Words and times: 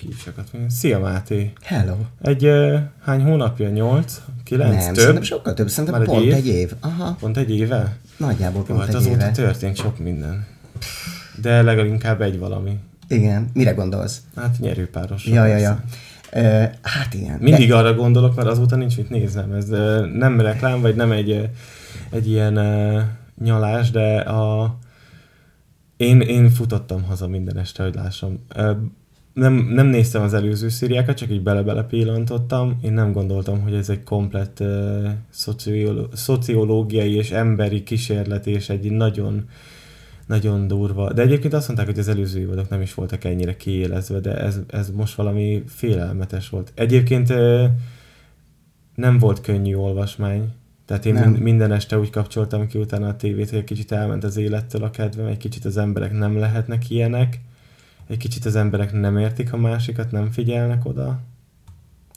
kívsakat. 0.00 0.50
Szia 0.68 0.98
Máté! 0.98 1.52
Hello! 1.62 1.94
Egy 2.22 2.46
uh, 2.46 2.78
hány 3.02 3.22
hónapja? 3.22 3.68
Nyolc? 3.68 4.20
Kilenc? 4.44 4.74
Nem, 4.74 4.86
több? 4.86 4.96
szerintem 4.96 5.22
sokkal 5.22 5.54
több, 5.54 5.68
szerintem 5.68 6.00
Már 6.00 6.08
egy 6.08 6.14
pont 6.14 6.26
év? 6.26 6.34
egy 6.34 6.46
év. 6.46 6.72
Aha, 6.80 7.16
Pont 7.20 7.36
egy 7.36 7.50
éve? 7.50 7.96
nagyjából 8.16 8.60
Jó, 8.60 8.74
pont 8.74 8.80
hát 8.80 8.88
egy 8.88 8.94
azóta 8.94 9.14
éve. 9.14 9.30
történt 9.30 9.76
sok 9.76 9.98
minden. 9.98 10.46
De 11.42 11.62
legalinkább 11.62 12.20
egy 12.20 12.38
valami. 12.38 12.78
Igen, 13.08 13.48
mire 13.52 13.72
gondolsz? 13.72 14.20
Hát 14.36 14.58
nyerőpáros. 14.58 15.26
Ja, 15.26 15.46
ja, 15.46 15.56
ja. 15.56 15.82
Ö, 16.32 16.64
hát 16.82 17.14
igen. 17.14 17.38
Mindig 17.40 17.72
arra 17.72 17.94
gondolok, 17.94 18.34
mert 18.34 18.48
azóta 18.48 18.76
nincs 18.76 18.96
mit 18.96 19.10
néznem. 19.10 19.52
Ez 19.52 19.70
ö, 19.70 20.06
nem 20.06 20.40
reklám, 20.40 20.80
vagy 20.80 20.94
nem 20.96 21.12
egy, 21.12 21.50
egy 22.10 22.28
ilyen 22.28 22.56
uh, 22.58 23.00
nyalás, 23.44 23.90
de 23.90 24.16
a... 24.20 24.76
Én, 25.96 26.20
én 26.20 26.50
futottam 26.50 27.02
haza 27.02 27.28
minden 27.28 27.58
este, 27.58 27.82
hogy 27.82 27.94
lássam. 27.94 28.46
Nem, 29.40 29.54
nem 29.54 29.86
néztem 29.86 30.22
az 30.22 30.34
előző 30.34 30.68
szériákat, 30.68 31.16
csak 31.16 31.30
így 31.30 31.42
bele-bele 31.42 31.82
pillantottam. 31.82 32.78
Én 32.82 32.92
nem 32.92 33.12
gondoltam, 33.12 33.60
hogy 33.60 33.74
ez 33.74 33.88
egy 33.88 34.02
komplett 34.02 34.60
uh, 34.60 35.08
szociolo- 35.30 36.16
szociológiai 36.16 37.14
és 37.14 37.30
emberi 37.30 37.82
kísérlet, 37.82 38.46
és 38.46 38.68
egy 38.68 38.90
nagyon 38.90 39.44
nagyon 40.26 40.66
durva. 40.66 41.12
De 41.12 41.22
egyébként 41.22 41.52
azt 41.54 41.66
mondták, 41.66 41.88
hogy 41.88 41.98
az 41.98 42.08
előző 42.08 42.40
évadok 42.40 42.68
nem 42.68 42.80
is 42.80 42.94
voltak 42.94 43.24
ennyire 43.24 43.56
kiélezve, 43.56 44.20
de 44.20 44.36
ez, 44.36 44.60
ez 44.66 44.90
most 44.90 45.14
valami 45.14 45.62
félelmetes 45.66 46.48
volt. 46.48 46.72
Egyébként 46.74 47.28
nem 48.94 49.18
volt 49.18 49.40
könnyű 49.40 49.74
olvasmány. 49.74 50.52
Tehát 50.86 51.06
én 51.06 51.14
nem. 51.14 51.32
minden 51.32 51.72
este 51.72 51.98
úgy 51.98 52.10
kapcsoltam 52.10 52.66
ki 52.66 52.78
utána 52.78 53.08
a 53.08 53.16
tévét, 53.16 53.50
hogy 53.50 53.58
egy 53.58 53.64
kicsit 53.64 53.92
elment 53.92 54.24
az 54.24 54.36
élettől 54.36 54.82
a 54.82 54.90
kedvem, 54.90 55.26
egy 55.26 55.36
kicsit 55.36 55.64
az 55.64 55.76
emberek 55.76 56.12
nem 56.12 56.38
lehetnek 56.38 56.90
ilyenek, 56.90 57.40
egy 58.10 58.16
kicsit 58.16 58.44
az 58.44 58.56
emberek 58.56 58.92
nem 58.92 59.18
értik 59.18 59.52
a 59.52 59.56
másikat, 59.56 60.10
nem 60.10 60.30
figyelnek 60.30 60.84
oda, 60.84 61.20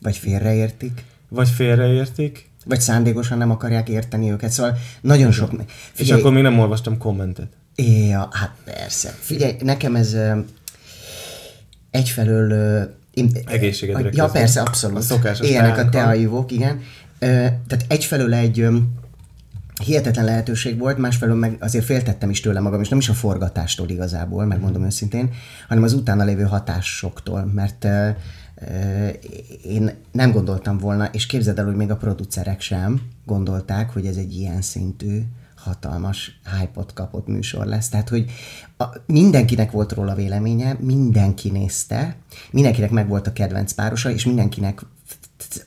Vagy 0.02 0.18
félreértik, 0.18 1.04
vagy 1.30 1.50
félreértik, 1.50 2.50
vagy 2.66 2.82
szándékosan 2.82 3.38
nem 3.38 3.52
akarják 3.52 3.90
érteni 3.90 4.32
őket. 4.32 4.52
Szóval 4.52 4.77
nagyon 5.02 5.32
sok... 5.32 5.52
és 5.98 6.12
akkor 6.12 6.34
még 6.34 6.44
nem 6.44 6.60
olvastam 6.60 6.98
kommentet. 6.98 7.48
Ja, 7.76 8.30
hát 8.32 8.55
persze. 8.63 9.10
Figyelj, 9.20 9.55
nekem 9.60 9.96
ez 9.96 10.18
egyfelől... 11.91 12.52
Én, 13.13 13.32
Egészségedre 13.46 14.04
Ja, 14.04 14.10
közben. 14.10 14.32
persze, 14.32 14.62
abszolút. 14.62 14.98
A 14.98 15.02
szokásos 15.02 15.50
Ilyenek 15.50 15.78
a 15.78 15.90
teaivók, 15.90 16.52
igen. 16.52 16.82
Tehát 17.20 17.85
egyfelől 17.88 18.34
egy 18.34 18.68
hihetetlen 19.84 20.26
lehetőség 20.26 20.79
volt, 20.79 20.98
másfelől 20.98 21.35
meg 21.35 21.57
azért 21.59 21.85
féltettem 21.85 22.29
is 22.29 22.39
tőle 22.39 22.59
magam, 22.59 22.81
és 22.81 22.89
nem 22.89 22.99
is 22.99 23.09
a 23.09 23.13
forgatástól 23.13 23.89
igazából, 23.89 24.45
megmondom 24.45 24.85
őszintén, 24.85 25.29
hanem 25.67 25.84
az 25.84 25.93
utána 25.93 26.23
lévő 26.23 26.43
hatásoktól, 26.43 27.51
mert 27.53 27.87
én 29.63 29.91
nem 30.11 30.31
gondoltam 30.31 30.77
volna, 30.77 31.05
és 31.05 31.26
képzeld 31.26 31.59
el, 31.59 31.65
hogy 31.65 31.76
még 31.76 31.91
a 31.91 31.98
producerek 31.98 32.61
sem 32.61 33.01
gondolták, 33.26 33.89
hogy 33.89 34.05
ez 34.05 34.15
egy 34.15 34.35
ilyen 34.35 34.61
szintű 34.61 35.21
hatalmas 35.55 36.39
hype 36.59 36.85
kapott 36.93 37.27
műsor 37.27 37.65
lesz. 37.65 37.89
Tehát, 37.89 38.09
hogy 38.09 38.31
a, 38.77 38.84
mindenkinek 39.05 39.71
volt 39.71 39.91
róla 39.91 40.15
véleménye, 40.15 40.77
mindenki 40.79 41.49
nézte, 41.49 42.15
mindenkinek 42.51 42.91
meg 42.91 43.07
volt 43.07 43.27
a 43.27 43.34
kedvenc 43.34 43.71
párosa, 43.71 44.11
és 44.11 44.26
mindenkinek 44.26 44.81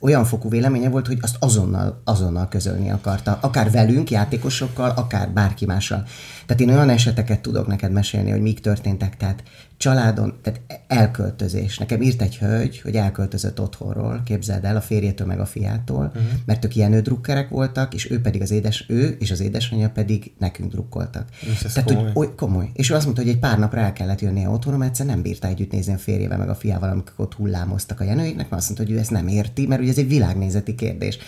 olyan 0.01 0.25
fokú 0.25 0.48
véleménye 0.48 0.89
volt, 0.89 1.06
hogy 1.06 1.19
azt 1.20 1.37
azonnal, 1.39 2.01
azonnal 2.05 2.48
közölni 2.48 2.91
akarta. 2.91 3.39
Akár 3.41 3.70
velünk, 3.70 4.11
játékosokkal, 4.11 4.91
akár 4.91 5.31
bárki 5.31 5.67
mással. 5.67 6.05
Tehát 6.47 6.63
én 6.63 6.69
olyan 6.69 6.91
eseteket 6.91 7.41
tudok 7.41 7.67
neked 7.67 7.93
mesélni, 7.93 8.31
hogy 8.31 8.41
mik 8.41 8.61
történtek, 8.61 9.17
tehát 9.17 9.43
családon, 9.77 10.35
tehát 10.43 10.61
elköltözés. 10.87 11.79
Nekem 11.79 12.03
írt 12.03 12.23
egy 12.23 12.39
hölgy, 12.39 12.81
hogy 12.81 12.95
elköltözött 12.95 13.61
otthonról, 13.61 14.23
képzeld 14.25 14.65
el, 14.65 14.77
a 14.77 14.81
férjétől 14.81 15.27
meg 15.27 15.41
a 15.41 15.47
fiától, 15.47 16.13
uh-huh. 16.15 16.31
mert 16.45 16.65
ők 16.65 16.77
ilyen 16.77 17.03
drukkerek 17.03 17.49
voltak, 17.49 17.95
és 17.95 18.11
ő 18.11 18.21
pedig 18.21 18.43
az 18.43 18.51
édes, 18.51 18.85
ő 18.89 19.17
és 19.19 19.31
az 19.31 19.41
édesanyja 19.41 19.91
pedig 19.91 20.33
nekünk 20.39 20.71
drukkoltak. 20.71 21.29
És 21.41 21.62
ez 21.62 21.73
Tehát, 21.73 21.89
komoly. 21.89 22.05
hogy 22.05 22.12
oly, 22.15 22.35
komoly. 22.37 22.71
És 22.73 22.91
ő 22.91 22.95
azt 22.95 23.05
mondta, 23.05 23.23
hogy 23.23 23.31
egy 23.31 23.39
pár 23.39 23.59
napra 23.59 23.81
el 23.81 23.93
kellett 23.93 24.21
jönnie 24.21 24.49
otthonra, 24.49 24.79
mert 24.79 24.91
egyszer 24.91 25.06
nem 25.06 25.23
bírta 25.23 25.47
együtt 25.49 25.73
nézni 25.73 25.93
a 25.93 25.99
férjével, 25.99 26.39
meg 26.39 26.49
a 26.49 26.55
fiával, 26.55 26.91
amikor 26.91 27.15
ott 27.17 27.35
hullámoztak 27.35 28.01
a 28.01 28.05
jenőiknek, 28.05 28.51
mert 28.51 28.62
azt 28.62 28.67
mondta, 28.67 28.87
hogy 28.87 28.95
ő 28.95 28.99
ezt 28.99 29.11
nem 29.11 29.29
érti, 29.29 29.67
mert 29.67 29.81
ugye 29.81 29.91
ez 29.91 29.99
egy 29.99 30.09
világnézeti 30.09 30.75
kérdés. 30.75 31.19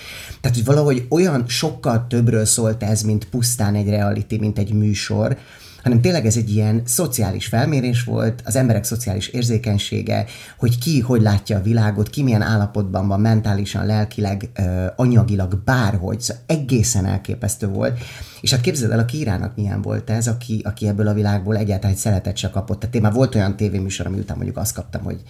Tehát, 0.41 0.57
hogy 0.57 0.67
valahogy 0.67 1.07
olyan 1.09 1.45
sokkal 1.47 2.07
többről 2.07 2.45
szólt 2.45 2.83
ez, 2.83 3.03
mint 3.03 3.29
pusztán 3.29 3.75
egy 3.75 3.89
reality, 3.89 4.39
mint 4.39 4.59
egy 4.59 4.73
műsor, 4.73 5.08
hanem 5.83 6.01
tényleg 6.01 6.27
ez 6.27 6.37
egy 6.37 6.51
ilyen 6.51 6.83
szociális 6.85 7.47
felmérés 7.47 8.03
volt, 8.05 8.43
az 8.45 8.57
emberek 8.57 8.85
szociális 8.85 9.29
érzékenysége, 9.29 10.25
hogy 10.59 10.79
ki 10.79 11.01
hogy 11.01 11.23
látja 11.23 11.59
a 11.59 11.63
világot, 11.63 12.11
ki 12.11 12.23
milyen 12.23 12.43
állapotban 12.43 13.09
van 13.09 13.21
mentálisan, 13.21 13.87
lelkileg, 13.87 14.51
anyagilag, 14.97 15.63
bárhogy, 15.65 16.21
szóval 16.21 16.43
egészen 16.47 17.07
elképesztő 17.07 17.67
volt. 17.67 17.99
És 18.41 18.51
hát 18.51 18.61
képzeld 18.61 18.93
el, 18.93 18.99
a 18.99 19.05
Kírának 19.05 19.57
milyen 19.57 19.83
volt 19.83 20.11
ez, 20.11 20.29
aki, 20.29 20.61
aki 20.65 20.89
ebből 20.89 21.09
a 21.09 21.15
világból 21.15 21.57
egyáltalán 21.57 21.95
egy 21.95 22.01
szeretet 22.01 22.37
se 22.37 22.51
kapott. 22.51 22.81
Tehát 22.81 22.95
én 22.95 23.03
már 23.03 23.13
volt 23.13 23.35
olyan 23.35 23.57
tévéműsor, 23.57 24.07
ami 24.07 24.19
után 24.19 24.37
mondjuk 24.37 24.57
azt 24.57 24.75
kaptam, 24.75 25.03
hogy 25.03 25.23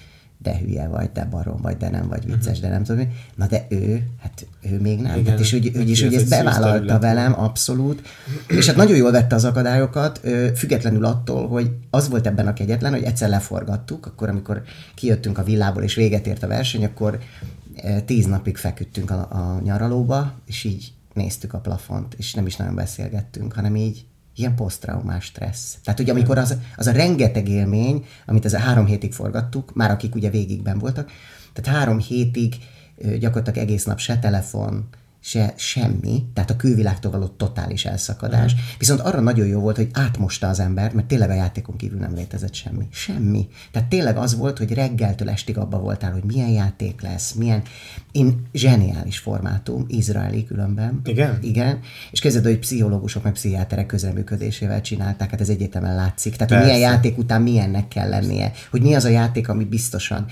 de 0.42 0.58
hülye 0.58 0.88
vagy, 0.88 1.10
de 1.12 1.24
barom 1.24 1.60
vagy, 1.62 1.76
de 1.76 1.90
nem 1.90 2.08
vagy 2.08 2.26
vicces, 2.26 2.60
de 2.60 2.68
nem 2.68 2.84
tudom. 2.84 3.12
Na 3.34 3.46
de 3.46 3.66
ő, 3.68 4.02
hát 4.20 4.46
ő 4.60 4.80
még 4.80 5.00
nem. 5.00 5.18
Igen, 5.18 5.30
hát 5.30 5.40
és 5.40 5.52
úgy, 5.52 5.76
úgy 5.76 5.90
is, 5.90 6.02
ez 6.02 6.04
hogy 6.04 6.14
egy 6.14 6.20
ezt 6.20 6.30
bevállalta 6.30 6.98
velem, 6.98 7.40
abszolút. 7.40 8.02
És 8.48 8.66
hát 8.66 8.76
nagyon 8.76 8.96
jól 8.96 9.10
vette 9.10 9.34
az 9.34 9.44
akadályokat, 9.44 10.20
függetlenül 10.54 11.04
attól, 11.04 11.48
hogy 11.48 11.70
az 11.90 12.08
volt 12.08 12.26
ebben 12.26 12.46
a 12.46 12.52
kegyetlen, 12.52 12.92
hogy 12.92 13.02
egyszer 13.02 13.28
leforgattuk, 13.28 14.06
akkor 14.06 14.28
amikor 14.28 14.62
kijöttünk 14.94 15.38
a 15.38 15.44
villából 15.44 15.82
és 15.82 15.94
véget 15.94 16.26
ért 16.26 16.42
a 16.42 16.46
verseny, 16.46 16.84
akkor 16.84 17.18
tíz 18.04 18.26
napig 18.26 18.56
feküdtünk 18.56 19.10
a, 19.10 19.20
a 19.30 19.60
nyaralóba, 19.64 20.32
és 20.46 20.64
így 20.64 20.92
néztük 21.14 21.52
a 21.52 21.58
plafont, 21.58 22.14
és 22.14 22.34
nem 22.34 22.46
is 22.46 22.56
nagyon 22.56 22.74
beszélgettünk, 22.74 23.52
hanem 23.52 23.76
így 23.76 24.06
ilyen 24.38 24.54
posztraumás 24.54 25.24
stressz. 25.24 25.76
Tehát 25.84 26.00
ugye 26.00 26.12
amikor 26.12 26.38
az, 26.38 26.56
az 26.76 26.86
a 26.86 26.92
rengeteg 26.92 27.48
élmény, 27.48 28.04
amit 28.26 28.44
ez 28.44 28.52
a 28.52 28.58
három 28.58 28.86
hétig 28.86 29.12
forgattuk, 29.12 29.74
már 29.74 29.90
akik 29.90 30.14
ugye 30.14 30.30
végigben 30.30 30.78
voltak, 30.78 31.10
tehát 31.52 31.78
három 31.78 31.98
hétig 31.98 32.54
gyakorlatilag 33.18 33.68
egész 33.68 33.84
nap 33.84 33.98
se 33.98 34.18
telefon, 34.18 34.88
se 35.28 35.52
semmi, 35.56 36.24
tehát 36.34 36.50
a 36.50 36.56
külvilágtól 36.56 37.10
való 37.10 37.26
totális 37.26 37.84
elszakadás. 37.84 38.54
Mm. 38.54 38.58
Viszont 38.78 39.00
arra 39.00 39.20
nagyon 39.20 39.46
jó 39.46 39.60
volt, 39.60 39.76
hogy 39.76 39.88
átmosta 39.92 40.48
az 40.48 40.60
ember, 40.60 40.92
mert 40.92 41.06
tényleg 41.06 41.30
a 41.30 41.34
játékon 41.34 41.76
kívül 41.76 41.98
nem 41.98 42.14
létezett 42.14 42.54
semmi. 42.54 42.86
Semmi. 42.90 43.48
Tehát 43.72 43.88
tényleg 43.88 44.16
az 44.16 44.36
volt, 44.36 44.58
hogy 44.58 44.72
reggeltől 44.72 45.30
estig 45.30 45.58
abba 45.58 45.78
voltál, 45.78 46.12
hogy 46.12 46.24
milyen 46.24 46.48
játék 46.48 47.02
lesz, 47.02 47.32
milyen... 47.32 47.62
Én 48.12 48.46
zseniális 48.52 49.18
formátum, 49.18 49.84
izraeli 49.88 50.44
különben. 50.44 51.00
Igen? 51.04 51.38
Igen. 51.42 51.80
És 52.10 52.20
kezded, 52.20 52.44
hogy 52.44 52.58
pszichológusok 52.58 53.22
meg 53.22 53.32
pszichiáterek 53.32 53.86
közreműködésével 53.86 54.80
csinálták, 54.80 55.30
hát 55.30 55.40
ez 55.40 55.48
egyetemen 55.48 55.94
látszik. 55.94 56.36
Tehát, 56.36 56.52
hogy 56.52 56.62
milyen 56.62 56.80
Persze. 56.80 56.94
játék 56.94 57.18
után 57.18 57.42
milyennek 57.42 57.88
kell 57.88 58.08
lennie. 58.08 58.52
Hogy 58.70 58.82
mi 58.82 58.94
az 58.94 59.04
a 59.04 59.08
játék, 59.08 59.48
ami 59.48 59.64
biztosan 59.64 60.26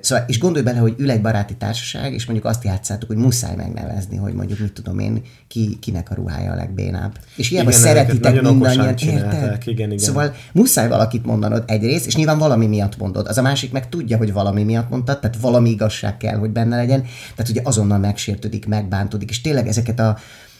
Szóval, 0.00 0.24
és 0.28 0.38
gondolj 0.38 0.64
bele, 0.64 0.78
hogy 0.78 0.94
ül 0.98 1.10
egy 1.10 1.20
baráti 1.20 1.54
társaság, 1.54 2.12
és 2.12 2.26
mondjuk 2.26 2.48
azt 2.48 2.64
játszátok, 2.64 3.08
hogy 3.08 3.16
muszáj 3.16 3.56
megnevezni, 3.56 4.16
hogy 4.16 4.32
mondjuk 4.34 4.58
mit 4.58 4.72
tudom 4.72 4.98
én, 4.98 5.22
ki, 5.48 5.78
kinek 5.80 6.10
a 6.10 6.14
ruhája 6.14 6.52
a 6.52 6.54
legbénább. 6.54 7.18
És 7.36 7.48
hiába 7.48 7.68
Igen, 7.68 7.80
szeretitek 7.80 8.42
mindannyian, 8.42 8.94
érted? 8.96 9.62
igen, 9.64 9.90
igen. 9.90 9.98
Szóval 9.98 10.34
muszáj 10.52 10.88
valakit 10.88 11.24
mondanod 11.24 11.64
egyrészt, 11.66 12.06
és 12.06 12.16
nyilván 12.16 12.38
valami 12.38 12.66
miatt 12.66 12.98
mondod. 12.98 13.26
Az 13.26 13.38
a 13.38 13.42
másik 13.42 13.72
meg 13.72 13.88
tudja, 13.88 14.16
hogy 14.16 14.32
valami 14.32 14.62
miatt 14.62 14.90
mondtad, 14.90 15.20
tehát 15.20 15.36
valami 15.40 15.70
igazság 15.70 16.16
kell, 16.16 16.36
hogy 16.36 16.50
benne 16.50 16.76
legyen. 16.76 17.02
Tehát 17.34 17.50
ugye 17.50 17.60
azonnal 17.64 17.98
megsértődik, 17.98 18.66
megbántódik, 18.66 19.30
és 19.30 19.40
tényleg 19.40 19.68
ezeket 19.68 20.00
a 20.00 20.16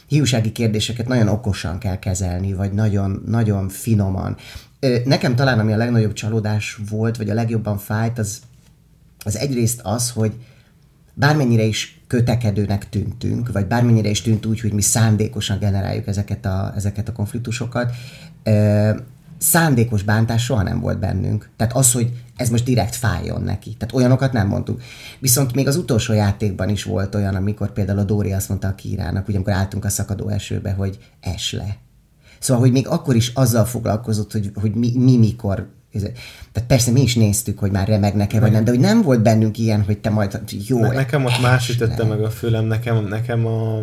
hiúsági 0.07 0.51
kérdéseket 0.51 1.07
nagyon 1.07 1.27
okosan 1.27 1.77
kell 1.77 1.99
kezelni, 1.99 2.53
vagy 2.53 2.71
nagyon, 2.71 3.23
nagyon 3.25 3.69
finoman. 3.69 4.35
Nekem 5.05 5.35
talán 5.35 5.59
ami 5.59 5.73
a 5.73 5.77
legnagyobb 5.77 6.13
csalódás 6.13 6.79
volt, 6.89 7.17
vagy 7.17 7.29
a 7.29 7.33
legjobban 7.33 7.77
fájt, 7.77 8.19
az, 8.19 8.39
az 9.25 9.37
egyrészt 9.37 9.79
az, 9.83 10.09
hogy 10.09 10.33
bármennyire 11.13 11.63
is 11.63 12.01
kötekedőnek 12.07 12.89
tűntünk, 12.89 13.51
vagy 13.51 13.65
bármennyire 13.65 14.09
is 14.09 14.21
tűnt 14.21 14.45
úgy, 14.45 14.59
hogy 14.59 14.73
mi 14.73 14.81
szándékosan 14.81 15.59
generáljuk 15.59 16.07
ezeket 16.07 16.45
a, 16.45 16.73
ezeket 16.75 17.09
a 17.09 17.11
konfliktusokat, 17.11 17.91
ö, 18.43 18.91
szándékos 19.37 20.03
bántás 20.03 20.43
soha 20.43 20.63
nem 20.63 20.79
volt 20.79 20.99
bennünk. 20.99 21.49
Tehát 21.55 21.75
az, 21.75 21.91
hogy 21.91 22.23
ez 22.35 22.49
most 22.49 22.63
direkt 22.63 22.95
fájjon 22.95 23.41
neki. 23.41 23.75
Tehát 23.77 23.93
olyanokat 23.93 24.33
nem 24.33 24.47
mondtuk. 24.47 24.81
Viszont 25.19 25.53
még 25.53 25.67
az 25.67 25.75
utolsó 25.75 26.13
játékban 26.13 26.69
is 26.69 26.83
volt 26.83 27.15
olyan, 27.15 27.35
amikor 27.35 27.73
például 27.73 27.99
a 27.99 28.03
Dóri 28.03 28.33
azt 28.33 28.49
mondta 28.49 28.67
a 28.67 28.75
Kírának, 28.75 29.25
hogy 29.25 29.35
amikor 29.35 29.53
álltunk 29.53 29.85
a 29.85 29.89
szakadó 29.89 30.29
esőbe, 30.29 30.71
hogy 30.71 30.97
es 31.19 31.51
le. 31.51 31.77
Szóval, 32.39 32.63
hogy 32.63 32.71
még 32.71 32.87
akkor 32.87 33.15
is 33.15 33.31
azzal 33.33 33.65
foglalkozott, 33.65 34.31
hogy, 34.31 34.51
hogy 34.53 34.75
mi, 34.75 34.91
mi 34.95 35.17
mikor 35.17 35.67
tehát 36.51 36.67
persze 36.67 36.91
mi 36.91 37.01
is 37.01 37.15
néztük, 37.15 37.59
hogy 37.59 37.71
már 37.71 37.87
remegnek-e, 37.87 38.39
vagy 38.39 38.51
nem, 38.51 38.63
de 38.63 38.71
hogy 38.71 38.79
nem 38.79 39.01
volt 39.01 39.21
bennünk 39.21 39.57
ilyen, 39.57 39.83
hogy 39.83 39.97
te 39.97 40.09
majd 40.09 40.39
jó. 40.67 40.79
Ne, 40.79 40.91
nekem 40.91 41.25
ott 41.25 41.41
más 41.41 41.69
ütötte 41.69 42.03
meg 42.03 42.23
a 42.23 42.29
fülem, 42.29 42.65
nekem, 42.65 43.05
nekem 43.05 43.45
a, 43.45 43.77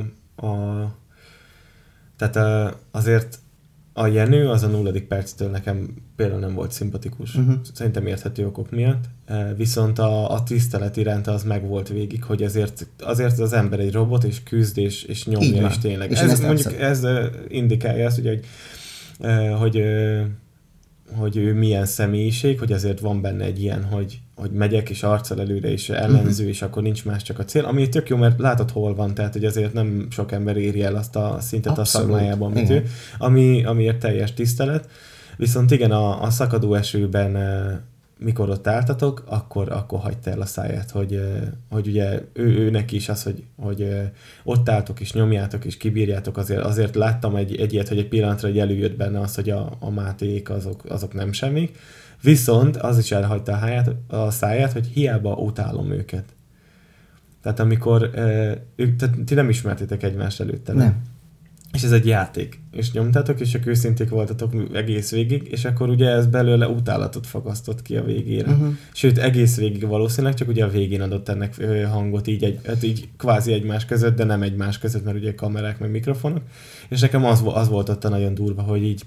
a 0.46 0.54
tehát 2.16 2.36
a, 2.36 2.80
azért 2.90 3.38
a 3.96 4.06
Jenő 4.06 4.48
az 4.48 4.62
a 4.62 4.66
nulladik 4.66 5.06
perctől 5.06 5.50
nekem 5.50 5.94
például 6.16 6.40
nem 6.40 6.54
volt 6.54 6.72
szimpatikus. 6.72 7.34
Uh-huh. 7.34 7.54
Szerintem 7.72 8.06
érthető 8.06 8.46
okok 8.46 8.70
miatt. 8.70 9.04
Viszont 9.56 9.98
a, 9.98 10.30
a 10.30 10.42
tisztelet 10.42 10.96
iránta 10.96 11.32
az 11.32 11.42
meg 11.42 11.66
volt 11.66 11.88
végig, 11.88 12.24
hogy 12.24 12.42
azért, 12.42 12.86
azért 13.00 13.38
az 13.38 13.52
ember 13.52 13.80
egy 13.80 13.92
robot, 13.92 14.24
és 14.24 14.42
küzd, 14.42 14.78
és, 14.78 15.02
és 15.02 15.26
nyomja, 15.26 15.66
és 15.66 15.78
tényleg. 15.78 16.10
És 16.10 16.18
ez, 16.18 16.40
mondjuk 16.40 16.80
ez 16.80 17.06
indikálja 17.48 18.06
azt, 18.06 18.18
ugye, 18.18 18.30
hogy, 18.30 18.44
hogy 19.58 19.82
hogy 21.16 21.36
ő 21.36 21.54
milyen 21.54 21.86
személyiség, 21.86 22.58
hogy 22.58 22.72
azért 22.72 23.00
van 23.00 23.20
benne 23.20 23.44
egy 23.44 23.62
ilyen, 23.62 23.84
hogy, 23.84 24.20
hogy 24.34 24.50
megyek 24.50 24.90
és 24.90 25.02
arccal 25.02 25.40
előre 25.40 25.70
és 25.70 25.88
ellenző, 25.88 26.28
uh-huh. 26.42 26.48
és 26.48 26.62
akkor 26.62 26.82
nincs 26.82 27.04
más 27.04 27.22
csak 27.22 27.38
a 27.38 27.44
cél, 27.44 27.64
ami 27.64 27.88
tök 27.88 28.08
jó, 28.08 28.16
mert 28.16 28.38
látod 28.38 28.70
hol 28.70 28.94
van, 28.94 29.14
tehát 29.14 29.32
hogy 29.32 29.44
azért 29.44 29.72
nem 29.72 30.06
sok 30.10 30.32
ember 30.32 30.56
éri 30.56 30.82
el 30.82 30.94
azt 30.94 31.16
a 31.16 31.36
szintet 31.40 31.78
Abszolút. 31.78 32.08
a 32.08 32.12
szakmájában, 32.12 32.52
mint 32.52 32.70
ő, 32.70 32.84
ami, 33.18 33.64
amiért 33.64 33.98
teljes 33.98 34.34
tisztelet. 34.34 34.88
Viszont 35.36 35.70
igen, 35.70 35.90
a, 35.90 36.22
a 36.22 36.30
szakadó 36.30 36.74
esőben 36.74 37.36
mikor 38.18 38.50
ott 38.50 38.66
álltatok, 38.66 39.24
akkor, 39.26 39.72
akkor 39.72 39.98
hagyta 39.98 40.30
el 40.30 40.40
a 40.40 40.46
száját, 40.46 40.90
hogy, 40.90 41.20
hogy 41.70 41.86
ugye 41.86 42.20
ő, 42.32 42.44
őnek 42.44 42.92
is 42.92 43.08
az, 43.08 43.22
hogy, 43.22 43.44
hogy 43.56 43.96
ott 44.44 44.68
álltok 44.68 45.00
és 45.00 45.12
nyomjátok 45.12 45.64
és 45.64 45.76
kibírjátok, 45.76 46.36
azért, 46.36 46.64
azért 46.64 46.94
láttam 46.94 47.36
egy, 47.36 47.56
egy 47.56 47.72
ilyet, 47.72 47.88
hogy 47.88 47.98
egy 47.98 48.08
pillanatra 48.08 48.48
egy 48.48 48.58
előjött 48.58 48.96
benne 48.96 49.20
az, 49.20 49.34
hogy 49.34 49.50
a, 49.50 49.76
a 49.80 49.90
máték 49.90 50.50
azok, 50.50 50.84
azok 50.88 51.14
nem 51.14 51.32
semmik, 51.32 51.78
viszont 52.22 52.76
az 52.76 52.98
is 52.98 53.12
elhagyta 53.12 53.52
a, 53.52 53.56
háját, 53.56 53.90
a 54.08 54.30
száját, 54.30 54.72
hogy 54.72 54.86
hiába 54.86 55.34
utálom 55.34 55.90
őket. 55.90 56.24
Tehát 57.42 57.60
amikor 57.60 58.10
ők, 58.76 58.96
tehát 58.96 59.24
ti 59.24 59.34
nem 59.34 59.48
ismertétek 59.48 60.02
egymást 60.02 60.40
előtte, 60.40 60.72
nem? 60.72 60.82
nem 60.82 61.13
és 61.74 61.82
ez 61.82 61.92
egy 61.92 62.06
játék, 62.06 62.60
és 62.70 62.92
nyomtátok, 62.92 63.40
és 63.40 63.48
csak 63.48 63.66
őszinték 63.66 64.08
voltatok 64.08 64.52
egész 64.72 65.10
végig, 65.10 65.48
és 65.50 65.64
akkor 65.64 65.88
ugye 65.88 66.08
ez 66.08 66.26
belőle 66.26 66.68
utálatot 66.68 67.26
fagasztott 67.26 67.82
ki 67.82 67.96
a 67.96 68.04
végére. 68.04 68.50
Uh-huh. 68.50 68.74
Sőt, 68.92 69.18
egész 69.18 69.56
végig 69.56 69.86
valószínűleg, 69.86 70.34
csak 70.34 70.48
ugye 70.48 70.64
a 70.64 70.68
végén 70.68 71.00
adott 71.00 71.28
ennek 71.28 71.64
hangot 71.90 72.26
így, 72.26 72.44
egy, 72.44 72.60
hát 72.66 72.82
így 72.82 73.08
kvázi 73.16 73.52
egymás 73.52 73.84
között, 73.84 74.16
de 74.16 74.24
nem 74.24 74.42
egymás 74.42 74.78
között, 74.78 75.04
mert 75.04 75.16
ugye 75.16 75.34
kamerák 75.34 75.78
meg 75.78 75.90
mikrofonok, 75.90 76.42
és 76.88 77.00
nekem 77.00 77.24
az, 77.24 77.42
az 77.44 77.68
volt 77.68 77.88
ott 77.88 78.04
a 78.04 78.08
nagyon 78.08 78.34
durva, 78.34 78.62
hogy 78.62 78.82
így 78.82 79.02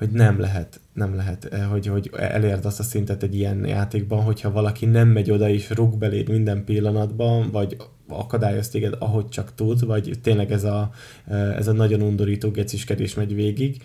hogy 0.00 0.10
nem 0.10 0.40
lehet, 0.40 0.80
nem 0.92 1.14
lehet, 1.14 1.44
eh, 1.44 1.66
hogy, 1.70 1.86
hogy 1.86 2.10
elérd 2.16 2.64
azt 2.64 2.80
a 2.80 2.82
szintet 2.82 3.22
egy 3.22 3.34
ilyen 3.34 3.66
játékban, 3.66 4.22
hogyha 4.22 4.50
valaki 4.50 4.86
nem 4.86 5.08
megy 5.08 5.30
oda 5.30 5.48
és 5.48 5.70
rúg 5.70 5.98
beléd 5.98 6.28
minden 6.28 6.64
pillanatban, 6.64 7.50
vagy 7.50 7.76
akadályoz 8.08 8.68
téged, 8.68 8.94
ahogy 8.98 9.28
csak 9.28 9.54
tud, 9.54 9.86
vagy 9.86 10.18
tényleg 10.22 10.52
ez 10.52 10.64
a, 10.64 10.90
eh, 11.26 11.56
ez 11.56 11.66
a 11.66 11.72
nagyon 11.72 12.02
undorító 12.02 12.50
geciskedés 12.50 13.14
megy 13.14 13.34
végig, 13.34 13.82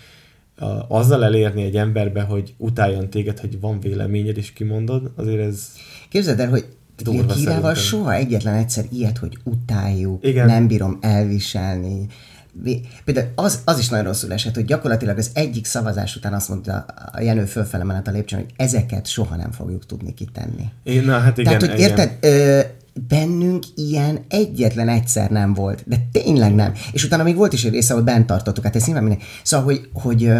azzal 0.87 1.23
elérni 1.23 1.63
egy 1.63 1.77
emberbe, 1.77 2.21
hogy 2.21 2.53
utáljon 2.57 3.09
téged, 3.09 3.39
hogy 3.39 3.59
van 3.59 3.79
véleményed, 3.79 4.37
és 4.37 4.53
kimondod, 4.53 5.11
azért 5.15 5.39
ez... 5.39 5.71
Képzeld 6.09 6.39
el, 6.39 6.49
hogy 6.49 6.65
Kírával 7.35 7.73
soha 7.73 8.13
egyetlen 8.13 8.55
egyszer 8.55 8.85
ilyet, 8.91 9.17
hogy 9.17 9.37
utáljuk, 9.43 10.25
Igen. 10.25 10.45
nem 10.45 10.67
bírom 10.67 10.97
elviselni, 11.01 12.07
Például 13.05 13.27
az, 13.35 13.59
az 13.65 13.79
is 13.79 13.89
nagyon 13.89 14.05
rosszul 14.05 14.33
esett, 14.33 14.55
hogy 14.55 14.65
gyakorlatilag 14.65 15.17
az 15.17 15.29
egyik 15.33 15.65
szavazás 15.65 16.15
után 16.15 16.33
azt 16.33 16.49
mondta 16.49 16.85
a 17.11 17.21
Jenő 17.21 17.45
fölfele 17.45 17.83
menet 17.83 18.07
a 18.07 18.11
lépcsőn, 18.11 18.39
hogy 18.39 18.53
ezeket 18.55 19.07
soha 19.07 19.35
nem 19.35 19.51
fogjuk 19.51 19.85
tudni 19.85 20.13
kitenni. 20.13 20.71
Én, 20.83 21.03
na, 21.03 21.19
hát 21.19 21.37
igen, 21.37 21.57
Tehát, 21.57 21.73
hogy 21.73 21.79
érted, 21.79 22.17
ö, 22.21 22.59
bennünk 23.07 23.63
ilyen 23.75 24.19
egyetlen 24.29 24.89
egyszer 24.89 25.29
nem 25.29 25.53
volt, 25.53 25.83
de 25.85 25.97
tényleg 26.11 26.55
nem. 26.55 26.73
És 26.91 27.03
utána 27.03 27.23
még 27.23 27.35
volt 27.35 27.53
is 27.53 27.63
egy 27.63 27.71
része, 27.71 27.93
ahol 27.93 28.05
bent 28.05 28.25
tartottuk, 28.25 28.63
hát 28.63 28.75
ez 28.75 28.85
nyilván 28.85 29.03
minden. 29.03 29.27
Szóval, 29.43 29.65
hogy, 29.65 29.89
hogy 29.93 30.31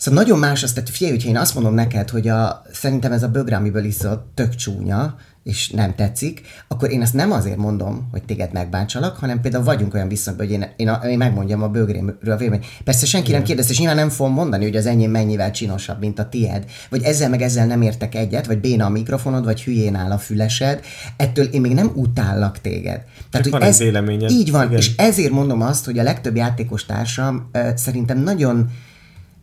Szóval 0.00 0.22
nagyon 0.22 0.38
más 0.38 0.62
azt, 0.62 0.74
tehát 0.74 0.90
figyelj, 0.90 1.12
hogyha 1.12 1.28
én 1.28 1.36
azt 1.36 1.54
mondom 1.54 1.74
neked, 1.74 2.10
hogy 2.10 2.28
a, 2.28 2.62
szerintem 2.72 3.12
ez 3.12 3.22
a 3.22 3.28
bögre, 3.28 3.56
amiből 3.56 3.84
iszol, 3.84 4.30
tök 4.34 4.54
csúnya, 4.54 5.16
és 5.42 5.70
nem 5.70 5.94
tetszik, 5.94 6.40
akkor 6.68 6.90
én 6.90 7.02
ezt 7.02 7.14
nem 7.14 7.32
azért 7.32 7.56
mondom, 7.56 8.08
hogy 8.10 8.22
téged 8.22 8.52
megbántsalak, 8.52 9.16
hanem 9.16 9.40
például 9.40 9.64
vagyunk 9.64 9.94
olyan 9.94 10.08
viszonyban, 10.08 10.46
hogy 10.46 10.54
én, 10.54 10.66
én, 10.76 10.88
a, 10.88 11.06
én 11.06 11.18
megmondjam 11.18 11.62
a 11.62 11.68
bőgrémről 11.68 12.32
a 12.32 12.36
vélemény. 12.36 12.64
Persze 12.84 13.06
senki 13.06 13.32
nem 13.32 13.42
kérdez, 13.42 13.70
és 13.70 13.78
nyilván 13.78 13.96
nem 13.96 14.08
fogom 14.08 14.32
mondani, 14.32 14.64
hogy 14.64 14.76
az 14.76 14.86
enyém 14.86 15.10
mennyivel 15.10 15.50
csinosabb, 15.50 16.00
mint 16.00 16.18
a 16.18 16.28
tied, 16.28 16.64
vagy 16.90 17.02
ezzel 17.02 17.28
meg 17.28 17.42
ezzel 17.42 17.66
nem 17.66 17.82
értek 17.82 18.14
egyet, 18.14 18.46
vagy 18.46 18.58
béna 18.58 18.84
a 18.84 18.88
mikrofonod, 18.88 19.44
vagy 19.44 19.62
hülyén 19.62 19.94
áll 19.94 20.10
a 20.10 20.18
fülesed, 20.18 20.80
ettől 21.16 21.44
én 21.44 21.60
még 21.60 21.74
nem 21.74 21.90
utállak 21.94 22.60
téged. 22.60 23.04
Tehát, 23.30 23.46
hogy 23.46 23.50
van 23.50 23.62
ez, 23.62 23.78
véleményed. 23.78 24.30
Így 24.30 24.50
van, 24.50 24.66
Igen. 24.66 24.78
és 24.78 24.96
ezért 24.96 25.32
mondom 25.32 25.62
azt, 25.62 25.84
hogy 25.84 25.98
a 25.98 26.02
legtöbb 26.02 26.36
játékos 26.36 26.86
társam 26.86 27.50
uh, 27.52 27.74
szerintem 27.74 28.18
nagyon 28.18 28.70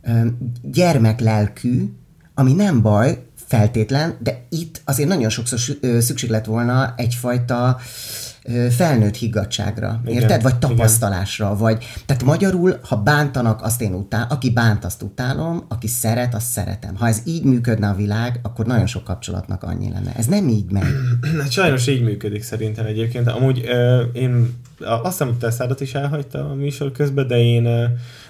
uh, 0.03 0.25
gyermeklelkű, 0.61 1.93
ami 2.33 2.53
nem 2.53 2.81
baj, 2.81 3.26
feltétlen, 3.47 4.17
de 4.19 4.45
itt 4.49 4.81
azért 4.85 5.09
nagyon 5.09 5.29
sokszor 5.29 5.59
szükség 5.99 6.29
lett 6.29 6.45
volna 6.45 6.93
egyfajta 6.97 7.79
felnőtt 8.69 9.15
higgadságra, 9.15 10.01
igen, 10.05 10.21
érted? 10.21 10.41
Vagy 10.41 10.55
tapasztalásra, 10.55 11.45
igen. 11.45 11.57
vagy... 11.57 11.85
Tehát 12.05 12.23
magyarul, 12.23 12.79
ha 12.83 12.95
bántanak, 12.95 13.61
azt 13.61 13.81
én 13.81 13.93
utál, 13.93 14.27
aki 14.29 14.49
bánt, 14.49 14.85
azt 14.85 15.01
utálom, 15.01 15.65
aki 15.67 15.87
szeret, 15.87 16.33
azt 16.33 16.47
szeretem. 16.47 16.95
Ha 16.95 17.07
ez 17.07 17.21
így 17.25 17.43
működne 17.43 17.87
a 17.87 17.95
világ, 17.95 18.39
akkor 18.43 18.65
nagyon 18.65 18.85
sok 18.85 19.03
kapcsolatnak 19.03 19.63
annyi 19.63 19.89
lenne. 19.89 20.11
Ez 20.15 20.25
nem 20.25 20.47
így 20.47 20.71
megy. 20.71 20.83
Hát 21.41 21.51
sajnos 21.51 21.87
így 21.87 22.01
működik 22.01 22.43
szerintem 22.43 22.85
egyébként. 22.85 23.27
Amúgy 23.27 23.57
uh, 23.59 24.01
én 24.13 24.53
azt 24.79 25.23
hiszem, 25.23 25.37
te 25.37 25.75
is 25.79 25.93
elhagyta 25.93 26.49
a 26.49 26.53
műsor 26.53 26.91
közben, 26.91 27.27
de 27.27 27.37
én 27.37 27.65
uh, 27.65 27.83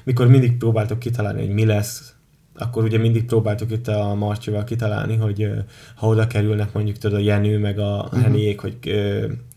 mikor 0.03 0.27
mindig 0.27 0.57
próbáltok 0.57 0.99
kitalálni, 0.99 1.45
hogy 1.45 1.53
mi 1.53 1.65
lesz, 1.65 2.13
akkor 2.57 2.83
ugye 2.83 2.98
mindig 2.98 3.25
próbáltuk 3.25 3.71
itt 3.71 3.88
a 3.88 4.13
Marcsival 4.13 4.63
kitalálni, 4.63 5.15
hogy 5.15 5.50
ha 5.95 6.07
oda 6.07 6.27
kerülnek 6.27 6.74
mondjuk 6.74 6.98
tudod 6.98 7.19
a 7.19 7.24
Jenő 7.24 7.59
meg 7.59 7.80
a 7.80 8.01
uh-huh. 8.04 8.21
Heniék, 8.21 8.59
hogy 8.59 8.77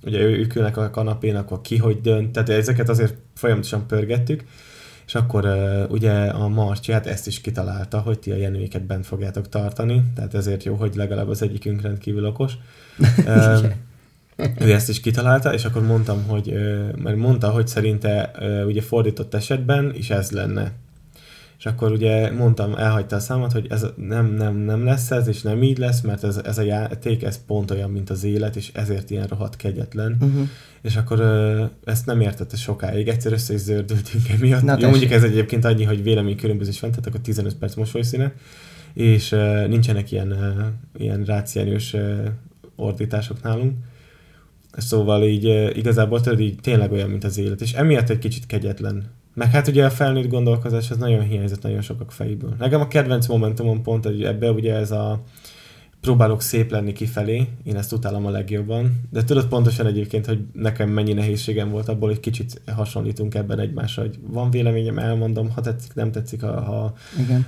ugye 0.05 0.20
ők 0.20 0.55
ülnek 0.55 0.76
a 0.76 0.91
kanapén, 0.91 1.37
akkor 1.37 1.61
ki 1.61 1.76
hogy 1.76 2.00
dönt, 2.00 2.32
tehát 2.32 2.49
ezeket 2.49 2.88
azért 2.88 3.14
folyamatosan 3.35 3.87
pörgettük, 3.87 4.44
és 5.06 5.14
akkor 5.14 5.49
ugye 5.91 6.12
a 6.12 6.49
Marcsi 6.49 6.93
hát 6.93 7.06
ezt 7.06 7.26
is 7.26 7.41
kitalálta, 7.41 7.99
hogy 7.99 8.19
ti 8.19 8.31
a 8.31 8.37
Jenőiket 8.37 8.82
bent 8.82 9.06
fogjátok 9.06 9.49
tartani, 9.49 10.02
tehát 10.14 10.35
ezért 10.35 10.64
jó, 10.64 10.75
hogy 10.75 10.94
legalább 10.94 11.29
az 11.29 11.43
egyikünk 11.43 11.82
rendkívül 11.82 12.26
okos. 12.26 12.52
ő 14.58 14.73
ezt 14.73 14.88
is 14.88 15.00
kitalálta, 15.00 15.55
és 15.55 15.64
akkor 15.64 15.82
mondtam, 15.82 16.25
hogy, 16.26 16.55
mert 16.97 17.17
mondta, 17.17 17.50
hogy 17.50 17.67
szerinte 17.67 18.32
ugye 18.67 18.81
fordított 18.81 19.35
esetben 19.35 19.93
is 19.94 20.11
ez 20.11 20.31
lenne 20.31 20.73
és 21.60 21.66
akkor 21.66 21.92
ugye 21.92 22.30
mondtam, 22.30 22.74
elhagyta 22.74 23.16
a 23.16 23.20
számot, 23.20 23.52
hogy 23.52 23.66
ez 23.70 23.86
nem, 23.96 24.34
nem, 24.34 24.56
nem 24.56 24.84
lesz 24.84 25.10
ez, 25.10 25.26
és 25.26 25.42
nem 25.42 25.62
így 25.62 25.78
lesz, 25.78 26.00
mert 26.00 26.24
ez, 26.24 26.36
ez 26.36 26.58
a 26.58 26.62
játék, 26.62 27.22
ez 27.22 27.44
pont 27.46 27.70
olyan, 27.70 27.90
mint 27.90 28.10
az 28.10 28.24
élet, 28.24 28.56
és 28.56 28.70
ezért 28.74 29.10
ilyen 29.10 29.26
rohadt 29.26 29.56
kegyetlen. 29.56 30.16
Uh-huh. 30.20 30.49
És 30.82 30.96
akkor 30.96 31.20
ö, 31.20 31.64
ezt 31.85 32.06
nem 32.06 32.20
értette 32.20 32.56
sokáig, 32.56 33.08
egyszer 33.08 33.32
össze 33.32 33.54
is 33.54 33.61
zördültünk 33.61 34.28
emiatt. 34.28 34.62
Na, 34.62 34.76
Jó, 34.78 34.88
mondjuk 34.88 35.11
ez 35.11 35.23
egyébként 35.23 35.64
annyi, 35.64 35.85
hogy 35.85 36.02
vélemény 36.02 36.37
különbözés 36.37 36.80
van, 36.80 36.90
tehát 36.90 37.06
akkor 37.06 37.20
15 37.20 37.54
perc 37.54 37.75
mosolyszíne, 37.75 38.32
és 38.94 39.32
ö, 39.32 39.66
nincsenek 39.66 40.12
ilyen, 40.12 40.30
ö, 40.30 40.62
ilyen 40.99 41.25
ráciányos 41.25 41.94
ö, 41.94 42.26
ordítások 42.76 43.42
nálunk. 43.42 43.75
Szóval 44.76 45.25
így 45.25 45.70
igazából 45.76 46.20
tudod, 46.20 46.40
így 46.40 46.58
tényleg 46.61 46.92
olyan, 46.92 47.11
mint 47.11 47.25
az 47.25 47.38
élet, 47.38 47.61
és 47.61 47.73
emiatt 47.73 48.11
egy 48.11 48.18
kicsit 48.18 48.46
kegyetlen 48.46 49.18
meg 49.34 49.50
hát 49.50 49.68
ugye 49.68 49.84
a 49.84 49.90
felnőtt 49.90 50.28
gondolkozás 50.28 50.90
az 50.90 50.96
nagyon 50.96 51.22
hiányzott 51.22 51.62
nagyon 51.62 51.80
sokak 51.80 52.12
fejéből. 52.12 52.54
Nekem 52.58 52.80
a 52.80 52.88
kedvenc 52.88 53.26
momentumom 53.26 53.82
pont, 53.82 54.04
hogy 54.04 54.25
ebbe 54.25 54.50
ugye 54.50 54.75
ez 54.75 54.90
a 54.90 55.20
próbálok 56.00 56.42
szép 56.42 56.71
lenni 56.71 56.92
kifelé, 56.92 57.49
én 57.64 57.76
ezt 57.76 57.92
utálom 57.92 58.26
a 58.26 58.30
legjobban, 58.30 59.00
de 59.11 59.25
tudod 59.25 59.47
pontosan 59.47 59.87
egyébként, 59.87 60.26
hogy 60.26 60.38
nekem 60.52 60.88
mennyi 60.90 61.12
nehézségem 61.12 61.71
volt 61.71 61.88
abból, 61.88 62.09
hogy 62.09 62.21
kicsit 62.21 62.61
hasonlítunk 62.75 63.35
ebben 63.35 63.59
egymásra, 63.59 64.02
hogy 64.02 64.19
van 64.26 64.50
véleményem, 64.50 64.99
elmondom, 64.99 65.50
ha 65.50 65.61
tetszik, 65.61 65.95
nem 65.95 66.11
tetszik, 66.12 66.42
ha, 66.42 66.61
ha 66.61 66.95
Igen. 67.19 67.47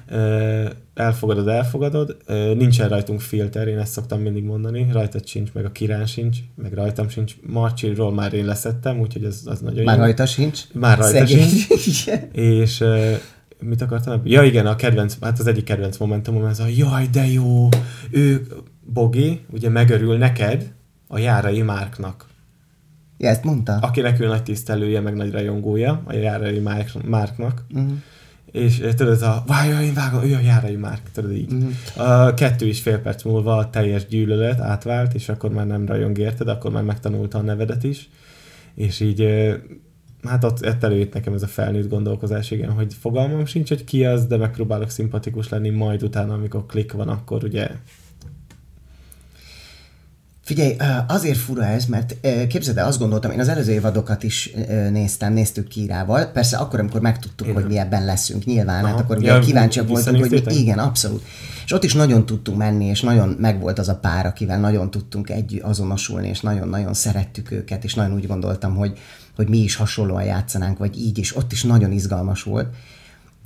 elfogadod, 0.95 1.49
elfogadod. 1.49 2.17
Nincsen 2.57 2.89
rajtunk 2.89 3.21
filter, 3.21 3.69
én 3.69 3.79
ezt 3.79 3.93
szoktam 3.93 4.21
mindig 4.21 4.45
mondani, 4.45 4.87
rajtad 4.93 5.27
sincs, 5.27 5.53
meg 5.53 5.65
a 5.65 5.73
kirán 5.73 6.07
sincs, 6.07 6.39
meg 6.55 6.73
rajtam 6.73 7.09
sincs. 7.09 7.35
Marcsiról 7.47 8.13
már 8.13 8.33
én 8.33 8.45
leszettem, 8.45 9.01
úgyhogy 9.01 9.25
ez 9.25 9.41
az 9.45 9.61
nagyon 9.61 9.85
Már 9.85 9.97
jó. 9.97 10.03
rajta 10.03 10.27
sincs? 10.27 10.61
Már 10.73 10.99
rajta 10.99 11.27
Szegény. 11.27 11.49
sincs. 11.49 12.05
és 12.33 12.85
mit 13.63 13.83
akartam? 13.83 14.21
Ja 14.25 14.43
igen, 14.43 14.67
a 14.67 14.77
kedvenc, 14.77 15.17
hát 15.21 15.39
az 15.39 15.47
egyik 15.47 15.65
kedvenc 15.65 15.97
momentumom 15.97 16.45
ez 16.45 16.61
a 16.61 16.67
jaj, 16.67 17.07
de 17.07 17.27
jó, 17.27 17.69
ő, 18.11 18.47
Bogi, 18.85 19.41
ugye 19.51 19.69
megörül 19.69 20.19
neked 20.19 20.73
a 21.07 21.19
Járai 21.19 21.63
Márknak. 21.63 22.27
Ja, 23.19 23.29
ezt 23.29 23.45
mondta. 23.45 23.79
Akinek 23.81 24.21
ő 24.21 24.27
nagy 24.27 24.43
tisztelője, 24.43 25.01
meg 25.01 25.15
nagy 25.15 25.33
rajongója, 25.33 26.03
a 26.05 26.13
Járai 26.13 26.59
Márk, 26.59 27.09
Márknak. 27.09 27.65
Uh-huh. 27.75 27.93
És 28.53 28.79
eh, 28.79 28.93
tudod, 28.93 29.13
ez 29.13 29.23
a 29.23 29.45
vájja, 29.47 29.81
én 29.81 29.95
vágom, 29.95 30.23
ő 30.23 30.35
a 30.35 30.41
Járai 30.41 30.77
Márk, 30.77 31.11
tudod 31.13 31.33
így. 31.33 31.53
Uh-huh. 31.53 32.27
A 32.27 32.35
kettő 32.35 32.67
és 32.67 32.81
fél 32.81 32.99
perc 32.99 33.23
múlva 33.23 33.57
a 33.57 33.71
teljes 33.71 34.07
gyűlölet 34.07 34.61
átvált, 34.61 35.15
és 35.15 35.29
akkor 35.29 35.51
már 35.51 35.67
nem 35.67 35.87
rajong 35.87 36.19
érted, 36.19 36.49
akkor 36.49 36.71
már 36.71 36.83
megtanulta 36.83 37.39
a 37.39 37.43
nevedet 37.43 37.85
is. 37.85 38.09
És 38.75 39.01
így 39.01 39.21
hát 40.29 40.45
ott, 40.45 40.67
ott 40.67 40.83
előtt 40.83 41.13
nekem 41.13 41.33
ez 41.33 41.43
a 41.43 41.47
felnőtt 41.47 41.89
gondolkozás, 41.89 42.51
igen, 42.51 42.71
hogy 42.71 42.95
fogalmam 42.95 43.47
sincs, 43.47 43.69
hogy 43.69 43.85
ki 43.85 44.05
az, 44.05 44.27
de 44.27 44.37
megpróbálok 44.37 44.91
szimpatikus 44.91 45.49
lenni, 45.49 45.71
majd 45.71 46.03
utána, 46.03 46.35
amikor 46.35 46.67
klik 46.67 46.93
van, 46.93 47.09
akkor 47.09 47.45
ugye 47.45 47.71
Figyelj, 50.45 50.77
azért 51.07 51.39
fura 51.39 51.65
ez, 51.65 51.87
mert 51.87 52.17
képzeld 52.49 52.79
el, 52.79 52.87
azt 52.87 52.99
gondoltam, 52.99 53.31
én 53.31 53.41
az 53.41 53.49
előző 53.49 53.73
évadokat 53.73 54.23
is 54.23 54.51
néztem, 54.91 55.33
néztük 55.33 55.69
Kírával, 55.69 56.25
persze 56.25 56.57
akkor, 56.57 56.81
amikor 56.81 57.01
megtudtuk, 57.01 57.47
igen. 57.47 57.61
hogy 57.61 57.71
mi 57.71 57.79
ebben 57.79 58.05
leszünk, 58.05 58.45
nyilván, 58.45 58.75
hát 58.75 58.85
Aha. 58.85 58.93
hát 58.93 59.03
akkor 59.05 59.17
ugye 59.17 59.33
ja, 59.33 59.39
kíváncsiak 59.39 59.89
voltunk, 59.89 60.19
hogy 60.19 60.43
mi, 60.45 60.55
igen, 60.55 60.79
abszolút. 60.79 61.23
És 61.65 61.73
ott 61.73 61.85
is 61.85 61.95
nagyon 61.95 62.27
tudtunk 62.27 62.59
menni, 62.59 62.85
és 62.85 63.01
nagyon 63.01 63.29
megvolt 63.29 63.79
az 63.79 63.89
a 63.89 63.97
pár, 63.97 64.27
akivel 64.27 64.61
nagyon 64.61 64.91
tudtunk 64.91 65.31
egy 65.31 65.61
azonosulni, 65.65 66.29
és 66.29 66.41
nagyon-nagyon 66.41 66.95
szerettük 66.95 67.51
őket, 67.51 67.85
és 67.85 67.95
nagyon 67.95 68.15
úgy 68.15 68.27
gondoltam, 68.27 68.75
hogy, 68.75 68.99
hogy 69.37 69.49
mi 69.49 69.59
is 69.59 69.75
hasonlóan 69.75 70.25
játszanánk, 70.25 70.79
vagy 70.79 70.99
így 70.99 71.19
is, 71.19 71.37
ott 71.37 71.53
is 71.53 71.63
nagyon 71.63 71.93
izgalmas 71.93 72.43
volt. 72.43 72.75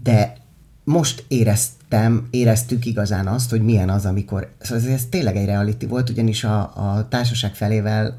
De 0.03 0.37
most 0.85 1.25
éreztem, 1.29 2.29
éreztük 2.31 2.85
igazán 2.85 3.27
azt, 3.27 3.51
hogy 3.51 3.63
milyen 3.63 3.89
az, 3.89 4.07
amikor, 4.07 4.51
szóval 4.59 4.85
ez, 4.85 4.91
ez 4.91 5.07
tényleg 5.07 5.37
egy 5.37 5.47
reality 5.47 5.87
volt, 5.87 6.11
ugyanis 6.11 6.45
a, 6.45 6.61
a 6.61 7.09
társaság 7.09 7.55
felével 7.55 8.19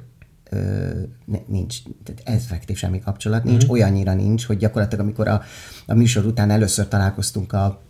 ö, 0.49 0.89
nincs, 1.45 1.77
tehát 2.03 2.21
effektív 2.23 2.77
semmi 2.77 2.99
kapcsolat, 2.99 3.43
nincs, 3.43 3.63
mm-hmm. 3.63 3.71
olyannyira 3.71 4.13
nincs, 4.13 4.45
hogy 4.45 4.57
gyakorlatilag 4.57 5.03
amikor 5.03 5.27
a, 5.27 5.41
a 5.85 5.93
műsor 5.93 6.25
után 6.25 6.49
először 6.49 6.87
találkoztunk 6.87 7.53
a 7.53 7.81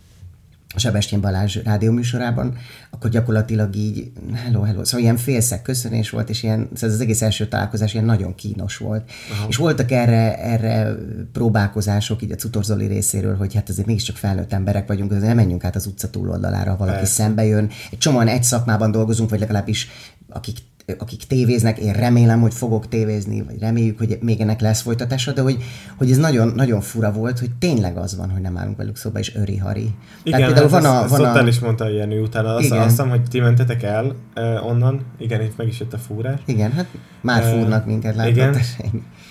a 0.78 0.80
Sebestyén 0.80 1.22
Balázs 1.22 1.58
rádióműsorában, 1.64 2.58
akkor 2.90 3.10
gyakorlatilag 3.10 3.76
így 3.76 4.12
hello, 4.34 4.62
hello, 4.62 4.86
szóval 4.86 5.02
ilyen 5.02 5.18
félszeg 5.18 5.62
köszönés 5.62 6.10
volt, 6.10 6.30
és 6.30 6.44
ilyen, 6.44 6.70
szóval 6.74 6.96
az 6.96 7.02
egész 7.02 7.22
első 7.22 7.48
találkozás 7.48 7.94
ilyen 7.94 8.06
nagyon 8.06 8.36
kínos 8.36 8.78
volt. 8.78 9.12
Aha. 9.32 9.48
És 9.50 9.56
voltak 9.56 9.92
erre, 9.92 10.38
erre 10.40 10.96
próbálkozások 11.32 12.22
így 12.22 12.32
a 12.32 12.36
Cutorzoli 12.36 12.86
részéről, 12.86 13.36
hogy 13.36 13.54
hát 13.54 13.70
azért 13.70 13.88
mégiscsak 13.88 14.16
felnőtt 14.16 14.54
emberek 14.54 14.88
vagyunk, 14.88 15.12
azért 15.12 15.26
nem 15.26 15.36
menjünk 15.36 15.64
át 15.64 15.76
az 15.76 15.86
utca 15.86 16.10
túloldalára, 16.10 16.78
valaki 16.78 16.98
Persze. 16.98 17.14
szembe 17.14 17.46
jön. 17.46 17.70
Egy 17.92 17.98
csomóan 17.98 18.28
egy 18.28 18.44
szakmában 18.44 18.92
dolgozunk, 18.92 19.30
vagy 19.30 19.40
legalábbis 19.40 19.88
akik 20.30 20.58
akik 20.98 21.24
tévéznek, 21.24 21.78
én 21.78 21.94
remélem, 21.94 22.42
hogy 22.42 22.54
fogok 22.54 22.88
tévézni, 22.88 23.42
vagy 23.42 23.60
reméljük, 23.60 23.98
hogy 23.98 24.18
még 24.22 24.42
ennek 24.42 24.62
lesz 24.62 24.82
folytatása, 24.82 25.32
de 25.32 25.42
hogy, 25.42 25.64
hogy 25.98 26.12
ez 26.12 26.18
nagyon, 26.18 26.52
nagyon 26.56 26.82
fura 26.82 27.12
volt, 27.12 27.40
hogy 27.40 27.52
tényleg 27.60 27.98
az 27.98 28.18
van, 28.18 28.30
hogy 28.30 28.42
nem 28.42 28.58
állunk 28.58 28.78
velük 28.78 28.96
szóba, 28.96 29.20
és 29.20 29.36
öri-hari. 29.36 29.90
Igen, 30.24 30.40
Tehát 30.40 30.46
például 30.46 30.70
hát 30.70 30.82
van 30.82 30.96
a, 30.96 31.08
van 31.08 31.26
ezt 31.26 31.44
a... 31.44 31.48
is 31.48 31.60
mondta 31.60 31.90
Jenő 31.90 32.22
utána, 32.22 32.56
azt, 32.56 32.66
igen. 32.66 32.78
azt 32.78 32.90
hiszem, 32.90 33.10
hogy 33.10 33.22
ti 33.22 33.40
mentetek 33.40 33.84
el 33.84 34.16
uh, 34.36 34.68
onnan, 34.68 35.06
igen, 35.18 35.42
itt 35.42 35.58
meg 35.58 35.68
is 35.68 35.80
jött 35.80 35.94
a 35.94 35.98
fúrás. 35.98 36.40
Igen, 36.46 36.72
hát 36.72 36.88
már 37.22 37.44
uh, 37.44 37.50
fúrnak 37.50 37.86
minket, 37.86 38.16
látod. 38.16 38.32
Igen, 38.32 38.56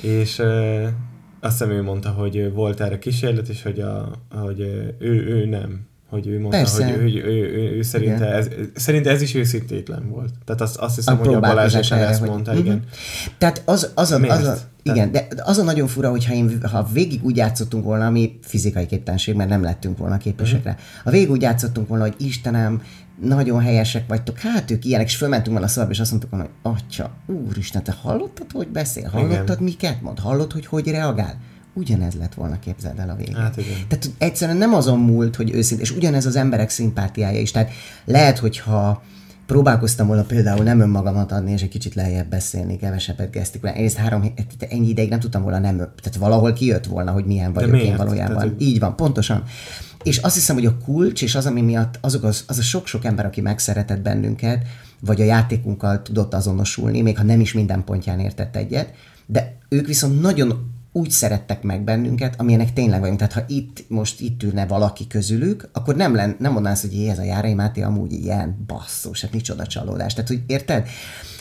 és 0.01 0.39
uh, 0.39 0.89
azt 1.41 1.59
hiszem 1.59 1.71
ő 1.71 1.83
mondta, 1.83 2.11
hogy 2.11 2.53
volt 2.53 2.81
erre 2.81 2.99
kísérlet, 2.99 3.49
és 3.49 3.63
hogy, 3.63 3.81
a, 3.81 4.11
hogy 4.31 4.61
ő, 4.99 5.27
ő 5.27 5.47
nem 5.47 5.87
hogy 6.11 6.27
ő 6.27 6.41
mondta, 6.41 6.59
Persze. 6.59 6.85
hogy, 6.85 7.17
ő, 7.17 7.25
ő, 7.25 7.25
ő, 7.25 7.53
ő, 7.53 7.77
ő 7.77 7.83
szerinte, 7.83 8.33
ez, 8.33 8.49
szerinte 8.75 9.11
ez 9.11 9.23
is 9.23 9.35
őszintétlen 9.35 10.09
volt. 10.09 10.33
Tehát 10.45 10.61
azt, 10.61 10.77
azt 10.77 10.95
hiszem, 10.95 11.15
a 11.15 11.19
hogy 11.19 11.35
a 11.35 11.41
Balázs 11.41 11.75
is 11.75 11.91
ezt 11.91 12.21
hogy... 12.21 12.29
mondta, 12.29 12.55
igen. 12.55 12.83
Tehát 13.39 13.63
az, 13.65 13.91
az, 13.95 14.13
a, 14.13 14.21
az 14.21 14.45
a, 14.45 14.57
igen, 14.83 15.13
de 15.13 15.27
az 15.39 15.59
a 15.59 15.63
nagyon 15.63 15.87
fura, 15.87 16.11
hogyha 16.11 16.35
én, 16.35 16.61
ha 16.71 16.89
végig 16.93 17.25
úgy 17.25 17.37
játszottunk 17.37 17.85
volna, 17.85 18.07
ami 18.07 18.39
fizikai 18.43 18.87
képtelenség, 18.87 19.35
mert 19.35 19.49
nem 19.49 19.63
lettünk 19.63 19.99
volna 19.99 20.17
képesek 20.17 20.65
rá. 20.65 20.77
Ha 21.05 21.11
végig 21.11 21.31
úgy 21.31 21.43
játszottunk 21.43 21.89
volna, 21.89 22.05
hogy 22.05 22.15
Istenem, 22.19 22.83
nagyon 23.21 23.61
helyesek 23.61 24.09
vagytok, 24.09 24.39
hát 24.39 24.71
ők 24.71 24.85
ilyenek, 24.85 25.07
és 25.07 25.17
fölmentünk 25.17 25.51
volna 25.51 25.67
a 25.67 25.69
szalba, 25.69 25.91
és 25.91 26.01
azt 26.01 26.11
mondtuk 26.11 26.31
volna, 26.31 26.49
hogy 26.63 26.73
atya, 26.73 27.11
úristen, 27.27 27.83
te 27.83 27.95
hallottad, 28.03 28.53
hogy 28.53 28.69
beszél? 28.69 29.09
Hallottad, 29.09 29.49
igen. 29.49 29.63
miket 29.63 30.03
mond? 30.03 30.19
Hallod, 30.19 30.53
hogy 30.53 30.67
hogy 30.67 30.89
reagál? 30.91 31.41
Ugyanez 31.77 32.15
lett 32.15 32.35
volna, 32.35 32.59
képzeld 32.59 32.99
el 32.99 33.11
a 33.11 33.15
végén. 33.15 33.35
Hát 33.35 33.57
igen. 33.57 33.77
Tehát 33.89 34.11
egyszerűen 34.19 34.57
nem 34.57 34.75
azon 34.75 34.99
múlt, 34.99 35.37
hogy 35.37 35.55
őszintén, 35.55 35.87
és 35.87 35.97
ugyanez 35.97 36.27
az 36.27 36.37
emberek 36.37 36.71
szimpátiája 36.71 37.41
is. 37.41 37.51
Tehát 37.51 37.71
lehet, 38.05 38.39
hogyha 38.39 39.03
próbálkoztam 39.47 40.07
volna 40.07 40.23
például 40.23 40.65
nem 40.65 40.81
önmagamat 40.81 41.33
adni, 41.33 41.53
és 41.53 41.63
egy 41.63 41.69
kicsit 41.69 41.95
lejjebb 41.95 42.29
beszélni, 42.29 42.77
kevesebbet 42.77 43.31
gesztikulálni. 43.31 43.81
Egyrészt 43.81 43.99
három, 43.99 44.35
ennyi 44.59 44.89
ideig 44.89 45.09
nem 45.09 45.21
tudtam 45.21 45.43
volna 45.43 45.59
nem, 45.59 45.77
tehát 45.77 46.17
valahol 46.19 46.53
kijött 46.53 46.87
volna, 46.87 47.11
hogy 47.11 47.25
milyen 47.25 47.53
vagyok 47.53 47.71
De 47.71 47.83
én 47.83 47.97
valójában. 47.97 48.37
Tehát, 48.37 48.55
Így 48.59 48.79
van, 48.79 48.97
pontosan. 48.97 49.43
És 50.03 50.19
azt 50.19 50.35
hiszem, 50.35 50.57
hogy 50.57 50.67
a 50.67 50.77
kulcs, 50.85 51.23
és 51.23 51.35
az, 51.35 51.47
ami 51.47 51.61
miatt 51.61 51.99
azok 52.01 52.23
az, 52.23 52.45
az 52.47 52.59
a 52.59 52.63
sok-sok 52.63 53.05
ember, 53.05 53.27
aki 53.27 53.41
megszeretett 53.41 54.01
bennünket, 54.01 54.67
vagy 55.01 55.21
a 55.21 55.25
játékunkkal 55.25 56.03
tudott 56.03 56.35
azonosulni, 56.35 57.01
még 57.01 57.17
ha 57.17 57.23
nem 57.23 57.41
is 57.41 57.53
minden 57.53 57.85
pontján 57.85 58.21
értett 58.21 58.57
egyet, 58.57 58.91
de 59.27 59.57
ők 59.69 59.87
viszont 59.87 60.21
nagyon 60.21 60.75
úgy 60.97 61.11
szerettek 61.11 61.63
meg 61.63 61.85
bennünket, 61.85 62.35
amilyenek 62.39 62.73
tényleg 62.73 63.01
vagyunk. 63.01 63.19
Tehát 63.19 63.33
ha 63.33 63.45
itt 63.47 63.85
most 63.89 64.21
itt 64.21 64.43
ülne 64.43 64.67
valaki 64.67 65.07
közülük, 65.07 65.69
akkor 65.73 65.97
nem, 65.97 66.15
len, 66.15 66.37
nem 66.39 66.53
mondanász, 66.53 66.81
hogy 66.81 67.07
ez 67.09 67.19
a 67.19 67.23
Járai 67.23 67.55
Máté 67.55 67.83
amúgy 67.83 68.13
ilyen 68.13 68.65
basszus, 68.67 69.21
hát 69.21 69.33
micsoda 69.33 69.67
csalódás. 69.67 70.15
Tehát, 70.15 70.29
hogy 70.29 70.43
érted? 70.47 70.89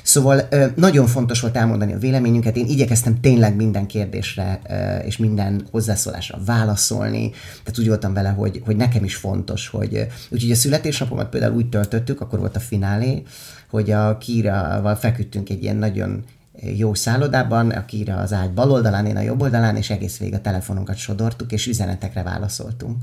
Szóval 0.03 0.47
nagyon 0.75 1.07
fontos 1.07 1.41
volt 1.41 1.57
elmondani 1.57 1.93
a 1.93 1.97
véleményünket. 1.97 2.57
Én 2.57 2.67
igyekeztem 2.67 3.19
tényleg 3.19 3.55
minden 3.55 3.85
kérdésre 3.85 4.62
és 5.05 5.17
minden 5.17 5.67
hozzászólásra 5.71 6.39
válaszolni. 6.45 7.29
Tehát 7.63 7.79
úgy 7.79 7.88
voltam 7.88 8.13
vele, 8.13 8.29
hogy, 8.29 8.62
hogy 8.65 8.75
nekem 8.75 9.03
is 9.03 9.15
fontos, 9.15 9.67
hogy 9.67 10.07
úgyhogy 10.29 10.51
a 10.51 10.55
születésnapomat 10.55 11.29
például 11.29 11.55
úgy 11.55 11.69
töltöttük, 11.69 12.21
akkor 12.21 12.39
volt 12.39 12.55
a 12.55 12.59
finálé, 12.59 13.24
hogy 13.69 13.91
a 13.91 14.17
Kírával 14.17 14.95
feküdtünk 14.95 15.50
egy 15.50 15.63
ilyen 15.63 15.75
nagyon 15.75 16.24
jó 16.62 16.93
szállodában, 16.93 17.69
akire 17.69 18.15
az 18.15 18.33
ágy 18.33 18.51
bal 18.51 18.71
oldalán, 18.71 19.05
én 19.05 19.17
a 19.17 19.21
jobb 19.21 19.41
oldalán, 19.41 19.75
és 19.75 19.89
egész 19.89 20.17
végig 20.17 20.33
a 20.33 20.41
telefonunkat 20.41 20.95
sodortuk, 20.95 21.51
és 21.51 21.67
üzenetekre 21.67 22.24
válaszoltunk. 22.24 23.01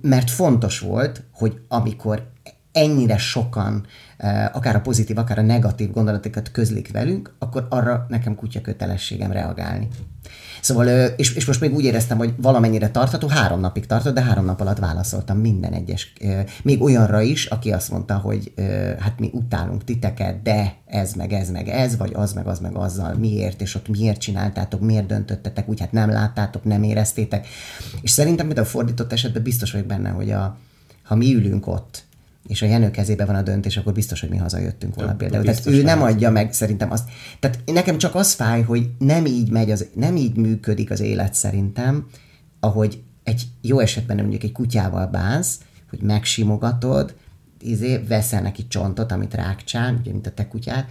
Mert 0.00 0.30
fontos 0.30 0.78
volt, 0.78 1.22
hogy 1.32 1.60
amikor 1.68 2.30
ennyire 2.72 3.18
sokan, 3.18 3.86
akár 4.52 4.76
a 4.76 4.80
pozitív, 4.80 5.18
akár 5.18 5.38
a 5.38 5.42
negatív 5.42 5.90
gondolatokat 5.90 6.50
közlik 6.50 6.92
velünk, 6.92 7.34
akkor 7.38 7.66
arra 7.70 8.06
nekem 8.08 8.34
kutya 8.34 8.60
kötelességem 8.60 9.32
reagálni. 9.32 9.88
Szóval, 10.60 10.88
és, 11.16 11.34
és 11.34 11.46
most 11.46 11.60
még 11.60 11.74
úgy 11.74 11.84
éreztem, 11.84 12.18
hogy 12.18 12.34
valamennyire 12.36 12.90
tartható, 12.90 13.28
három 13.28 13.60
napig 13.60 13.86
tartott, 13.86 14.14
de 14.14 14.22
három 14.22 14.44
nap 14.44 14.60
alatt 14.60 14.78
válaszoltam 14.78 15.38
minden 15.38 15.72
egyes, 15.72 16.12
még 16.62 16.82
olyanra 16.82 17.20
is, 17.20 17.46
aki 17.46 17.72
azt 17.72 17.90
mondta, 17.90 18.16
hogy 18.16 18.52
hát 18.98 19.18
mi 19.18 19.30
utálunk 19.32 19.84
titeket, 19.84 20.42
de 20.42 20.74
ez 20.86 21.12
meg 21.12 21.32
ez 21.32 21.50
meg 21.50 21.68
ez, 21.68 21.96
vagy 21.96 22.12
az 22.14 22.32
meg 22.32 22.46
az 22.46 22.58
meg 22.58 22.76
azzal, 22.76 23.14
miért, 23.14 23.60
és 23.60 23.74
ott 23.74 23.88
miért 23.88 24.20
csináltátok, 24.20 24.80
miért 24.80 25.06
döntöttetek, 25.06 25.68
úgy 25.68 25.80
hát 25.80 25.92
nem 25.92 26.10
láttátok, 26.10 26.64
nem 26.64 26.82
éreztétek. 26.82 27.46
És 28.02 28.10
szerintem, 28.10 28.46
mint 28.46 28.58
a 28.58 28.64
fordított 28.64 29.12
esetben 29.12 29.42
biztos 29.42 29.72
vagyok 29.72 29.86
benne, 29.86 30.08
hogy 30.08 30.30
a, 30.30 30.56
ha 31.02 31.14
mi 31.14 31.34
ülünk 31.34 31.66
ott, 31.66 32.02
és 32.50 32.62
a 32.62 32.66
Jenő 32.66 32.90
kezébe 32.90 33.24
van 33.24 33.34
a 33.34 33.42
döntés, 33.42 33.76
akkor 33.76 33.92
biztos, 33.92 34.20
hogy 34.20 34.28
mi 34.28 34.36
hazajöttünk 34.36 34.94
volna 34.94 35.14
például. 35.14 35.44
Tehát 35.44 35.66
ő 35.66 35.82
nem 35.82 36.02
adja 36.02 36.30
meg 36.30 36.52
szerintem 36.52 36.90
azt. 36.90 37.08
Tehát 37.40 37.58
nekem 37.64 37.98
csak 37.98 38.14
az 38.14 38.32
fáj, 38.32 38.62
hogy 38.62 38.90
nem 38.98 39.26
így 39.26 39.50
megy, 39.50 39.70
az, 39.70 39.86
nem 39.94 40.16
így 40.16 40.36
működik 40.36 40.90
az 40.90 41.00
élet 41.00 41.34
szerintem, 41.34 42.06
ahogy 42.60 43.02
egy 43.22 43.46
jó 43.60 43.78
esetben 43.78 44.16
mondjuk 44.16 44.42
egy 44.42 44.52
kutyával 44.52 45.06
bánsz, 45.06 45.58
hogy 45.90 46.00
megsimogatod, 46.02 47.14
izé, 47.60 47.98
veszel 48.08 48.42
neki 48.42 48.66
csontot, 48.68 49.12
amit 49.12 49.34
rákcsál, 49.34 49.94
ugye, 50.00 50.12
mint 50.12 50.26
a 50.26 50.30
te 50.30 50.48
kutyád, 50.48 50.84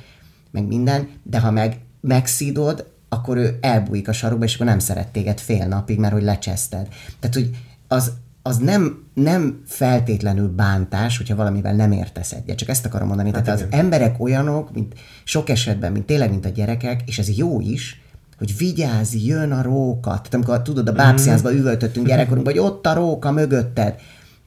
meg 0.51 0.67
minden, 0.67 1.07
de 1.23 1.39
ha 1.39 1.51
meg 1.51 1.79
megszídod, 2.01 2.91
akkor 3.09 3.37
ő 3.37 3.57
elbújik 3.61 4.07
a 4.07 4.13
sarokba, 4.13 4.45
és 4.45 4.55
akkor 4.55 4.65
nem 4.65 4.79
szeret 4.79 5.07
téged 5.07 5.39
fél 5.39 5.67
napig, 5.67 5.99
mert 5.99 6.13
hogy 6.13 6.23
lecseszted. 6.23 6.87
Tehát, 7.19 7.35
hogy 7.35 7.49
az, 7.87 8.11
az 8.50 8.58
nem, 8.58 9.03
nem 9.13 9.62
feltétlenül 9.65 10.48
bántás, 10.48 11.18
hogyha 11.18 11.36
valamivel 11.36 11.74
nem 11.74 11.91
értesz 11.91 12.32
egyet. 12.32 12.58
Csak 12.58 12.70
ezt 12.70 12.86
akarom 12.86 13.08
mondani. 13.08 13.32
Hát 13.34 13.44
Tehát 13.44 13.60
igen. 13.60 13.72
az 13.72 13.79
emberek 13.79 14.20
olyanok, 14.20 14.74
mint 14.74 14.94
sok 15.24 15.50
esetben, 15.50 15.91
mint 15.91 16.06
tényleg, 16.06 16.29
mint 16.29 16.46
a 16.46 16.50
gyerekek, 16.50 17.01
és 17.06 17.20
ez 17.20 17.38
jó 17.38 17.60
is, 17.62 18.01
hogy 18.38 18.58
vigyázz, 18.58 19.13
jön 19.13 19.51
a 19.51 19.62
róka. 19.62 20.10
Tehát 20.10 20.34
amikor 20.34 20.62
tudod, 20.62 20.88
a 20.88 20.91
bábsziánzba 20.91 21.53
üvöltöttünk 21.53 22.08
gyerekkorunkban, 22.08 22.53
hogy 22.53 22.63
ott 22.63 22.86
a 22.86 22.94
róka 22.94 23.32
mögötted. 23.32 23.96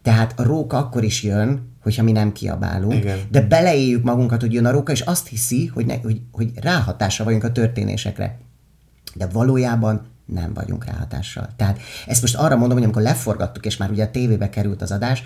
Tehát 0.03 0.39
a 0.39 0.43
róka 0.43 0.77
akkor 0.77 1.05
is 1.05 1.23
jön, 1.23 1.71
hogyha 1.83 2.03
mi 2.03 2.13
nem 2.13 2.33
kiabálunk, 2.33 2.95
Igen. 2.95 3.19
de 3.31 3.41
beleéljük 3.41 4.03
magunkat, 4.03 4.41
hogy 4.41 4.53
jön 4.53 4.67
a 4.67 4.71
róka, 4.71 4.93
és 4.93 5.01
azt 5.01 5.27
hiszi, 5.27 5.67
hogy, 5.67 5.87
ne, 5.87 5.97
hogy, 6.03 6.21
hogy 6.33 6.51
ráhatása 6.55 7.25
vagyunk 7.25 7.45
a 7.45 7.53
történésekre. 7.53 8.39
De 9.15 9.27
valójában 9.27 10.12
nem 10.27 10.55
vagyunk 10.55 10.85
ráhatással. 10.85 11.49
Tehát 11.57 11.79
ezt 12.07 12.21
most 12.21 12.37
arra 12.37 12.57
mondom, 12.57 12.77
hogy 12.77 12.85
amikor 12.85 13.03
leforgattuk, 13.03 13.67
és 13.67 13.77
már 13.77 13.91
ugye 13.91 14.05
a 14.05 14.11
tévébe 14.11 14.51
került 14.51 14.83
az 14.83 14.93
adás, 14.93 15.25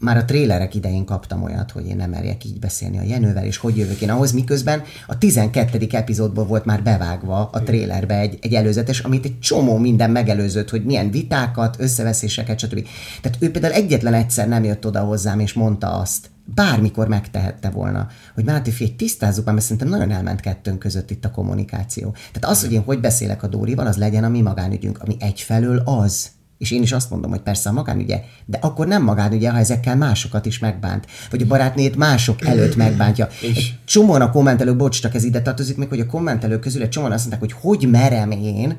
már 0.00 0.16
a 0.16 0.24
trélerek 0.24 0.74
idején 0.74 1.04
kaptam 1.04 1.42
olyat, 1.42 1.70
hogy 1.70 1.86
én 1.86 1.96
nem 1.96 2.10
merjek 2.10 2.44
így 2.44 2.58
beszélni 2.58 2.98
a 2.98 3.02
Jenővel, 3.02 3.44
és 3.44 3.56
hogy 3.56 3.76
jövök 3.76 4.00
én 4.00 4.10
ahhoz, 4.10 4.32
miközben 4.32 4.82
a 5.06 5.18
12. 5.18 5.86
epizódból 5.90 6.46
volt 6.46 6.64
már 6.64 6.82
bevágva 6.82 7.48
a 7.52 7.62
trélerbe 7.62 8.18
egy, 8.18 8.38
egy 8.40 8.54
előzetes, 8.54 9.00
amit 9.00 9.24
egy 9.24 9.38
csomó 9.38 9.76
minden 9.76 10.10
megelőzött, 10.10 10.70
hogy 10.70 10.84
milyen 10.84 11.10
vitákat, 11.10 11.76
összeveszéseket, 11.78 12.58
stb. 12.58 12.86
Tehát 13.20 13.38
ő 13.40 13.50
például 13.50 13.72
egyetlen 13.72 14.14
egyszer 14.14 14.48
nem 14.48 14.64
jött 14.64 14.86
oda 14.86 15.00
hozzám, 15.00 15.40
és 15.40 15.52
mondta 15.52 15.98
azt, 15.98 16.30
bármikor 16.54 17.08
megtehette 17.08 17.70
volna, 17.70 18.06
hogy 18.34 18.44
Máté 18.44 18.70
figyelj, 18.70 18.96
tisztázzuk 18.96 19.44
már, 19.44 19.54
mert 19.54 19.66
szerintem 19.66 19.88
nagyon 19.88 20.10
elment 20.10 20.40
kettőnk 20.40 20.78
között 20.78 21.10
itt 21.10 21.24
a 21.24 21.30
kommunikáció. 21.30 22.10
Tehát 22.10 22.56
az, 22.56 22.60
hogy 22.60 22.72
én 22.72 22.82
hogy 22.82 23.00
beszélek 23.00 23.42
a 23.42 23.46
Dórival, 23.46 23.86
az 23.86 23.96
legyen 23.96 24.24
a 24.24 24.28
mi 24.28 24.40
magánügyünk, 24.40 24.98
ami 25.02 25.16
egyfelől 25.18 25.82
az, 25.84 26.28
és 26.58 26.70
én 26.70 26.82
is 26.82 26.92
azt 26.92 27.10
mondom, 27.10 27.30
hogy 27.30 27.40
persze 27.40 27.68
a 27.68 27.72
magánügye, 27.72 28.20
de 28.46 28.58
akkor 28.60 28.86
nem 28.86 29.02
magánügye, 29.02 29.50
ha 29.50 29.58
ezekkel 29.58 29.96
másokat 29.96 30.46
is 30.46 30.58
megbánt. 30.58 31.06
Vagy 31.30 31.42
a 31.42 31.46
barátnét 31.46 31.96
mások 31.96 32.46
előtt 32.46 32.76
megbántja. 32.76 33.28
Egy 33.42 33.78
csomóan 33.84 34.20
a 34.20 34.30
kommentelők, 34.30 34.76
bocs, 34.76 35.00
csak 35.00 35.14
ez 35.14 35.24
ide 35.24 35.42
tartozik 35.42 35.76
még, 35.76 35.88
hogy 35.88 36.00
a 36.00 36.06
kommentelők 36.06 36.60
közül 36.60 36.82
egy 36.82 36.88
csomóan 36.88 37.12
azt 37.12 37.28
mondták, 37.28 37.50
hogy 37.50 37.60
hogy 37.60 37.90
merem 37.90 38.30
én 38.30 38.76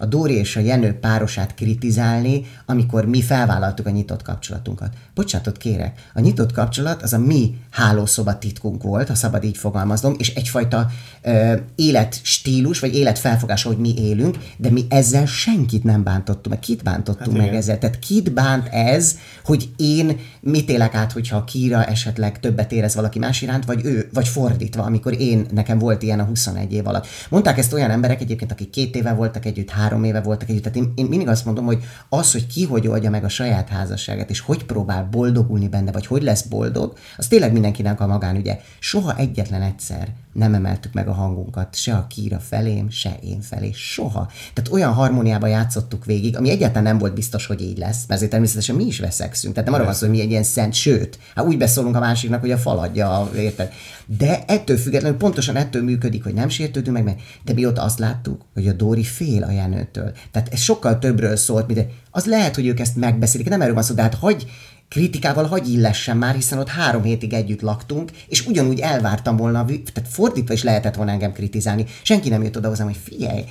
a 0.00 0.06
Dóri 0.06 0.34
és 0.34 0.56
a 0.56 0.60
Jenő 0.60 0.98
párosát 0.98 1.54
kritizálni, 1.54 2.42
amikor 2.66 3.06
mi 3.06 3.22
felvállaltuk 3.22 3.86
a 3.86 3.90
nyitott 3.90 4.22
kapcsolatunkat. 4.22 4.94
Bocsánatot 5.14 5.56
kérek, 5.56 6.08
a 6.14 6.20
nyitott 6.20 6.52
kapcsolat 6.52 7.02
az 7.02 7.12
a 7.12 7.18
mi 7.18 7.58
hálószoba 7.70 8.38
titkunk 8.38 8.82
volt, 8.82 9.08
ha 9.08 9.14
szabad 9.14 9.44
így 9.44 9.56
fogalmaznom, 9.56 10.14
és 10.18 10.34
egyfajta 10.34 10.90
ö, 11.22 11.54
életstílus, 11.74 12.80
vagy 12.80 12.94
életfelfogás, 12.94 13.62
hogy 13.62 13.76
mi 13.76 13.94
élünk, 13.98 14.38
de 14.56 14.70
mi 14.70 14.84
ezzel 14.88 15.26
senkit 15.26 15.84
nem 15.84 16.02
bántottunk, 16.02 16.48
meg 16.48 16.58
kit 16.58 16.82
bántottunk 16.82 17.36
hát 17.36 17.46
meg 17.46 17.54
ezzel. 17.54 17.78
Tehát 17.78 17.98
kit 17.98 18.32
bánt 18.32 18.68
ez, 18.68 19.18
hogy 19.44 19.68
én 19.76 20.18
mit 20.40 20.70
élek 20.70 20.94
át, 20.94 21.12
hogyha 21.12 21.36
a 21.36 21.44
Kira 21.44 21.84
esetleg 21.84 22.40
többet 22.40 22.72
érez 22.72 22.94
valaki 22.94 23.18
más 23.18 23.42
iránt, 23.42 23.64
vagy 23.64 23.84
ő, 23.84 24.08
vagy 24.12 24.28
fordítva, 24.28 24.82
amikor 24.82 25.20
én, 25.20 25.46
nekem 25.50 25.78
volt 25.78 26.02
ilyen 26.02 26.20
a 26.20 26.24
21 26.24 26.72
év 26.72 26.86
alatt. 26.86 27.06
Mondták 27.28 27.58
ezt 27.58 27.72
olyan 27.72 27.90
emberek 27.90 28.20
egyébként, 28.20 28.52
akik 28.52 28.70
két 28.70 28.96
éve 28.96 29.12
voltak 29.12 29.44
együtt, 29.44 29.70
három 29.70 30.04
éve 30.04 30.20
voltak 30.20 30.48
együtt. 30.48 30.62
Tehát 30.62 30.78
én, 30.78 30.92
én 30.94 31.04
mindig 31.04 31.28
azt 31.28 31.44
mondom, 31.44 31.64
hogy 31.64 31.78
az, 32.08 32.32
hogy 32.32 32.46
ki 32.46 32.64
hogy 32.64 32.86
oldja 32.86 33.10
meg 33.10 33.24
a 33.24 33.28
saját 33.28 33.68
házasságát, 33.68 34.30
és 34.30 34.40
hogy 34.40 34.64
próbál 34.64 35.08
boldogulni 35.10 35.68
benne, 35.68 35.92
vagy 35.92 36.06
hogy 36.06 36.22
lesz 36.22 36.42
boldog, 36.42 36.92
az 37.16 37.26
tényleg 37.26 37.52
mindenkinek 37.52 38.00
a 38.00 38.06
magánügye. 38.06 38.60
Soha 38.78 39.16
egyetlen 39.16 39.62
egyszer 39.62 40.08
nem 40.32 40.54
emeltük 40.54 40.92
meg 40.92 41.08
a 41.08 41.12
hangunkat, 41.12 41.76
se 41.76 41.94
a 41.94 42.06
Kira 42.06 42.38
felém, 42.38 42.90
se 42.90 43.16
én 43.22 43.40
felé, 43.40 43.70
soha. 43.72 44.30
Tehát 44.52 44.72
olyan 44.72 44.92
harmóniába 44.92 45.46
játszottuk 45.46 46.04
végig, 46.04 46.36
ami 46.36 46.50
egyáltalán 46.50 46.82
nem 46.82 46.98
volt 46.98 47.14
biztos, 47.14 47.46
hogy 47.46 47.60
így 47.60 47.78
lesz, 47.78 47.98
mert 47.98 48.10
azért 48.10 48.30
természetesen 48.30 48.76
mi 48.76 48.84
is 48.84 48.98
veszekszünk. 48.98 49.54
Tehát 49.54 49.68
nem 49.68 49.78
arra 49.78 49.88
van 49.88 49.94
szó, 49.98 50.06
hogy 50.06 50.16
mi 50.16 50.22
egy 50.22 50.30
ilyen 50.30 50.42
szent, 50.42 50.74
sőt, 50.74 51.18
hát 51.34 51.46
úgy 51.46 51.58
beszólunk 51.58 51.96
a 51.96 52.00
másiknak, 52.00 52.40
hogy 52.40 52.50
a 52.50 52.58
faladja, 52.58 53.30
érted? 53.36 53.72
De 54.06 54.44
ettől 54.46 54.76
függetlenül 54.76 55.18
pontosan 55.18 55.56
ettől 55.56 55.82
működik, 55.82 56.22
hogy 56.22 56.34
nem 56.34 56.48
sértődünk 56.48 56.96
meg, 56.96 57.04
mert 57.04 57.18
de 57.44 57.66
ott 57.66 57.78
azt 57.78 57.98
láttuk, 57.98 58.42
hogy 58.54 58.68
a 58.68 58.72
Dóri 58.72 59.04
fél 59.04 59.42
a 59.42 59.50
Jenőtől. 59.50 60.12
Tehát 60.30 60.52
ez 60.52 60.60
sokkal 60.60 60.98
többről 60.98 61.36
szólt, 61.36 61.66
mint 61.66 61.86
az 62.10 62.24
lehet, 62.24 62.54
hogy 62.54 62.66
ők 62.66 62.80
ezt 62.80 62.96
megbeszélik, 62.96 63.48
nem 63.48 63.60
erről 63.60 63.74
van 63.74 63.82
szó, 63.82 63.94
de 63.94 64.02
hát 64.02 64.14
hagy, 64.14 64.46
kritikával 64.90 65.46
hagy 65.46 65.72
illessen 65.72 66.16
már, 66.16 66.34
hiszen 66.34 66.58
ott 66.58 66.68
három 66.68 67.02
hétig 67.02 67.32
együtt 67.32 67.60
laktunk, 67.60 68.10
és 68.28 68.46
ugyanúgy 68.46 68.80
elvártam 68.80 69.36
volna, 69.36 69.64
tehát 69.64 70.10
fordítva 70.10 70.52
is 70.52 70.62
lehetett 70.62 70.94
volna 70.94 71.10
engem 71.10 71.32
kritizálni. 71.32 71.86
Senki 72.02 72.28
nem 72.28 72.42
jött 72.42 72.56
oda 72.56 72.68
hozzám, 72.68 72.86
hogy 72.86 73.00
figyelj, 73.04 73.44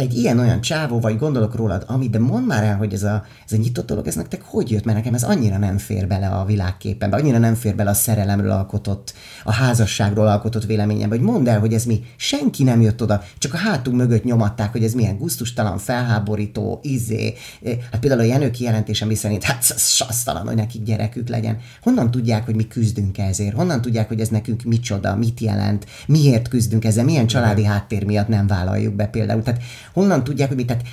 te 0.00 0.06
egy 0.06 0.16
ilyen-olyan 0.16 0.60
csávó 0.60 1.00
vagy, 1.00 1.18
gondolok 1.18 1.54
rólad, 1.54 1.84
amit, 1.86 2.10
de 2.10 2.18
mondd 2.18 2.44
már 2.44 2.64
el, 2.64 2.76
hogy 2.76 2.92
ez 2.92 3.02
a, 3.02 3.24
ez 3.46 3.52
a 3.52 3.56
nyitott 3.56 3.86
dolog, 3.86 4.06
ez 4.06 4.14
nektek 4.14 4.42
hogy 4.44 4.70
jött, 4.70 4.84
mert 4.84 4.96
nekem 4.96 5.14
ez 5.14 5.22
annyira 5.22 5.58
nem 5.58 5.78
fér 5.78 6.06
bele 6.06 6.28
a 6.28 6.44
világképenbe, 6.44 7.16
annyira 7.16 7.38
nem 7.38 7.54
fér 7.54 7.74
bele 7.74 7.90
a 7.90 7.94
szerelemről 7.94 8.50
alkotott, 8.50 9.14
a 9.44 9.52
házasságról 9.52 10.26
alkotott 10.26 10.64
véleményembe, 10.64 11.16
hogy 11.16 11.24
mondd 11.24 11.48
el, 11.48 11.60
hogy 11.60 11.72
ez 11.72 11.84
mi, 11.84 12.04
senki 12.16 12.62
nem 12.62 12.80
jött 12.80 13.02
oda, 13.02 13.22
csak 13.38 13.54
a 13.54 13.56
hátunk 13.56 13.96
mögött 13.96 14.24
nyomatták, 14.24 14.72
hogy 14.72 14.84
ez 14.84 14.92
milyen 14.92 15.18
gusztustalan, 15.18 15.78
felháborító, 15.78 16.80
izé. 16.82 17.34
Hát 17.64 18.00
például 18.00 18.20
a 18.20 18.24
Jenő 18.24 18.50
kijelentése, 18.50 19.04
mi 19.04 19.14
szerint, 19.14 19.42
hát 19.42 19.62
sasztalan, 19.78 20.46
hogy 20.46 20.56
nekik 20.56 20.82
gyerekük 20.82 21.28
legyen. 21.28 21.58
Honnan 21.82 22.10
tudják, 22.10 22.44
hogy 22.44 22.54
mi 22.54 22.66
küzdünk 22.66 23.18
ezért? 23.18 23.54
Honnan 23.54 23.80
tudják, 23.80 24.08
hogy 24.08 24.20
ez 24.20 24.28
nekünk 24.28 24.62
micsoda, 24.62 25.16
mit 25.16 25.40
jelent, 25.40 25.86
miért 26.06 26.48
küzdünk 26.48 26.84
ezzel, 26.84 27.04
milyen 27.04 27.26
családi 27.26 27.64
háttér 27.64 28.04
miatt 28.04 28.28
nem 28.28 28.46
vállaljuk 28.46 28.94
be 28.94 29.06
például. 29.06 29.42
Tehát 29.42 29.62
honnan 29.92 30.24
tudják, 30.24 30.48
hogy 30.48 30.56
mit, 30.56 30.66
tehát 30.66 30.84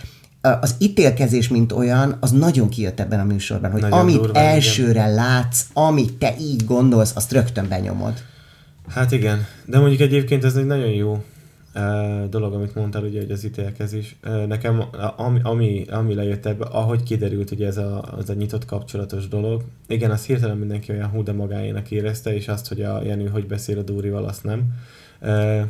az 0.62 0.76
ítélkezés, 0.80 1.48
mint 1.48 1.72
olyan, 1.72 2.18
az 2.20 2.32
nagyon 2.32 2.70
kijött 2.70 3.00
ebben 3.00 3.20
a 3.20 3.24
műsorban, 3.24 3.72
hogy 3.72 3.82
nagyon 3.82 4.00
amit 4.00 4.16
durva, 4.16 4.40
elsőre 4.40 4.90
igen. 4.90 5.14
látsz, 5.14 5.66
amit 5.74 6.14
te 6.14 6.36
így 6.40 6.66
gondolsz, 6.66 7.16
azt 7.16 7.32
rögtön 7.32 7.68
benyomod. 7.68 8.14
Hát 8.88 9.12
igen, 9.12 9.46
de 9.66 9.80
mondjuk 9.80 10.02
egyébként 10.02 10.44
ez 10.44 10.56
egy 10.56 10.66
nagyon 10.66 10.90
jó 10.90 11.24
uh, 11.76 12.30
dolog, 12.30 12.54
amit 12.54 12.76
mondtál, 12.76 13.04
ugye, 13.04 13.20
hogy 13.20 13.32
az 13.32 13.44
ítélkezés. 13.44 14.16
Uh, 14.26 14.46
nekem, 14.46 14.84
ami, 15.16 15.40
ami, 15.44 15.86
ami 15.90 16.14
lejött 16.14 16.46
ebbe, 16.46 16.66
ahogy 16.66 17.04
kiderült, 17.04 17.50
hogy 17.50 17.64
ez 17.64 17.78
a, 17.78 18.02
az 18.18 18.30
a 18.30 18.34
nyitott 18.34 18.66
kapcsolatos 18.66 19.28
dolog, 19.28 19.64
igen, 19.88 20.12
azt 20.12 20.26
hirtelen 20.26 20.58
mindenki 20.58 20.92
olyan 20.92 21.10
hú 21.10 21.24
de 21.24 21.32
magáénak 21.32 21.92
érezte, 21.92 22.36
és 22.36 22.48
azt, 22.48 22.68
hogy 22.68 22.82
a 22.82 23.04
Jenő 23.04 23.28
hogy 23.28 23.48
beszél 23.48 23.78
a 23.78 23.82
Dórival, 23.82 24.26
azt 24.26 24.44
nem. 24.44 24.64
Uh, 25.22 25.62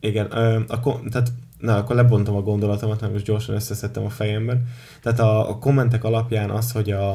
igen, 0.00 0.26
a, 0.26 1.00
tehát 1.10 1.32
na, 1.60 1.76
akkor 1.76 1.96
lebontom 1.96 2.36
a 2.36 2.42
gondolatomat, 2.42 3.00
mert 3.00 3.12
most 3.12 3.24
gyorsan 3.24 3.54
összeszedtem 3.54 4.04
a 4.04 4.10
fejemben. 4.10 4.66
Tehát 5.02 5.20
a, 5.20 5.50
a 5.50 5.58
kommentek 5.58 6.04
alapján 6.04 6.50
az, 6.50 6.72
hogy 6.72 6.90
a, 6.90 7.14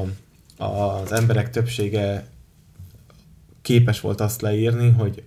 a, 0.57 0.65
az 1.03 1.11
emberek 1.11 1.49
többsége 1.49 2.27
képes 3.61 3.99
volt 3.99 4.21
azt 4.21 4.41
leírni, 4.41 4.89
hogy 4.89 5.23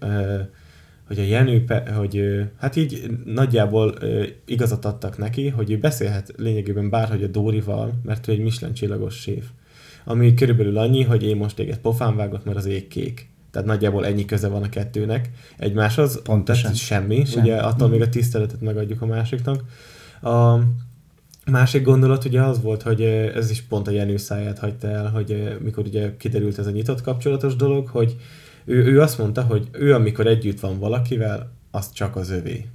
hogy 1.08 1.18
a 1.18 1.22
Jenő, 1.22 1.64
hogy 1.96 2.22
hát 2.58 2.76
így 2.76 3.10
nagyjából 3.24 3.94
igazat 4.44 4.84
adtak 4.84 5.18
neki, 5.18 5.48
hogy 5.48 5.70
ő 5.70 5.78
beszélhet 5.78 6.32
lényegében 6.36 6.90
bárhogy 6.90 7.22
a 7.22 7.26
Dórival, 7.26 7.92
mert 8.02 8.28
ő 8.28 8.32
egy 8.32 8.40
Michelin 8.40 8.74
csillagos 8.74 9.14
séf. 9.20 9.46
Ami 10.04 10.34
körülbelül 10.34 10.78
annyi, 10.78 11.02
hogy 11.02 11.22
én 11.22 11.36
most 11.36 11.56
téged 11.56 11.78
pofán 11.78 12.16
vágok, 12.16 12.44
mert 12.44 12.56
az 12.56 12.66
ég 12.66 12.88
kék. 12.88 13.28
Tehát 13.50 13.68
nagyjából 13.68 14.06
ennyi 14.06 14.24
köze 14.24 14.48
van 14.48 14.62
a 14.62 14.68
kettőnek 14.68 15.30
egymáshoz. 15.56 16.22
Pontosan. 16.22 16.62
Tehát 16.62 16.76
semmi. 16.76 17.24
semmi. 17.24 17.42
Ugye 17.42 17.56
attól 17.56 17.88
még 17.88 18.00
a 18.00 18.08
tiszteletet 18.08 18.60
megadjuk 18.60 19.02
a 19.02 19.06
másiknak. 19.06 19.64
A 20.22 20.58
másik 21.50 21.82
gondolat 21.82 22.24
ugye 22.24 22.42
az 22.42 22.62
volt, 22.62 22.82
hogy 22.82 23.02
ez 23.34 23.50
is 23.50 23.62
pont 23.62 23.88
a 23.88 23.90
Jenő 23.90 24.16
száját 24.16 24.58
hagyta 24.58 24.88
el, 24.88 25.10
hogy 25.10 25.58
mikor 25.62 25.86
ugye 25.86 26.16
kiderült 26.16 26.58
ez 26.58 26.66
a 26.66 26.70
nyitott 26.70 27.00
kapcsolatos 27.00 27.56
dolog, 27.56 27.88
hogy 27.88 28.16
ő, 28.64 28.84
ő 28.84 29.00
azt 29.00 29.18
mondta, 29.18 29.42
hogy 29.42 29.68
ő 29.72 29.94
amikor 29.94 30.26
együtt 30.26 30.60
van 30.60 30.78
valakivel, 30.78 31.52
az 31.70 31.92
csak 31.92 32.16
az 32.16 32.30
övé. 32.30 32.66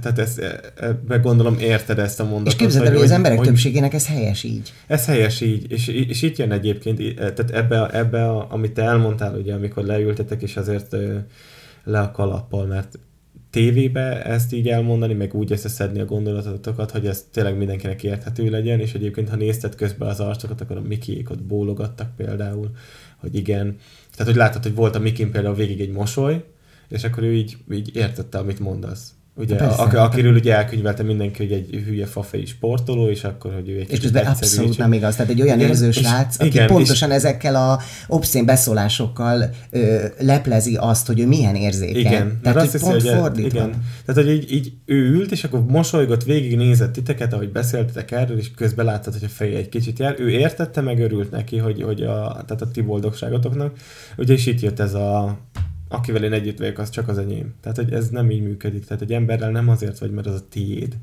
Tehát 0.00 0.18
ezt, 0.18 0.38
e, 0.38 0.60
e, 1.08 1.16
gondolom 1.16 1.58
érted 1.58 1.98
ezt 1.98 2.20
a 2.20 2.24
mondatot. 2.24 2.52
És 2.52 2.56
képzeld 2.56 2.86
el, 2.86 2.92
hogy 2.92 3.02
az 3.02 3.10
emberek 3.10 3.38
hogy, 3.38 3.46
többségének 3.46 3.94
ez 3.94 4.06
helyes 4.06 4.42
így. 4.42 4.72
Ez 4.86 5.06
helyes 5.06 5.40
így, 5.40 5.72
és, 5.72 5.88
és 5.88 6.22
itt 6.22 6.36
jön 6.36 6.52
egyébként, 6.52 7.14
tehát 7.14 7.50
ebbe, 7.50 7.88
ebbe 7.90 8.28
a, 8.28 8.46
amit 8.50 8.72
te 8.72 8.82
elmondtál, 8.82 9.34
ugye, 9.34 9.54
amikor 9.54 9.84
leültetek, 9.84 10.42
és 10.42 10.56
azért 10.56 10.96
le 11.84 12.00
a 12.00 12.10
kalappal, 12.10 12.66
mert 12.66 12.98
tévébe 13.50 14.24
ezt 14.24 14.52
így 14.52 14.68
elmondani, 14.68 15.14
meg 15.14 15.34
úgy 15.34 15.52
összeszedni 15.52 16.00
a 16.00 16.04
gondolatokat, 16.04 16.90
hogy 16.90 17.06
ez 17.06 17.24
tényleg 17.32 17.56
mindenkinek 17.56 18.02
érthető 18.02 18.50
legyen, 18.50 18.80
és 18.80 18.94
egyébként, 18.94 19.28
ha 19.28 19.36
nézted 19.36 19.74
közben 19.74 20.08
az 20.08 20.20
arcokat, 20.20 20.60
akkor 20.60 20.76
a 20.76 20.80
Mikiék 20.80 21.30
ott 21.30 21.42
bólogattak 21.42 22.16
például, 22.16 22.70
hogy 23.16 23.34
igen. 23.34 23.76
Tehát, 24.10 24.26
hogy 24.26 24.36
látod, 24.36 24.62
hogy 24.62 24.74
volt 24.74 24.96
a 24.96 24.98
Mikin 24.98 25.30
például 25.30 25.54
végig 25.54 25.80
egy 25.80 25.90
mosoly, 25.90 26.44
és 26.88 27.04
akkor 27.04 27.22
ő 27.22 27.34
így, 27.34 27.56
így 27.70 27.96
értette, 27.96 28.38
amit 28.38 28.58
mondasz. 28.58 29.12
Ugye, 29.38 29.56
Persze, 29.56 29.82
ak- 29.82 29.94
akiről 29.94 30.34
ugye 30.34 30.56
elkönyvelte 30.56 31.02
mindenki, 31.02 31.46
hogy 31.46 31.52
egy 31.52 31.82
hülye 31.86 32.06
fafei 32.06 32.46
sportoló, 32.46 33.08
és 33.08 33.24
akkor, 33.24 33.54
hogy 33.54 33.68
ő 33.68 33.78
egy 33.78 33.92
És 33.92 34.00
közben 34.00 34.26
abszolút 34.26 34.78
nem 34.78 34.92
igaz. 34.92 35.16
Tehát 35.16 35.30
egy 35.30 35.42
olyan 35.42 35.60
érzős 35.60 36.02
rác, 36.02 36.40
aki 36.40 36.48
igen, 36.48 36.66
pontosan 36.66 37.10
és... 37.10 37.14
ezekkel 37.16 37.54
a 37.54 37.80
obszén 38.06 38.44
beszólásokkal 38.44 39.50
ö, 39.70 40.04
leplezi 40.18 40.76
azt, 40.76 41.06
hogy 41.06 41.20
ő 41.20 41.26
milyen 41.26 41.54
érzékeny. 41.54 42.00
Igen, 42.00 42.38
Tehát, 42.42 42.60
hogy 42.60 42.70
hiszi, 42.70 42.84
pont 42.84 43.02
hogy 43.02 43.10
fordítva. 43.10 43.58
Igen. 43.58 43.84
Tehát, 44.04 44.22
hogy 44.22 44.32
így, 44.32 44.52
így, 44.52 44.72
ő 44.84 45.10
ült, 45.12 45.32
és 45.32 45.44
akkor 45.44 45.64
mosolygott, 45.64 46.24
végig 46.24 46.56
nézett 46.56 46.92
titeket, 46.92 47.32
ahogy 47.32 47.50
beszéltetek 47.52 48.10
erről, 48.10 48.38
és 48.38 48.50
közben 48.54 48.84
láttad, 48.84 49.12
hogy 49.12 49.24
a 49.24 49.28
feje 49.28 49.58
egy 49.58 49.68
kicsit 49.68 49.98
jár. 49.98 50.14
Ő 50.18 50.30
értette, 50.30 50.80
meg 50.80 51.00
örült 51.00 51.30
neki, 51.30 51.56
hogy, 51.56 51.82
hogy 51.82 52.02
a, 52.02 52.42
tehát 52.46 52.62
a 52.62 52.70
ti 52.70 52.80
boldogságotoknak. 52.80 53.76
Ugye, 54.16 54.32
és 54.32 54.46
itt 54.46 54.60
jött 54.60 54.80
ez 54.80 54.94
a 54.94 55.38
akivel 55.88 56.24
én 56.24 56.32
együtt 56.32 56.58
vagyok, 56.58 56.78
az 56.78 56.90
csak 56.90 57.08
az 57.08 57.18
enyém. 57.18 57.54
Tehát, 57.60 57.76
hogy 57.76 57.92
ez 57.92 58.08
nem 58.08 58.30
így 58.30 58.42
működik. 58.42 58.84
Tehát 58.84 59.02
egy 59.02 59.12
emberrel 59.12 59.50
nem 59.50 59.68
azért 59.68 59.98
vagy, 59.98 60.10
mert 60.10 60.26
az 60.26 60.34
a 60.34 60.48
tiéd. 60.48 60.96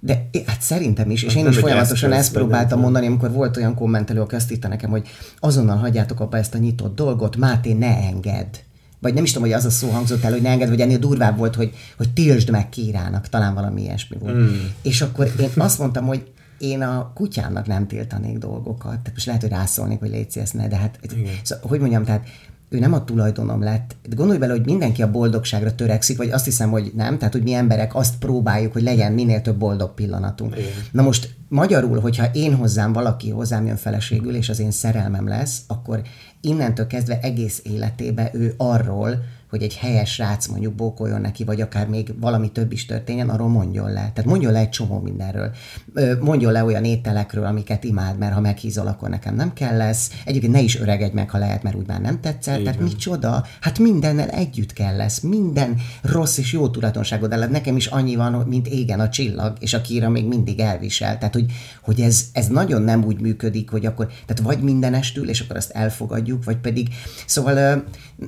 De 0.00 0.28
hát 0.46 0.60
szerintem 0.60 1.10
is, 1.10 1.22
és 1.22 1.34
én 1.34 1.46
is 1.46 1.58
folyamatosan 1.58 2.12
ezt 2.12 2.32
próbáltam 2.32 2.80
mondani, 2.80 3.06
amikor 3.06 3.32
volt 3.32 3.56
olyan 3.56 3.74
kommentelő, 3.74 4.20
aki 4.20 4.34
azt 4.34 4.52
írta 4.52 4.68
nekem, 4.68 4.90
hogy 4.90 5.08
azonnal 5.38 5.76
hagyjátok 5.76 6.20
abba 6.20 6.36
ezt 6.36 6.54
a 6.54 6.58
nyitott 6.58 6.94
dolgot, 6.94 7.36
Máté, 7.36 7.72
ne 7.72 7.96
engedd. 7.96 8.54
Vagy 9.00 9.14
nem 9.14 9.24
is 9.24 9.32
tudom, 9.32 9.48
hogy 9.48 9.56
az 9.56 9.64
a 9.64 9.70
szó 9.70 9.88
hangzott 9.88 10.22
el, 10.22 10.32
hogy 10.32 10.42
ne 10.42 10.50
engedd, 10.50 10.68
vagy 10.68 10.80
ennél 10.80 10.98
durvább 10.98 11.36
volt, 11.36 11.54
hogy, 11.54 11.74
hogy 11.96 12.10
tiltsd 12.10 12.50
meg 12.50 12.68
Kírának, 12.68 13.28
talán 13.28 13.54
valami 13.54 13.82
ilyesmi 13.82 14.16
volt. 14.20 14.34
Mm. 14.34 14.46
És 14.82 15.00
akkor 15.00 15.32
én 15.40 15.48
azt 15.56 15.78
mondtam, 15.78 16.06
hogy 16.06 16.32
én 16.58 16.82
a 16.82 17.12
kutyámnak 17.14 17.66
nem 17.66 17.86
tiltanék 17.86 18.38
dolgokat. 18.38 18.90
Tehát 18.90 19.12
most 19.12 19.26
lehet, 19.26 19.40
hogy 19.40 19.50
rászólnék, 19.50 19.98
hogy 19.98 20.10
légy 20.10 20.38
ezt 20.38 20.54
ne, 20.54 20.68
de 20.68 20.76
hát, 20.76 20.98
szóval, 21.42 21.68
hogy 21.68 21.80
mondjam, 21.80 22.04
tehát 22.04 22.26
ő 22.68 22.78
nem 22.78 22.92
a 22.92 23.04
tulajdonom 23.04 23.62
lett. 23.62 23.96
Gondolj 24.16 24.38
bele, 24.38 24.52
hogy 24.52 24.64
mindenki 24.64 25.02
a 25.02 25.10
boldogságra 25.10 25.74
törekszik, 25.74 26.16
vagy 26.16 26.30
azt 26.30 26.44
hiszem, 26.44 26.70
hogy 26.70 26.92
nem, 26.94 27.18
tehát 27.18 27.34
hogy 27.34 27.42
mi 27.42 27.52
emberek 27.52 27.94
azt 27.94 28.18
próbáljuk, 28.18 28.72
hogy 28.72 28.82
legyen 28.82 29.12
minél 29.12 29.42
több 29.42 29.56
boldog 29.56 29.94
pillanatunk. 29.94 30.56
Igen. 30.56 30.70
Na 30.90 31.02
most 31.02 31.34
magyarul, 31.48 32.00
hogyha 32.00 32.26
én 32.32 32.54
hozzám 32.54 32.92
valaki 32.92 33.30
hozzám 33.30 33.66
jön 33.66 33.76
feleségül, 33.76 34.34
és 34.34 34.48
az 34.48 34.58
én 34.58 34.70
szerelmem 34.70 35.28
lesz, 35.28 35.60
akkor 35.66 36.02
innentől 36.40 36.86
kezdve 36.86 37.18
egész 37.22 37.60
életébe 37.64 38.30
ő 38.32 38.54
arról, 38.56 39.18
hogy 39.50 39.62
egy 39.62 39.76
helyes 39.76 40.12
srác 40.12 40.46
mondjuk 40.46 40.74
bókoljon 40.74 41.20
neki, 41.20 41.44
vagy 41.44 41.60
akár 41.60 41.88
még 41.88 42.14
valami 42.20 42.50
több 42.52 42.72
is 42.72 42.86
történjen, 42.86 43.28
arról 43.28 43.48
mondjon 43.48 43.92
le. 43.92 44.10
Tehát 44.14 44.24
mondjon 44.24 44.52
le 44.52 44.58
egy 44.58 44.68
csomó 44.68 45.00
mindenről. 45.00 45.50
Mondjon 46.20 46.52
le 46.52 46.64
olyan 46.64 46.84
ételekről, 46.84 47.44
amiket 47.44 47.84
imád, 47.84 48.18
mert 48.18 48.32
ha 48.32 48.40
meghízol, 48.40 48.86
akkor 48.86 49.08
nekem 49.08 49.34
nem 49.34 49.52
kell 49.52 49.76
lesz. 49.76 50.10
Egyébként 50.24 50.52
ne 50.52 50.60
is 50.60 50.80
öregedj 50.80 51.14
meg, 51.14 51.30
ha 51.30 51.38
lehet, 51.38 51.62
mert 51.62 51.76
úgy 51.76 51.86
már 51.86 52.00
nem 52.00 52.20
tetszett. 52.20 52.62
Tehát 52.62 52.80
micsoda? 52.80 53.44
Hát 53.60 53.78
mindennel 53.78 54.28
együtt 54.28 54.72
kell 54.72 54.96
lesz. 54.96 55.20
Minden 55.20 55.76
rossz 56.02 56.38
és 56.38 56.52
jó 56.52 56.68
tulajdonságod 56.68 57.32
ellen. 57.32 57.50
Nekem 57.50 57.76
is 57.76 57.86
annyi 57.86 58.16
van, 58.16 58.32
mint 58.32 58.68
égen 58.68 59.00
a 59.00 59.08
csillag, 59.08 59.56
és 59.60 59.74
a 59.74 59.80
kíra 59.80 60.08
még 60.08 60.26
mindig 60.26 60.60
elvisel. 60.60 61.18
Tehát, 61.18 61.34
hogy, 61.34 61.52
hogy 61.82 62.00
ez, 62.00 62.24
ez 62.32 62.46
nagyon 62.46 62.82
nem 62.82 63.04
úgy 63.04 63.20
működik, 63.20 63.70
hogy 63.70 63.86
akkor, 63.86 64.06
tehát 64.06 64.42
vagy 64.42 64.62
mindenestül, 64.62 65.28
és 65.28 65.40
akkor 65.40 65.56
azt 65.56 65.70
elfogadjuk, 65.70 66.44
vagy 66.44 66.56
pedig, 66.56 66.88
szóval 67.26 67.56
ö, 67.56 67.76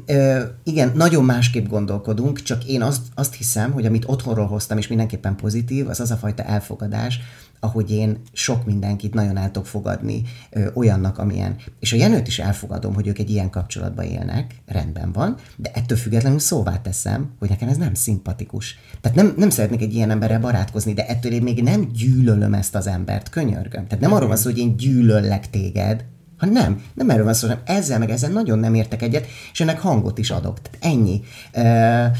ö, 0.06 0.40
igen, 0.64 0.92
nagy 0.94 1.09
nagyon 1.10 1.24
másképp 1.24 1.68
gondolkodunk, 1.68 2.42
csak 2.42 2.64
én 2.64 2.82
azt, 2.82 3.02
azt 3.14 3.34
hiszem, 3.34 3.72
hogy 3.72 3.86
amit 3.86 4.04
otthonról 4.06 4.46
hoztam, 4.46 4.78
és 4.78 4.88
mindenképpen 4.88 5.36
pozitív, 5.36 5.88
az 5.88 6.00
az 6.00 6.10
a 6.10 6.16
fajta 6.16 6.42
elfogadás, 6.42 7.20
ahogy 7.60 7.90
én 7.90 8.18
sok 8.32 8.64
mindenkit 8.64 9.14
nagyon 9.14 9.36
el 9.36 9.50
tudok 9.50 9.66
fogadni 9.66 10.22
ö, 10.50 10.66
olyannak, 10.74 11.18
amilyen. 11.18 11.56
És 11.80 11.92
a 11.92 11.96
Jenőt 11.96 12.26
is 12.26 12.38
elfogadom, 12.38 12.94
hogy 12.94 13.06
ők 13.06 13.18
egy 13.18 13.30
ilyen 13.30 13.50
kapcsolatban 13.50 14.04
élnek, 14.04 14.54
rendben 14.66 15.12
van, 15.12 15.36
de 15.56 15.70
ettől 15.74 15.98
függetlenül 15.98 16.38
szóvá 16.38 16.80
teszem, 16.80 17.30
hogy 17.38 17.48
nekem 17.48 17.68
ez 17.68 17.76
nem 17.76 17.94
szimpatikus. 17.94 18.78
Tehát 19.00 19.16
nem, 19.16 19.34
nem 19.36 19.50
szeretnék 19.50 19.82
egy 19.82 19.94
ilyen 19.94 20.10
emberrel 20.10 20.40
barátkozni, 20.40 20.92
de 20.92 21.06
ettől 21.06 21.32
én 21.32 21.42
még 21.42 21.62
nem 21.62 21.90
gyűlölöm 21.92 22.54
ezt 22.54 22.74
az 22.74 22.86
embert, 22.86 23.28
könyörgöm. 23.28 23.86
Tehát 23.86 24.00
nem 24.00 24.12
arról 24.12 24.28
van 24.28 24.36
szó, 24.36 24.50
hogy 24.50 24.58
én 24.58 24.76
gyűlöllek 24.76 25.50
téged, 25.50 26.04
ha 26.40 26.46
nem, 26.46 26.82
nem 26.94 27.10
erről 27.10 27.24
van 27.24 27.34
szó, 27.34 27.48
hanem 27.48 27.62
ezzel 27.64 27.98
meg 27.98 28.10
ezzel 28.10 28.30
nagyon 28.30 28.58
nem 28.58 28.74
értek 28.74 29.02
egyet, 29.02 29.26
és 29.52 29.60
ennek 29.60 29.80
hangot 29.80 30.18
is 30.18 30.30
adok. 30.30 30.58
Tehát 30.62 30.94
ennyi. 30.94 31.22
Uh, 31.54 32.16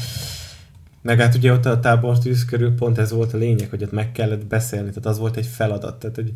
meg 1.01 1.19
hát 1.19 1.35
ugye 1.35 1.51
ott 1.51 1.65
a 1.65 1.79
tábortűz 1.79 2.45
körül 2.45 2.75
pont 2.75 2.97
ez 2.97 3.11
volt 3.11 3.33
a 3.33 3.37
lényeg, 3.37 3.69
hogy 3.69 3.83
ott 3.83 3.91
meg 3.91 4.11
kellett 4.11 4.45
beszélni, 4.45 4.87
tehát 4.87 5.05
az 5.05 5.17
volt 5.17 5.37
egy 5.37 5.45
feladat. 5.45 5.99
Tehát, 5.99 6.15
hogy 6.15 6.31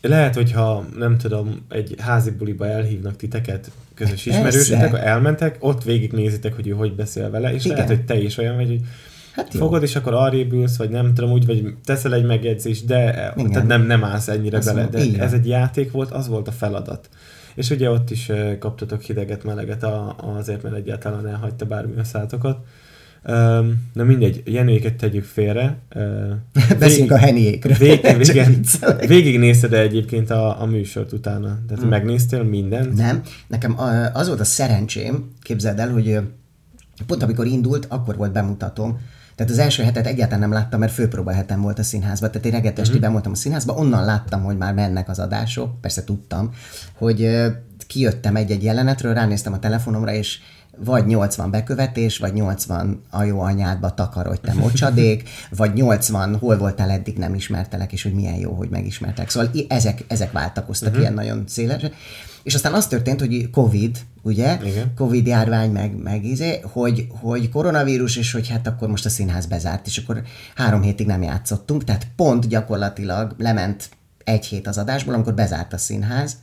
lehet, 0.00 0.34
hogyha 0.34 0.86
nem 0.98 1.18
tudom, 1.18 1.66
egy 1.68 1.94
házi 1.98 2.30
buliba 2.30 2.66
elhívnak 2.66 3.16
titeket, 3.16 3.70
közös 3.94 4.26
ismerősöket, 4.26 4.86
akkor 4.86 4.98
elmentek, 4.98 5.56
ott 5.58 5.84
végignézitek, 5.84 6.54
hogy 6.54 6.68
ő 6.68 6.72
hogy 6.72 6.94
beszél 6.94 7.30
vele, 7.30 7.54
és 7.54 7.64
Igen. 7.64 7.76
lehet, 7.76 7.90
hogy 7.90 8.04
te 8.04 8.18
is 8.18 8.36
olyan 8.36 8.56
vagy, 8.56 8.66
hogy 8.66 8.80
Hát 9.36 9.54
jó. 9.54 9.60
Fogod, 9.60 9.82
és 9.82 9.96
akkor 9.96 10.14
arrébb 10.14 10.52
ülsz, 10.52 10.76
vagy 10.76 10.90
nem 10.90 11.14
tudom, 11.14 11.30
úgy, 11.30 11.46
vagy 11.46 11.74
teszel 11.84 12.14
egy 12.14 12.24
megjegyzést, 12.24 12.86
de 12.86 13.32
tehát 13.36 13.66
nem, 13.66 13.86
nem 13.86 14.04
állsz 14.04 14.28
ennyire 14.28 14.56
Azt 14.56 14.74
bele. 14.74 14.86
De 14.86 15.04
igen. 15.04 15.20
ez 15.20 15.32
egy 15.32 15.48
játék 15.48 15.90
volt, 15.90 16.10
az 16.10 16.28
volt 16.28 16.48
a 16.48 16.52
feladat. 16.52 17.08
És 17.54 17.70
ugye 17.70 17.90
ott 17.90 18.10
is 18.10 18.30
kaptatok 18.58 19.02
hideget, 19.02 19.44
meleget 19.44 19.86
azért, 20.16 20.62
mert 20.62 20.74
egyáltalán 20.74 21.28
elhagyta 21.28 21.64
bármi 21.64 21.98
a 21.98 22.04
szátokat. 22.04 22.58
Na 23.92 24.04
mindegy, 24.04 24.42
Jenőiket 24.44 24.94
tegyük 24.94 25.24
félre. 25.24 25.78
Beszéljünk 26.78 27.10
a 27.16 27.18
heniékről. 27.18 27.76
Vég, 27.76 28.00
végig, 28.16 28.66
végignézted 29.06 29.72
-e 29.74 29.80
egyébként 29.80 30.30
a, 30.30 30.62
a 30.62 30.66
műsort 30.66 31.12
utána? 31.12 31.58
Tehát 31.66 31.80
hmm. 31.80 31.88
megnéztél 31.88 32.42
mindent? 32.42 32.96
Nem. 32.96 33.22
Nekem 33.46 33.76
az 34.12 34.26
volt 34.28 34.40
a 34.40 34.44
szerencsém, 34.44 35.28
képzeld 35.42 35.78
el, 35.78 35.90
hogy 35.90 36.18
pont 37.06 37.22
amikor 37.22 37.46
indult, 37.46 37.86
akkor 37.88 38.16
volt 38.16 38.32
bemutatom, 38.32 38.98
tehát 39.36 39.52
az 39.52 39.58
első 39.58 39.82
hetet 39.82 40.06
egyáltalán 40.06 40.40
nem 40.40 40.52
láttam, 40.52 40.80
mert 40.80 40.92
főpróba 40.92 41.32
hetem 41.32 41.60
volt 41.60 41.78
a 41.78 41.82
színházban. 41.82 42.30
Tehát 42.30 42.46
én 42.46 42.52
reggel 42.52 42.72
uh-huh. 42.76 43.12
voltam 43.12 43.32
a 43.32 43.34
színházba, 43.34 43.74
onnan 43.74 44.04
láttam, 44.04 44.42
hogy 44.42 44.56
már 44.56 44.74
mennek 44.74 45.08
az 45.08 45.18
adások, 45.18 45.80
persze 45.80 46.04
tudtam, 46.04 46.50
hogy 46.92 47.46
kijöttem 47.86 48.36
egy-egy 48.36 48.62
jelenetről, 48.62 49.14
ránéztem 49.14 49.52
a 49.52 49.58
telefonomra, 49.58 50.12
és 50.12 50.38
vagy 50.84 51.06
80 51.06 51.50
bekövetés, 51.50 52.18
vagy 52.18 52.32
80 52.32 53.02
a 53.10 53.22
jó 53.22 53.40
anyádba 53.40 53.94
takarodj 53.94 54.40
te 54.40 54.54
mocsadék, 54.54 55.28
vagy 55.56 55.72
80 55.72 56.36
hol 56.36 56.56
voltál 56.58 56.90
eddig 56.90 57.16
nem 57.16 57.34
ismertelek, 57.34 57.92
és 57.92 58.02
hogy 58.02 58.14
milyen 58.14 58.36
jó, 58.36 58.52
hogy 58.52 58.68
megismertek. 58.68 59.30
Szóval 59.30 59.50
ezek, 59.68 60.04
ezek 60.08 60.32
váltakoztak 60.32 60.88
uh-huh. 60.88 61.02
ilyen 61.02 61.14
nagyon 61.14 61.44
szélesen. 61.46 61.92
És 62.42 62.54
aztán 62.54 62.72
az 62.72 62.86
történt, 62.86 63.20
hogy 63.20 63.50
Covid, 63.50 63.98
ugye? 64.22 64.58
Igen. 64.64 64.92
Covid 64.96 65.26
járvány, 65.26 65.70
meg, 65.70 66.02
meg 66.02 66.24
izé, 66.24 66.60
hogy, 66.62 67.06
hogy 67.20 67.48
koronavírus, 67.48 68.16
és 68.16 68.32
hogy 68.32 68.48
hát 68.48 68.66
akkor 68.66 68.88
most 68.88 69.04
a 69.06 69.08
színház 69.08 69.46
bezárt, 69.46 69.86
és 69.86 69.98
akkor 69.98 70.22
három 70.54 70.82
hétig 70.82 71.06
nem 71.06 71.22
játszottunk, 71.22 71.84
tehát 71.84 72.06
pont 72.16 72.48
gyakorlatilag 72.48 73.34
lement 73.38 73.88
egy 74.24 74.46
hét 74.46 74.66
az 74.66 74.78
adásból, 74.78 75.14
amikor 75.14 75.34
bezárt 75.34 75.72
a 75.72 75.78
színház, 75.78 76.36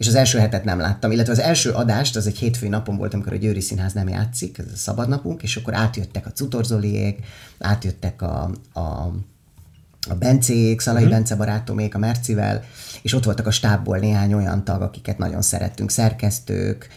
és 0.00 0.06
az 0.06 0.14
első 0.14 0.38
hetet 0.38 0.64
nem 0.64 0.78
láttam, 0.78 1.10
illetve 1.10 1.32
az 1.32 1.38
első 1.38 1.70
adást, 1.70 2.16
az 2.16 2.26
egy 2.26 2.38
hétfői 2.38 2.68
napon 2.68 2.96
volt, 2.96 3.14
amikor 3.14 3.32
a 3.32 3.36
Győri 3.36 3.60
Színház 3.60 3.92
nem 3.92 4.08
játszik, 4.08 4.58
ez 4.58 4.64
a 4.72 4.76
szabadnapunk, 4.76 5.42
és 5.42 5.56
akkor 5.56 5.74
átjöttek 5.74 6.26
a 6.26 6.30
Cutorzoliék, 6.30 7.18
átjöttek 7.58 8.22
a, 8.22 8.50
a 8.74 9.12
a 10.08 10.14
Bencék, 10.14 10.80
Szalai 10.80 11.02
uh-huh. 11.02 11.16
Bence 11.16 11.36
barátomék, 11.36 11.94
a 11.94 11.98
Mercivel, 11.98 12.64
és 13.02 13.14
ott 13.14 13.24
voltak 13.24 13.46
a 13.46 13.50
stábból 13.50 13.98
néhány 13.98 14.34
olyan 14.34 14.64
tag, 14.64 14.82
akiket 14.82 15.18
nagyon 15.18 15.42
szerettünk, 15.42 15.90
szerkesztők, 15.90 16.88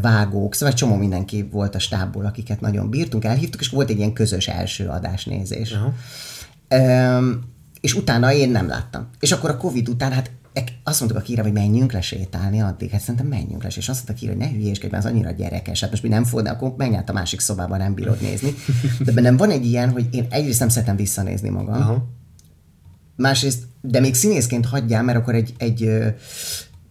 vágók, 0.00 0.54
szóval 0.54 0.68
egy 0.68 0.74
csomó 0.74 0.94
mindenki 0.96 1.48
volt 1.50 1.74
a 1.74 1.78
stábból, 1.78 2.24
akiket 2.24 2.60
nagyon 2.60 2.90
bírtunk, 2.90 3.24
elhívtuk, 3.24 3.60
és 3.60 3.68
volt 3.68 3.90
egy 3.90 3.98
ilyen 3.98 4.12
közös 4.12 4.48
első 4.48 4.86
adásnézés. 4.86 5.72
Uh-huh. 5.72 5.92
Um, 7.18 7.54
és 7.80 7.94
utána 7.94 8.32
én 8.32 8.50
nem 8.50 8.68
láttam. 8.68 9.08
És 9.20 9.32
akkor 9.32 9.50
a 9.50 9.56
Covid 9.56 9.88
után, 9.88 10.12
hát 10.12 10.30
azt 10.82 11.00
mondtuk 11.00 11.20
a 11.20 11.24
Kira, 11.24 11.42
hogy 11.42 11.52
menjünk 11.52 11.92
le 11.92 12.00
sétálni 12.00 12.60
addig, 12.60 12.90
hát 12.90 13.00
szerintem 13.00 13.26
menjünk 13.26 13.62
le, 13.62 13.68
és 13.76 13.88
azt 13.88 14.06
mondta 14.06 14.12
Kira, 14.12 14.32
hogy 14.32 14.40
ne 14.40 14.50
hülyéskedj, 14.50 14.92
mert 14.92 15.04
az 15.04 15.10
annyira 15.10 15.30
gyerekes, 15.30 15.80
hát 15.80 15.90
most 15.90 16.02
mi 16.02 16.08
nem 16.08 16.24
fog, 16.24 16.46
akkor 16.46 16.74
menj 16.76 16.96
át 16.96 17.10
a 17.10 17.12
másik 17.12 17.40
szobában, 17.40 17.78
nem 17.78 17.94
bírod 17.94 18.20
nézni. 18.20 18.54
De 19.04 19.12
bennem 19.12 19.36
van 19.36 19.50
egy 19.50 19.66
ilyen, 19.66 19.90
hogy 19.90 20.06
én 20.10 20.26
egyrészt 20.30 20.60
nem 20.60 20.68
szeretem 20.68 20.96
visszanézni 20.96 21.48
magam, 21.48 21.80
uh-huh. 21.80 21.96
másrészt, 23.16 23.62
de 23.80 24.00
még 24.00 24.14
színészként 24.14 24.66
hagyjál, 24.66 25.02
mert 25.02 25.18
akkor 25.18 25.34
egy, 25.34 25.54
egy 25.58 25.90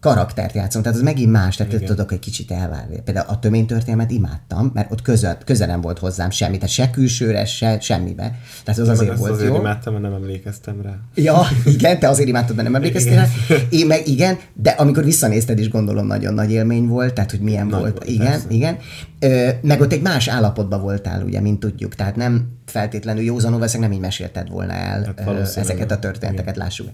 karaktert 0.06 0.54
játszom, 0.54 0.82
tehát 0.82 0.98
az 0.98 1.04
megint 1.04 1.30
más, 1.30 1.56
tehát 1.56 1.72
Igen. 1.72 1.84
tudok 1.84 2.12
egy 2.12 2.18
kicsit 2.18 2.50
elválni. 2.50 3.00
Például 3.04 3.26
a 3.28 3.38
töménytörténelmet 3.38 4.10
imádtam, 4.10 4.70
mert 4.74 4.92
ott 4.92 5.02
közel, 5.02 5.38
közel 5.44 5.66
nem 5.66 5.80
volt 5.80 5.98
hozzám 5.98 6.30
semmi, 6.30 6.56
tehát 6.56 6.68
se 6.70 6.90
külsőre, 6.90 7.44
se 7.44 7.80
semmibe. 7.80 8.38
Tehát 8.64 8.80
az 8.80 8.88
azért 8.88 9.18
volt 9.18 9.32
azért 9.32 9.48
jó. 9.48 9.56
imádtam, 9.56 9.92
mert 9.92 10.04
nem 10.04 10.14
emlékeztem 10.14 10.80
rá. 10.82 10.98
Ja, 11.14 11.42
igen, 11.64 11.98
te 11.98 12.08
azért 12.08 12.28
imádtad, 12.28 12.56
mert 12.56 12.68
nem 12.68 12.76
emlékeztél 12.76 13.14
rá. 13.14 13.26
Én 13.70 13.86
meg 13.86 14.08
igen, 14.08 14.38
de 14.54 14.70
amikor 14.70 15.04
visszanézted 15.04 15.58
is 15.58 15.68
gondolom 15.68 16.06
nagyon 16.06 16.34
nagy 16.34 16.50
élmény 16.50 16.86
volt, 16.86 17.14
tehát 17.14 17.30
hogy 17.30 17.40
milyen 17.40 17.66
nagy 17.66 17.80
volt. 17.80 17.92
volt. 17.92 18.10
Igen, 18.10 18.26
persze. 18.26 18.46
igen. 18.48 18.76
Ö, 19.18 19.48
meg 19.62 19.80
ott 19.80 19.92
egy 19.92 20.02
más 20.02 20.28
állapotban 20.28 20.80
voltál, 20.80 21.22
ugye, 21.22 21.40
mint 21.40 21.60
tudjuk. 21.60 21.94
Tehát 21.94 22.16
nem 22.16 22.48
feltétlenül 22.66 23.22
józanul 23.22 23.58
veszek, 23.58 23.80
nem 23.80 23.92
így 23.92 24.00
mesélted 24.00 24.48
volna 24.48 24.72
el 24.72 25.14
hát 25.16 25.56
ezeket 25.56 25.90
a 25.90 25.98
történeteket, 25.98 26.54
igen. 26.54 26.64
lássuk. 26.64 26.88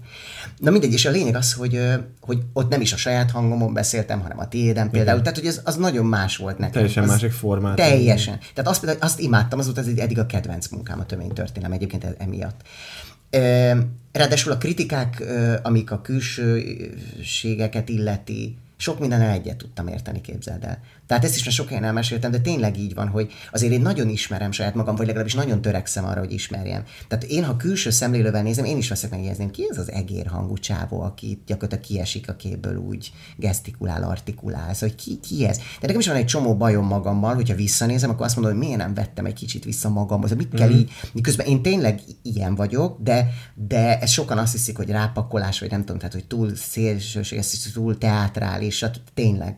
Na 0.57 0.71
mindegy, 0.71 0.93
és 0.93 1.05
a 1.05 1.11
lényeg 1.11 1.35
az, 1.35 1.53
hogy, 1.53 1.79
hogy 2.21 2.41
ott 2.53 2.69
nem 2.69 2.81
is 2.81 2.93
a 2.93 2.97
saját 2.97 3.31
hangomon 3.31 3.73
beszéltem, 3.73 4.21
hanem 4.21 4.39
a 4.39 4.47
tiéden 4.47 4.89
például. 4.89 5.19
Igen. 5.19 5.23
Tehát, 5.23 5.37
hogy 5.37 5.47
ez, 5.47 5.61
az 5.63 5.75
nagyon 5.75 6.05
más 6.05 6.37
volt 6.37 6.57
nekem. 6.57 6.73
Teljesen 6.73 7.03
az, 7.03 7.09
másik 7.09 7.31
formát. 7.31 7.75
Teljesen. 7.75 8.37
Tehát 8.53 8.69
azt, 8.69 8.79
például, 8.79 9.01
azt 9.01 9.19
imádtam, 9.19 9.59
az 9.59 9.65
volt 9.65 9.77
az 9.77 9.87
eddig 9.97 10.19
a 10.19 10.25
kedvenc 10.25 10.67
munkám 10.67 10.99
a 10.99 11.05
töménytörténelem 11.05 11.75
egyébként 11.75 12.03
e- 12.03 12.15
emiatt. 12.17 12.61
Ráadásul 14.11 14.51
a 14.51 14.57
kritikák, 14.57 15.23
amik 15.61 15.91
a 15.91 16.01
külsőségeket 16.01 17.89
illeti, 17.89 18.57
sok 18.77 18.99
mindennel 18.99 19.29
egyet 19.29 19.57
tudtam 19.57 19.87
érteni, 19.87 20.21
képzeld 20.21 20.63
el. 20.63 20.79
Tehát 21.07 21.23
ezt 21.23 21.35
is 21.35 21.43
már 21.43 21.53
sok 21.53 21.67
helyen 21.67 21.83
elmeséltem, 21.83 22.31
de 22.31 22.39
tényleg 22.39 22.77
így 22.77 22.93
van, 22.93 23.07
hogy 23.07 23.31
azért 23.51 23.73
én 23.73 23.81
nagyon 23.81 24.09
ismerem 24.09 24.51
saját 24.51 24.75
magam, 24.75 24.95
vagy 24.95 25.05
legalábbis 25.05 25.33
nagyon 25.33 25.61
törekszem 25.61 26.05
arra, 26.05 26.19
hogy 26.19 26.31
ismerjem. 26.31 26.83
Tehát 27.07 27.23
én, 27.23 27.43
ha 27.43 27.55
külső 27.55 27.89
szemlélővel 27.89 28.43
nézem, 28.43 28.65
én 28.65 28.77
is 28.77 28.89
veszek 28.89 29.09
megjegyezni, 29.09 29.51
ki 29.51 29.67
ez 29.69 29.77
az 29.77 29.91
egér 29.91 30.27
hangú 30.27 30.57
csávó, 30.57 31.01
aki 31.01 31.41
gyakorlatilag 31.45 31.83
kiesik 31.83 32.29
a 32.29 32.35
képből 32.35 32.75
úgy 32.75 33.11
gesztikulál, 33.37 34.03
artikulál. 34.03 34.73
Szóval, 34.73 34.95
hogy 34.95 34.95
ki, 34.95 35.19
ki 35.19 35.45
ez? 35.45 35.57
De 35.57 35.63
nekem 35.81 35.99
is 35.99 36.07
van 36.07 36.15
egy 36.15 36.25
csomó 36.25 36.57
bajom 36.57 36.85
magammal, 36.85 37.35
hogyha 37.35 37.55
visszanézem, 37.55 38.09
akkor 38.09 38.25
azt 38.25 38.35
mondom, 38.35 38.53
hogy 38.53 38.63
miért 38.63 38.79
nem 38.79 38.93
vettem 38.93 39.25
egy 39.25 39.33
kicsit 39.33 39.63
vissza 39.63 39.89
magamhoz. 39.89 40.33
Mit 40.33 40.53
kell 40.53 40.67
mm-hmm. 40.67 40.77
így? 40.77 40.91
Miközben 41.13 41.45
én 41.45 41.61
tényleg 41.61 41.99
ilyen 42.21 42.55
vagyok, 42.55 43.01
de, 43.01 43.27
de 43.55 43.99
ez 43.99 44.09
sokan 44.09 44.37
azt 44.37 44.51
hiszik, 44.51 44.77
hogy 44.77 44.89
rápakolás, 44.89 45.59
vagy 45.59 45.71
nem 45.71 45.79
tudom, 45.79 45.97
tehát 45.97 46.13
hogy 46.13 46.25
túl 46.25 46.55
szélsőséges, 46.55 47.71
túl 47.73 47.97
teátrális, 47.97 48.85
tényleg 49.13 49.57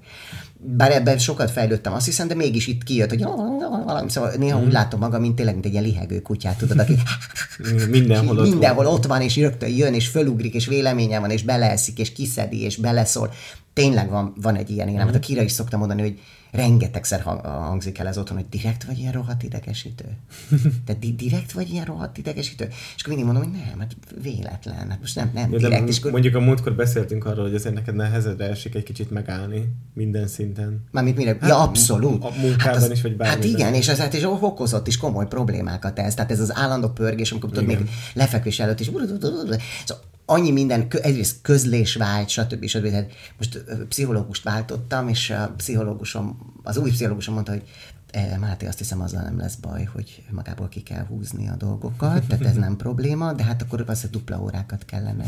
bár 0.68 0.92
ebben 0.92 1.18
sokat 1.36 1.52
fejlődtem, 1.52 1.94
azt 1.94 2.06
hiszem, 2.06 2.28
de 2.28 2.36
mégis 2.36 2.68
itt 2.68 2.84
kijött, 2.84 3.10
hogy 3.10 3.24
valami, 3.86 4.10
szóval 4.10 4.32
néha 4.38 4.60
úgy 4.60 4.72
látom 4.72 5.00
magam, 5.00 5.22
mint 5.22 5.36
tényleg, 5.36 5.54
mint 5.54 5.66
egy 5.66 5.72
ilyen 5.72 5.84
lihegő 5.84 6.22
kutyát, 6.22 6.58
tudod, 6.58 6.80
aki 6.80 6.96
mindenhol, 7.90 8.38
ott, 8.38 8.50
mindenhol 8.50 8.84
van. 8.84 8.94
ott 8.94 9.06
van, 9.06 9.22
és 9.22 9.36
rögtön 9.36 9.70
jön, 9.70 9.94
és 9.94 10.08
fölugrik, 10.08 10.54
és 10.54 10.68
véleménye 10.68 11.20
van, 11.20 11.30
és 11.30 11.44
beleeszik, 11.44 12.00
és 12.00 12.12
kiszedi, 12.12 12.62
és 12.62 12.78
beleszól. 12.78 13.34
Tényleg 13.74 14.10
van, 14.10 14.34
van 14.42 14.56
egy 14.56 14.70
ilyen 14.70 14.88
élem. 14.88 15.08
Mm. 15.08 15.14
A 15.14 15.20
Kira 15.20 15.42
is 15.42 15.52
szoktam 15.52 15.80
mondani, 15.80 16.02
hogy 16.02 16.20
rengetegszer 16.56 17.22
hang- 17.22 17.46
hangzik 17.46 17.98
el 17.98 18.08
ez 18.08 18.18
otthon, 18.18 18.38
hogy 18.38 18.50
direkt 18.50 18.84
vagy 18.84 18.98
ilyen 19.00 19.12
rohadt 19.12 19.44
idegesítő. 19.44 20.06
Te 20.86 20.94
di- 20.94 21.16
direkt 21.16 21.52
vagy 21.52 21.70
ilyen 21.70 21.86
rohadt 21.86 22.18
idegesítő? 22.18 22.68
És 22.96 23.02
akkor 23.04 23.16
mindig 23.16 23.34
mondom, 23.34 23.44
hogy 23.52 23.62
nem, 23.68 23.80
hát 23.80 23.96
véletlen, 24.22 24.90
hát 24.90 25.00
most 25.00 25.16
nem, 25.16 25.32
nem 25.34 25.50
de 25.52 25.58
direkt. 25.58 25.88
És 25.90 25.98
akkor, 25.98 26.12
mondjuk 26.12 26.36
a 26.36 26.40
múltkor 26.40 26.74
beszéltünk 26.76 27.26
arról, 27.26 27.44
hogy 27.46 27.56
azért 27.56 27.76
neked 27.76 27.96
nehezedre 27.96 28.46
esik 28.50 28.76
egy 28.76 28.84
kicsit 28.84 29.12
megállni 29.12 29.76
minden 29.94 30.28
szinten. 30.28 30.84
Mármint 30.92 31.18
mire? 31.18 31.38
Ja, 31.42 31.60
abszolút. 31.62 32.24
a 32.24 32.30
munkában 32.40 32.92
is, 32.92 33.02
vagy 33.02 33.12
Hát 33.12 33.18
bármiben. 33.20 33.50
igen, 33.60 33.74
és 33.74 33.88
ez 33.88 33.98
hát 34.00 34.14
is 34.14 34.24
okozott 34.24 34.88
is 34.88 34.98
komoly 34.98 35.28
problémákat 35.28 36.00
ez. 36.00 36.14
Tehát 36.14 36.32
ez 36.32 36.40
az 36.40 36.56
állandó 36.56 36.88
pörgés, 36.90 37.32
amikor 37.32 37.50
tudod, 37.50 37.66
még 37.66 37.90
lefekvés 38.14 38.60
előtt 38.60 38.80
is. 38.80 38.86
Szóval 38.86 39.60
annyi 40.26 40.52
minden, 40.52 40.88
egyrészt 41.02 41.36
közlésvágy, 41.42 42.30
stb. 42.30 42.66
stb. 42.66 42.90
Tehát 42.90 43.12
most 43.38 43.64
pszichológust 43.90 44.44
váltottam, 44.44 45.08
és 45.08 45.30
a 45.30 45.54
pszichológusom, 45.58 46.54
az 46.64 46.78
új 46.78 46.90
pszichológusom 46.90 47.34
mondta, 47.34 47.52
hogy 47.52 47.64
"E, 48.12 48.38
Máté, 48.38 48.66
azt 48.66 48.78
hiszem 48.78 49.02
azzal 49.02 49.22
nem 49.22 49.38
lesz 49.38 49.56
baj, 49.56 49.84
hogy 49.84 50.24
magából 50.32 50.68
ki 50.68 50.82
kell 50.82 51.06
húzni 51.06 51.50
a 51.50 51.56
dolgokat, 51.56 52.28
tehát 52.28 52.46
ez 52.46 52.56
nem 52.56 52.76
probléma, 52.76 53.34
de 53.34 53.44
hát 53.44 53.62
akkor 53.62 53.86
valószínűleg 53.86 54.22
dupla 54.22 54.42
órákat 54.42 54.86
kellene 54.86 55.26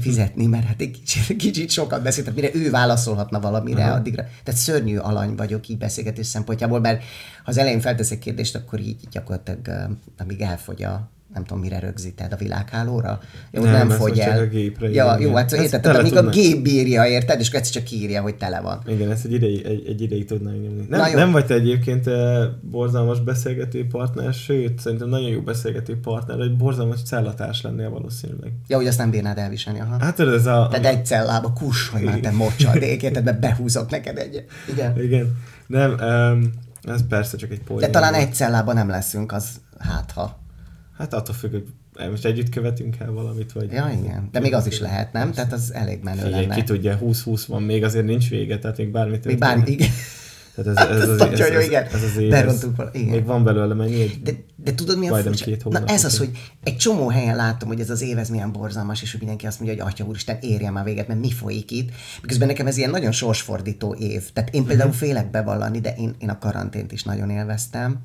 fizetni, 0.00 0.46
mert 0.46 0.64
hát 0.66 0.80
egy 0.80 0.90
kicsit, 0.90 1.36
kicsit 1.36 1.70
sokat 1.70 2.02
beszélt, 2.02 2.26
tehát 2.26 2.40
mire 2.40 2.66
ő 2.66 2.70
válaszolhatna 2.70 3.40
valamire, 3.40 3.84
Aha. 3.84 3.94
addigra. 3.94 4.22
Tehát 4.44 4.60
szörnyű 4.60 4.96
alany 4.96 5.34
vagyok 5.34 5.68
így 5.68 5.78
beszélgetés 5.78 6.26
szempontjából, 6.26 6.80
mert 6.80 7.00
ha 7.00 7.50
az 7.50 7.58
elején 7.58 7.80
felteszek 7.80 8.18
kérdést, 8.18 8.54
akkor 8.56 8.80
így 8.80 9.08
gyakorlatilag, 9.10 9.90
amíg 10.18 10.40
elfogy 10.40 10.82
a 10.82 11.10
nem 11.36 11.44
tudom, 11.44 11.62
mire 11.62 11.78
rögzíted 11.78 12.32
a 12.32 12.36
világhálóra. 12.36 13.20
Jó, 13.50 13.62
nem, 13.62 13.72
Nem, 13.72 13.88
fogy 13.88 14.18
el. 14.18 14.38
a 14.38 14.46
gépre 14.46 14.90
ja, 14.90 15.14
írja. 15.14 15.28
jó, 15.28 15.34
hát 15.34 15.52
érted, 15.52 15.80
tehát 15.80 15.98
amíg 15.98 16.12
a 16.12 16.16
tudná. 16.16 16.30
gép 16.30 16.62
bírja, 16.62 17.06
érted, 17.06 17.40
és 17.40 17.50
egyszer 17.50 17.72
csak 17.72 17.84
kiírja, 17.84 18.22
hogy 18.22 18.34
tele 18.34 18.60
van. 18.60 18.82
Igen, 18.86 19.10
ezt 19.10 19.24
egy 19.24 19.32
ideig, 19.32 19.64
egy, 19.64 19.86
egy 19.86 20.00
ideig 20.00 20.24
tudnánk 20.24 20.62
nyomni. 20.62 20.86
Nem, 20.88 21.14
nem 21.14 21.32
vagy 21.32 21.46
te 21.46 21.54
egyébként 21.54 22.06
eh, 22.06 22.46
borzalmas 22.70 23.20
beszélgető 23.20 23.86
partner, 23.86 24.32
sőt, 24.32 24.78
szerintem 24.78 25.08
nagyon 25.08 25.28
jó 25.28 25.40
beszélgető 25.40 26.00
partner, 26.00 26.40
egy 26.40 26.56
borzalmas 26.56 27.02
cellatárs 27.02 27.62
lennél 27.62 27.90
valószínűleg. 27.90 28.52
Ja, 28.66 28.76
hogy 28.76 28.86
azt 28.86 28.98
nem 28.98 29.10
bírnád 29.10 29.38
elviselni, 29.38 29.80
aha. 29.80 29.96
Hát 30.00 30.14
tudod, 30.14 30.34
ez 30.34 30.46
a... 30.46 30.68
Tehát 30.70 30.86
egy 30.86 31.06
cellába 31.06 31.52
kus, 31.52 31.88
hogy 31.88 32.02
már 32.02 32.18
te 32.18 32.30
mocsadék, 32.30 33.02
érted, 33.02 33.24
mert 33.24 33.40
behúzok 33.40 33.90
neked 33.90 34.18
egy. 34.18 34.44
Igen. 34.72 35.02
Igen. 35.02 35.36
Nem, 35.66 35.90
um, 35.90 36.50
ez 36.82 37.06
persze 37.08 37.36
csak 37.36 37.50
egy 37.50 37.62
poén. 37.62 37.80
De 37.80 37.90
talán 37.90 38.14
egy 38.14 38.34
cellában 38.34 38.74
nem 38.74 38.88
leszünk, 38.88 39.32
az 39.32 39.48
hát 39.78 40.10
ha. 40.10 40.44
Hát 40.98 41.14
attól 41.14 41.34
függ, 41.34 41.50
hogy 41.50 41.64
most 42.10 42.24
együtt 42.24 42.48
követünk 42.48 42.96
el 42.98 43.10
valamit, 43.10 43.52
vagy... 43.52 43.72
Ja, 43.72 43.90
igen. 44.02 44.28
De 44.32 44.40
még 44.40 44.54
az 44.54 44.66
is 44.66 44.80
lehet, 44.80 45.12
nem? 45.12 45.32
Tehát 45.32 45.52
az 45.52 45.72
elég 45.74 46.02
menő 46.02 46.20
Figyelj, 46.22 46.42
lenne. 46.42 46.54
ki 46.54 46.62
tudja, 46.62 46.98
20-20 47.02 47.42
van, 47.46 47.62
még 47.62 47.84
azért 47.84 48.04
nincs 48.04 48.28
vége, 48.28 48.58
tehát 48.58 48.76
még 48.76 48.90
bármit 48.90 49.24
Még 49.24 49.38
bármi, 49.38 49.70
igen. 49.70 49.88
Tehát 50.54 50.78
ez, 50.78 50.86
ez, 50.86 51.00
Ez 51.02 51.08
az, 51.08 51.20
ez, 51.20 51.40
ez, 51.40 51.64
igen. 51.66 51.84
ez, 51.84 52.02
az 52.02 52.16
év, 52.16 52.32
ez, 52.32 52.64
igen. 52.92 53.08
Még 53.08 53.24
van 53.24 53.44
belőle 53.44 53.74
mennyi? 53.74 54.00
Egy, 54.00 54.20
De, 54.22 54.30
de 54.56 54.74
tudod, 54.74 54.98
mi 54.98 55.06
a 55.06 55.10
Majdnem 55.10 55.32
két 55.32 55.56
Na 55.56 55.62
hónap, 55.64 55.90
ez 55.90 56.04
az, 56.04 56.18
hogy 56.18 56.30
egy 56.62 56.76
csomó 56.76 57.08
helyen 57.08 57.36
látom, 57.36 57.68
hogy 57.68 57.80
ez 57.80 57.90
az 57.90 58.02
év 58.02 58.18
ez 58.18 58.28
milyen 58.28 58.52
borzalmas, 58.52 59.02
és 59.02 59.10
hogy 59.10 59.20
mindenki 59.20 59.46
azt 59.46 59.60
mondja, 59.60 59.82
hogy 59.84 59.92
Atya 59.92 60.04
úristen, 60.04 60.38
érje 60.40 60.70
már 60.70 60.84
véget, 60.84 61.08
mert 61.08 61.20
mi 61.20 61.30
folyik 61.30 61.70
itt. 61.70 61.90
Miközben 62.22 62.46
nekem 62.48 62.66
ez 62.66 62.76
ilyen 62.76 62.90
nagyon 62.90 63.12
sorsfordító 63.12 63.94
év. 63.94 64.22
Tehát 64.32 64.54
én 64.54 64.64
például 64.64 64.88
Mhm. 64.88 64.98
félek 64.98 65.30
bevallani, 65.30 65.80
de 65.80 65.94
én, 65.98 66.14
én 66.18 66.28
a 66.28 66.38
karantént 66.38 66.92
is 66.92 67.02
nagyon 67.02 67.30
élveztem. 67.30 67.92
E, 67.92 67.96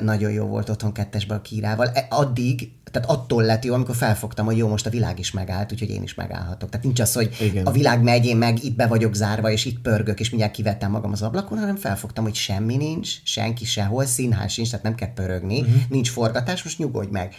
nagyon 0.00 0.30
jó 0.30 0.46
volt 0.46 0.68
otthon 0.68 0.92
kettesben 0.92 1.38
a 1.38 1.42
kírával. 1.42 1.86
E, 1.86 2.06
addig, 2.10 2.72
tehát 2.90 3.10
attól 3.10 3.42
lett 3.42 3.64
jó, 3.64 3.74
amikor 3.74 3.94
felfogtam, 3.94 4.46
hogy 4.46 4.56
jó, 4.56 4.68
most 4.68 4.86
a 4.86 4.90
világ 4.90 5.18
is 5.18 5.30
megállt, 5.30 5.72
úgyhogy 5.72 5.90
én 5.90 6.02
is 6.02 6.14
megállhatok. 6.14 6.68
Tehát 6.68 6.84
nincs 6.84 7.00
az, 7.00 7.12
hogy 7.12 7.36
Igen. 7.40 7.66
a 7.66 7.70
világ 7.70 8.02
megy, 8.02 8.26
én 8.26 8.36
meg 8.36 8.64
itt 8.64 8.76
be 8.76 8.86
vagyok 8.86 9.14
zárva, 9.14 9.50
és 9.50 9.64
itt 9.64 9.78
pörgök, 9.78 10.20
és 10.20 10.28
mindjárt 10.30 10.54
kivettem 10.54 10.90
magam 10.90 11.12
az 11.12 11.22
ablakon, 11.22 11.58
hanem 11.58 11.76
felfogtam, 11.76 12.24
hogy 12.24 12.34
semmi 12.34 12.76
nincs, 12.76 13.22
senki 13.24 13.64
sehol, 13.64 14.04
színház 14.04 14.52
sincs, 14.52 14.68
tehát 14.70 14.84
nem 14.84 14.94
kell 14.94 15.12
pörögni, 15.12 15.60
uh-huh. 15.60 15.82
nincs 15.88 16.10
forgatás, 16.10 16.62
most 16.62 16.78
nyugodj 16.78 17.10
meg. 17.10 17.34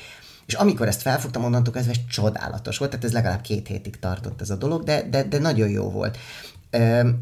És 0.46 0.54
amikor 0.54 0.88
ezt 0.88 1.02
felfogtam, 1.02 1.44
onnantól 1.44 1.74
kezdve 1.74 1.92
ez 1.92 2.00
csodálatos 2.10 2.78
volt, 2.78 2.92
tehát 2.92 3.06
ez 3.06 3.14
legalább 3.14 3.42
két 3.42 3.68
hétig 3.68 4.00
tartott 4.00 4.42
ez 4.42 4.50
a 4.50 4.56
dolog, 4.56 4.84
de, 4.84 5.08
de, 5.10 5.24
de 5.24 5.40
nagyon 5.40 5.70
jó 5.70 5.90
volt. 5.90 6.18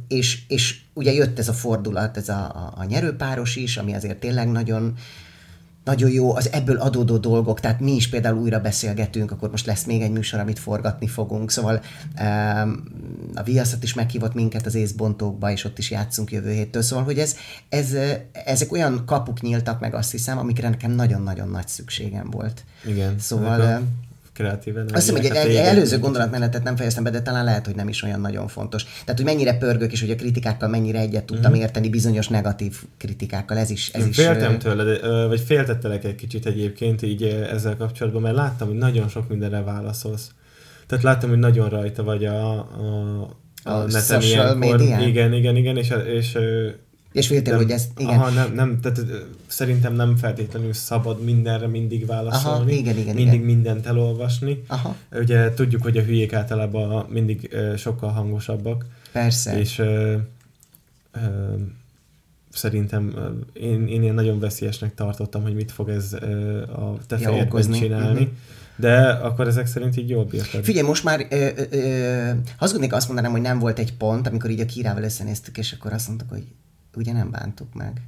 És, 0.07 0.41
és 0.47 0.79
ugye 0.93 1.13
jött 1.13 1.39
ez 1.39 1.47
a 1.47 1.53
fordulat, 1.53 2.17
ez 2.17 2.29
a, 2.29 2.43
a, 2.43 2.73
a 2.77 2.83
nyerőpáros 2.83 3.55
is, 3.55 3.77
ami 3.77 3.93
azért 3.93 4.17
tényleg 4.17 4.51
nagyon, 4.51 4.93
nagyon 5.83 6.11
jó, 6.11 6.35
az 6.35 6.51
ebből 6.51 6.77
adódó 6.77 7.17
dolgok, 7.17 7.59
tehát 7.59 7.79
mi 7.79 7.91
is 7.91 8.09
például 8.09 8.37
újra 8.37 8.59
beszélgetünk, 8.59 9.31
akkor 9.31 9.49
most 9.49 9.65
lesz 9.65 9.83
még 9.83 10.01
egy 10.01 10.11
műsor, 10.11 10.39
amit 10.39 10.59
forgatni 10.59 11.07
fogunk, 11.07 11.51
szóval 11.51 11.81
a 13.35 13.43
Viaszat 13.43 13.83
is 13.83 13.93
meghívott 13.93 14.33
minket 14.33 14.65
az 14.65 14.75
észbontókba, 14.75 15.51
és 15.51 15.63
ott 15.63 15.77
is 15.77 15.91
játszunk 15.91 16.31
jövő 16.31 16.51
héttől, 16.51 16.81
szóval, 16.81 17.03
hogy 17.03 17.19
ez, 17.19 17.35
ez, 17.69 17.95
ezek 18.45 18.71
olyan 18.71 19.03
kapuk 19.05 19.41
nyíltak 19.41 19.79
meg, 19.79 19.93
azt 19.93 20.11
hiszem, 20.11 20.37
amikre 20.37 20.69
nekem 20.69 20.91
nagyon-nagyon 20.91 21.49
nagy 21.49 21.67
szükségem 21.67 22.29
volt. 22.29 22.63
igen. 22.85 23.19
Szóval, 23.19 23.81
a 24.39 24.41
eh, 24.41 24.47
kreatív 24.49 24.75
azt 24.77 24.93
hiszem, 24.93 25.15
hogy 25.15 25.25
egy, 25.25 25.31
energiákat 25.31 25.67
egy 25.69 25.75
előző 25.77 25.99
gondolatmenetet 25.99 26.63
nem 26.63 26.75
fejeztem 26.75 27.03
be, 27.03 27.09
de 27.09 27.21
talán 27.21 27.43
lehet, 27.43 27.65
hogy 27.65 27.75
nem 27.75 27.87
is 27.87 28.03
olyan 28.03 28.21
nagyon 28.21 28.47
fontos. 28.47 28.83
Tehát, 28.83 29.15
hogy 29.15 29.23
mennyire 29.25 29.57
pörgök, 29.57 29.91
és 29.91 29.99
hogy 30.01 30.09
a 30.09 30.15
kritikákkal 30.15 30.69
mennyire 30.69 30.99
egyet 30.99 31.23
tudtam 31.23 31.51
Mhm. 31.51 31.61
érteni, 31.61 31.89
bizonyos 31.89 32.27
negatív 32.27 32.81
kritikákkal, 32.97 33.57
ez 33.57 33.69
is... 33.69 33.89
Ez 33.93 34.01
Én 34.01 34.07
is 34.09 34.15
féltem 34.15 34.53
ö, 34.53 34.57
tőle, 34.57 34.83
de, 34.83 34.97
ö, 35.01 35.27
vagy 35.27 35.41
féltettelek 35.41 36.03
egy 36.03 36.15
kicsit 36.15 36.45
egyébként 36.45 37.01
így 37.01 37.23
ezzel 37.23 37.75
kapcsolatban, 37.77 38.21
mert 38.21 38.35
láttam, 38.35 38.67
hogy 38.67 38.77
nagyon 38.77 39.07
sok 39.07 39.29
mindenre 39.29 39.61
válaszolsz. 39.61 40.29
Tehát 40.87 41.03
láttam, 41.03 41.29
hogy 41.29 41.39
nagyon 41.39 41.69
rajta 41.69 42.03
vagy 42.03 42.25
a, 42.25 42.51
a, 42.59 43.35
a, 43.63 43.69
A 43.71 43.77
neten 43.83 44.01
social 44.01 44.21
ilyenkor. 44.57 44.57
médián? 44.77 45.01
Igen, 45.01 45.33
igen, 45.33 45.55
igen, 45.55 45.77
és, 45.77 45.93
és 46.13 46.37
És 47.13 47.27
féltél, 47.27 47.55
hogy 47.55 47.71
ez... 47.71 47.87
Igen. 47.97 48.19
Aha, 48.19 48.29
nem, 48.29 48.53
nem, 48.53 48.79
tehát 48.81 49.01
szerintem 49.47 49.93
nem 49.95 50.15
feltétlenül 50.15 50.73
szabad 50.73 51.23
mindenre 51.23 51.67
mindig 51.67 52.05
válaszolni. 52.05 52.71
Aha, 52.71 52.79
igen, 52.79 52.97
igen, 52.97 53.15
Mindig 53.15 53.33
igen. 53.33 53.45
mindent 53.45 53.85
elolvasni. 53.85 54.63
Aha. 54.67 54.95
Ugye 55.11 55.53
tudjuk, 55.53 55.81
hogy 55.81 55.97
a 55.97 56.01
hülyék 56.01 56.33
általában 56.33 57.05
mindig 57.09 57.49
ö, 57.51 57.75
sokkal 57.77 58.09
hangosabbak. 58.09 58.85
Persze. 59.11 59.59
És 59.59 59.79
ö, 59.79 60.15
ö, 61.11 61.19
szerintem 62.53 63.13
ö, 63.15 63.59
én, 63.59 63.87
én 63.87 64.01
ilyen 64.01 64.15
nagyon 64.15 64.39
veszélyesnek 64.39 64.93
tartottam, 64.95 65.41
hogy 65.41 65.53
mit 65.53 65.71
fog 65.71 65.89
ez 65.89 66.13
ö, 66.13 66.61
a 66.61 66.97
te 67.07 67.17
Ja, 67.19 67.29
fejedben 67.29 67.71
csinálni. 67.71 68.21
Mhm. 68.21 68.31
De 68.75 69.09
akkor 69.09 69.47
ezek 69.47 69.65
szerint 69.67 69.97
így 69.97 70.09
jól 70.09 70.25
bírtad. 70.25 70.63
Figyelj, 70.63 70.87
most 70.87 71.03
már 71.03 71.27
ö, 71.29 71.49
ö, 71.55 71.63
ö, 71.69 72.31
hazudnék 72.57 72.93
azt 72.93 73.07
mondanám, 73.07 73.31
hogy 73.31 73.41
nem 73.41 73.59
volt 73.59 73.79
egy 73.79 73.93
pont, 73.93 74.27
amikor 74.27 74.49
így 74.49 74.59
a 74.59 74.65
Kírával 74.65 75.03
összenéztük, 75.03 75.57
és 75.57 75.71
akkor 75.71 75.93
azt 75.93 76.07
mondtuk, 76.07 76.29
hogy 76.29 76.43
ugye 76.95 77.11
nem 77.13 77.31
bántuk 77.31 77.73
meg. 77.73 78.01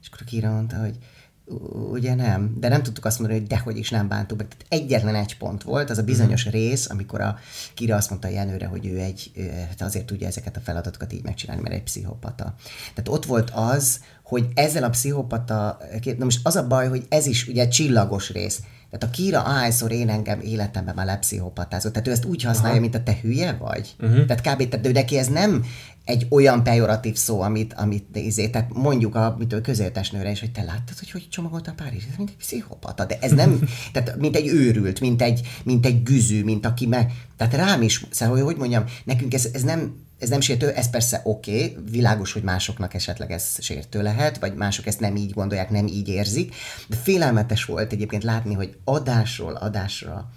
És 0.00 0.06
akkor 0.06 0.20
a 0.22 0.24
Kíra 0.24 0.50
mondta, 0.50 0.76
hogy 0.76 0.98
"U- 1.46 1.92
ugye 1.92 2.14
nem, 2.14 2.54
de 2.60 2.68
nem 2.68 2.82
tudtuk 2.82 3.04
azt 3.04 3.18
mondani, 3.18 3.40
hogy 3.40 3.48
dehogy 3.48 3.76
is 3.76 3.90
nem 3.90 4.08
bántuk 4.08 4.38
meg. 4.38 4.48
Tehát 4.48 4.66
egyetlen 4.68 5.14
egy 5.14 5.36
pont 5.36 5.62
volt, 5.62 5.90
az 5.90 5.98
a 5.98 6.02
bizonyos 6.02 6.46
rész, 6.46 6.90
amikor 6.90 7.20
a 7.20 7.38
Kira 7.74 7.96
azt 7.96 8.10
mondta 8.10 8.28
a 8.28 8.30
Jenőre, 8.30 8.66
hogy 8.66 8.86
ő 8.86 8.98
egy, 8.98 9.30
ő, 9.34 9.50
hát 9.50 9.82
azért 9.82 10.06
tudja 10.06 10.26
ezeket 10.26 10.56
a 10.56 10.60
feladatokat 10.60 11.12
így 11.12 11.22
megcsinálni, 11.24 11.62
mert 11.62 11.74
egy 11.74 11.82
pszichopata. 11.82 12.54
Tehát 12.94 13.08
ott 13.08 13.24
volt 13.24 13.50
az, 13.50 14.00
hogy 14.24 14.48
ezzel 14.54 14.84
a 14.84 14.88
pszichopata, 14.88 15.78
na 16.18 16.24
most 16.24 16.40
az 16.42 16.56
a 16.56 16.66
baj, 16.66 16.88
hogy 16.88 17.06
ez 17.08 17.26
is 17.26 17.48
ugye 17.48 17.68
csillagos 17.68 18.30
rész. 18.30 18.60
Tehát 18.90 19.14
a 19.14 19.16
Kira 19.16 19.42
ahányszor 19.42 19.92
én 19.92 20.08
engem 20.08 20.40
életemben 20.40 20.94
már 20.94 21.06
lepszichopatázott. 21.06 21.92
Tehát 21.92 22.08
ő 22.08 22.10
ezt 22.10 22.24
úgy 22.24 22.42
használja, 22.42 22.70
Aha. 22.72 22.80
mint 22.80 22.94
a 22.94 23.02
te 23.02 23.18
hülye 23.22 23.52
vagy. 23.52 23.94
Uh-huh. 24.00 24.26
Tehát 24.26 24.40
kb. 24.40 24.68
Tehát 24.68 24.86
ő 24.86 24.92
neki 24.92 25.18
ez 25.18 25.28
nem 25.28 25.64
egy 26.04 26.26
olyan 26.30 26.62
pejoratív 26.62 27.16
szó, 27.16 27.40
amit, 27.40 27.72
amit 27.72 28.16
izé, 28.16 28.48
tehát 28.48 28.72
mondjuk 28.74 29.14
a 29.14 29.34
mitől 29.38 29.60
közéltesnőre 29.60 30.30
is, 30.30 30.40
hogy 30.40 30.52
te 30.52 30.62
láttad, 30.62 30.98
hogy 30.98 31.10
hogy 31.10 31.28
csomagolta 31.30 31.70
a 31.70 31.74
Párizs, 31.74 32.04
ez 32.10 32.16
mint 32.16 32.28
egy 32.28 32.36
pszichopata, 32.36 33.04
de 33.04 33.18
ez 33.20 33.32
nem, 33.32 33.58
tehát 33.92 34.16
mint 34.16 34.36
egy 34.36 34.46
őrült, 34.46 35.00
mint 35.00 35.22
egy, 35.22 35.40
mint 35.64 35.86
egy 35.86 36.02
güzű, 36.02 36.44
mint 36.44 36.66
aki 36.66 36.86
meg, 36.86 37.12
tehát 37.36 37.54
rám 37.54 37.82
is, 37.82 38.06
szóval, 38.10 38.34
hogy, 38.34 38.44
hogy 38.44 38.56
mondjam, 38.56 38.84
nekünk 39.04 39.34
ez, 39.34 39.48
ez 39.52 39.62
nem, 39.62 40.03
ez 40.24 40.30
nem 40.30 40.40
sértő, 40.40 40.70
ez 40.70 40.90
persze 40.90 41.20
oké, 41.24 41.64
okay, 41.64 41.84
világos, 41.90 42.32
hogy 42.32 42.42
másoknak 42.42 42.94
esetleg 42.94 43.30
ez 43.30 43.62
sértő 43.62 44.02
lehet, 44.02 44.38
vagy 44.38 44.54
mások 44.54 44.86
ezt 44.86 45.00
nem 45.00 45.16
így 45.16 45.32
gondolják, 45.32 45.70
nem 45.70 45.86
így 45.86 46.08
érzik, 46.08 46.54
de 46.88 46.96
félelmetes 46.96 47.64
volt 47.64 47.92
egyébként 47.92 48.24
látni, 48.24 48.54
hogy 48.54 48.76
adásról 48.84 49.54
adásra 49.54 50.30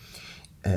ö, 0.62 0.70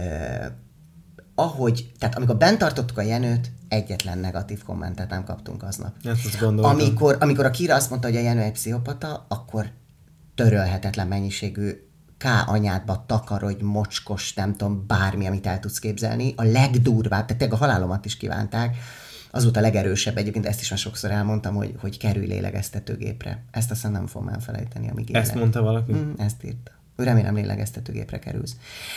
ahogy, 1.35 1.92
tehát 1.99 2.16
amikor 2.16 2.37
bent 2.37 2.59
tartottuk 2.59 2.99
a 2.99 3.03
Jenőt, 3.03 3.51
egyetlen 3.68 4.18
negatív 4.18 4.62
kommentet 4.62 5.11
nem 5.11 5.25
kaptunk 5.25 5.62
aznap. 5.62 5.94
Ezt 6.05 6.27
azt 6.27 6.40
gondoltam. 6.40 6.73
Amikor, 6.73 7.16
amikor 7.20 7.44
a 7.44 7.51
Kira 7.51 7.75
azt 7.75 7.90
mondta, 7.90 8.09
hogy 8.09 8.16
a 8.16 8.20
Jenő 8.20 8.40
egy 8.40 8.53
pszichopata, 8.53 9.27
akkor 9.29 9.70
törölhetetlen 10.35 11.09
mennyiségű 11.09 11.89
K 12.21 12.25
anyádba 12.47 13.05
takarodj, 13.07 13.63
mocskos, 13.63 14.35
nem 14.35 14.57
tudom, 14.57 14.85
bármi, 14.87 15.27
amit 15.27 15.47
el 15.47 15.61
tudsz 15.61 15.79
képzelni. 15.79 16.33
A 16.37 16.43
legdurvább, 16.43 17.25
tehát 17.25 17.37
tényleg 17.37 17.53
a 17.53 17.57
halálomat 17.57 18.05
is 18.05 18.17
kívánták. 18.17 18.77
Az 19.31 19.43
volt 19.43 19.57
a 19.57 19.61
legerősebb, 19.61 20.17
egyébként 20.17 20.47
ezt 20.47 20.61
is 20.61 20.71
már 20.71 20.79
sokszor 20.79 21.11
elmondtam, 21.11 21.55
hogy, 21.55 21.75
hogy 21.79 21.99
kerülj 21.99 22.27
lélegeztetőgépre. 22.27 23.43
Ezt 23.51 23.71
aztán 23.71 23.93
nem 23.93 24.07
fogom 24.07 24.29
elfelejteni, 24.29 24.91
amíg 24.91 25.15
Ezt 25.15 25.27
élek. 25.27 25.41
mondta 25.41 25.63
valaki? 25.63 25.93
Mm, 25.93 26.13
ezt 26.17 26.45
írta. 26.45 26.71
Remélem 26.97 27.35
lélegeztetőgépre 27.35 28.19
kerülsz. 28.19 28.57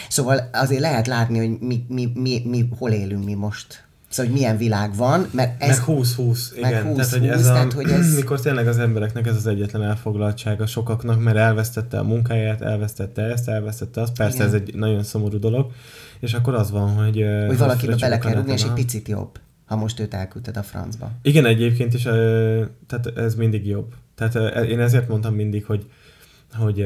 Szóval 0.09 0.49
azért 0.53 0.81
lehet 0.81 1.07
látni, 1.07 1.37
hogy 1.37 1.59
mi, 1.59 1.85
mi, 1.87 2.11
mi, 2.15 2.41
mi 2.45 2.69
hol 2.77 2.91
élünk 2.91 3.25
mi 3.25 3.33
most. 3.33 3.83
Szóval, 4.13 4.31
hogy 4.31 4.39
milyen 4.39 4.57
világ 4.57 4.95
van, 4.95 5.27
mert 5.31 5.63
ez... 5.63 5.77
Meg 5.77 5.85
20-20, 5.87 6.39
igen. 6.55 6.71
Meg 6.71 6.83
20, 6.83 6.95
tehát, 6.95 7.11
hogy 7.11 7.27
ez, 7.27 7.35
20, 7.35 7.47
a, 7.47 7.53
tehát, 7.53 7.73
hogy 7.73 7.89
ez- 7.89 8.15
mikor 8.19 8.39
tényleg 8.39 8.67
az 8.67 8.77
embereknek 8.77 9.27
ez 9.27 9.35
az 9.35 9.47
egyetlen 9.47 9.83
elfoglaltsága 9.83 10.65
sokaknak, 10.65 11.23
mert 11.23 11.37
elvesztette 11.37 11.99
a 11.99 12.03
munkáját, 12.03 12.61
elvesztette 12.61 13.21
ezt, 13.21 13.49
elvesztette 13.49 14.01
azt. 14.01 14.13
Persze 14.13 14.35
Igen. 14.35 14.47
ez 14.47 14.53
egy 14.53 14.75
nagyon 14.75 15.03
szomorú 15.03 15.39
dolog. 15.39 15.71
És 16.19 16.33
akkor 16.33 16.53
az 16.53 16.71
van, 16.71 16.89
hogy... 16.89 17.25
hogy 17.47 17.57
valakibe 17.57 17.95
bele 17.95 18.17
kell 18.17 18.33
rúgni, 18.33 18.51
és 18.51 18.63
egy 18.63 18.73
picit 18.73 19.07
jobb, 19.07 19.39
ha 19.65 19.75
most 19.75 19.99
őt 19.99 20.13
elküldted 20.13 20.57
a 20.57 20.63
francba. 20.63 21.11
Igen, 21.21 21.45
egyébként 21.45 21.93
is, 21.93 22.01
tehát 22.87 23.11
ez 23.15 23.35
mindig 23.35 23.67
jobb. 23.67 23.93
Tehát 24.15 24.65
én 24.65 24.79
ezért 24.79 25.07
mondtam 25.07 25.35
mindig, 25.35 25.65
hogy, 25.65 25.85
hogy 26.53 26.85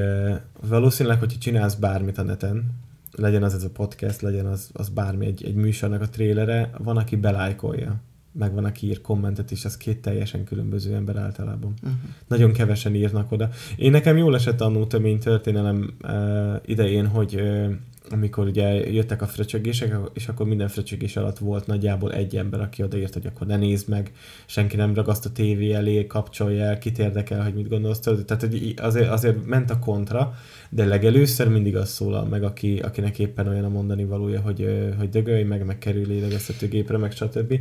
valószínűleg, 0.68 1.20
hogyha 1.20 1.40
csinálsz 1.40 1.74
bármit 1.76 2.18
a 2.18 2.24
neten, 2.24 2.72
legyen 3.18 3.44
az 3.44 3.54
ez 3.54 3.64
a 3.64 3.70
podcast, 3.70 4.22
legyen 4.22 4.46
az, 4.46 4.70
az 4.74 4.90
bármi, 4.90 5.26
egy, 5.26 5.44
egy 5.44 5.56
műsornak 5.56 6.02
a 6.02 6.10
trélere, 6.10 6.70
van, 6.78 6.98
aki 6.98 7.16
belájkolja, 7.16 8.02
meg 8.32 8.54
van, 8.54 8.66
aki 8.66 8.88
ír 8.88 9.02
kommentet, 9.02 9.52
és 9.52 9.66
az 9.66 9.78
két 9.78 10.02
teljesen 10.02 10.44
különböző 10.44 10.94
ember 10.94 11.16
általában. 11.16 11.74
Uh-huh. 11.84 12.00
Nagyon 12.28 12.52
kevesen 12.52 12.96
írnak 12.96 13.32
oda. 13.32 13.50
Én 13.76 13.92
nekem 13.92 14.18
jól 14.18 14.36
esett 14.36 14.62
annó 14.62 14.86
tömény 14.86 15.20
történelem 15.20 15.94
uh, 16.04 16.56
idején, 16.66 17.08
hogy 17.08 17.36
uh, 17.36 17.72
amikor 18.10 18.48
ugye 18.48 18.92
jöttek 18.92 19.22
a 19.22 19.28
fröcsögések, 19.28 19.96
és 20.14 20.28
akkor 20.28 20.48
minden 20.48 20.68
fröcsögés 20.68 21.16
alatt 21.18 21.38
volt 21.38 21.68
nagyjából 21.68 22.14
egy 22.14 22.38
ember, 22.38 22.62
aki 22.62 22.84
odaírt, 22.84 23.14
hogy 23.14 23.26
akkor 23.26 23.48
ne 23.48 23.58
nézd 23.58 23.90
meg, 23.90 24.12
senki 24.46 24.76
nem 24.76 24.94
ragaszt 24.94 25.26
a 25.26 25.32
tévé 25.32 25.72
elé, 25.74 26.08
kapcsolja 26.08 26.64
el, 26.64 26.78
kit 26.78 27.00
érdekel, 27.00 27.44
hogy 27.44 27.54
mit 27.54 27.70
gondolsz 27.70 28.00
tőled. 28.00 28.26
Tehát 28.26 28.42
hogy 28.42 28.74
azért, 28.82 29.10
azért 29.10 29.46
ment 29.46 29.70
a 29.70 29.80
kontra, 29.80 30.34
de 30.70 30.86
legelőször 30.86 31.48
mindig 31.48 31.76
az 31.76 31.90
szólal 31.90 32.26
meg, 32.26 32.44
aki, 32.44 32.80
akinek 32.80 33.20
éppen 33.20 33.48
olyan 33.48 33.64
a 33.64 33.70
mondani 33.70 34.06
valója, 34.06 34.42
hogy, 34.42 34.94
hogy 34.98 35.10
dögölj 35.10 35.44
meg, 35.44 35.66
meg 35.66 35.78
kerül 35.78 36.08
lélegeztetőgépre, 36.08 36.98
meg 36.98 37.12
stb. 37.12 37.60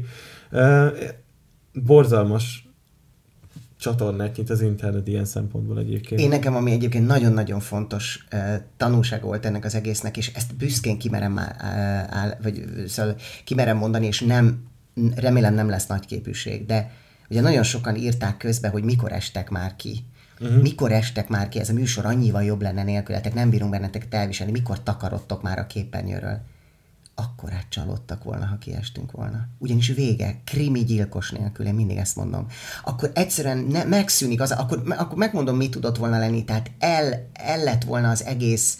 Borzalmas 1.72 2.65
csatornát 3.87 4.37
nyit 4.37 4.51
az 4.51 4.61
internet 4.61 5.09
ilyen 5.09 5.25
szempontból 5.25 5.79
egyébként. 5.79 6.20
Én 6.20 6.29
nekem, 6.29 6.55
ami 6.57 6.70
egyébként 6.70 7.07
nagyon-nagyon 7.07 7.61
fontos 7.61 8.27
uh, 8.33 8.55
tanulság 8.77 9.22
volt 9.22 9.46
ennek 9.46 9.64
az 9.64 9.75
egésznek, 9.75 10.16
és 10.16 10.33
ezt 10.35 10.57
büszkén 10.57 10.99
kimerem, 10.99 11.33
uh, 11.33 11.42
áll, 12.09 12.37
vagy 12.42 12.64
szóval 12.87 13.16
kimerem 13.44 13.77
mondani, 13.77 14.07
és 14.07 14.20
nem, 14.20 14.66
remélem 15.14 15.55
nem 15.55 15.68
lesz 15.68 15.87
nagy 15.87 16.07
képűség, 16.07 16.66
de 16.66 16.90
ugye 17.31 17.40
nagyon 17.40 17.62
sokan 17.62 17.96
írták 17.96 18.37
közbe, 18.37 18.68
hogy 18.68 18.85
mikor 18.85 19.12
estek 19.12 19.51
már 19.51 19.77
ki. 19.77 20.05
Uh-huh. 20.40 20.62
Mikor 20.62 20.92
estek 20.92 21.29
már 21.29 21.49
ki, 21.49 21.59
ez 21.59 21.68
a 21.68 21.72
műsor 21.72 22.07
annyival 22.07 22.44
jobb 22.44 22.62
lenne 22.62 22.83
nélkületek, 22.83 23.35
nem 23.35 23.51
bírunk 23.51 23.70
benneteket 23.70 24.14
elviselni, 24.14 24.53
mikor 24.53 24.83
takarodtok 24.83 25.42
már 25.42 25.59
a 25.59 25.66
képernyőről. 25.66 26.40
Akkor 27.18 27.52
csalódtak 27.68 28.24
volna, 28.24 28.46
ha 28.46 28.59
kiestünk 28.59 29.12
volna. 29.12 29.48
Ugyanis 29.59 29.88
vége, 29.88 30.40
krimi 30.44 30.85
gyilkos 30.85 31.31
nélkül, 31.31 31.66
én 31.66 31.74
mindig 31.74 31.96
ezt 31.96 32.16
mondom. 32.16 32.46
Akkor 32.85 33.11
egyszerűen 33.14 33.59
ne, 33.59 33.85
megszűnik 33.85 34.40
az, 34.40 34.50
akkor, 34.50 34.83
akkor 34.88 35.18
megmondom, 35.18 35.57
mi 35.57 35.68
tudott 35.68 35.96
volna 35.96 36.18
lenni, 36.18 36.44
tehát 36.44 36.70
el, 36.79 37.31
el 37.33 37.62
lett 37.62 37.85
volna 37.85 38.11
az 38.11 38.24
egész, 38.24 38.79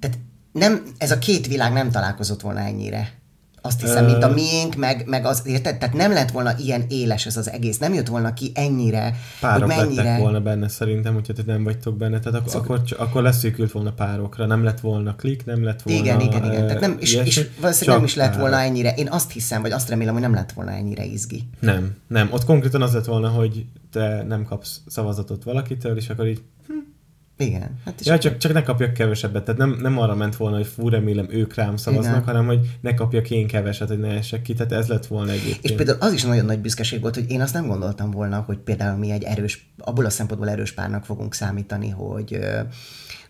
tehát 0.00 0.18
nem, 0.52 0.82
ez 0.98 1.10
a 1.10 1.18
két 1.18 1.46
világ 1.46 1.72
nem 1.72 1.90
találkozott 1.90 2.40
volna 2.40 2.60
ennyire. 2.60 3.22
Azt 3.66 3.80
hiszem, 3.80 4.04
mint 4.04 4.22
a 4.22 4.28
miénk, 4.28 4.76
meg, 4.76 5.04
meg 5.06 5.26
az, 5.26 5.42
érted? 5.46 5.78
Tehát 5.78 5.94
nem 5.94 6.12
lett 6.12 6.30
volna 6.30 6.52
ilyen 6.58 6.84
éles 6.88 7.26
ez 7.26 7.36
az 7.36 7.50
egész, 7.50 7.78
nem 7.78 7.94
jött 7.94 8.06
volna 8.06 8.34
ki 8.34 8.52
ennyire, 8.54 9.14
Párok 9.40 9.72
hogy 9.72 9.76
mennyire... 9.76 10.02
lettek 10.02 10.20
volna 10.20 10.40
benne 10.40 10.68
szerintem, 10.68 11.14
hogyha 11.14 11.32
te 11.32 11.42
nem 11.46 11.64
vagytok 11.64 11.96
benne, 11.96 12.18
tehát 12.18 12.40
ak- 12.40 12.54
akkor, 12.54 12.82
csak, 12.82 13.00
akkor 13.00 13.22
leszűkült 13.22 13.72
volna 13.72 13.92
párokra, 13.92 14.46
nem 14.46 14.64
lett 14.64 14.80
volna 14.80 15.14
klik, 15.14 15.44
nem 15.44 15.64
lett 15.64 15.82
volna 15.82 16.00
Igen, 16.00 16.20
igen, 16.20 16.44
igen. 16.44 16.66
Tehát 16.66 16.80
nem, 16.80 16.96
és, 17.00 17.12
ilyesmi, 17.12 17.28
és 17.28 17.48
valószínűleg 17.60 17.96
nem 17.96 18.08
is 18.08 18.14
lett 18.14 18.36
volna 18.36 18.60
ennyire, 18.60 18.94
én 18.94 19.08
azt 19.10 19.32
hiszem, 19.32 19.62
vagy 19.62 19.72
azt 19.72 19.88
remélem, 19.88 20.12
hogy 20.12 20.22
nem 20.22 20.34
lett 20.34 20.52
volna 20.52 20.70
ennyire 20.70 21.04
izgi. 21.04 21.42
Nem, 21.60 21.96
nem. 22.06 22.28
Ott 22.32 22.44
konkrétan 22.44 22.82
az 22.82 22.92
lett 22.92 23.04
volna, 23.04 23.28
hogy 23.28 23.64
te 23.92 24.22
nem 24.22 24.44
kapsz 24.44 24.80
szavazatot 24.86 25.44
valakitől, 25.44 25.96
és 25.96 26.08
akkor 26.08 26.26
így, 26.26 26.42
Igen. 27.36 27.78
Hát 27.84 28.04
ja, 28.04 28.18
csak, 28.18 28.36
csak 28.36 28.52
ne 28.52 28.62
kapjak 28.62 28.92
kevesebbet. 28.92 29.44
Tehát 29.44 29.60
nem, 29.60 29.76
nem 29.80 29.98
arra 29.98 30.14
ment 30.14 30.36
volna, 30.36 30.56
hogy 30.56 30.66
fú, 30.66 30.88
remélem 30.88 31.26
ők 31.30 31.54
rám 31.54 31.76
szavaznak, 31.76 32.12
Igen. 32.12 32.24
hanem 32.24 32.46
hogy 32.46 32.78
ne 32.80 32.94
kapjak 32.94 33.30
én 33.30 33.46
keveset, 33.46 33.88
hogy 33.88 33.98
ne 33.98 34.08
essek 34.08 34.42
ki. 34.42 34.52
Tehát 34.52 34.72
ez 34.72 34.88
lett 34.88 35.06
volna 35.06 35.30
egyébként. 35.30 35.64
És 35.64 35.72
például 35.72 35.98
az 36.00 36.12
is 36.12 36.22
nagyon 36.22 36.44
nagy 36.44 36.60
büszkeség 36.60 37.00
volt, 37.00 37.14
hogy 37.14 37.30
én 37.30 37.40
azt 37.40 37.54
nem 37.54 37.66
gondoltam 37.66 38.10
volna, 38.10 38.40
hogy 38.46 38.58
például 38.58 38.98
mi 38.98 39.10
egy 39.10 39.22
erős, 39.22 39.70
abból 39.78 40.04
a 40.04 40.10
szempontból 40.10 40.50
erős 40.50 40.72
párnak 40.72 41.04
fogunk 41.04 41.34
számítani, 41.34 41.88
hogy 41.88 42.38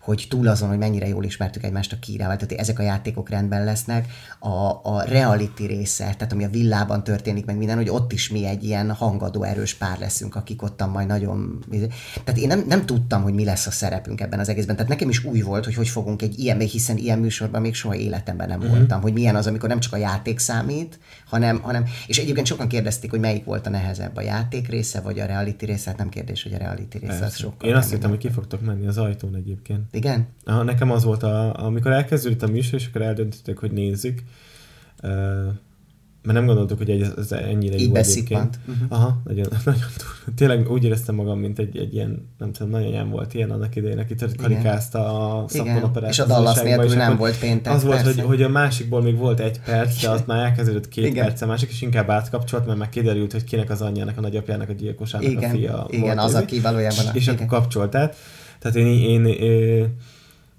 hogy 0.04 0.26
túl 0.28 0.48
azon, 0.48 0.68
hogy 0.68 0.78
mennyire 0.78 1.08
jól 1.08 1.24
ismertük 1.24 1.64
egymást 1.64 1.92
a 1.92 1.98
kírával, 1.98 2.36
tehát 2.36 2.60
ezek 2.60 2.78
a 2.78 2.82
játékok 2.82 3.28
rendben 3.28 3.64
lesznek, 3.64 4.06
a, 4.38 4.80
a 4.82 5.02
reality 5.02 5.66
része, 5.66 6.04
tehát 6.04 6.32
ami 6.32 6.44
a 6.44 6.48
villában 6.48 7.04
történik, 7.04 7.44
meg 7.44 7.56
minden, 7.56 7.76
hogy 7.76 7.88
ott 7.88 8.12
is 8.12 8.30
mi 8.30 8.46
egy 8.46 8.64
ilyen 8.64 8.90
hangadó 8.90 9.42
erős 9.42 9.74
pár 9.74 9.98
leszünk, 9.98 10.34
akik 10.34 10.62
ottan 10.62 10.88
majd 10.88 11.06
nagyon... 11.06 11.64
Tehát 12.24 12.40
én 12.40 12.46
nem, 12.46 12.64
nem 12.68 12.86
tudtam, 12.86 13.22
hogy 13.22 13.34
mi 13.34 13.44
lesz 13.44 13.66
a 13.66 13.70
szerepünk 13.70 14.20
ebben 14.20 14.38
az 14.38 14.48
egészben. 14.48 14.76
Tehát 14.76 14.90
nekem 14.90 15.08
is 15.08 15.24
új 15.24 15.40
volt, 15.40 15.64
hogy 15.64 15.74
hogy 15.74 15.88
fogunk 15.88 16.22
egy 16.22 16.38
ilyen, 16.38 16.58
hiszen 16.58 16.96
ilyen 16.96 17.18
műsorban 17.18 17.60
még 17.60 17.74
soha 17.74 17.94
életemben 17.94 18.48
nem 18.48 18.58
uh-huh. 18.58 18.76
voltam, 18.76 19.00
hogy 19.00 19.12
milyen 19.12 19.36
az, 19.36 19.46
amikor 19.46 19.68
nem 19.68 19.80
csak 19.80 19.92
a 19.92 19.96
játék 19.96 20.38
számít, 20.38 20.98
hanem, 21.26 21.60
hanem, 21.60 21.84
és 22.06 22.18
egyébként 22.18 22.46
sokan 22.46 22.68
kérdezték, 22.68 23.10
hogy 23.10 23.20
melyik 23.20 23.44
volt 23.44 23.66
a 23.66 23.70
nehezebb, 23.70 24.16
a 24.16 24.20
játék 24.20 24.68
része, 24.68 25.00
vagy 25.00 25.18
a 25.18 25.26
reality 25.26 25.64
része, 25.64 25.90
hát 25.90 25.98
nem 25.98 26.08
kérdés, 26.08 26.42
hogy 26.42 26.52
a 26.52 26.58
reality 26.58 26.98
része, 26.98 27.24
az 27.24 27.36
sokkal 27.36 27.68
Én 27.68 27.74
azt 27.74 27.90
hittem, 27.90 28.10
hogy 28.10 28.18
ki 28.18 28.30
fogtok 28.30 28.60
menni 28.60 28.86
az 28.86 28.98
ajtón 28.98 29.34
egyébként. 29.34 29.93
Igen? 29.94 30.26
Aha, 30.44 30.62
nekem 30.62 30.90
az 30.90 31.04
volt, 31.04 31.22
a, 31.22 31.64
amikor 31.64 31.92
elkezdődött 31.92 32.42
a 32.42 32.46
műsor, 32.46 32.78
és 32.78 32.86
akkor 32.86 33.02
eldöntötték, 33.02 33.58
hogy 33.58 33.70
nézzük, 33.70 34.22
uh, 35.02 35.10
mert 36.24 36.38
nem 36.38 36.46
gondoltuk, 36.46 36.78
hogy 36.78 36.90
egy, 36.90 37.06
ez 37.18 37.32
ennyire 37.32 37.76
Így 37.76 37.88
jó 37.88 37.94
egyébként. 37.94 38.58
Aha, 38.88 39.20
nagyon, 39.24 39.46
nagyon 39.64 39.80
túl. 39.96 40.34
Tényleg 40.34 40.70
úgy 40.70 40.84
éreztem 40.84 41.14
magam, 41.14 41.38
mint 41.38 41.58
egy, 41.58 41.76
egy 41.76 41.94
ilyen, 41.94 42.28
nem 42.38 42.52
tudom, 42.52 42.70
nagyanyám 42.70 43.10
volt 43.10 43.34
ilyen 43.34 43.50
annak 43.50 43.76
idején, 43.76 43.98
aki 43.98 44.14
karikázta 44.36 44.98
a 45.38 45.48
szappan 45.48 46.04
És 46.08 46.18
a 46.18 46.26
Dallas 46.26 46.62
nélkül 46.62 46.94
nem 46.96 47.16
volt 47.16 47.38
péntek, 47.38 47.72
Az 47.72 47.84
volt, 47.84 48.02
persze. 48.02 48.20
hogy, 48.20 48.28
hogy 48.28 48.42
a 48.42 48.48
másikból 48.48 49.02
még 49.02 49.16
volt 49.16 49.40
egy 49.40 49.60
perc, 49.60 50.00
de 50.00 50.10
azt 50.10 50.26
már 50.26 50.44
elkezdődött 50.44 50.88
két 50.88 51.06
Igen. 51.06 51.24
perc, 51.24 51.40
a 51.40 51.46
másik, 51.46 51.70
és 51.70 51.82
inkább 51.82 52.10
átkapcsolt, 52.10 52.66
mert 52.66 52.78
meg 52.78 52.88
kiderült, 52.88 53.32
hogy 53.32 53.44
kinek 53.44 53.70
az 53.70 53.80
anyjának, 53.80 54.18
a 54.18 54.20
nagyapjának, 54.20 54.68
a 54.68 54.72
gyilkosának 54.72 55.28
Igen, 55.28 55.50
a 55.50 55.54
fia 55.54 55.86
igen, 55.88 56.16
volt. 56.16 56.18
az, 56.18 56.34
aki 56.34 56.60
valójában 56.60 57.04
És 57.12 57.28
akkor 57.28 57.46
kapcsolt 57.46 57.94
át. 57.94 58.16
Tehát 58.58 58.76
én, 58.76 58.86
én, 58.86 59.24
én 59.26 59.94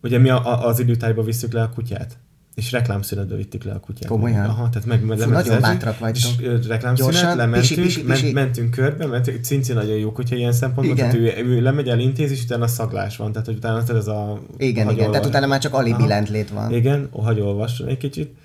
ugye 0.04 0.18
mi 0.18 0.30
a, 0.30 0.46
a, 0.46 0.68
az 0.68 0.80
időtájba 0.80 1.24
visszük 1.24 1.54
le 1.54 1.62
a 1.62 1.70
kutyát. 1.70 2.18
És 2.56 2.72
reklámszünetbe 2.72 3.36
vittük 3.36 3.64
le 3.64 3.74
a 3.74 3.80
kutyát. 3.80 4.10
Komolyan? 4.10 4.46
Aha, 4.46 4.70
tehát 4.70 4.88
meg, 4.88 5.00
Fú, 5.00 5.08
lemezezzük, 5.08 5.34
nagyon 5.34 5.62
bátrak 5.62 6.00
vagytok. 6.00 6.32
És 6.42 6.68
reklámszünet, 6.68 7.36
lementünk, 7.36 7.82
pisi, 7.82 7.82
pisi, 7.82 8.04
pisi. 8.04 8.24
Ment, 8.24 8.34
mentünk 8.34 8.72
körbe, 8.72 9.06
mert 9.06 9.44
Cinci 9.44 9.74
nagyon 9.74 9.98
jó 9.98 10.12
kutya 10.12 10.36
ilyen 10.36 10.52
szempontból, 10.52 10.98
Igen. 10.98 11.10
tehát 11.10 11.38
ő, 11.38 11.46
ő 11.46 11.62
lemegy 11.62 11.88
el 11.88 12.00
intéz, 12.00 12.32
és 12.32 12.44
utána 12.44 12.68
szaglás 12.68 13.18
van, 13.18 13.32
tehát 13.32 13.48
hogy 13.48 13.56
utána 13.56 13.84
tudod, 13.84 14.02
ez 14.02 14.08
a... 14.08 14.42
Igen, 14.58 14.90
igen, 14.90 15.12
tehát 15.12 15.26
utána 15.26 15.48
már 15.48 15.60
csak 15.60 15.74
alibi 15.74 16.08
lentlét 16.08 16.50
van. 16.50 16.74
Igen, 16.74 17.10
hagy 17.12 17.40
olvasson 17.40 17.88
egy 17.88 17.98
kicsit. 17.98 18.36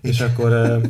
És 0.00 0.20
akkor 0.20 0.50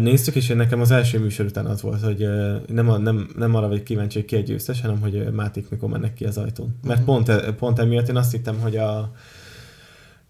néztük, 0.00 0.34
és 0.34 0.48
én 0.48 0.56
nekem 0.56 0.80
az 0.80 0.90
első 0.90 1.18
műsor 1.18 1.46
után 1.46 1.66
az 1.66 1.82
volt, 1.82 2.02
hogy 2.02 2.28
nem, 2.66 2.88
a, 2.88 2.98
nem, 2.98 3.28
nem 3.36 3.54
arra 3.54 3.68
vagy 3.68 3.82
kíváncsi, 3.82 4.18
hogy 4.18 4.28
ki 4.28 4.36
egy 4.36 4.44
győztes, 4.44 4.80
hanem 4.80 5.00
hogy 5.00 5.32
Máték 5.32 5.70
mikor 5.70 5.88
mennek 5.88 6.14
ki 6.14 6.24
az 6.24 6.38
ajtón. 6.38 6.78
Mert 6.86 6.98
Mhm. 6.98 7.08
pont, 7.08 7.28
e- 7.28 7.52
pont 7.52 7.78
emiatt 7.78 8.08
én 8.08 8.16
azt 8.16 8.30
hittem, 8.32 8.58
hogy 8.60 8.76
a 8.76 9.12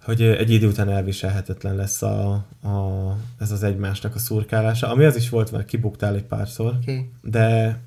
hogy 0.04 0.22
egy 0.22 0.50
idő 0.50 0.66
után 0.66 0.88
elviselhetetlen 0.88 1.76
lesz 1.76 2.02
a, 2.02 2.30
a, 2.62 3.16
ez 3.38 3.50
az 3.50 3.62
egymásnak 3.62 4.14
a 4.14 4.18
szurkálása, 4.18 4.88
ami 4.90 5.04
az 5.04 5.16
is 5.16 5.28
volt, 5.28 5.52
mert 5.52 5.64
kibuktál 5.64 6.14
egy 6.14 6.24
párszor, 6.24 6.74
Oké. 6.80 7.10
de 7.22 7.78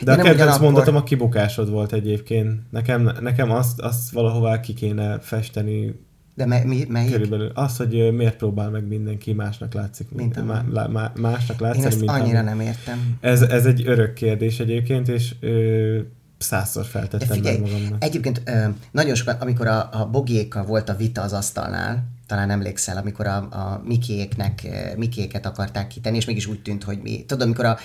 de 0.00 0.10
nem 0.16 0.20
a 0.20 0.22
kedvenc 0.28 0.58
mondatom 0.58 0.96
a 0.96 1.02
kibukásod 1.02 1.70
volt 1.70 1.92
egyébként. 1.92 2.60
Nekem, 2.70 3.12
nekem 3.20 3.50
azt, 3.50 3.80
azt 3.80 4.10
valahová 4.10 4.60
ki 4.60 4.74
kéne 4.74 5.18
festeni 5.18 6.00
De 6.38 6.46
me, 6.46 6.64
mi, 6.64 6.84
melyik? 6.88 7.10
Körülbelül 7.12 7.50
az, 7.54 7.76
hogy 7.76 8.12
miért 8.12 8.36
próbál 8.36 8.70
meg 8.70 8.86
mindenki 8.86 9.32
másnak 9.32 9.74
látszik, 9.74 10.06
Mint 10.10 10.44
má, 10.44 10.64
lá, 10.70 10.86
má, 10.86 11.12
másnak 11.20 11.60
Én 11.60 11.66
látszani, 11.66 11.86
ezt 11.86 11.98
mint 11.98 12.10
annyira 12.10 12.38
ami. 12.38 12.48
nem 12.48 12.60
értem. 12.60 13.16
Ez, 13.20 13.42
ez 13.42 13.66
egy 13.66 13.82
örök 13.86 14.12
kérdés 14.12 14.60
egyébként, 14.60 15.08
és 15.08 15.34
ö, 15.40 15.98
százszor 16.38 16.82
De 16.82 16.88
feltettem 16.88 17.28
figyelj, 17.28 17.58
meg 17.58 17.70
magamnak. 17.70 18.04
egyébként 18.04 18.42
nagyon 18.90 19.14
sokan, 19.14 19.36
amikor 19.40 19.66
a, 19.66 19.88
a 19.92 20.06
bogiékkal 20.06 20.64
volt 20.64 20.88
a 20.88 20.96
vita 20.96 21.22
az 21.22 21.32
asztalnál, 21.32 22.16
talán 22.28 22.50
emlékszel, 22.50 22.96
amikor 22.96 23.26
a, 23.26 23.36
a 23.36 23.82
Mikiéknek, 23.84 24.68
Mikiéket 24.96 25.46
akarták 25.46 25.86
kitenni, 25.86 26.16
és 26.16 26.24
mégis 26.24 26.46
úgy 26.46 26.62
tűnt, 26.62 26.84
hogy 26.84 26.98
mi, 27.02 27.24
tudod, 27.26 27.42
amikor 27.42 27.64
a, 27.64 27.78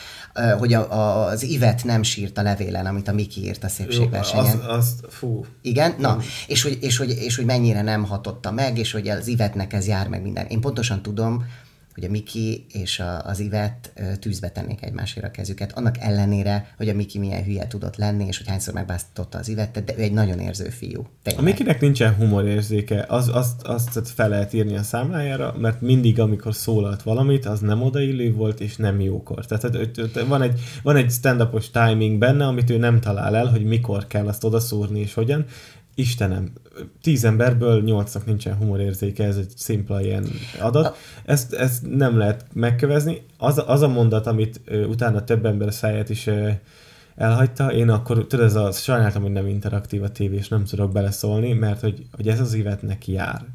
hogy 0.57 0.73
a, 0.73 0.91
a, 0.91 1.25
az 1.25 1.43
Ivet 1.43 1.83
nem 1.83 2.03
sírt 2.03 2.37
a 2.37 2.41
levélen, 2.41 2.85
amit 2.85 3.07
a 3.07 3.13
Miki 3.13 3.43
írt 3.43 3.63
a 3.63 3.67
szépségversenyen. 3.67 4.59
az, 4.59 4.77
az, 4.77 5.03
fú, 5.09 5.45
Igen, 5.61 5.95
na, 5.97 6.17
és 6.47 6.63
hogy, 6.63 6.77
és, 6.81 6.97
hogy, 6.97 7.09
és 7.09 7.35
hogy 7.35 7.45
mennyire 7.45 7.81
nem 7.81 8.03
hatotta 8.03 8.51
meg, 8.51 8.77
és 8.77 8.91
hogy 8.91 9.07
az 9.07 9.27
Ivetnek 9.27 9.73
ez 9.73 9.87
jár 9.87 10.07
meg 10.07 10.21
minden. 10.21 10.45
Én 10.45 10.61
pontosan 10.61 11.01
tudom, 11.01 11.45
hogy 11.93 12.03
a 12.03 12.09
Miki 12.09 12.65
és 12.71 12.99
a, 12.99 13.25
az 13.25 13.39
Ivet 13.39 13.93
tűzbe 14.19 14.49
tennék 14.49 14.83
egymásért 14.83 15.25
a 15.25 15.31
kezüket. 15.31 15.71
Annak 15.77 15.97
ellenére, 15.99 16.73
hogy 16.77 16.89
a 16.89 16.93
Miki 16.93 17.19
milyen 17.19 17.43
hülye 17.43 17.67
tudott 17.67 17.95
lenni, 17.95 18.25
és 18.25 18.37
hogy 18.37 18.47
hányszor 18.47 18.73
megbáztotta 18.73 19.37
az 19.37 19.47
Ivettet, 19.47 19.83
de 19.83 19.93
ő 19.97 20.01
egy 20.01 20.13
nagyon 20.13 20.39
érző 20.39 20.69
fiú. 20.69 21.07
A 21.37 21.41
Mikinek 21.41 21.81
nincsen 21.81 22.13
humorérzéke, 22.13 23.05
az, 23.07 23.29
azt, 23.33 23.61
azt 23.63 24.09
fel 24.09 24.29
lehet 24.29 24.53
írni 24.53 24.75
a 24.75 24.83
számlájára, 24.83 25.55
mert 25.57 25.81
mindig, 25.81 26.19
amikor 26.19 26.55
szólalt 26.55 27.03
valamit, 27.03 27.45
az 27.45 27.59
nem 27.59 27.81
odaillő 27.81 28.33
volt, 28.33 28.59
és 28.59 28.75
nem 28.75 29.01
jókor. 29.01 29.45
Tehát, 29.45 29.91
tehát 29.93 30.27
van 30.27 30.41
egy, 30.41 30.59
van 30.83 30.95
egy 30.95 31.11
stand-upos 31.11 31.69
timing 31.69 32.17
benne, 32.17 32.45
amit 32.45 32.69
ő 32.69 32.77
nem 32.77 32.99
talál 32.99 33.35
el, 33.35 33.45
hogy 33.45 33.63
mikor 33.63 34.07
kell 34.07 34.27
azt 34.27 34.43
odaszúrni, 34.43 34.99
és 34.99 35.13
hogyan, 35.13 35.45
Istenem, 35.95 36.51
tíz 37.01 37.23
emberből 37.23 37.81
nyolcnak 37.81 38.25
nincsen 38.25 38.55
humorérzéke, 38.55 39.23
ez 39.23 39.37
egy 39.37 39.51
szimpla 39.55 40.01
ilyen 40.01 40.25
adat. 40.59 40.97
Ezt, 41.25 41.53
ezt 41.53 41.95
nem 41.95 42.17
lehet 42.17 42.45
megkövezni. 42.53 43.25
Az, 43.37 43.63
az 43.65 43.81
a 43.81 43.87
mondat, 43.87 44.27
amit 44.27 44.61
ö, 44.65 44.85
utána 44.85 45.23
több 45.23 45.45
ember 45.45 45.73
száját 45.73 46.09
is 46.09 46.27
ö, 46.27 46.49
elhagyta, 47.15 47.73
én 47.73 47.89
akkor, 47.89 48.27
tudod, 48.27 48.45
ez 48.45 48.55
a, 48.55 48.71
sajnáltam, 48.71 49.21
hogy 49.21 49.31
nem 49.31 49.47
interaktív 49.47 50.03
a 50.03 50.09
tévé, 50.09 50.35
és 50.35 50.47
nem 50.47 50.63
tudok 50.63 50.91
beleszólni, 50.91 51.53
mert 51.53 51.79
hogy, 51.79 52.05
hogy 52.11 52.27
ez 52.27 52.39
az 52.39 52.53
ivet 52.53 52.81
neki 52.81 53.11
jár. 53.11 53.45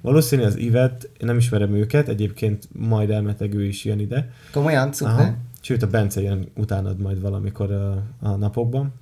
Valószínű 0.00 0.42
az 0.42 0.56
Ivet, 0.56 1.04
én 1.04 1.26
nem 1.26 1.36
ismerem 1.36 1.74
őket, 1.74 2.08
egyébként 2.08 2.68
majd 2.72 3.10
elmeteg 3.10 3.54
ő 3.54 3.64
is 3.64 3.84
jön 3.84 3.98
ide. 3.98 4.30
Komolyan, 4.52 4.92
szuper. 4.92 5.36
Sőt, 5.60 5.82
a 5.82 5.86
Bence 5.86 6.20
jön 6.20 6.48
utánad 6.56 7.00
majd 7.00 7.20
valamikor 7.20 7.72
a, 7.72 8.02
a 8.20 8.36
napokban, 8.36 8.92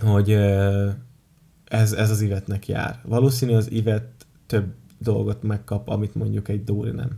hogy 0.00 0.38
ez, 1.72 1.92
ez 1.92 2.10
az 2.10 2.20
Ivetnek 2.20 2.68
jár. 2.68 2.98
Valószínű 3.02 3.52
az 3.52 3.70
Ivet 3.70 4.04
több 4.46 4.74
dolgot 4.98 5.42
megkap, 5.42 5.88
amit 5.88 6.14
mondjuk 6.14 6.48
egy 6.48 6.64
Dóri 6.64 6.90
nem 6.90 7.10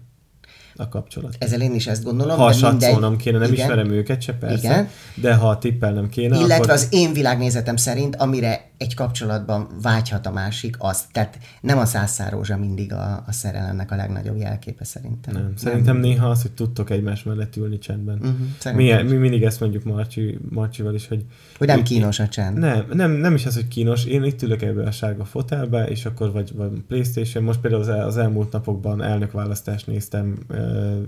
a 0.76 0.88
kapcsolat. 0.88 1.36
Ezzel 1.38 1.60
én 1.60 1.74
is 1.74 1.86
ezt 1.86 2.04
gondolom. 2.04 2.36
Ha 2.36 2.52
satszolnom 2.52 3.00
mindegy... 3.00 3.16
kéne, 3.16 3.38
nem 3.38 3.52
igen. 3.52 3.64
ismerem 3.64 3.90
őket 3.90 4.22
se 4.22 4.32
persze, 4.34 4.68
igen. 4.68 4.88
de 5.14 5.34
ha 5.34 5.58
tippelnem 5.58 6.08
kéne, 6.08 6.36
Illetve 6.36 6.54
akkor... 6.54 6.70
az 6.70 6.86
én 6.90 7.12
világnézetem 7.12 7.76
szerint, 7.76 8.16
amire 8.16 8.70
egy 8.76 8.94
kapcsolatban 8.94 9.68
vágyhat 9.82 10.26
a 10.26 10.30
másik, 10.30 10.76
az. 10.78 11.04
Tehát 11.12 11.38
nem 11.60 11.78
a 11.78 11.84
százszárózsa 11.84 12.56
mindig 12.56 12.92
a, 12.92 13.24
a 13.26 13.32
szerelemnek 13.32 13.90
a 13.90 13.96
legnagyobb 13.96 14.36
jelképe 14.36 14.84
szerintem. 14.84 15.34
Nem. 15.34 15.52
Szerintem 15.56 15.96
nem. 15.96 16.04
néha 16.04 16.28
az, 16.28 16.42
hogy 16.42 16.52
tudtok 16.52 16.90
egymás 16.90 17.22
mellett 17.22 17.56
ülni 17.56 17.78
csendben. 17.78 18.18
Uh-huh, 18.18 18.76
mi, 18.76 19.02
mi, 19.02 19.16
mindig 19.16 19.42
ezt 19.42 19.60
mondjuk 19.60 19.84
Marcsi, 19.84 20.38
Marcsival 20.50 20.94
is, 20.94 21.08
hogy... 21.08 21.24
Hogy 21.58 21.66
nem 21.66 21.82
kínos 21.82 22.18
a 22.18 22.28
csend. 22.28 22.58
Nem, 22.58 22.86
nem, 22.92 23.10
nem 23.10 23.34
is 23.34 23.46
az, 23.46 23.54
hogy 23.54 23.68
kínos. 23.68 24.04
Én 24.04 24.24
itt 24.24 24.42
ülök 24.42 24.62
ebbe 24.62 24.86
a 24.86 24.90
sárga 24.90 25.24
fotelbe, 25.24 25.86
és 25.86 26.04
akkor 26.04 26.32
vagy, 26.32 26.54
vagy 26.54 26.82
Playstation. 26.88 27.44
Most 27.44 27.60
például 27.60 27.82
az, 27.82 27.88
el, 27.88 28.06
az 28.06 28.16
elmúlt 28.16 28.52
napokban 28.52 29.02
elnökválasztást 29.02 29.86
néztem 29.86 30.38
uh, 30.48 31.02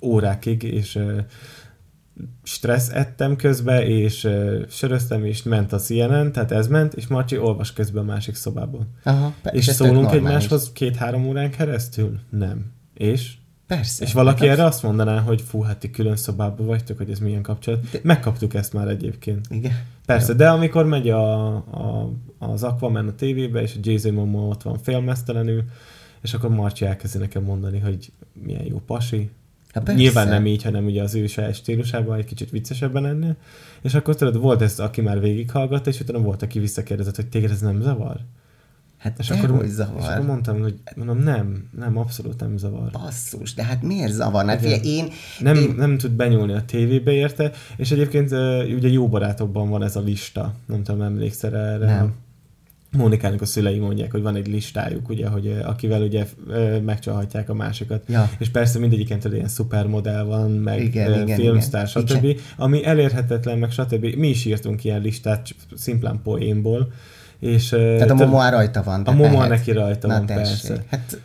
órákig, 0.00 0.62
és 0.62 0.94
uh, 0.94 1.18
stressz 2.42 2.88
ettem 2.88 3.36
közben, 3.36 3.82
és 3.82 4.24
uh, 4.24 4.68
söröztem, 4.68 5.24
és 5.24 5.42
ment 5.42 5.72
a 5.72 5.78
CNN, 5.78 6.32
tehát 6.32 6.52
ez 6.52 6.66
ment, 6.66 6.94
és 6.94 7.06
Marcsi 7.06 7.38
olvas 7.38 7.72
közben 7.72 8.02
a 8.02 8.06
másik 8.06 8.34
szobában. 8.34 8.86
Aha, 9.02 9.34
és 9.50 9.64
szólunk 9.64 10.12
egymáshoz 10.12 10.72
két-három 10.72 11.26
órán 11.26 11.50
keresztül? 11.50 12.18
Nem. 12.30 12.72
És? 12.94 13.32
Persze. 13.66 14.04
És 14.04 14.12
valaki 14.12 14.46
hát 14.46 14.58
erre 14.58 14.66
azt 14.66 14.82
mondaná, 14.82 15.20
hogy 15.20 15.40
fú, 15.40 15.60
hát 15.60 15.78
ti 15.78 15.90
külön 15.90 16.16
szobában 16.16 16.66
vagytok, 16.66 16.96
hogy 16.96 17.10
ez 17.10 17.18
milyen 17.18 17.42
kapcsolat. 17.42 17.90
De... 17.90 18.00
Megkaptuk 18.02 18.54
ezt 18.54 18.72
már 18.72 18.88
egyébként. 18.88 19.46
Igen. 19.50 19.72
Persze, 20.06 20.32
Jó. 20.32 20.38
de 20.38 20.48
amikor 20.48 20.84
megy 20.84 21.10
a, 21.10 21.54
a, 21.54 22.12
az 22.38 22.62
Aquaman 22.62 23.08
a 23.08 23.14
tévébe, 23.14 23.62
és 23.62 23.74
a 23.74 23.78
Jason 23.82 24.12
Momoa 24.12 24.48
ott 24.48 24.62
van 24.62 24.78
félmeztelenül, 24.78 25.64
és 26.22 26.34
akkor 26.34 26.50
Marci 26.50 26.84
elkezdi 26.84 27.18
nekem 27.18 27.42
mondani, 27.42 27.78
hogy 27.78 28.12
milyen 28.32 28.64
jó 28.64 28.80
pasi, 28.86 29.30
Hát 29.74 29.94
Nyilván 29.94 30.28
nem 30.28 30.46
így, 30.46 30.62
hanem 30.62 30.84
ugye 30.84 31.02
az 31.02 31.14
ő 31.14 31.26
saját 31.26 31.54
stílusában 31.54 32.18
egy 32.18 32.24
kicsit 32.24 32.50
viccesebben 32.50 33.06
ennél. 33.06 33.36
És 33.82 33.94
akkor 33.94 34.16
tudod, 34.16 34.40
volt 34.40 34.62
ez, 34.62 34.78
aki 34.78 35.00
már 35.00 35.20
végighallgatta, 35.20 35.90
és 35.90 36.00
utána 36.00 36.18
volt, 36.18 36.42
aki 36.42 36.58
visszakérdezett, 36.58 37.16
hogy 37.16 37.26
téged 37.26 37.50
ez 37.50 37.60
nem 37.60 37.80
zavar? 37.80 38.20
Hát 38.98 39.18
és 39.18 39.30
akkor, 39.30 39.50
hogy 39.50 39.68
zavar. 39.68 40.00
És 40.00 40.06
akkor 40.06 40.26
mondtam, 40.26 40.60
hogy 40.60 40.74
mondom, 40.96 41.18
nem, 41.18 41.68
nem, 41.78 41.98
abszolút 41.98 42.40
nem 42.40 42.56
zavar. 42.56 42.90
Basszus, 42.90 43.54
de 43.54 43.64
hát 43.64 43.82
miért 43.82 44.12
zavar? 44.12 44.46
Hát 44.46 44.60
figyelj, 44.60 44.80
én, 44.84 45.08
nem, 45.38 45.54
én... 45.54 45.74
nem 45.76 45.98
tud 45.98 46.10
benyúlni 46.10 46.52
a 46.52 46.64
tévébe 46.64 47.12
érte, 47.12 47.52
és 47.76 47.90
egyébként 47.90 48.30
ugye 48.74 48.88
jó 48.88 49.08
barátokban 49.08 49.68
van 49.68 49.82
ez 49.82 49.96
a 49.96 50.00
lista, 50.00 50.54
nem 50.66 50.82
tudom, 50.82 51.02
emlékszel 51.02 51.56
erre. 51.56 51.86
Nem. 51.86 52.14
Mónikának 52.96 53.40
a 53.40 53.46
szülei 53.46 53.78
mondják, 53.78 54.10
hogy 54.10 54.22
van 54.22 54.36
egy 54.36 54.46
listájuk, 54.46 55.08
ugye, 55.08 55.28
hogy 55.28 55.58
akivel 55.64 56.02
ugye 56.02 56.26
megcsalhatják 56.84 57.48
a 57.48 57.54
másikat. 57.54 58.04
Ja. 58.08 58.30
És 58.38 58.48
persze 58.48 58.78
mindegyiken 58.78 59.18
tudod, 59.18 59.36
ilyen 59.36 59.48
szupermodell 59.48 60.22
van, 60.22 60.50
meg 60.50 60.82
igen, 60.82 61.26
filmsztár, 61.26 61.88
igen. 61.94 62.06
stb. 62.06 62.24
Igen. 62.24 62.42
Ami 62.56 62.84
elérhetetlen, 62.84 63.58
meg 63.58 63.70
stb. 63.70 64.14
Mi 64.16 64.28
is 64.28 64.44
írtunk 64.44 64.84
ilyen 64.84 65.00
listát 65.00 65.48
szimplán 65.74 66.20
poénból. 66.22 66.92
És, 67.38 67.68
Tehát 67.68 68.10
a 68.10 68.14
Momoa 68.14 68.50
rajta 68.50 68.82
van. 68.82 69.02
A 69.02 69.12
Momoa 69.12 69.46
neki 69.46 69.72
rajta 69.72 70.06
Na, 70.06 70.14
van, 70.14 70.26
tessék. 70.26 70.70
persze. 70.70 70.84
Hát... 70.90 71.20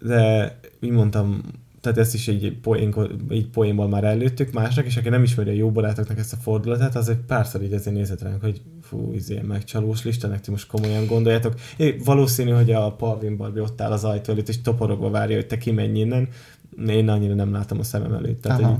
De, 0.00 0.58
úgy 0.80 0.90
mondtam, 0.90 1.40
tehát 1.80 1.98
ezt 1.98 2.14
is 2.14 2.28
egy, 2.28 2.56
poén, 2.62 2.94
egy 3.28 3.48
poénból 3.48 3.88
már 3.88 4.04
előttük 4.04 4.52
másnak, 4.52 4.84
és 4.84 4.96
aki 4.96 5.08
nem 5.08 5.22
ismeri 5.22 5.50
a 5.50 5.52
jó 5.52 5.70
barátoknak 5.70 6.18
ezt 6.18 6.32
a 6.32 6.36
fordulatát, 6.36 6.96
az 6.96 7.08
egy 7.08 7.16
párszor 7.26 7.62
így 7.62 7.72
azért 7.72 7.96
nézett 7.96 8.22
ránk, 8.22 8.42
hogy 8.42 8.60
fú, 8.88 9.12
izé, 9.14 9.40
megcsalós 9.40 10.04
lista, 10.04 10.40
ti 10.40 10.50
most 10.50 10.66
komolyan 10.66 11.06
gondoljátok. 11.06 11.54
É, 11.76 11.96
valószínű, 12.04 12.50
hogy 12.50 12.70
a 12.70 12.92
Parvin 12.92 13.36
Barbie 13.36 13.62
ott 13.62 13.80
áll 13.80 13.92
az 13.92 14.04
ajtó 14.04 14.32
előtt, 14.32 14.48
és 14.48 14.60
toporogva 14.62 15.10
várja, 15.10 15.36
hogy 15.36 15.46
te 15.46 15.58
kimenj 15.58 15.98
innen. 15.98 16.28
Én 16.88 17.08
annyira 17.08 17.34
nem 17.34 17.52
látom 17.52 17.78
a 17.78 17.82
szemem 17.82 18.12
előtt. 18.12 18.42
Tehát, 18.42 18.60
hogy 18.60 18.76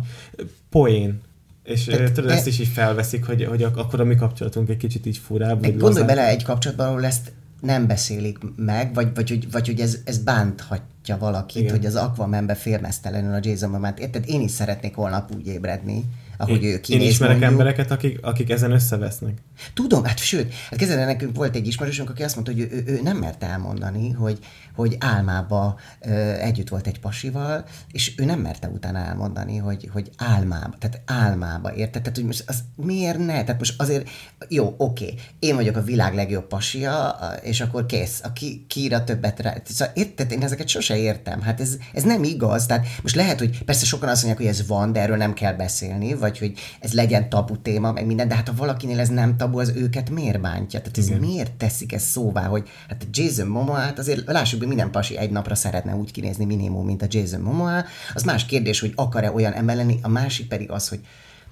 poén, 0.68 1.20
és 1.66 1.84
Tehát 1.84 2.12
tudod, 2.12 2.30
e... 2.30 2.34
ezt 2.34 2.46
is 2.46 2.58
így 2.58 2.66
felveszik, 2.66 3.24
hogy, 3.24 3.44
hogy 3.44 3.62
akkor 3.62 4.00
a 4.00 4.04
mi 4.04 4.14
kapcsolatunk 4.14 4.68
egy 4.68 4.76
kicsit 4.76 5.06
így 5.06 5.18
furább. 5.18 5.60
Gondolj 5.60 5.80
lazán. 5.80 6.06
bele 6.06 6.28
egy 6.28 6.42
kapcsolatban, 6.42 6.86
ahol 6.86 7.04
ezt 7.04 7.32
nem 7.60 7.86
beszélik 7.86 8.38
meg, 8.56 8.94
vagy, 8.94 9.14
vagy, 9.14 9.28
vagy, 9.28 9.50
vagy 9.50 9.66
hogy 9.66 9.80
ez, 9.80 9.98
ez 10.04 10.18
bánthatja 10.18 11.18
valakit, 11.18 11.62
Igen. 11.62 11.76
hogy 11.76 11.86
az 11.86 11.94
Aquamanbe 11.94 12.54
félmeztelenül 12.54 13.34
a 13.34 13.38
Jason 13.42 13.70
Momoa-t. 13.70 13.98
Érted? 13.98 14.24
Én 14.26 14.40
is 14.40 14.50
szeretnék 14.50 14.94
holnap 14.94 15.34
úgy 15.34 15.46
ébredni, 15.46 16.04
ahogy 16.36 16.62
én, 16.62 16.72
ő 16.72 16.80
kinéz. 16.80 17.02
Én 17.02 17.08
ismerek 17.08 17.38
mondjuk. 17.38 17.52
embereket, 17.52 17.90
akik, 17.90 18.18
akik 18.22 18.50
ezen 18.50 18.70
összevesznek. 18.70 19.42
Tudom, 19.74 20.04
hát 20.04 20.18
sőt, 20.18 20.52
hát 20.70 20.78
kezdetben 20.78 21.06
nekünk 21.06 21.36
volt 21.36 21.56
egy 21.56 21.66
ismerősünk, 21.66 22.10
aki 22.10 22.22
azt 22.22 22.34
mondta, 22.34 22.52
hogy 22.52 22.60
ő, 22.60 22.82
ő, 22.86 23.00
nem 23.02 23.16
mert 23.16 23.42
elmondani, 23.42 24.10
hogy, 24.10 24.38
hogy 24.74 24.96
álmába 25.00 25.78
ö, 26.00 26.10
együtt 26.32 26.68
volt 26.68 26.86
egy 26.86 27.00
pasival, 27.00 27.64
és 27.92 28.14
ő 28.16 28.24
nem 28.24 28.40
merte 28.40 28.68
utána 28.68 28.98
elmondani, 28.98 29.56
hogy, 29.56 29.88
hogy 29.92 30.10
álmába, 30.16 30.74
tehát 30.78 31.00
álmába, 31.06 31.74
érted? 31.74 32.02
Tehát, 32.02 32.16
hogy 32.16 32.26
most 32.26 32.44
az 32.46 32.62
miért 32.74 33.18
ne? 33.18 33.44
Tehát 33.44 33.58
most 33.58 33.80
azért, 33.80 34.08
jó, 34.48 34.74
oké, 34.78 35.14
én 35.38 35.54
vagyok 35.54 35.76
a 35.76 35.82
világ 35.82 36.14
legjobb 36.14 36.46
pasia, 36.46 37.18
és 37.42 37.60
akkor 37.60 37.86
kész, 37.86 38.20
aki 38.24 38.64
kiír 38.68 38.94
többet 39.04 39.40
rá. 39.40 39.54
Szóval 39.64 39.94
érted? 39.94 40.32
Én 40.32 40.42
ezeket 40.42 40.68
sose 40.68 40.96
értem. 40.96 41.40
Hát 41.40 41.60
ez, 41.60 41.76
ez 41.92 42.02
nem 42.02 42.24
igaz. 42.24 42.66
Tehát 42.66 42.86
most 43.02 43.14
lehet, 43.14 43.38
hogy 43.38 43.64
persze 43.64 43.84
sokan 43.84 44.08
azt 44.08 44.24
mondják, 44.24 44.46
hogy 44.46 44.58
ez 44.58 44.66
van, 44.66 44.92
de 44.92 45.00
erről 45.00 45.16
nem 45.16 45.32
kell 45.32 45.52
beszélni, 45.52 46.14
vagy 46.26 46.38
hogy 46.38 46.58
ez 46.80 46.92
legyen 46.92 47.28
tabu 47.28 47.56
téma, 47.56 47.92
meg 47.92 48.06
minden, 48.06 48.28
de 48.28 48.34
hát 48.34 48.48
ha 48.48 48.54
valakinél 48.54 49.00
ez 49.00 49.08
nem 49.08 49.36
tabu, 49.36 49.58
az 49.58 49.72
őket 49.76 50.10
miért 50.10 50.40
bántja? 50.40 50.80
Tehát 50.80 50.98
ez 50.98 51.06
Igen. 51.06 51.20
miért 51.20 51.52
teszik 51.52 51.92
ezt 51.92 52.06
szóvá, 52.06 52.42
hogy 52.42 52.68
hát 52.88 53.06
Jason 53.12 53.46
Momoa, 53.46 53.76
hát 53.76 53.98
azért 53.98 54.26
lássuk, 54.26 54.58
hogy 54.58 54.68
minden 54.68 54.90
pasi 54.90 55.16
egy 55.16 55.30
napra 55.30 55.54
szeretne 55.54 55.94
úgy 55.94 56.10
kinézni 56.10 56.44
minimum, 56.44 56.86
mint 56.86 57.02
a 57.02 57.06
Jason 57.08 57.40
Momoa. 57.40 57.84
Az 58.14 58.22
más 58.22 58.46
kérdés, 58.46 58.80
hogy 58.80 58.92
akar-e 58.94 59.32
olyan 59.32 59.52
ember 59.52 59.76
lenni, 59.76 59.98
a 60.02 60.08
másik 60.08 60.48
pedig 60.48 60.70
az, 60.70 60.88
hogy 60.88 61.00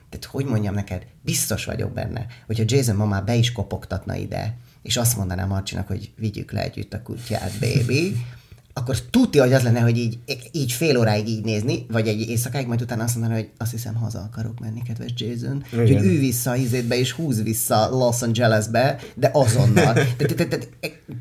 tehát 0.09 0.25
hogy 0.25 0.45
mondjam 0.45 0.75
neked, 0.75 1.07
biztos 1.21 1.65
vagyok 1.65 1.93
benne, 1.93 2.27
hogyha 2.47 2.65
Jason 2.67 2.97
Momoa 2.97 3.21
be 3.21 3.35
is 3.35 3.53
kopogtatna 3.53 4.15
ide, 4.15 4.57
és 4.83 4.97
azt 4.97 5.17
mondaná 5.17 5.45
Marcsinak, 5.45 5.87
hogy 5.87 6.11
vigyük 6.17 6.53
le 6.53 6.63
együtt 6.63 6.95
a 6.95 7.03
kutyát, 7.03 7.53
baby, 7.61 8.17
akkor 8.77 9.01
tudja, 9.01 9.43
hogy 9.43 9.53
az 9.53 9.63
lenne, 9.63 9.81
hogy 9.81 9.99
így, 9.99 10.19
így 10.53 10.73
fél 10.73 10.99
óráig 10.99 11.29
így 11.29 11.45
nézni, 11.45 11.87
vagy 11.89 12.09
egy 12.09 12.29
éjszakáig, 12.29 12.67
majd 12.67 12.83
utána 12.83 13.03
azt 13.03 13.15
mondani, 13.17 13.41
hogy 13.41 13.51
azt 13.59 13.71
hiszem 13.71 13.95
haza 13.95 14.19
akarok 14.19 14.61
menni, 14.61 14.83
kedves 14.83 15.11
Jason. 15.17 15.65
Igen. 15.73 15.85
Úgyhogy 15.85 16.05
ülj 16.05 16.17
vissza 16.17 16.51
a 16.51 16.57
izétbe, 16.57 16.99
és 16.99 17.13
húz 17.13 17.43
vissza 17.43 17.89
Los 17.91 18.23
Angelesbe, 18.23 18.99
de 19.15 19.31
azonnal. 19.33 19.93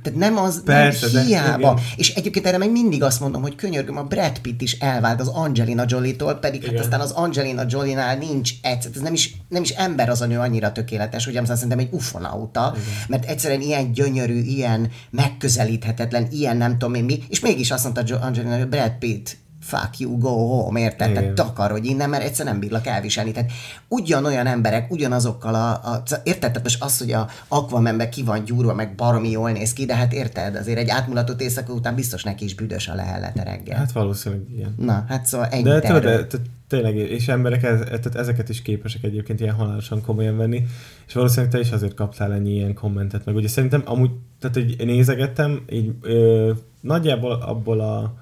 Tehát 0.01 0.20
nem 0.20 0.38
az, 0.38 0.62
Persze, 0.66 1.08
nem 1.14 1.26
hiába. 1.26 1.74
De, 1.74 1.82
és 1.95 2.14
egyébként 2.14 2.45
erre 2.45 2.58
meg 2.58 2.72
mindig 2.72 3.04
azt 3.04 3.20
mondom, 3.20 3.41
hogy 3.41 3.56
könyörgöm, 3.56 3.97
a 3.97 4.04
Brad 4.04 4.39
Pitt 4.39 4.62
is 4.62 4.80
elvált 4.80 5.20
az 5.20 5.28
Angelina 5.28 5.84
Jolie-tól, 5.88 6.34
pedig 6.34 6.62
hát 6.62 6.72
igen. 6.72 6.84
hát 6.84 6.86
aztán 6.86 6.99
az 6.99 7.12
Angelina 7.12 7.64
Jolie-nál 7.68 8.18
nincs 8.18 8.51
egy, 8.62 8.88
ez 8.95 9.01
nem 9.01 9.14
is, 9.14 9.36
nem 9.49 9.62
is 9.62 9.70
ember 9.70 10.10
az 10.10 10.22
a 10.22 10.26
nő 10.26 10.38
annyira 10.39 10.72
tökéletes, 10.72 11.26
hogy 11.26 11.38
aztán 11.38 11.56
szerintem 11.56 11.80
egy 11.80 11.89
ufonauta, 11.91 12.74
igen. 12.76 12.88
mert 13.08 13.26
egyszerűen 13.26 13.62
ilyen 13.62 13.91
gyönyörű, 13.91 14.41
ilyen 14.41 14.89
megközelíthetetlen, 15.10 16.28
ilyen 16.32 16.58
nem 16.58 16.72
tudom 16.72 16.93
én 16.93 17.04
mi, 17.04 17.24
és 17.30 17.41
mégis 17.44 17.72
azt 17.72 17.84
mondta 17.84 18.04
Angelina, 18.22 18.58
hogy 18.58 18.68
Brad 18.68 18.91
Pitt 19.00 19.38
fuck 19.64 19.99
you, 19.99 20.18
go 20.18 20.30
home, 20.30 20.80
érted? 20.80 21.09
Igen. 21.09 21.22
Tehát 21.22 21.36
takarodj 21.36 21.88
innen, 21.88 22.09
mert 22.09 22.24
egyszer 22.24 22.45
nem 22.45 22.59
bírlak 22.59 22.88
elviselni. 22.88 23.32
Tehát 23.32 23.51
ugyanolyan 23.88 24.47
emberek, 24.47 24.91
ugyanazokkal 24.91 25.55
a, 25.55 25.70
a 25.72 26.03
érted? 26.24 26.51
Tehát 26.51 26.64
most 26.64 26.84
az, 26.84 26.97
hogy 26.97 27.11
a 27.11 27.28
Aquamanben 27.47 28.09
ki 28.09 28.24
van 28.24 28.43
gyúrva, 28.43 28.74
meg 28.74 28.95
baromi 28.95 29.30
jól 29.30 29.51
néz 29.51 29.74
ki, 29.74 29.86
de 29.86 29.95
hát 29.95 30.14
érted? 30.14 30.55
Azért 30.55 30.78
egy 30.78 30.89
átmulatott 30.89 31.41
éjszaka 31.41 31.74
után 31.74 31.95
biztos 31.95 32.24
neki 32.24 32.45
is 32.45 32.55
büdös 32.55 32.88
a 32.88 32.95
lehellete 32.95 33.43
reggel. 33.43 33.78
Hát 33.78 33.91
valószínűleg 33.91 34.45
igen. 34.49 34.76
Na, 34.78 35.05
hát 35.07 35.26
szóval 35.26 35.47
ennyi 35.47 35.64
De 35.64 35.80
tudod, 35.80 36.41
tényleg, 36.68 36.95
és 36.95 37.28
emberek 37.28 37.64
ez, 37.64 37.80
tehát 37.80 38.16
ezeket 38.16 38.49
is 38.49 38.61
képesek 38.61 39.03
egyébként 39.03 39.39
ilyen 39.39 39.53
halálosan 39.53 40.01
komolyan 40.01 40.38
venni, 40.38 40.64
és 41.07 41.14
valószínűleg 41.14 41.51
te 41.51 41.59
is 41.59 41.72
azért 41.72 41.93
kaptál 41.93 42.34
ennyi 42.34 42.53
ilyen 42.53 42.74
kommentet, 42.74 43.26
meg 43.26 43.36
ugye 43.36 43.47
szerintem 43.47 43.82
amúgy, 43.86 44.11
tehát 44.39 44.55
hogy 44.55 44.86
nézegettem, 44.86 45.64
így 45.70 45.91
ö, 46.01 46.51
nagyjából 46.82 47.32
abból 47.32 47.80
a 47.80 48.22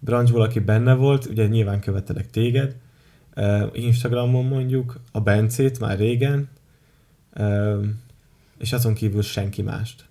branchból, 0.00 0.42
aki 0.42 0.58
benne 0.58 0.94
volt, 0.94 1.26
ugye 1.26 1.46
nyilván 1.46 1.80
követelek 1.80 2.30
téged, 2.30 2.76
Instagramon 3.72 4.44
mondjuk, 4.44 5.00
a 5.12 5.20
Bencét 5.20 5.80
már 5.80 5.98
régen, 5.98 6.48
és 8.58 8.72
azon 8.72 8.94
kívül 8.94 9.22
senki 9.22 9.62
mást. 9.62 10.04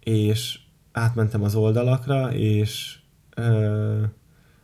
És 0.00 0.58
átmentem 0.92 1.42
az 1.42 1.54
oldalakra, 1.54 2.32
és 2.34 2.98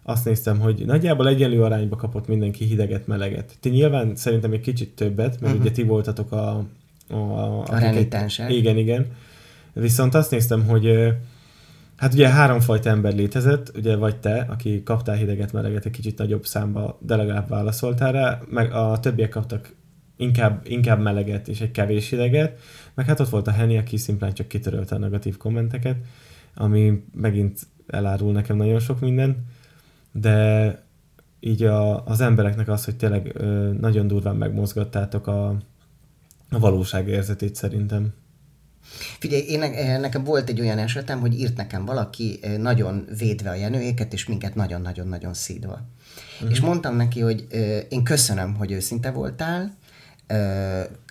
azt 0.03 0.25
néztem, 0.25 0.59
hogy 0.59 0.83
nagyjából 0.87 1.29
egyenlő 1.29 1.62
arányba 1.62 1.97
kapott 1.97 2.27
mindenki 2.27 2.65
hideget, 2.65 3.07
meleget. 3.07 3.57
Ti 3.61 3.69
nyilván 3.69 4.17
szerintem 4.17 4.53
egy 4.53 4.61
kicsit 4.61 4.95
többet, 4.95 5.41
mert 5.41 5.43
uh-huh. 5.43 5.61
ugye 5.61 5.71
ti 5.71 5.83
voltatok 5.83 6.33
a... 6.33 6.65
A, 7.09 7.61
A 7.61 7.79
renitensek. 7.79 8.53
Igen, 8.53 8.77
igen. 8.77 9.07
Viszont 9.73 10.15
azt 10.15 10.31
néztem, 10.31 10.65
hogy 10.67 11.15
hát 11.97 12.12
ugye 12.12 12.28
háromfajta 12.28 12.90
ember 12.90 13.14
létezett, 13.14 13.72
ugye 13.76 13.97
vagy 13.97 14.16
te, 14.16 14.47
aki 14.51 14.82
kaptál 14.82 15.16
hideget, 15.16 15.53
meleget 15.53 15.84
egy 15.84 15.92
kicsit 15.92 16.18
nagyobb 16.18 16.47
számba, 16.47 16.99
de 17.01 17.16
legalább 17.16 17.49
válaszoltál 17.49 18.12
rá, 18.12 18.40
meg 18.51 18.72
a 18.72 18.99
többiek 19.01 19.28
kaptak 19.28 19.74
inkább, 20.16 20.61
inkább 20.64 21.01
meleget 21.01 21.49
és 21.49 21.61
egy 21.61 21.70
kevés 21.70 22.11
hideget, 22.11 22.61
meg 22.95 23.07
hát 23.07 23.20
ott 23.20 23.28
volt 23.28 23.47
a 23.47 23.51
Henny, 23.51 23.76
aki 23.76 23.97
szimplán 23.97 24.32
csak 24.32 24.49
kitörölte 24.49 24.95
a 24.95 24.99
negatív 24.99 25.36
kommenteket, 25.36 25.97
ami 26.55 27.05
megint 27.12 27.61
elárul 27.86 28.32
nekem 28.32 28.57
nagyon 28.57 28.78
sok 28.78 29.01
mindent, 29.01 29.36
de 30.12 30.78
így 31.40 31.62
a, 31.62 32.05
az 32.05 32.20
embereknek 32.20 32.68
az, 32.68 32.84
hogy 32.84 32.97
tényleg 32.97 33.30
ö, 33.34 33.72
nagyon 33.80 34.07
durván 34.07 34.36
megmozgattátok 34.36 35.26
a, 35.26 35.49
a 36.51 36.59
valóság 36.59 37.09
érzetét 37.09 37.55
szerintem. 37.55 38.12
Figyelj, 39.18 39.42
én, 39.42 39.59
ne- 39.59 39.99
nekem 39.99 40.24
volt 40.24 40.49
egy 40.49 40.61
olyan 40.61 40.78
esetem, 40.78 41.20
hogy 41.20 41.40
írt 41.40 41.57
nekem 41.57 41.84
valaki 41.84 42.38
eh, 42.42 42.57
nagyon 42.57 43.07
védve 43.18 43.51
a 43.51 43.55
jenőéket, 43.55 44.12
és 44.12 44.26
minket 44.26 44.55
nagyon-nagyon-nagyon 44.55 45.34
szídva. 45.34 45.80
Uh-huh. 46.34 46.51
És 46.51 46.61
mondtam 46.61 46.97
neki, 46.97 47.20
hogy 47.20 47.47
ö, 47.51 47.78
én 47.88 48.05
köszönöm, 48.05 48.55
hogy 48.55 48.72
őszinte 48.72 49.11
voltál, 49.11 49.76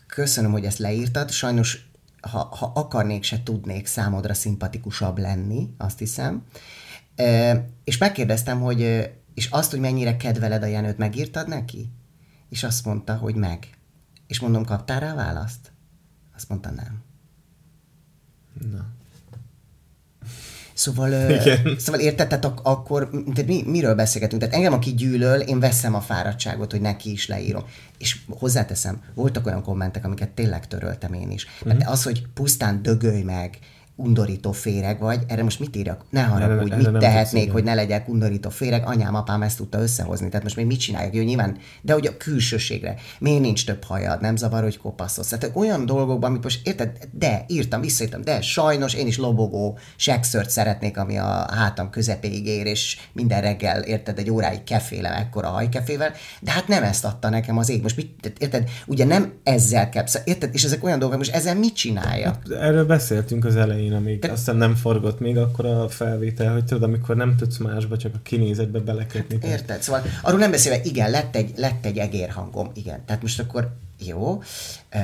köszönöm, 0.07 0.51
hogy 0.51 0.65
ezt 0.65 0.77
leírtad, 0.77 1.31
sajnos 1.31 1.87
ha, 2.21 2.55
ha 2.59 2.71
akarnék, 2.75 3.23
se 3.23 3.43
tudnék 3.43 3.85
számodra 3.85 4.33
szimpatikusabb 4.33 5.17
lenni, 5.17 5.69
azt 5.77 5.99
hiszem. 5.99 6.43
És 7.83 7.97
megkérdeztem, 7.97 8.61
hogy 8.61 9.11
és 9.33 9.47
azt, 9.49 9.71
hogy 9.71 9.79
mennyire 9.79 10.17
kedveled 10.17 10.63
a 10.63 10.65
Jenőt, 10.65 10.97
megírtad 10.97 11.47
neki? 11.47 11.91
És 12.49 12.63
azt 12.63 12.85
mondta, 12.85 13.15
hogy 13.15 13.35
meg. 13.35 13.67
És 14.27 14.39
mondom, 14.39 14.65
kaptál 14.65 14.99
rá 14.99 15.13
választ? 15.13 15.71
Azt 16.35 16.49
mondta, 16.49 16.71
nem. 16.71 17.02
Na. 18.71 18.85
Szóval, 20.73 21.29
Igen. 21.29 21.75
szóval 21.79 22.01
érted, 22.01 22.27
tehát 22.27 22.45
ak- 22.45 22.65
akkor 22.65 23.09
tehát 23.09 23.45
mi, 23.47 23.63
miről 23.65 23.95
beszélgetünk? 23.95 24.41
Tehát 24.41 24.55
engem, 24.55 24.73
aki 24.73 24.93
gyűlöl, 24.93 25.39
én 25.39 25.59
veszem 25.59 25.95
a 25.95 26.01
fáradtságot, 26.01 26.71
hogy 26.71 26.81
neki 26.81 27.11
is 27.11 27.27
leírom. 27.27 27.63
És 27.97 28.19
hozzáteszem, 28.29 29.01
voltak 29.13 29.45
olyan 29.45 29.63
kommentek, 29.63 30.05
amiket 30.05 30.29
tényleg 30.29 30.67
töröltem 30.67 31.13
én 31.13 31.31
is. 31.31 31.45
Mhm. 31.59 31.67
Mert 31.67 31.89
az, 31.89 32.03
hogy 32.03 32.23
pusztán 32.33 32.81
dögölj 32.81 33.21
meg, 33.21 33.59
undorító 33.95 34.51
féreg 34.51 34.99
vagy, 34.99 35.23
erre 35.27 35.43
most 35.43 35.59
mit 35.59 35.75
írjak? 35.75 36.05
Ne 36.09 36.21
haragudj, 36.21 36.75
mit 36.75 36.97
tehetnék, 36.97 37.51
hogy 37.51 37.63
ne 37.63 37.73
legyek 37.73 38.07
undorító 38.07 38.49
féreg? 38.49 38.85
Anyám, 38.85 39.15
apám 39.15 39.41
ezt 39.41 39.57
tudta 39.57 39.81
összehozni, 39.81 40.27
tehát 40.27 40.43
most 40.43 40.55
még 40.55 40.65
mit 40.65 40.79
csináljak? 40.79 41.13
Jó, 41.13 41.23
nyilván, 41.23 41.57
de 41.81 41.93
hogy 41.93 42.07
a 42.07 42.17
külsőségre. 42.17 42.95
Miért 43.19 43.41
nincs 43.41 43.65
több 43.65 43.83
hajad? 43.83 44.21
Nem 44.21 44.35
zavar, 44.35 44.63
hogy 44.63 44.77
kopaszolsz? 44.77 45.27
Tehát 45.27 45.55
olyan 45.55 45.85
dolgokban, 45.85 46.29
amit 46.29 46.43
most 46.43 46.67
érted, 46.67 46.97
de 47.11 47.45
írtam, 47.47 47.81
visszaírtam, 47.81 48.21
de 48.21 48.41
sajnos 48.41 48.93
én 48.93 49.07
is 49.07 49.17
lobogó 49.17 49.77
sekszört 49.95 50.49
szeretnék, 50.49 50.97
ami 50.97 51.17
a 51.17 51.47
hátam 51.53 51.89
közepéig 51.89 52.45
ér, 52.47 52.65
és 52.65 52.97
minden 53.11 53.41
reggel, 53.41 53.81
érted, 53.81 54.19
egy 54.19 54.29
óráig 54.29 54.63
kefélem 54.63 55.13
ekkora 55.13 55.47
hajkefével, 55.47 56.11
de 56.41 56.51
hát 56.51 56.67
nem 56.67 56.83
ezt 56.83 57.05
adta 57.05 57.29
nekem 57.29 57.57
az 57.57 57.69
ég. 57.69 57.81
Most 57.81 57.95
mit, 57.95 58.33
érted, 58.37 58.69
ugye 58.85 59.05
nem 59.05 59.33
ezzel 59.43 59.89
kell, 59.89 60.05
szóval 60.05 60.27
érted, 60.27 60.49
és 60.53 60.63
ezek 60.63 60.83
olyan 60.83 60.99
dolgok, 60.99 61.17
most 61.17 61.33
ezzel 61.33 61.55
mit 61.55 61.75
csinálja? 61.75 62.39
Erről 62.49 62.85
beszéltünk 62.85 63.45
az 63.45 63.55
elején, 63.55 63.92
amíg 63.93 64.19
De... 64.19 64.31
aztán 64.31 64.55
nem 64.55 64.75
forgott 64.75 65.19
még 65.19 65.37
akkor 65.37 65.65
a 65.65 65.89
felvétel, 65.89 66.53
hogy 66.53 66.65
tudod, 66.65 66.83
amikor 66.83 67.15
nem 67.15 67.35
tudsz 67.35 67.57
másba, 67.57 67.97
csak 67.97 68.13
a 68.15 68.19
kinézetbe 68.23 68.79
belekötni. 68.79 69.37
Tehát- 69.37 69.59
Érted? 69.59 69.81
Szóval 69.81 70.01
arról 70.21 70.39
nem 70.39 70.51
beszélve, 70.51 70.83
igen, 70.83 71.09
lett 71.11 71.35
egy, 71.35 71.51
lett 71.55 71.85
egy 71.85 71.97
egérhangom, 71.97 72.71
igen. 72.73 73.05
Tehát 73.05 73.21
most 73.21 73.39
akkor 73.39 73.71
jó, 74.05 74.33
uh, 74.93 75.01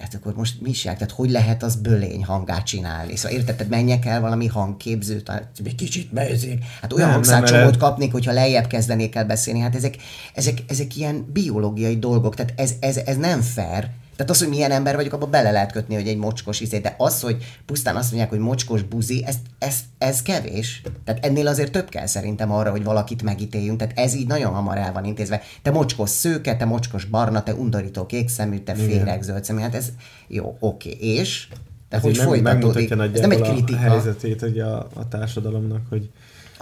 hát 0.00 0.14
akkor 0.14 0.34
most 0.34 0.60
mi 0.60 0.70
is 0.70 0.84
jár? 0.84 0.96
Tehát 0.96 1.12
hogy 1.12 1.30
lehet 1.30 1.62
az 1.62 1.76
bölény 1.76 2.24
hangát 2.24 2.66
csinálni? 2.66 3.16
Szóval 3.16 3.38
érted, 3.38 3.56
tehát 3.56 3.72
menjek 3.72 4.06
el 4.06 4.20
valami 4.20 4.46
hangképzőt, 4.46 5.28
hát 5.28 5.48
egy 5.64 5.74
kicsit 5.74 6.12
bezzék. 6.12 6.64
Hát 6.80 6.92
olyan 6.92 7.10
hangszárcsomót 7.10 7.76
kapnék, 7.76 8.12
hogyha 8.12 8.32
lejjebb 8.32 8.66
kezdenék 8.66 9.14
el 9.14 9.24
beszélni. 9.24 9.60
Hát 9.60 9.74
ezek, 9.74 9.96
ezek, 10.34 10.58
ezek 10.68 10.96
ilyen 10.96 11.26
biológiai 11.32 11.98
dolgok, 11.98 12.34
tehát 12.34 12.52
ez, 12.56 12.74
ez, 12.80 12.96
ez 12.96 13.16
nem 13.16 13.40
fair. 13.40 13.88
Tehát 14.16 14.30
az, 14.32 14.38
hogy 14.38 14.48
milyen 14.48 14.70
ember 14.70 14.94
vagyok, 14.94 15.12
abba 15.12 15.26
bele 15.26 15.50
lehet 15.50 15.72
kötni, 15.72 15.94
hogy 15.94 16.08
egy 16.08 16.16
mocskos 16.16 16.60
izé, 16.60 16.78
de 16.78 16.94
az, 16.98 17.20
hogy 17.20 17.36
pusztán 17.66 17.96
azt 17.96 18.08
mondják, 18.08 18.30
hogy 18.30 18.38
mocskos 18.38 18.82
buzi, 18.82 19.24
ez, 19.26 19.36
ez, 19.58 19.78
ez 19.98 20.22
kevés. 20.22 20.82
Tehát 21.04 21.24
ennél 21.24 21.46
azért 21.46 21.72
több 21.72 21.88
kell 21.88 22.06
szerintem 22.06 22.52
arra, 22.52 22.70
hogy 22.70 22.84
valakit 22.84 23.22
megítéljünk. 23.22 23.78
Tehát 23.78 23.98
ez 23.98 24.14
így 24.14 24.26
nagyon 24.26 24.52
hamar 24.52 24.76
el 24.76 24.92
van 24.92 25.04
intézve. 25.04 25.42
Te 25.62 25.70
mocskos 25.70 26.10
szőke, 26.10 26.56
te 26.56 26.64
mocskos 26.64 27.04
barna, 27.04 27.42
te 27.42 27.54
undorító 27.54 28.06
kékszemű, 28.06 28.58
te 28.58 28.74
féreg 28.74 29.22
zöld 29.22 29.44
szemű. 29.44 29.60
Hát 29.60 29.74
ez 29.74 29.88
jó, 30.28 30.56
oké. 30.60 30.90
És? 31.00 31.48
Tehát 31.88 32.04
Ez 32.06 32.10
hogy 32.10 32.10
így 32.10 32.42
meg- 32.42 32.60
folytatódik? 32.60 32.90
Ez 32.90 33.20
nem 33.20 33.30
egy 33.30 33.40
kritika. 33.40 33.78
a 33.78 33.80
helyzetét 33.90 34.42
ugye 34.42 34.64
a, 34.64 34.88
a 34.94 35.08
társadalomnak, 35.08 35.80
hogy, 35.88 36.10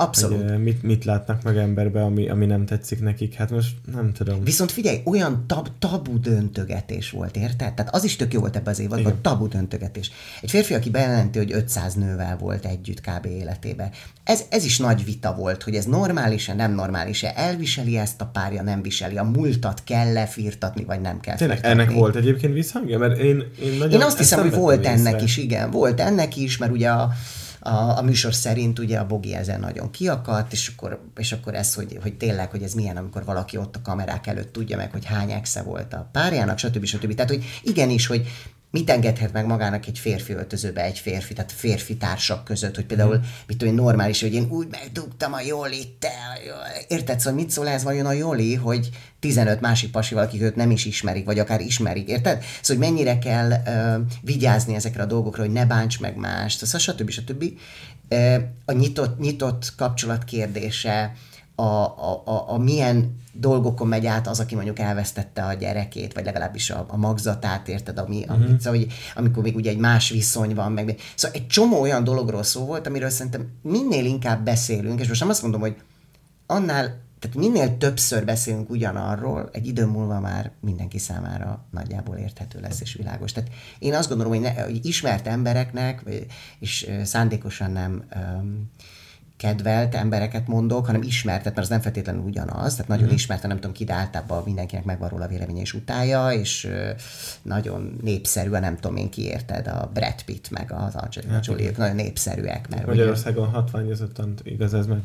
Abszolút. 0.01 0.51
hogy 0.51 0.63
mit, 0.63 0.83
mit 0.83 1.05
látnak 1.05 1.43
meg 1.43 1.57
emberbe, 1.57 2.03
ami, 2.03 2.29
ami 2.29 2.47
nem 2.47 2.67
tetszik 2.67 3.01
nekik. 3.01 3.35
Hát 3.35 3.51
most 3.51 3.77
nem 3.93 4.13
tudom. 4.13 4.45
Viszont 4.45 4.71
figyelj, 4.73 5.01
olyan 5.05 5.45
tab, 5.47 5.69
tabu 5.79 6.21
döntögetés 6.21 7.11
volt, 7.11 7.37
érted? 7.37 7.75
Tehát 7.75 7.95
az 7.95 8.05
is 8.05 8.17
tök 8.17 8.33
jó 8.33 8.41
volt 8.41 8.57
ebbe 8.57 8.71
az 8.71 8.79
évadban, 8.79 9.01
Igen. 9.01 9.23
tabu 9.23 9.49
döntögetés. 9.49 10.11
Egy 10.43 10.51
férfi, 10.51 10.75
aki 10.75 10.91
bejelenti, 10.91 11.39
hogy 11.39 11.53
500 11.53 11.95
nővel 11.95 12.37
volt 12.37 12.65
együtt 12.67 13.01
kb. 13.01 13.27
életében. 13.27 13.91
Ez, 14.25 14.45
ez 14.51 14.65
is 14.65 14.79
nagy 14.79 15.05
vita 15.05 15.35
volt, 15.35 15.63
hogy 15.63 15.75
ez 15.75 15.85
normális-e, 15.85 16.55
nem 16.55 16.73
normális-e, 16.75 17.33
elviseli 17.37 17.97
ezt 17.99 18.21
a 18.21 18.25
párja, 18.27 18.63
nem 18.63 18.83
viseli, 18.83 19.17
a 19.17 19.25
múltat 19.25 19.83
kell-e 19.85 20.27
firtatni, 20.27 20.85
vagy 20.85 21.01
nem 21.01 21.21
kell 21.21 21.37
Tényleg 21.37 21.57
firtatni. 21.59 21.83
ennek 21.83 21.95
volt 21.95 22.17
egyébként 22.17 22.53
visszhangja? 22.53 22.99
Mert 22.99 23.19
én, 23.19 23.45
én, 23.63 23.73
nagyon 23.79 24.01
Én 24.01 24.07
azt 24.07 24.19
hiszem, 24.19 24.41
hogy 24.41 24.55
volt 24.55 24.79
észre. 24.81 24.91
ennek 24.93 25.23
is, 25.23 25.37
igen. 25.37 25.71
Volt 25.71 26.01
ennek 26.01 26.37
is, 26.37 26.57
mert 26.57 26.73
ugye 26.73 26.91
a, 26.91 27.11
a, 27.61 27.99
a 27.99 28.03
műsor 28.03 28.35
szerint 28.35 28.79
ugye 28.79 28.99
a 28.99 29.07
Bogi 29.07 29.35
ezen 29.35 29.61
nagyon 29.61 29.91
kiakadt, 29.91 30.53
és 30.53 30.69
akkor, 30.69 31.01
és 31.17 31.33
akkor 31.33 31.55
ez, 31.55 31.75
hogy, 31.75 31.99
hogy 32.03 32.17
tényleg, 32.17 32.51
hogy 32.51 32.63
ez 32.63 32.73
milyen, 32.73 32.97
amikor 32.97 33.25
valaki 33.25 33.57
ott 33.57 33.77
a 33.77 33.83
kamerák 33.83 34.27
előtt 34.27 34.53
tudja 34.53 34.77
meg, 34.77 34.91
hogy 34.93 35.05
hány 35.05 35.31
exe 35.31 35.63
volt 35.63 35.93
a 35.93 36.09
párjának, 36.13 36.59
stb. 36.59 36.85
stb. 36.85 37.15
Tehát, 37.15 37.31
hogy 37.31 37.45
igenis, 37.63 38.07
hogy 38.07 38.29
mit 38.71 38.91
engedhet 38.91 39.33
meg 39.33 39.47
magának 39.47 39.87
egy 39.87 39.99
férfi 39.99 40.33
öltözőbe 40.33 40.83
egy 40.83 40.99
férfi, 40.99 41.35
tehát 41.35 41.53
férfi 41.53 41.97
társak 41.97 42.45
között, 42.45 42.75
hogy 42.75 42.85
például, 42.87 43.15
Mhm. 43.17 43.25
mit 43.47 43.57
tudom, 43.59 43.75
én, 43.75 43.83
normális, 43.83 44.21
hogy 44.21 44.35
én 44.35 44.47
úgy 44.51 44.67
megdugtam 44.71 45.33
a 45.33 45.41
Jolit, 45.41 45.89
te, 45.99 46.13
érted, 46.89 47.21
szóval 47.21 47.41
mit 47.41 47.51
szól 47.51 47.69
ez 47.69 47.83
vajon 47.83 48.07
a 48.07 48.13
Joli, 48.13 48.55
hogy 48.55 48.89
15 49.21 49.61
másik 49.61 49.91
pasival, 49.91 50.25
akik 50.25 50.43
őt 50.43 50.57
nem 50.57 50.71
is 50.71 50.85
ismerik, 50.85 51.25
vagy 51.25 51.39
akár 51.39 51.61
ismerik, 51.61 52.09
érted? 52.09 52.43
Szóval, 52.61 52.85
hogy 52.85 52.95
mennyire 52.95 53.19
kell 53.19 53.51
uh, 53.51 54.07
vigyázni 54.23 54.75
ezekre 54.75 55.03
a 55.03 55.07
dolgokra, 55.07 55.43
hogy 55.43 55.53
ne 55.53 55.67
bánts 55.67 56.01
meg 56.01 56.17
mást, 56.17 56.67
szóval 56.67 56.81
stb. 56.81 57.11
stb. 57.11 57.45
Uh, 58.11 58.35
a 58.65 58.73
nyitott, 58.73 59.19
nyitott 59.19 59.73
kapcsolat 59.77 60.25
kérdése, 60.25 61.13
a, 61.61 61.85
a, 61.85 62.23
a, 62.25 62.45
a 62.53 62.59
milyen 62.59 63.19
dolgokon 63.33 63.89
megy 63.89 64.07
át 64.07 64.27
az, 64.27 64.41
aki 64.41 64.55
mondjuk 64.55 64.79
elvesztette 64.79 65.43
a 65.43 65.53
gyerekét, 65.53 66.13
vagy 66.13 66.25
legalábbis 66.25 66.71
a, 66.71 66.85
a 66.89 66.97
magzatát, 66.97 67.69
érted, 67.69 67.99
ami, 67.99 68.19
uh-huh. 68.19 68.35
amit, 68.35 68.61
szóval, 68.61 68.79
hogy, 68.79 68.93
amikor 69.15 69.43
még 69.43 69.57
ugye 69.57 69.71
egy 69.71 69.79
más 69.79 70.11
viszony 70.11 70.55
van, 70.55 70.73
meg, 70.73 70.97
szóval 71.15 71.37
egy 71.41 71.47
csomó 71.47 71.81
olyan 71.81 72.05
dologról 72.05 72.43
szó 72.43 72.65
volt, 72.65 72.87
amiről 72.87 73.11
szerintem 73.11 73.49
minél 73.63 74.05
inkább 74.05 74.45
beszélünk, 74.45 75.01
és 75.01 75.09
most 75.09 75.21
nem 75.21 75.29
azt 75.29 75.43
mondom, 75.43 75.61
hogy 75.61 75.77
annál, 76.47 76.99
tehát 77.19 77.37
minél 77.37 77.77
többször 77.77 78.25
beszélünk 78.25 78.71
ugyanarról, 78.71 79.49
egy 79.53 79.67
idő 79.67 79.87
múlva 79.87 80.21
már 80.21 80.51
mindenki 80.61 80.99
számára 80.99 81.65
nagyjából 81.71 82.17
érthető 82.17 82.61
lesz 82.61 82.81
és 82.81 82.95
világos. 82.95 83.33
Tehát 83.33 83.51
én 83.79 83.95
azt 83.95 84.09
gondolom, 84.09 84.33
hogy, 84.33 84.43
ne, 84.43 84.63
hogy 84.63 84.87
ismert 84.87 85.27
embereknek, 85.27 86.05
és 86.59 86.91
szándékosan 87.05 87.71
nem 87.71 88.05
öm, 88.11 88.71
kedvelt 89.41 89.95
embereket 89.95 90.47
mondok, 90.47 90.87
hanem 90.87 91.03
ismertet, 91.03 91.55
mert 91.55 91.59
az 91.59 91.69
nem 91.69 91.81
feltétlenül 91.81 92.23
ugyanaz, 92.23 92.75
tehát 92.75 92.89
nagyon 92.89 93.09
mm. 93.09 93.15
ismert, 93.15 93.43
nem 93.43 93.57
tudom 93.57 93.73
ki, 93.73 93.85
de 93.85 93.93
általában 93.93 94.43
mindenkinek 94.45 94.85
megvan 94.85 95.09
róla 95.09 95.27
véleménye 95.27 95.61
és 95.61 95.75
utája, 95.75 96.33
és 96.33 96.69
nagyon 97.43 97.99
népszerű, 98.03 98.51
nem 98.51 98.77
tudom 98.77 98.97
én 98.97 99.11
ki 99.11 99.23
érted, 99.23 99.67
a 99.67 99.91
Brad 99.95 100.23
Pitt 100.25 100.51
meg 100.51 100.73
az 100.73 100.95
Angelina 100.95 101.33
hát, 101.33 101.47
Jolie, 101.47 101.71
nagyon 101.77 101.95
népszerűek. 101.95 102.69
Mert 102.69 102.87
Magyarországon 102.87 103.43
ugye... 103.43 103.57
hatványozottan 103.57 104.35
igaz 104.43 104.75
ez, 104.75 104.87
mert 104.87 105.01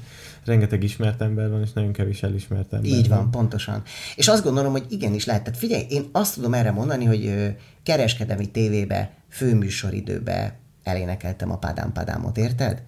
rengeteg 0.45 0.83
ismert 0.83 1.21
ember 1.21 1.49
van, 1.49 1.61
és 1.61 1.73
nagyon 1.73 1.91
kevés 1.91 2.23
elismert 2.23 2.73
ember 2.73 2.91
Így 2.91 3.07
van, 3.07 3.17
van, 3.17 3.31
pontosan. 3.31 3.81
És 4.15 4.27
azt 4.27 4.43
gondolom, 4.43 4.71
hogy 4.71 4.85
igenis 4.89 5.25
lehet. 5.25 5.43
Tehát 5.43 5.59
figyelj, 5.59 5.85
én 5.89 6.09
azt 6.11 6.35
tudom 6.35 6.53
erre 6.53 6.71
mondani, 6.71 7.05
hogy 7.05 7.55
kereskedelmi 7.83 8.51
tévébe, 8.51 9.11
főműsoridőbe, 9.29 10.59
elénekeltem 10.85 11.51
a 11.51 11.57
Padám 11.57 11.91
Padámot, 11.91 12.37
érted? 12.37 12.81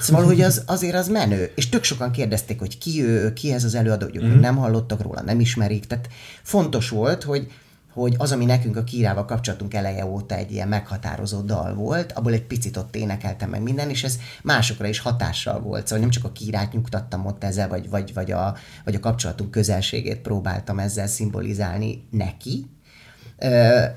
Szóval, 0.00 0.24
hogy 0.24 0.40
az, 0.40 0.62
azért 0.66 0.94
az 0.94 1.08
menő. 1.08 1.52
És 1.54 1.68
tök 1.68 1.84
sokan 1.84 2.10
kérdezték, 2.10 2.58
hogy 2.58 2.78
ki 2.78 3.02
ő, 3.04 3.32
ki 3.32 3.52
ez 3.52 3.64
az 3.64 3.74
előadó, 3.74 4.06
hogy 4.06 4.24
mm-hmm. 4.24 4.40
nem 4.40 4.56
hallottak 4.56 5.02
róla, 5.02 5.22
nem 5.22 5.40
ismerik. 5.40 5.86
Tehát 5.86 6.08
fontos 6.42 6.88
volt, 6.88 7.22
hogy, 7.22 7.52
hogy 7.92 8.14
az, 8.18 8.32
ami 8.32 8.44
nekünk 8.44 8.76
a 8.76 8.84
Kírával 8.84 9.24
kapcsolatunk 9.24 9.74
eleje 9.74 10.06
óta 10.06 10.34
egy 10.34 10.52
ilyen 10.52 10.68
meghatározó 10.68 11.40
dal 11.40 11.74
volt, 11.74 12.12
abból 12.12 12.32
egy 12.32 12.46
picit 12.46 12.76
ott 12.76 12.96
énekeltem 12.96 13.50
meg 13.50 13.62
minden, 13.62 13.90
és 13.90 14.04
ez 14.04 14.18
másokra 14.42 14.86
is 14.86 14.98
hatással 14.98 15.60
volt. 15.60 15.86
Szóval 15.86 16.02
nem 16.02 16.10
csak 16.10 16.24
a 16.24 16.32
Kírát 16.32 16.72
nyugtattam 16.72 17.26
ott 17.26 17.44
ezzel, 17.44 17.68
vagy, 17.68 17.90
vagy, 17.90 18.14
vagy, 18.14 18.30
a, 18.30 18.56
vagy 18.84 18.94
a 18.94 19.00
kapcsolatunk 19.00 19.50
közelségét 19.50 20.18
próbáltam 20.18 20.78
ezzel 20.78 21.06
szimbolizálni 21.06 22.06
neki, 22.10 22.66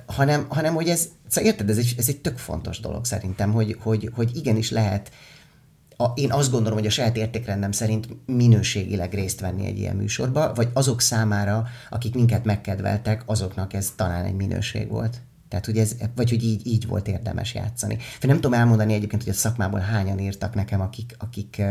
hanem, 0.06 0.46
hanem 0.50 0.74
hogy 0.74 0.90
ez, 0.90 1.08
szóval 1.28 1.50
érted, 1.52 1.70
ez 1.70 1.78
egy, 1.78 1.96
ez 1.98 2.08
egy 2.08 2.22
tök 2.22 2.38
fontos 2.38 2.80
dolog 2.80 3.06
szerintem, 3.06 3.52
hogy, 3.52 3.78
hogy, 3.80 4.10
hogy 4.14 4.36
igenis 4.36 4.72
lehet 4.72 5.12
a, 6.02 6.12
én 6.16 6.32
azt 6.32 6.52
gondolom, 6.52 6.78
hogy 6.78 6.88
a 6.88 6.92
saját 6.92 7.18
értékrendem 7.18 7.72
szerint 7.72 8.08
minőségileg 8.26 9.14
részt 9.14 9.40
venni 9.40 9.66
egy 9.66 9.78
ilyen 9.78 9.96
műsorba, 9.96 10.54
vagy 10.54 10.70
azok 10.74 11.02
számára, 11.02 11.68
akik 11.90 12.14
minket 12.14 12.46
megkedveltek, 12.46 13.24
azoknak 13.26 13.74
ez 13.74 13.94
talán 13.96 14.26
egy 14.26 14.36
minőség 14.36 14.90
volt. 14.90 15.18
Tehát, 15.50 15.66
hogy 15.66 15.78
ez, 15.78 15.96
vagy 16.16 16.30
hogy 16.30 16.44
így, 16.44 16.68
így 16.68 16.88
volt 16.88 17.08
érdemes 17.08 17.54
játszani. 17.54 17.98
Nem 18.22 18.36
tudom 18.36 18.54
elmondani 18.54 18.94
egyébként, 18.94 19.24
hogy 19.24 19.32
a 19.32 19.36
szakmából 19.36 19.80
hányan 19.80 20.20
írtak 20.20 20.56
nekem, 20.56 20.82
akik, 20.82 21.16
akik 21.20 21.62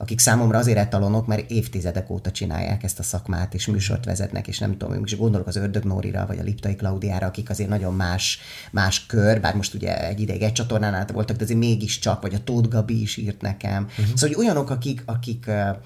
akik 0.00 0.18
számomra 0.18 0.58
azért 0.58 0.78
etalonok, 0.78 1.26
mert 1.26 1.50
évtizedek 1.50 2.10
óta 2.10 2.30
csinálják 2.30 2.82
ezt 2.82 2.98
a 2.98 3.02
szakmát, 3.02 3.54
és 3.54 3.66
műsort 3.66 4.04
vezetnek, 4.04 4.48
és 4.48 4.58
nem 4.58 4.76
tudom, 4.76 5.04
és 5.04 5.16
gondolok 5.16 5.46
az 5.46 5.56
Ördög 5.56 5.84
Nórira, 5.84 6.26
vagy 6.26 6.38
a 6.38 6.42
Liptai 6.42 6.76
Klaudiára, 6.76 7.26
akik 7.26 7.50
azért 7.50 7.68
nagyon 7.68 7.94
más, 7.94 8.38
más 8.70 9.06
kör, 9.06 9.40
bár 9.40 9.54
most 9.54 9.74
ugye 9.74 10.08
egy 10.08 10.20
ideig 10.20 10.42
egy 10.42 10.52
csatornán 10.52 10.94
át 10.94 11.10
voltak, 11.10 11.36
de 11.36 11.44
azért 11.44 11.58
mégiscsak, 11.58 12.22
vagy 12.22 12.34
a 12.34 12.44
Tóth 12.44 12.68
Gabi 12.68 13.00
is 13.00 13.16
írt 13.16 13.40
nekem. 13.40 13.82
Uh-huh. 13.82 14.06
Szóval, 14.06 14.36
hogy 14.36 14.44
olyanok, 14.44 14.70
akik, 14.70 15.02
akik 15.06 15.44
uh, 15.48 15.76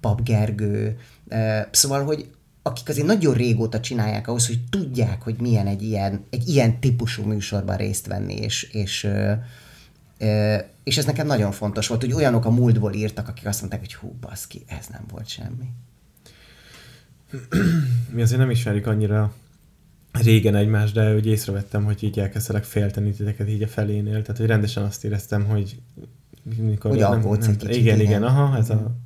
Pap 0.00 0.22
Gergő, 0.22 0.98
uh, 1.30 1.58
szóval, 1.70 2.04
hogy 2.04 2.30
akik 2.62 2.88
azért 2.88 3.06
nagyon 3.06 3.34
régóta 3.34 3.80
csinálják 3.80 4.28
ahhoz, 4.28 4.46
hogy 4.46 4.60
tudják, 4.70 5.22
hogy 5.22 5.36
milyen 5.40 5.66
egy 5.66 5.82
ilyen, 5.82 6.24
egy 6.30 6.48
ilyen 6.48 6.80
típusú 6.80 7.22
műsorban 7.22 7.76
részt 7.76 8.06
venni, 8.06 8.34
és, 8.34 8.62
és 8.62 9.04
uh, 9.04 9.32
és 10.84 10.98
ez 10.98 11.04
nekem 11.04 11.26
nagyon 11.26 11.52
fontos 11.52 11.86
volt, 11.86 12.00
hogy 12.00 12.12
olyanok 12.12 12.44
a 12.44 12.50
múltból 12.50 12.92
írtak, 12.92 13.28
akik 13.28 13.46
azt 13.46 13.60
mondták, 13.60 13.80
hogy 13.80 13.94
hú, 13.94 14.16
baszki, 14.20 14.62
ez 14.66 14.86
nem 14.86 15.04
volt 15.10 15.28
semmi. 15.28 15.68
Mi 18.14 18.22
azért 18.22 18.40
nem 18.40 18.50
ismerjük 18.50 18.86
annyira 18.86 19.32
régen 20.12 20.54
egymást, 20.54 20.94
de 20.94 21.14
úgy 21.14 21.26
észrevettem, 21.26 21.84
hogy 21.84 22.02
így 22.02 22.18
elkezdtek 22.18 22.64
félteni 22.64 23.10
titeket 23.10 23.48
így 23.48 23.62
a 23.62 23.68
felénél, 23.68 24.22
tehát 24.22 24.36
hogy 24.36 24.46
rendesen 24.46 24.82
azt 24.82 25.04
éreztem, 25.04 25.44
hogy 25.44 25.80
mikor 26.56 26.90
hogy 26.90 27.00
nem, 27.00 27.20
nem, 27.20 27.32
egy 27.32 27.38
kicsit, 27.38 27.62
igen, 27.62 27.78
igen, 27.78 28.00
igen, 28.00 28.22
aha, 28.22 28.56
ez 28.56 28.70
a 28.70 28.96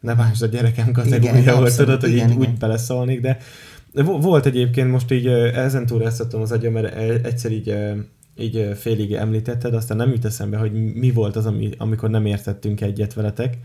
ne 0.00 0.14
vásd 0.14 0.42
a 0.42 0.46
gyerekem 0.46 0.92
kategória 0.92 1.56
volt, 1.56 1.76
tudod, 1.76 2.00
hogy 2.00 2.10
igen, 2.10 2.28
így 2.28 2.36
igen. 2.36 2.48
úgy 2.48 2.58
beleszólnék, 2.58 3.20
de 3.20 3.38
volt 4.02 4.46
egyébként 4.46 4.90
most 4.90 5.10
így 5.10 5.26
ezen 5.26 5.86
túl 5.86 6.06
ezt 6.06 6.20
az 6.20 6.52
agyam, 6.52 6.72
mert 6.72 7.24
egyszer 7.24 7.52
így 7.52 7.74
így 8.38 8.72
félig 8.74 9.12
említetted, 9.12 9.74
aztán 9.74 9.96
nem 9.96 10.10
jut 10.10 10.24
eszembe, 10.24 10.56
hogy 10.56 10.72
mi 10.94 11.10
volt 11.10 11.36
az, 11.36 11.46
ami, 11.46 11.70
amikor 11.78 12.10
nem 12.10 12.26
értettünk 12.26 12.80
egyet 12.80 13.14
veletek. 13.14 13.58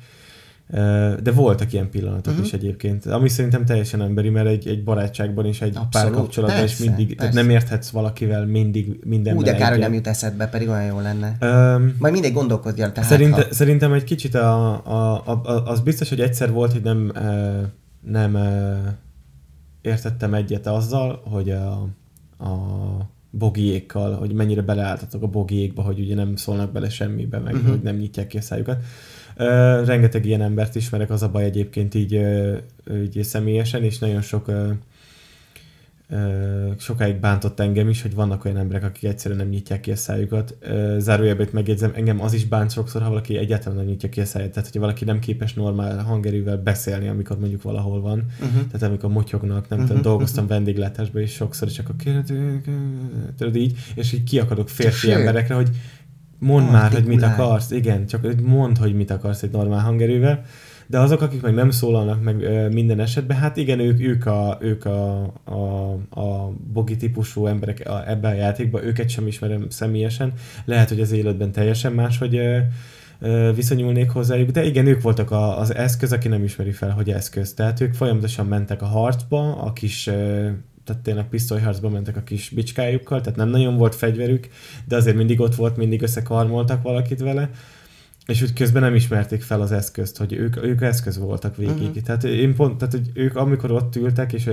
De 1.23 1.31
voltak 1.33 1.73
ilyen 1.73 1.89
pillanatok 1.89 2.31
uh-huh. 2.31 2.45
is 2.45 2.53
egyébként, 2.53 3.05
ami 3.05 3.29
szerintem 3.29 3.65
teljesen 3.65 4.01
emberi, 4.01 4.29
mert 4.29 4.47
egy, 4.47 4.67
egy 4.67 4.83
barátságban 4.83 5.45
is, 5.45 5.61
egy 5.61 5.77
párkapcsolatban 5.91 6.63
is 6.63 6.77
mindig, 6.77 7.05
persze. 7.05 7.19
tehát 7.19 7.33
nem 7.33 7.49
érthetsz 7.49 7.89
valakivel 7.89 8.45
mindig 8.45 8.99
minden. 9.03 9.35
Úgy, 9.35 9.43
de 9.43 9.55
kár, 9.55 9.71
hogy 9.71 9.79
nem 9.79 9.93
jut 9.93 10.07
eszedbe, 10.07 10.47
pedig 10.47 10.67
olyan 10.69 10.85
jó 10.85 10.99
lenne. 10.99 11.37
Um, 11.41 11.95
Majd 11.99 12.13
mindegy 12.13 12.33
gondolkodjál. 12.33 12.91
Tehát 12.91 13.09
szerinte, 13.09 13.35
ha... 13.35 13.53
Szerintem 13.53 13.93
egy 13.93 14.03
kicsit 14.03 14.35
a, 14.35 14.81
a, 14.85 15.23
a, 15.25 15.41
a, 15.43 15.65
az 15.65 15.79
biztos, 15.79 16.09
hogy 16.09 16.21
egyszer 16.21 16.51
volt, 16.51 16.71
hogy 16.71 16.83
nem, 16.83 17.11
nem 18.01 18.37
értettem 19.81 20.33
egyet 20.33 20.67
azzal, 20.67 21.21
hogy 21.25 21.49
a, 21.49 21.71
a 22.37 22.55
bogiékkal, 23.37 24.13
hogy 24.13 24.33
mennyire 24.33 24.61
beleálltatok 24.61 25.23
a 25.23 25.27
bogiékba, 25.27 25.81
hogy 25.81 25.99
ugye 25.99 26.15
nem 26.15 26.35
szólnak 26.35 26.71
bele 26.71 26.89
semmibe, 26.89 27.39
meg 27.39 27.53
uh-huh. 27.53 27.69
hogy 27.69 27.81
nem 27.81 27.95
nyitják 27.95 28.27
ki 28.27 28.37
a 28.37 28.41
szájukat. 28.41 28.83
Uh, 29.37 29.85
rengeteg 29.85 30.25
ilyen 30.25 30.41
embert 30.41 30.75
ismerek, 30.75 31.09
az 31.09 31.23
a 31.23 31.29
baj 31.29 31.43
egyébként 31.43 31.93
így, 31.93 32.15
uh, 32.15 32.57
így 33.03 33.23
személyesen, 33.23 33.83
és 33.83 33.99
nagyon 33.99 34.21
sok 34.21 34.47
uh, 34.47 34.69
sokáig 36.77 37.19
bántott 37.19 37.59
engem 37.59 37.89
is, 37.89 38.01
hogy 38.01 38.15
vannak 38.15 38.45
olyan 38.45 38.57
emberek, 38.57 38.83
akik 38.83 39.09
egyszerűen 39.09 39.39
nem 39.39 39.49
nyitják 39.49 39.79
ki 39.79 39.91
a 39.91 39.95
szájukat. 39.95 40.57
Zárójelben 40.97 41.47
megjegyzem, 41.51 41.91
engem 41.95 42.21
az 42.21 42.33
is 42.33 42.45
bánt 42.45 42.71
sokszor, 42.71 43.01
ha 43.01 43.09
valaki 43.09 43.37
egyáltalán 43.37 43.77
nem 43.77 43.85
nyitja 43.85 44.09
ki 44.09 44.21
a 44.21 44.25
száját. 44.25 44.51
Tehát, 44.51 44.69
hogy 44.71 44.81
valaki 44.81 45.05
nem 45.05 45.19
képes 45.19 45.53
normál 45.53 46.03
hangerővel 46.03 46.57
beszélni, 46.57 47.07
amikor 47.07 47.39
mondjuk 47.39 47.61
valahol 47.61 48.01
van. 48.01 48.25
Uh-huh. 48.41 48.67
Tehát 48.71 48.87
amikor 48.87 49.09
motyognak, 49.09 49.69
nem 49.69 49.79
uh-huh. 49.79 49.87
tudom, 49.87 50.01
dolgoztam 50.01 50.47
vendéglátásban 50.47 51.21
is 51.21 51.31
sokszor, 51.31 51.67
és 51.67 51.79
akkor 51.79 51.95
tudod 53.37 53.55
így, 53.55 53.77
és 53.95 54.13
így 54.13 54.23
kiakadok 54.23 54.69
férfi 54.69 55.07
Sőt. 55.07 55.15
emberekre, 55.15 55.55
hogy 55.55 55.69
mondd 56.39 56.71
már, 56.71 56.91
hogy 56.91 57.05
mit 57.05 57.21
akarsz. 57.23 57.71
Igen, 57.71 58.05
csak 58.05 58.41
mondd, 58.41 58.77
hogy 58.77 58.93
mit 58.93 59.11
akarsz 59.11 59.43
egy 59.43 59.51
normál 59.51 59.79
hangerővel 59.79 60.43
de 60.93 60.99
azok, 60.99 61.21
akik 61.21 61.41
meg 61.41 61.53
nem 61.53 61.69
szólalnak 61.69 62.23
meg 62.23 62.35
minden 62.71 62.99
esetben, 62.99 63.37
hát 63.37 63.57
igen, 63.57 63.79
ők, 63.79 63.99
ők, 63.99 64.25
a, 64.25 64.57
ők 64.61 64.85
a, 64.85 65.21
a, 65.43 65.91
a 66.19 66.53
bogi 66.73 66.95
típusú 66.95 67.45
emberek 67.45 67.89
a, 67.89 68.09
ebben 68.09 68.31
a 68.31 68.35
játékban, 68.35 68.83
őket 68.83 69.09
sem 69.09 69.27
ismerem 69.27 69.69
személyesen, 69.69 70.33
lehet, 70.65 70.89
hogy 70.89 70.99
az 70.99 71.11
életben 71.11 71.51
teljesen 71.51 71.91
más, 71.91 72.17
hogy 72.17 72.41
viszonyulnék 73.55 74.09
hozzájuk, 74.09 74.49
de 74.49 74.65
igen, 74.65 74.85
ők 74.85 75.01
voltak 75.01 75.31
a, 75.31 75.59
az 75.59 75.75
eszköz, 75.75 76.11
aki 76.11 76.27
nem 76.27 76.43
ismeri 76.43 76.71
fel, 76.71 76.91
hogy 76.91 77.11
eszköz. 77.11 77.53
Tehát 77.53 77.81
ők 77.81 77.93
folyamatosan 77.93 78.45
mentek 78.45 78.81
a 78.81 78.85
harcba, 78.85 79.55
a 79.55 79.73
kis 79.73 80.03
tehát 80.83 81.01
tényleg 81.03 81.29
pisztolyharcba 81.29 81.89
mentek 81.89 82.17
a 82.17 82.23
kis 82.23 82.49
bicskájukkal, 82.49 83.21
tehát 83.21 83.37
nem 83.37 83.49
nagyon 83.49 83.77
volt 83.77 83.95
fegyverük, 83.95 84.47
de 84.87 84.95
azért 84.95 85.15
mindig 85.15 85.39
ott 85.39 85.55
volt, 85.55 85.77
mindig 85.77 86.01
összekarmoltak 86.01 86.81
valakit 86.81 87.19
vele, 87.19 87.49
és 88.25 88.41
úgy 88.41 88.53
közben 88.53 88.81
nem 88.81 88.95
ismerték 88.95 89.41
fel 89.41 89.61
az 89.61 89.71
eszközt, 89.71 90.17
hogy 90.17 90.33
ők, 90.33 90.63
ők 90.63 90.81
eszköz 90.81 91.17
voltak 91.17 91.55
végig. 91.55 91.87
Uh-huh. 91.87 92.01
Tehát 92.01 92.23
én 92.23 92.55
pont, 92.55 92.77
tehát 92.77 92.93
hogy 92.93 93.09
ők 93.13 93.35
amikor 93.35 93.71
ott 93.71 93.95
ültek, 93.95 94.33
és 94.33 94.49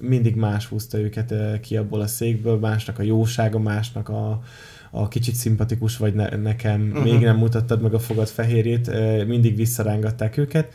mindig 0.00 0.36
más 0.36 0.66
húzta 0.66 0.98
őket 0.98 1.34
ki 1.60 1.76
abból 1.76 2.00
a 2.00 2.06
székből, 2.06 2.58
másnak 2.58 2.98
a 2.98 3.02
jósága, 3.02 3.58
másnak 3.58 4.08
a, 4.08 4.42
a 4.90 5.08
kicsit 5.08 5.34
szimpatikus 5.34 5.96
vagy 5.96 6.14
ne, 6.14 6.28
nekem, 6.28 6.88
uh-huh. 6.88 7.04
még 7.04 7.20
nem 7.20 7.36
mutattad 7.36 7.82
meg 7.82 7.94
a 7.94 7.98
fogad 7.98 8.28
fehérjét, 8.28 8.90
mindig 9.26 9.56
visszarángatták 9.56 10.36
őket. 10.36 10.72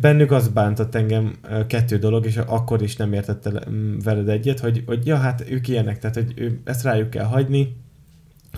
Bennük 0.00 0.30
az 0.30 0.48
bántott 0.48 0.94
engem 0.94 1.38
kettő 1.66 1.98
dolog, 1.98 2.26
és 2.26 2.36
akkor 2.36 2.82
is 2.82 2.96
nem 2.96 3.12
értette 3.12 3.62
veled 4.04 4.28
egyet, 4.28 4.60
hogy, 4.60 4.82
hogy 4.86 5.06
ja, 5.06 5.16
hát 5.16 5.44
ők 5.50 5.68
ilyenek, 5.68 5.98
tehát 5.98 6.16
hogy 6.16 6.58
ezt 6.64 6.82
rájuk 6.82 7.10
kell 7.10 7.24
hagyni, 7.24 7.76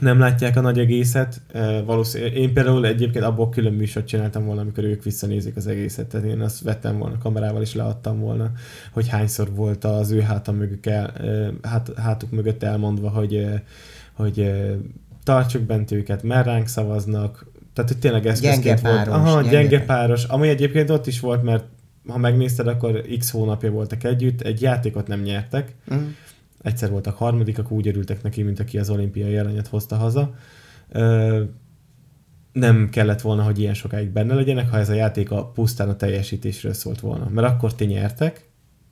nem 0.00 0.18
látják 0.18 0.56
a 0.56 0.60
nagy 0.60 0.78
egészet. 0.78 1.40
Valószínűleg 1.84 2.36
én 2.36 2.52
például 2.52 2.86
egyébként 2.86 3.24
abból 3.24 3.48
külön 3.48 3.72
műsort 3.72 4.06
csináltam 4.06 4.44
volna, 4.44 4.60
amikor 4.60 4.84
ők 4.84 5.02
visszanézik 5.02 5.56
az 5.56 5.66
egészet. 5.66 6.06
Tehát 6.06 6.26
én 6.26 6.40
azt 6.40 6.60
vettem 6.60 6.98
volna 6.98 7.18
kamerával, 7.18 7.62
és 7.62 7.74
leadtam 7.74 8.20
volna, 8.20 8.50
hogy 8.90 9.08
hányszor 9.08 9.54
volt 9.54 9.84
az 9.84 10.10
ő 10.10 10.20
hátam 10.20 10.56
mögük 10.56 10.86
el, 10.86 11.12
hát, 11.62 11.92
hátuk 11.96 12.30
mögött 12.30 12.62
elmondva, 12.62 13.08
hogy, 13.08 13.46
hogy 14.12 14.52
tartsuk 15.24 15.62
bent 15.62 15.90
őket, 15.90 16.22
mert 16.22 16.46
ránk 16.46 16.66
szavaznak. 16.66 17.46
Tehát, 17.72 17.90
hogy 17.90 18.00
tényleg 18.00 18.26
eszközként 18.26 18.64
gyenge 18.64 18.88
volt. 18.88 19.04
Páros, 19.04 19.14
Aha, 19.14 19.40
gyenge, 19.40 19.60
gyenge 19.60 19.84
páros. 19.84 20.24
Ami 20.24 20.48
egyébként 20.48 20.90
ott 20.90 21.06
is 21.06 21.20
volt, 21.20 21.42
mert 21.42 21.64
ha 22.08 22.18
megnézted, 22.18 22.66
akkor 22.66 23.04
x 23.18 23.30
hónapja 23.30 23.70
voltak 23.70 24.04
együtt, 24.04 24.40
egy 24.40 24.62
játékot 24.62 25.06
nem 25.06 25.20
nyertek. 25.20 25.74
Uh-huh 25.88 26.06
egyszer 26.62 26.90
voltak 26.90 27.16
harmadikak, 27.16 27.70
úgy 27.70 27.88
örültek 27.88 28.22
neki, 28.22 28.42
mint 28.42 28.60
aki 28.60 28.78
az 28.78 28.90
olimpiai 28.90 29.36
aranyat 29.36 29.66
hozta 29.66 29.96
haza. 29.96 30.34
Nem 32.52 32.88
kellett 32.90 33.20
volna, 33.20 33.42
hogy 33.42 33.58
ilyen 33.58 33.74
sokáig 33.74 34.10
benne 34.10 34.34
legyenek, 34.34 34.70
ha 34.70 34.78
ez 34.78 34.88
a 34.88 34.94
játék 34.94 35.30
a 35.30 35.46
pusztán 35.46 35.88
a 35.88 35.96
teljesítésről 35.96 36.72
szólt 36.72 37.00
volna. 37.00 37.28
Mert 37.28 37.48
akkor 37.48 37.74
ti 37.74 37.84
nyertek, 37.84 38.48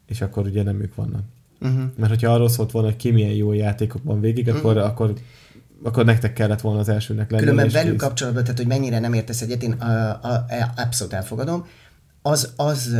és 0.06 0.20
akkor 0.20 0.46
ugye 0.46 0.62
nem 0.62 0.80
ők 0.80 0.94
vannak. 0.94 1.22
Uh-huh. 1.60 1.82
Mert 1.96 2.10
hogyha 2.10 2.32
arról 2.32 2.48
szólt 2.48 2.70
volna, 2.70 2.88
hogy 2.88 2.96
ki 2.96 3.10
milyen 3.10 3.32
jó 3.32 3.52
játékokban 3.52 4.20
végig, 4.20 4.46
uh-huh. 4.46 4.58
akkor, 4.58 4.76
akkor 4.76 5.14
akkor 5.82 6.04
nektek 6.04 6.32
kellett 6.32 6.60
volna 6.60 6.78
az 6.78 6.88
elsőnek 6.88 7.30
lenni. 7.30 7.42
Különben 7.42 7.68
velük 7.68 7.90
kész. 7.90 8.00
kapcsolatban, 8.00 8.42
tehát 8.42 8.58
hogy 8.58 8.68
mennyire 8.68 8.98
nem 8.98 9.12
értesz 9.12 9.42
egyet, 9.42 9.62
én 9.62 9.72
a, 9.72 9.90
a, 10.22 10.32
a, 10.48 10.72
abszolút 10.76 11.12
elfogadom. 11.12 11.66
Az, 12.22 12.52
az 12.56 12.96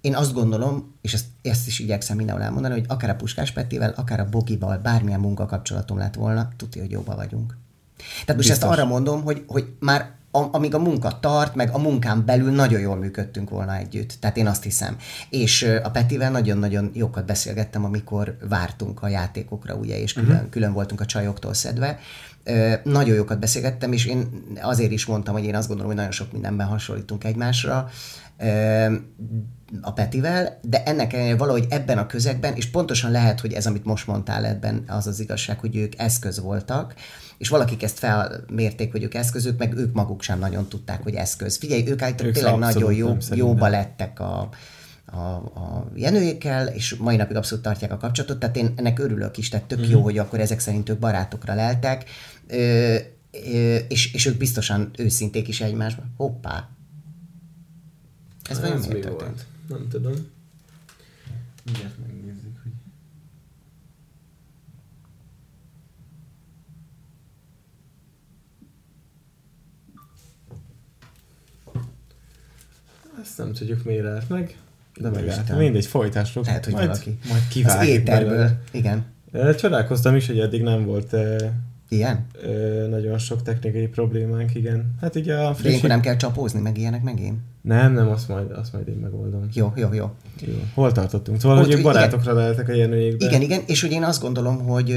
én 0.00 0.14
azt 0.14 0.32
gondolom, 0.32 0.94
és 1.00 1.14
ezt, 1.14 1.26
ezt 1.42 1.66
is 1.66 1.78
igyekszem 1.78 2.16
mindenhol 2.16 2.44
elmondani, 2.44 2.74
hogy 2.74 2.84
akár 2.88 3.10
a 3.10 3.16
Puskás 3.16 3.50
Petivel, 3.52 3.92
akár 3.96 4.20
a 4.20 4.28
Bogival, 4.28 4.78
bármilyen 4.78 5.20
munkakapcsolatom 5.20 5.98
lett 5.98 6.14
volna, 6.14 6.48
tudja, 6.56 6.82
hogy 6.82 6.90
jobban 6.90 7.16
vagyunk. 7.16 7.56
Tehát 7.96 8.36
most 8.36 8.50
ezt 8.50 8.60
Biztos. 8.60 8.78
arra 8.78 8.84
mondom, 8.86 9.22
hogy, 9.22 9.44
hogy 9.46 9.72
már 9.78 10.16
a, 10.30 10.48
amíg 10.50 10.74
a 10.74 10.78
munka 10.78 11.20
tart, 11.20 11.54
meg 11.54 11.70
a 11.72 11.78
munkán 11.78 12.24
belül 12.24 12.50
nagyon 12.50 12.80
jól 12.80 12.96
működtünk 12.96 13.50
volna 13.50 13.76
együtt. 13.76 14.16
Tehát 14.20 14.36
én 14.36 14.46
azt 14.46 14.62
hiszem. 14.62 14.96
És 15.30 15.70
a 15.82 15.90
Petivel 15.90 16.30
nagyon-nagyon 16.30 16.90
jókat 16.94 17.26
beszélgettem, 17.26 17.84
amikor 17.84 18.36
vártunk 18.48 19.02
a 19.02 19.08
játékokra, 19.08 19.74
ugye, 19.74 20.00
és 20.00 20.12
külön, 20.12 20.30
uh-huh. 20.30 20.48
külön 20.48 20.72
voltunk 20.72 21.00
a 21.00 21.04
csajoktól 21.04 21.54
szedve. 21.54 21.98
Ö, 22.44 22.72
nagyon 22.84 23.14
jókat 23.14 23.38
beszélgettem, 23.38 23.92
és 23.92 24.06
én 24.06 24.28
azért 24.60 24.90
is 24.90 25.06
mondtam, 25.06 25.34
hogy 25.34 25.44
én 25.44 25.54
azt 25.54 25.68
gondolom, 25.68 25.90
hogy 25.90 26.00
nagyon 26.00 26.16
sok 26.16 26.32
mindenben 26.32 26.66
hasonlítunk 26.66 27.24
egymásra 27.24 27.88
ö, 28.38 28.94
a 29.80 29.92
Petivel, 29.92 30.58
de 30.62 30.82
ennek 30.82 31.12
ellenére 31.12 31.36
valahogy 31.36 31.66
ebben 31.68 31.98
a 31.98 32.06
közegben, 32.06 32.54
és 32.54 32.66
pontosan 32.66 33.10
lehet, 33.10 33.40
hogy 33.40 33.52
ez, 33.52 33.66
amit 33.66 33.84
most 33.84 34.06
mondtál 34.06 34.44
ebben, 34.44 34.84
az 34.86 35.06
az 35.06 35.20
igazság, 35.20 35.58
hogy 35.58 35.76
ők 35.76 35.98
eszköz 35.98 36.40
voltak, 36.40 36.94
és 37.38 37.48
valakik 37.48 37.82
ezt 37.82 37.98
felmérték, 37.98 38.92
hogy 38.92 39.02
ők 39.02 39.14
eszközök, 39.14 39.58
meg 39.58 39.76
ők 39.76 39.94
maguk 39.94 40.22
sem 40.22 40.38
nagyon 40.38 40.68
tudták, 40.68 41.02
hogy 41.02 41.14
eszköz. 41.14 41.56
Figyelj, 41.56 41.88
ők 41.88 42.02
állítólag 42.02 42.32
tényleg 42.32 42.58
nagyon 42.58 42.92
jó, 42.92 43.16
jóba 43.30 43.68
lettek 43.68 44.20
a, 44.20 44.48
a, 45.06 45.18
a 45.34 45.90
Jenőjékkel, 45.94 46.66
és 46.66 46.94
mai 46.94 47.16
napig 47.16 47.36
abszolút 47.36 47.64
tartják 47.64 47.92
a 47.92 47.96
kapcsolatot, 47.96 48.38
tehát 48.38 48.56
én 48.56 48.72
ennek 48.76 48.98
örülök 48.98 49.36
is, 49.36 49.48
tehát 49.48 49.66
tök 49.66 49.78
Mhm. 49.78 49.86
mm-hmm. 49.86 49.96
jó, 49.96 50.02
hogy 50.02 50.18
akkor 50.18 50.40
ezek 50.40 50.60
szerint 50.60 50.88
ők 50.88 50.98
barátokra 50.98 51.54
leltek, 51.54 52.04
ö, 52.46 52.94
ö, 53.52 53.76
és, 53.88 54.12
és 54.14 54.26
ők 54.26 54.36
biztosan 54.36 54.90
őszinték 54.98 55.48
is 55.48 55.60
egymásban. 55.60 56.14
Hoppá! 56.16 56.68
Ez 58.50 58.60
vajon 58.60 58.76
Ez 58.76 58.86
miért 58.86 59.04
mi 59.04 59.08
történt? 59.08 59.30
volt? 59.30 59.46
Nem 59.68 59.88
tudom. 59.88 60.14
Mindjárt 61.64 61.98
megnézzük, 62.06 62.62
hogy... 62.62 62.72
Ezt 73.22 73.38
nem 73.38 73.52
tudjuk, 73.52 73.84
miért 73.84 74.06
állt 74.06 74.28
meg, 74.28 74.56
de 74.96 75.08
megállt. 75.10 75.58
Mindegy, 75.58 75.86
folytassuk. 75.86 76.46
Lehet, 76.46 76.64
hogy 76.64 76.74
majd, 76.74 76.86
valaki. 76.86 77.18
Majd 77.28 77.40
Az 77.40 77.48
kivágjuk 77.48 78.00
éterből, 78.00 78.28
belőle. 78.28 78.60
igen. 78.70 79.04
Csodálkoztam 79.56 80.16
is, 80.16 80.26
hogy 80.26 80.38
eddig 80.38 80.62
nem 80.62 80.84
volt 80.84 81.16
Ilyen? 81.88 82.26
ö, 82.42 82.86
nagyon 82.90 83.18
sok 83.18 83.42
technikai 83.42 83.86
problémánk, 83.86 84.54
igen. 84.54 84.94
Hát 85.00 85.16
így 85.16 85.28
a 85.28 85.46
frissít... 85.48 85.64
ilyenkor 85.64 85.88
nem 85.88 86.00
kell 86.00 86.16
csapózni, 86.16 86.60
meg 86.60 86.78
ilyenek 86.78 87.02
megint? 87.02 87.40
Nem, 87.68 87.92
nem, 87.92 88.08
azt 88.08 88.28
majd, 88.28 88.50
azt 88.50 88.72
majd 88.72 88.88
én 88.88 88.96
megoldom. 88.96 89.48
Jó, 89.52 89.72
jó, 89.76 89.88
jó. 89.92 90.10
Jó. 90.40 90.54
Hol 90.74 90.92
tartottunk? 90.92 91.40
Szóval, 91.40 91.56
Ott, 91.56 91.64
hogy 91.64 91.72
ők 91.72 91.80
igen. 91.80 91.92
barátokra 91.92 92.32
lehetek 92.32 92.68
a 92.68 92.72
jenőjékbe. 92.72 93.26
Igen, 93.26 93.40
igen, 93.40 93.60
és 93.66 93.80
hogy 93.80 93.90
én 93.90 94.02
azt 94.02 94.22
gondolom, 94.22 94.58
hogy 94.58 94.94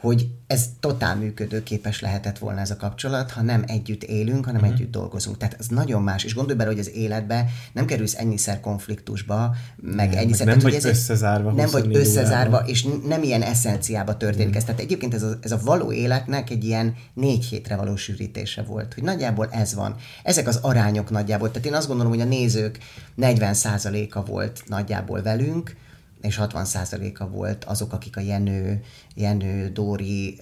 hogy 0.00 0.28
ez 0.46 0.68
totál 0.80 1.16
működőképes 1.16 2.00
lehetett 2.00 2.38
volna 2.38 2.60
ez 2.60 2.70
a 2.70 2.76
kapcsolat, 2.76 3.30
ha 3.30 3.42
nem 3.42 3.64
együtt 3.66 4.02
élünk, 4.02 4.44
hanem 4.44 4.60
uh-huh. 4.60 4.76
együtt 4.76 4.90
dolgozunk. 4.90 5.36
Tehát 5.36 5.56
ez 5.58 5.66
nagyon 5.66 6.02
más, 6.02 6.24
és 6.24 6.34
gondolj 6.34 6.56
bele, 6.56 6.70
hogy 6.70 6.78
az 6.78 6.90
életbe 6.94 7.46
nem 7.72 7.86
kerülsz 7.86 8.14
ennyiszer 8.16 8.60
konfliktusba, 8.60 9.54
meg 9.76 10.08
Nem, 10.08 10.18
ennyiszer... 10.18 10.46
meg 10.46 10.56
nem 10.56 10.64
tehát, 10.64 10.82
vagy 10.82 10.92
összezárva 10.92 11.52
Nem 11.52 11.68
vagy 11.70 11.84
24 11.84 11.96
összezárva, 11.96 12.54
órában. 12.54 12.68
és 12.68 12.86
nem 13.06 13.22
ilyen 13.22 13.42
eszenciába 13.42 14.16
történik 14.16 14.56
ez. 14.56 14.64
Tehát 14.64 14.80
egyébként 14.80 15.14
ez 15.14 15.22
a, 15.22 15.38
ez 15.40 15.52
a 15.52 15.60
való 15.64 15.92
életnek 15.92 16.50
egy 16.50 16.64
ilyen 16.64 16.94
négy 17.14 17.44
hétre 17.44 17.76
való 17.76 17.96
sűrítése 17.96 18.62
volt, 18.62 18.94
hogy 18.94 19.02
nagyjából 19.02 19.48
ez 19.50 19.74
van. 19.74 19.96
Ezek 20.22 20.48
az 20.48 20.58
arányok 20.62 21.10
nagyjából. 21.10 21.50
Tehát 21.50 21.66
én 21.66 21.74
azt 21.74 21.86
gondolom, 21.86 22.12
hogy 22.12 22.20
a 22.20 22.24
nézők 22.24 22.78
40%-a 23.18 24.24
volt 24.24 24.62
nagyjából 24.66 25.22
velünk, 25.22 25.76
és 26.22 26.40
60%-a 26.42 27.28
volt 27.28 27.64
azok, 27.64 27.92
akik 27.92 28.16
a 28.16 28.20
Jenő, 28.20 28.82
Jenő, 29.14 29.68
Dóri, 29.68 30.38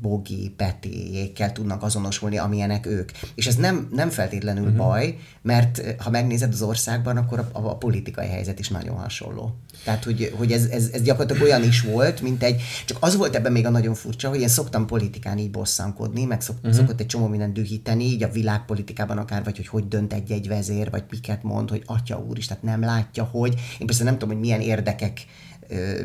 Bogi, 0.00 0.54
Petiékkel 0.56 1.52
tudnak 1.52 1.82
azonosulni, 1.82 2.36
amilyenek 2.38 2.86
ők. 2.86 3.10
És 3.34 3.46
ez 3.46 3.56
nem, 3.56 3.88
nem 3.92 4.10
feltétlenül 4.10 4.64
uh-huh. 4.64 4.78
baj, 4.78 5.18
mert 5.42 5.94
ha 5.98 6.10
megnézed 6.10 6.52
az 6.52 6.62
országban, 6.62 7.16
akkor 7.16 7.38
a, 7.38 7.48
a, 7.52 7.70
a 7.70 7.76
politikai 7.76 8.28
helyzet 8.28 8.58
is 8.58 8.68
nagyon 8.68 8.96
hasonló. 8.96 9.56
Tehát, 9.84 10.04
hogy, 10.04 10.34
hogy 10.36 10.52
ez, 10.52 10.64
ez, 10.64 10.88
ez 10.92 11.02
gyakorlatilag 11.02 11.42
olyan 11.42 11.62
is 11.62 11.80
volt, 11.80 12.20
mint 12.20 12.42
egy, 12.42 12.62
csak 12.86 12.96
az 13.00 13.16
volt 13.16 13.36
ebben 13.36 13.52
még 13.52 13.66
a 13.66 13.70
nagyon 13.70 13.94
furcsa, 13.94 14.28
hogy 14.28 14.40
én 14.40 14.48
szoktam 14.48 14.86
politikán 14.86 15.38
így 15.38 15.50
bosszankodni, 15.50 16.24
meg 16.24 16.40
szok, 16.40 16.56
uh-huh. 16.56 16.72
szokott 16.72 17.00
egy 17.00 17.06
csomó 17.06 17.26
minden 17.26 17.52
dühíteni, 17.52 18.04
így 18.04 18.22
a 18.22 18.30
világpolitikában 18.30 19.18
akár, 19.18 19.44
vagy 19.44 19.56
hogy 19.56 19.66
hogy 19.66 19.88
dönt 19.88 20.12
egy-egy 20.12 20.48
vezér, 20.48 20.90
vagy 20.90 21.04
miket 21.10 21.42
mond, 21.42 21.70
hogy 21.70 21.82
atya 21.86 22.24
úr 22.28 22.38
is, 22.38 22.46
tehát 22.46 22.62
nem 22.62 22.80
látja, 22.80 23.24
hogy. 23.24 23.54
Én 23.78 23.86
persze 23.86 24.04
nem 24.04 24.12
tudom, 24.12 24.28
hogy 24.28 24.40
milyen 24.40 24.60
érdekek 24.72 25.24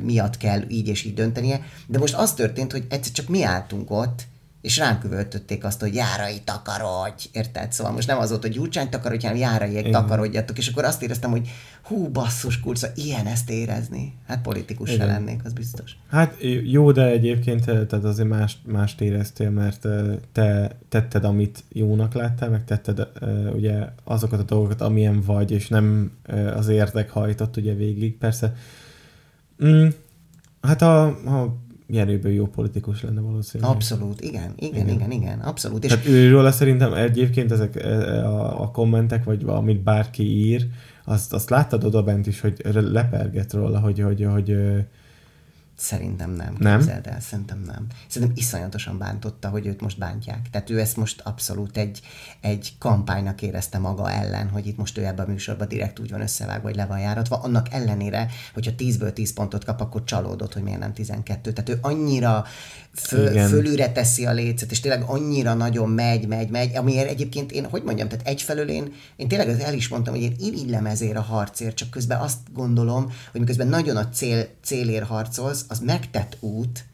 miatt 0.01 0.37
kell 0.37 0.61
így 0.69 0.87
és 0.87 1.03
így 1.03 1.13
döntenie, 1.13 1.65
de 1.87 1.97
most 1.97 2.13
az 2.13 2.33
történt, 2.33 2.71
hogy 2.71 2.85
egyszer 2.89 3.11
csak 3.11 3.27
mi 3.27 3.43
álltunk 3.43 3.91
ott, 3.91 4.23
és 4.61 4.77
ránk 4.77 5.03
üvöltötték 5.03 5.63
azt, 5.63 5.79
hogy 5.79 5.95
járai 5.95 6.41
takarodj, 6.43 7.29
érted? 7.31 7.71
Szóval 7.71 7.93
most 7.93 8.07
nem 8.07 8.17
az 8.17 8.29
volt, 8.29 8.41
hogy 8.41 8.51
Gyurcsány 8.51 8.89
takarodj, 8.89 9.25
hanem 9.25 9.41
járaiék 9.41 9.89
takarodjatok, 9.89 10.57
és 10.57 10.67
akkor 10.67 10.83
azt 10.83 11.03
éreztem, 11.03 11.31
hogy 11.31 11.49
hú, 11.81 12.09
basszus, 12.09 12.59
kurca, 12.59 12.87
ilyen 12.95 13.25
ezt 13.25 13.49
érezni. 13.49 14.13
Hát 14.27 14.41
politikus 14.41 14.89
se 14.89 15.05
lennék, 15.05 15.41
az 15.45 15.53
biztos. 15.53 15.97
Hát 16.09 16.35
jó, 16.63 16.91
de 16.91 17.05
egyébként 17.05 17.67
eh, 17.67 17.85
tehát 17.85 18.05
azért 18.05 18.27
más, 18.27 18.57
mást 18.65 19.01
éreztél, 19.01 19.49
mert 19.49 19.85
eh, 19.85 20.15
te 20.31 20.77
tetted, 20.89 21.23
amit 21.23 21.63
jónak 21.69 22.13
láttál, 22.13 22.49
meg 22.49 22.65
tetted 22.65 22.99
eh, 22.99 23.53
ugye 23.53 23.87
azokat 24.03 24.39
a 24.39 24.43
dolgokat, 24.43 24.81
amilyen 24.81 25.21
vagy, 25.21 25.51
és 25.51 25.67
nem 25.67 26.11
az 26.55 26.67
érdek 26.67 27.09
hajtott 27.09 27.57
ugye 27.57 27.73
végig. 27.73 28.17
Persze, 28.17 28.53
mm, 29.65 29.87
hát 30.61 30.81
a, 30.81 31.05
a 31.05 31.55
Jenőből 31.89 32.31
jó 32.31 32.45
politikus 32.45 33.01
lenne 33.03 33.21
valószínűleg. 33.21 33.73
Abszolút, 33.73 34.21
igen, 34.21 34.53
igen, 34.55 34.87
igen, 34.87 34.95
Igen. 34.95 35.11
igen, 35.11 35.39
abszolút. 35.39 35.83
És 35.83 35.89
Tehát 35.89 36.07
őről 36.07 36.51
szerintem 36.51 36.93
egyébként 36.93 37.51
ezek 37.51 37.75
eh, 37.75 38.33
a, 38.33 38.61
a 38.61 38.71
kommentek, 38.71 39.23
vagy 39.23 39.43
amit 39.45 39.83
bárki 39.83 40.23
ír, 40.23 40.67
azt, 41.05 41.33
azt 41.33 41.49
láttad 41.49 41.83
oda 41.83 42.03
bent 42.03 42.27
is, 42.27 42.41
hogy 42.41 42.61
leperget 42.73 43.53
róla, 43.53 43.79
hogy, 43.79 43.99
hogy, 43.99 44.27
hogy 44.31 44.51
ö, 44.51 44.77
Szerintem 45.77 46.31
nem. 46.31 46.55
Nem? 46.59 46.77
Képzeld 46.77 47.07
el, 47.07 47.19
szerintem 47.19 47.61
nem. 47.65 47.85
Szerintem 48.07 48.37
iszonyatosan 48.37 48.97
bántotta, 48.97 49.49
hogy 49.49 49.65
őt 49.65 49.81
most 49.81 49.97
bántják. 49.97 50.49
Tehát 50.51 50.69
ő 50.69 50.79
ezt 50.79 50.97
most 50.97 51.21
abszolút 51.21 51.77
egy, 51.77 52.01
egy 52.41 52.73
kampánynak 52.79 53.41
érezte 53.41 53.77
maga 53.77 54.11
ellen, 54.11 54.49
hogy 54.49 54.67
itt 54.67 54.77
most 54.77 54.97
ő 54.97 55.05
ebben 55.05 55.25
a 55.25 55.29
műsorban 55.29 55.67
direkt 55.67 55.99
úgy 55.99 56.11
van 56.11 56.21
összevágva, 56.21 56.67
hogy 56.67 56.75
le 56.75 56.85
van 56.85 56.99
járatva. 56.99 57.35
Annak 57.35 57.73
ellenére, 57.73 58.27
hogyha 58.53 58.71
10-ből 58.77 59.13
10 59.13 59.33
pontot 59.33 59.63
kap, 59.65 59.81
akkor 59.81 60.03
csalódott, 60.03 60.53
hogy 60.53 60.63
miért 60.63 60.79
nem 60.79 60.93
12. 60.93 61.53
Tehát 61.53 61.69
ő 61.69 61.77
annyira 61.81 62.45
föl, 62.93 63.31
Igen. 63.31 63.49
fölülre 63.49 63.91
teszi 63.91 64.25
a 64.25 64.31
lécet, 64.31 64.71
és 64.71 64.79
tényleg 64.79 65.03
annyira 65.05 65.53
nagyon 65.53 65.89
megy, 65.89 66.27
megy, 66.27 66.49
megy, 66.49 66.75
amiért 66.75 67.09
egyébként 67.09 67.51
én, 67.51 67.65
hogy 67.65 67.83
mondjam, 67.83 68.07
tehát 68.07 68.27
egyfelől 68.27 68.69
én, 68.69 68.93
én 69.15 69.27
tényleg 69.27 69.49
el 69.59 69.73
is 69.73 69.87
mondtam, 69.87 70.13
hogy 70.13 70.23
én 70.23 70.35
irigylem 70.39 70.85
ezért 70.85 71.17
a 71.17 71.21
harcért, 71.21 71.75
csak 71.75 71.89
közben 71.89 72.19
azt 72.19 72.37
gondolom, 72.53 73.11
hogy 73.31 73.39
miközben 73.39 73.67
nagyon 73.67 73.95
a 73.97 74.09
cél, 74.09 74.47
célért 74.63 75.05
harcolsz, 75.05 75.65
az 75.67 75.79
megtett 75.79 76.37
út, 76.39 76.85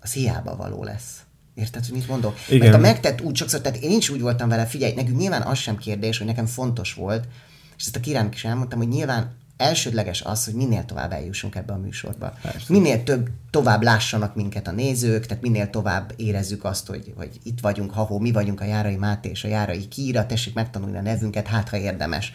az 0.00 0.12
hiába 0.12 0.56
való 0.56 0.84
lesz. 0.84 1.20
Érted, 1.54 1.84
hogy 1.84 1.94
mit 1.94 2.08
mondok? 2.08 2.36
Igen. 2.48 2.58
Mert 2.58 2.74
a 2.74 2.78
megtett 2.78 3.20
út 3.20 3.36
sokszor, 3.36 3.60
tehát 3.60 3.78
én 3.78 3.96
is 3.96 4.08
úgy 4.08 4.20
voltam 4.20 4.48
vele, 4.48 4.66
figyelj, 4.66 4.94
nekünk 4.94 5.18
nyilván 5.18 5.42
az 5.42 5.58
sem 5.58 5.76
kérdés, 5.76 6.18
hogy 6.18 6.26
nekem 6.26 6.46
fontos 6.46 6.94
volt, 6.94 7.24
és 7.76 7.84
ezt 7.84 7.96
a 7.96 8.00
királynak 8.00 8.34
is 8.34 8.44
elmondtam, 8.44 8.78
hogy 8.78 8.88
nyilván 8.88 9.36
elsődleges 9.56 10.22
az, 10.22 10.44
hogy 10.44 10.54
minél 10.54 10.84
tovább 10.84 11.12
eljussunk 11.12 11.54
ebbe 11.54 11.72
a 11.72 11.76
műsorba. 11.76 12.32
Persze. 12.42 12.66
Minél 12.68 13.02
több, 13.02 13.28
tovább 13.50 13.82
lássanak 13.82 14.34
minket 14.34 14.66
a 14.66 14.72
nézők, 14.72 15.26
tehát 15.26 15.42
minél 15.42 15.70
tovább 15.70 16.12
érezzük 16.16 16.64
azt, 16.64 16.86
hogy, 16.86 17.12
hogy 17.16 17.30
itt 17.42 17.60
vagyunk, 17.60 17.90
ha 17.90 18.18
mi 18.18 18.32
vagyunk 18.32 18.60
a 18.60 18.64
Járai 18.64 18.96
Máté 18.96 19.28
és 19.28 19.44
a 19.44 19.48
Járai 19.48 19.88
Kíra, 19.88 20.26
tessék 20.26 20.54
megtanulni 20.54 20.96
a 20.96 21.02
nevünket, 21.02 21.46
hát 21.46 21.68
ha 21.68 21.76
érdemes. 21.76 22.32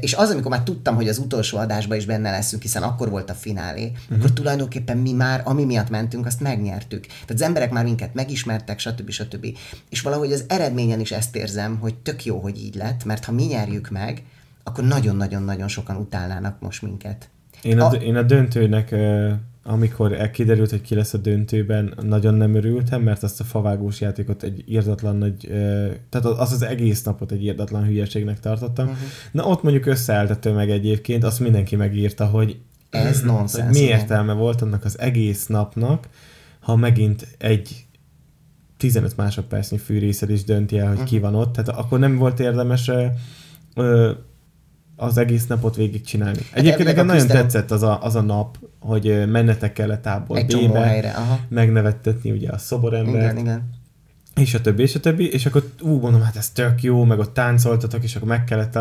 És 0.00 0.14
az, 0.14 0.30
amikor 0.30 0.50
már 0.50 0.62
tudtam, 0.62 0.94
hogy 0.94 1.08
az 1.08 1.18
utolsó 1.18 1.58
adásban 1.58 1.96
is 1.96 2.06
benne 2.06 2.30
leszünk, 2.30 2.62
hiszen 2.62 2.82
akkor 2.82 3.10
volt 3.10 3.30
a 3.30 3.34
finálé, 3.34 3.84
uh-huh. 3.84 4.18
akkor 4.18 4.32
tulajdonképpen 4.32 4.96
mi 4.96 5.12
már, 5.12 5.42
ami 5.44 5.64
miatt 5.64 5.90
mentünk, 5.90 6.26
azt 6.26 6.40
megnyertük. 6.40 7.06
Tehát 7.06 7.30
az 7.30 7.42
emberek 7.42 7.70
már 7.70 7.84
minket 7.84 8.14
megismertek, 8.14 8.78
stb. 8.78 9.10
stb. 9.10 9.46
És 9.90 10.00
valahogy 10.00 10.32
az 10.32 10.44
eredményen 10.48 11.00
is 11.00 11.12
ezt 11.12 11.36
érzem, 11.36 11.78
hogy 11.78 11.94
tök 11.94 12.24
jó, 12.24 12.38
hogy 12.38 12.58
így 12.58 12.74
lett, 12.74 13.04
mert 13.04 13.24
ha 13.24 13.32
mi 13.32 13.44
nyerjük 13.44 13.90
meg, 13.90 14.22
akkor 14.64 14.84
nagyon-nagyon-nagyon 14.84 15.68
sokan 15.68 15.96
utálnának 15.96 16.60
most 16.60 16.82
minket. 16.82 17.28
Én 17.62 17.80
a, 17.80 17.88
A- 17.88 17.94
én 17.94 18.16
a 18.16 18.22
döntőnek, 18.22 18.94
amikor 19.66 20.30
kiderült, 20.30 20.70
hogy 20.70 20.80
ki 20.80 20.94
lesz 20.94 21.14
a 21.14 21.18
döntőben, 21.18 21.94
nagyon 22.02 22.34
nem 22.34 22.54
örültem, 22.54 23.02
mert 23.02 23.22
azt 23.22 23.40
a 23.40 23.44
favágós 23.44 24.00
játékot 24.00 24.42
egy 24.42 24.64
írdatlan 24.66 25.16
nagy, 25.16 25.46
tehát 26.08 26.26
az 26.26 26.52
az 26.52 26.62
egész 26.62 27.02
napot 27.02 27.32
egy 27.32 27.44
írdatlan 27.44 27.84
hülyeségnek 27.84 28.40
tartottam. 28.40 28.86
Uh-huh. 28.86 29.00
Na 29.32 29.44
ott 29.44 29.62
mondjuk 29.62 29.86
összeállt 29.86 30.30
a 30.30 30.38
tömeg 30.38 30.70
egyébként, 30.70 31.24
azt 31.24 31.40
mindenki 31.40 31.76
megírta, 31.76 32.26
hogy 32.26 32.58
Ez 32.90 33.20
hogy 33.20 33.30
nonsens. 33.30 33.78
mi 33.78 33.84
értelme 33.84 34.32
volt 34.32 34.62
annak 34.62 34.84
az 34.84 34.98
egész 34.98 35.46
napnak, 35.46 36.08
ha 36.60 36.76
megint 36.76 37.26
egy 37.38 37.86
15 38.76 39.16
másodpercnyi 39.16 39.78
fűrészed 39.78 40.30
is 40.30 40.44
dönti 40.44 40.78
el, 40.78 40.94
hogy 40.94 41.02
ki 41.02 41.18
van 41.18 41.34
ott, 41.34 41.52
tehát 41.52 41.68
akkor 41.68 41.98
nem 41.98 42.16
volt 42.16 42.40
érdemes 42.40 42.90
ö, 43.74 44.10
az 44.96 45.18
egész 45.18 45.46
napot 45.46 45.76
végigcsinálni. 45.76 46.38
Egyébként 46.38 46.66
elvileg 46.66 46.86
nekem 46.86 47.08
a 47.08 47.12
nagyon 47.12 47.26
tetszett 47.26 47.70
az 47.70 47.82
a, 47.82 48.02
az 48.02 48.14
a 48.14 48.20
nap, 48.20 48.58
hogy 48.86 49.28
mennetek 49.28 49.72
kellett 49.72 50.08
csomó 50.48 50.68
B-be, 50.68 50.80
helyre, 50.80 51.10
aha. 51.10 51.38
megnevettetni 51.48 52.30
ugye 52.30 52.50
a 52.50 52.58
szoborembert, 52.58 53.32
Igen, 53.32 53.38
igen. 53.38 53.70
és 54.40 54.54
a 54.54 54.60
többi, 54.60 54.82
és 54.82 54.94
a 54.94 55.00
többi, 55.00 55.32
és 55.32 55.46
akkor 55.46 55.70
ú, 55.80 55.98
mondom, 55.98 56.20
hát 56.22 56.36
ez 56.36 56.50
tök 56.50 56.82
jó, 56.82 57.04
meg 57.04 57.18
ott 57.18 57.34
táncoltatok, 57.34 58.02
és 58.02 58.16
akkor 58.16 58.28
meg 58.28 58.44
kellett. 58.44 58.78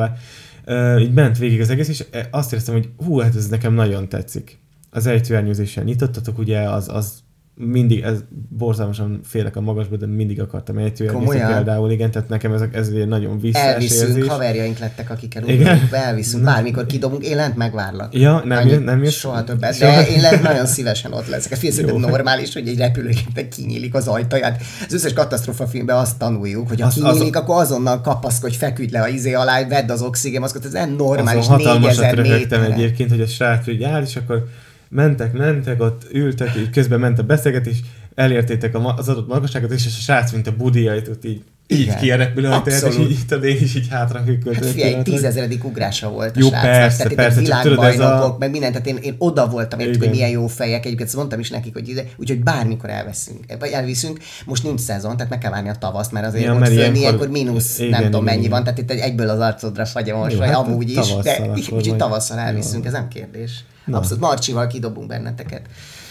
Uh, 0.68 1.01
így 1.01 1.14
ment 1.14 1.38
végig 1.38 1.62
az 1.62 1.70
egész, 1.70 1.88
és 1.88 2.06
azt 2.32 2.51
éreztem, 2.51 2.74
hogy 2.76 2.89
hú, 2.97 3.20
hát 3.20 3.36
ez 3.36 3.47
nekem 3.47 3.74
nagyon 3.74 4.10
tetszik. 4.10 4.60
Az 4.89 5.06
ejtőernyőzéssel 5.06 5.84
nyitottatok, 5.84 6.38
ugye, 6.38 6.60
az, 6.60 6.89
az 6.89 7.24
mindig, 7.58 8.01
ez 8.01 8.18
borzalmasan 8.49 9.20
félek 9.24 9.56
a 9.56 9.62
magasba, 9.62 9.95
de 9.95 10.06
mindig 10.06 10.41
akartam 10.41 10.78
ejtőernyőzni 10.78 11.26
Komolyan? 11.28 11.53
például, 11.53 11.91
igen, 11.91 12.12
tehát 12.12 12.30
nekem 12.30 12.53
ez, 12.53 12.62
ez 12.72 12.88
egy 12.88 13.08
nagyon 13.08 13.39
visszás 13.39 13.64
Elviszünk, 13.74 14.08
érzés. 14.10 14.28
haverjaink 14.28 14.78
lettek, 14.78 15.10
akikkel 15.10 15.47
Igen? 15.47 15.74
úgy 15.84 15.93
elviszünk, 15.93 16.43
bármikor 16.43 16.86
kidobunk, 16.86 17.24
én 17.24 17.36
lent 17.36 17.56
megvárlak. 17.56 18.14
Ja, 18.16 18.41
nem 18.45 18.58
Annyi- 18.58 18.84
nem 18.84 19.03
jössz? 19.03 19.16
Soha 19.16 19.43
többet, 19.43 19.76
Soha? 19.76 19.91
de 19.95 20.08
én 20.08 20.22
lent 20.22 20.41
nagyon 20.41 20.66
szívesen 20.66 21.14
ott 21.14 21.28
leszek. 21.28 21.51
Ez 21.51 21.58
szerintem 21.60 21.95
Jó. 22.01 22.08
normális, 22.08 22.53
hogy 22.53 22.68
egy 22.68 22.78
repülőgépnek 22.78 23.47
kinyílik 23.47 23.93
az 23.93 24.08
ajtaját. 24.08 24.62
Az 24.88 24.93
összes 24.93 25.14
katasztrófa 25.14 25.68
filmben 25.68 25.97
azt 25.97 26.18
tanuljuk, 26.18 26.68
hogy 26.68 26.82
ha 26.82 26.88
Az- 26.88 26.93
kinyílik, 26.93 27.36
az- 27.36 27.41
akkor 27.41 27.62
azonnal 27.62 28.01
kapaszkodj, 28.01 28.56
feküdj 28.56 28.91
le 28.91 29.01
a 29.01 29.08
izé 29.08 29.34
alá, 29.34 29.68
vedd 29.68 29.91
az 29.91 30.01
oxigénmaszkot, 30.01 30.66
ez 30.66 30.72
nem 30.72 30.95
normális, 30.95 31.39
Azon 31.41 31.58
hatalmasat 31.58 32.01
4000 32.03 32.26
röhögtem 32.26 32.62
egyébként, 32.72 33.10
hogy 33.10 33.22
a 33.22 33.28
srác 33.28 33.68
úgy 33.68 33.84
áll, 33.84 34.01
és 34.01 34.16
akkor 34.16 34.47
mentek, 34.95 35.33
mentek, 35.33 35.81
ott 35.81 36.07
ültek, 36.11 36.55
így 36.55 36.69
közben 36.69 36.99
ment 36.99 37.19
a 37.19 37.23
beszélgetés, 37.23 37.79
elértétek 38.15 38.75
az 38.75 39.09
adott 39.09 39.27
magasságot, 39.27 39.71
és 39.71 39.85
a 39.85 39.89
srác, 39.89 40.31
mint 40.31 40.47
a 40.47 40.55
budiait, 40.55 41.07
ott 41.07 41.25
így, 41.25 41.43
így 41.68 41.95
ki 41.95 42.11
a 42.11 42.16
repülőajtaját, 42.16 42.84
és 42.84 42.97
így, 42.97 43.18
tudod, 43.28 43.43
én 43.43 43.57
is 43.61 43.76
így 43.76 43.88
hátra 43.89 44.20
hűkölt. 44.20 44.55
Hát 44.55 44.66
figyelj, 44.66 44.93
egy 44.93 45.01
tízezeredik 45.03 45.63
ugrása 45.63 46.09
volt 46.09 46.36
a 46.36 46.39
Jó, 46.39 46.47
srácnak, 46.47 46.72
persze, 46.72 46.97
tehát 46.97 47.13
persze, 47.13 47.39
világbajnokok, 47.39 48.34
a- 48.34 48.36
meg 48.39 48.51
mindent, 48.51 48.72
tehát 48.74 48.88
én, 48.88 48.97
én 49.01 49.16
oda 49.18 49.47
voltam, 49.47 49.80
értük, 49.80 50.01
hogy 50.01 50.09
milyen 50.11 50.30
jó 50.30 50.47
fejek, 50.47 50.86
egyébként 50.86 51.07
ezt 51.07 51.16
mondtam 51.18 51.39
is 51.39 51.49
nekik, 51.49 51.74
hogy 51.74 51.89
ide, 51.89 52.03
úgyhogy 52.18 52.43
bármikor 52.43 52.89
elveszünk, 52.89 53.39
vagy 53.59 53.70
elviszünk, 53.70 54.20
most 54.45 54.63
nincs 54.63 54.80
szezon, 54.80 55.16
tehát 55.16 55.30
meg 55.32 55.39
kell 55.39 55.51
várni 55.51 55.70
a 55.70 55.76
tavaszt, 55.76 56.11
mert 56.11 56.26
azért 56.26 56.43
Ja, 56.43 56.53
ott 56.53 56.59
mert 56.59 56.72
ilyenkor- 56.72 56.97
ilyenkor 56.97 57.28
mínusz, 57.30 57.78
igen, 57.80 57.89
nem 57.89 58.03
tudom 58.03 58.22
igen, 58.22 58.24
mennyi 58.34 58.45
igen. 58.45 58.51
van, 58.51 58.63
tehát 58.63 58.80
itt 58.80 58.91
egy- 58.91 58.99
egyből 58.99 59.30
az 59.30 59.39
arcodra 59.39 59.86
fagy 59.86 60.11
most, 60.13 60.36
vagy 60.36 60.47
hát 60.47 60.55
amúgy 60.57 60.89
is, 60.89 61.13
de 61.24 61.49
úgyhogy 61.55 61.95
tavasszal 61.95 62.38
elviszünk, 62.38 62.86
ez 62.86 62.91
nem 62.91 63.07
kérdés. 63.07 63.63
Abszolút 63.91 64.24
Marcsival 64.24 64.68
kidobunk 64.68 65.07
benneteket. 65.07 65.61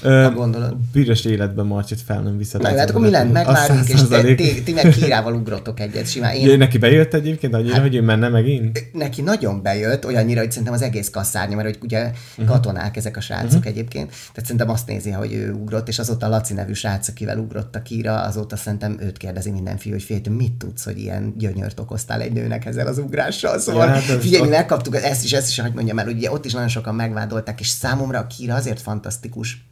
Ha 0.05 0.31
gondolod. 0.31 0.77
Büdös 0.93 1.25
életben 1.25 1.67
Marcsit 1.67 2.01
fel 2.01 2.21
nem 2.23 2.37
vissza. 2.37 2.59
Na, 2.59 2.77
hát 2.77 2.91
akkor 2.91 3.01
mi 3.01 3.11
lent, 3.11 3.33
megvárunk, 3.33 3.89
és 3.89 4.01
te, 4.09 4.35
ti, 4.35 4.63
ti 4.63 4.73
meg 4.73 4.89
kírával 4.89 5.35
ugrottok 5.35 5.81
egyet 5.81 6.09
simán. 6.09 6.35
Én. 6.35 6.59
Neki 6.59 6.79
bejött 6.79 7.15
egyébként 7.15 7.55
annyira, 7.55 7.81
hogy 7.81 7.95
ő 7.95 8.03
menne 8.03 8.29
megint? 8.29 8.85
neki 8.93 9.23
nagyon 9.23 9.63
bejött, 9.63 10.07
olyannyira, 10.07 10.41
hogy 10.41 10.51
szerintem 10.51 10.75
az 10.75 10.83
egész 10.83 11.11
kasszárnya, 11.11 11.57
mert 11.57 11.69
hogy 11.69 11.79
ugye 11.83 12.03
Mhm. 12.05 12.13
uh-huh. 12.37 12.55
katonák 12.55 12.97
ezek 12.97 13.17
a 13.17 13.21
srácok 13.21 13.49
uh-huh. 13.51 13.67
egyébként, 13.67 14.09
tehát 14.09 14.43
szerintem 14.43 14.71
azt 14.71 14.87
nézi, 14.87 15.11
hogy 15.11 15.33
ő 15.33 15.53
ugrott, 15.53 15.89
és 15.89 15.99
azóta 15.99 16.27
a 16.27 16.29
Laci 16.29 16.55
nevű 16.55 16.73
srác, 16.73 17.09
akivel 17.09 17.39
ugrott 17.39 17.75
a 17.77 17.83
Kira, 17.83 18.21
azóta 18.21 18.57
szerintem 18.57 18.97
őt 19.01 19.17
kérdezi 19.17 19.51
minden 19.51 19.77
fiú, 19.77 19.93
hogy 19.93 20.21
te 20.23 20.31
mit 20.31 20.53
tudsz, 20.53 20.85
hogy 20.85 20.99
ilyen 20.99 21.35
gyönyört 21.39 21.81
okoztál 21.81 22.21
egy 22.21 22.33
nőnek 22.33 22.65
ezzel 22.67 22.87
az 22.87 22.99
ugrással, 22.99 23.59
szóval 23.59 23.87
Ja, 23.87 23.93
hát 23.93 24.03
figyelj, 24.03 24.43
mi 24.43 24.49
ott- 24.49 24.55
megkaptuk 24.55 24.97
ezt 24.97 25.25
is, 25.25 25.33
ezt 25.33 25.49
is, 25.49 25.59
hogy 25.59 25.73
mondjam 25.75 25.99
el, 25.99 26.09
ugye 26.09 26.31
ott 26.31 26.45
is 26.45 26.53
nagyon 26.53 26.69
sokan 26.69 26.95
megvádolták, 26.95 27.61
és 27.61 27.69
számomra 27.69 28.19
a 28.19 28.27
Kira 28.27 28.55
azért 28.55 28.81
fantasztikus, 28.81 29.65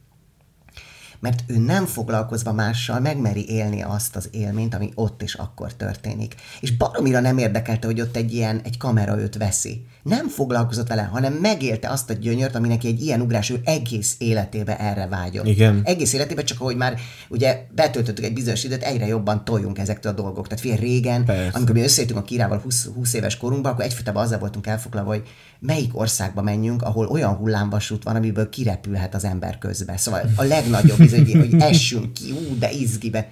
mert 1.22 1.42
ő 1.46 1.58
nem 1.58 1.86
foglalkozva 1.86 2.52
mással 2.52 3.00
megmeri 3.00 3.48
élni 3.48 3.82
azt 3.82 4.16
az 4.16 4.28
élményt, 4.32 4.74
ami 4.74 4.92
ott 4.94 5.22
és 5.22 5.34
akkor 5.34 5.74
történik. 5.74 6.34
És 6.60 6.76
baromira 6.76 7.20
nem 7.20 7.38
érdekelte, 7.38 7.86
hogy 7.86 8.00
ott 8.00 8.16
egy 8.16 8.34
ilyen, 8.34 8.60
egy 8.64 8.76
kamera 8.76 9.18
őt 9.18 9.36
veszi. 9.36 9.86
Nem 10.02 10.28
foglalkozott 10.28 10.88
vele, 10.88 11.02
hanem 11.02 11.32
megélte 11.32 11.88
azt 11.88 12.10
a 12.10 12.12
gyönyört, 12.12 12.54
ami 12.54 12.68
neki 12.68 12.86
egy 12.86 13.02
ilyen 13.02 13.20
ugrás, 13.20 13.50
ő 13.50 13.60
egész 13.64 14.14
életébe 14.18 14.78
erre 14.78 15.06
vágyott. 15.06 15.46
Igen. 15.46 15.80
Egész 15.84 16.12
életében 16.12 16.44
csak 16.44 16.60
ahogy 16.60 16.76
már 16.76 16.98
ugye 17.28 17.66
betöltöttük 17.74 18.24
egy 18.24 18.32
bizonyos 18.32 18.64
időt, 18.64 18.82
egyre 18.82 19.06
jobban 19.06 19.44
toljunk 19.44 19.78
ezektől 19.78 20.12
a 20.12 20.14
dolgok. 20.14 20.48
Tehát 20.48 20.60
figyelj, 20.60 20.80
régen, 20.80 21.24
Persze. 21.24 21.56
amikor 21.56 21.74
mi 21.74 21.82
összejöttünk 21.82 22.18
a 22.18 22.22
Kirával 22.22 22.58
20, 22.58 22.88
20 22.94 23.14
éves 23.14 23.36
korunkban, 23.36 23.72
akkor 23.72 23.84
egyfajtában 23.84 24.22
azzal 24.22 24.38
voltunk 24.38 24.66
elfoglalva, 24.66 25.10
hogy 25.10 25.22
melyik 25.58 25.98
országba 25.98 26.42
menjünk, 26.42 26.82
ahol 26.82 27.06
olyan 27.06 27.34
hullámvasút 27.34 28.02
van, 28.02 28.16
amiből 28.16 28.48
kirepülhet 28.48 29.14
az 29.14 29.24
ember 29.24 29.58
közbe. 29.58 29.96
Szóval 29.96 30.20
a 30.36 30.42
legnagyobb, 30.42 30.98
hogy, 30.98 31.32
hogy 31.32 31.54
essünk 31.58 32.12
ki, 32.12 32.30
ú, 32.30 32.58
de 32.58 32.70
izgibe. 32.70 33.28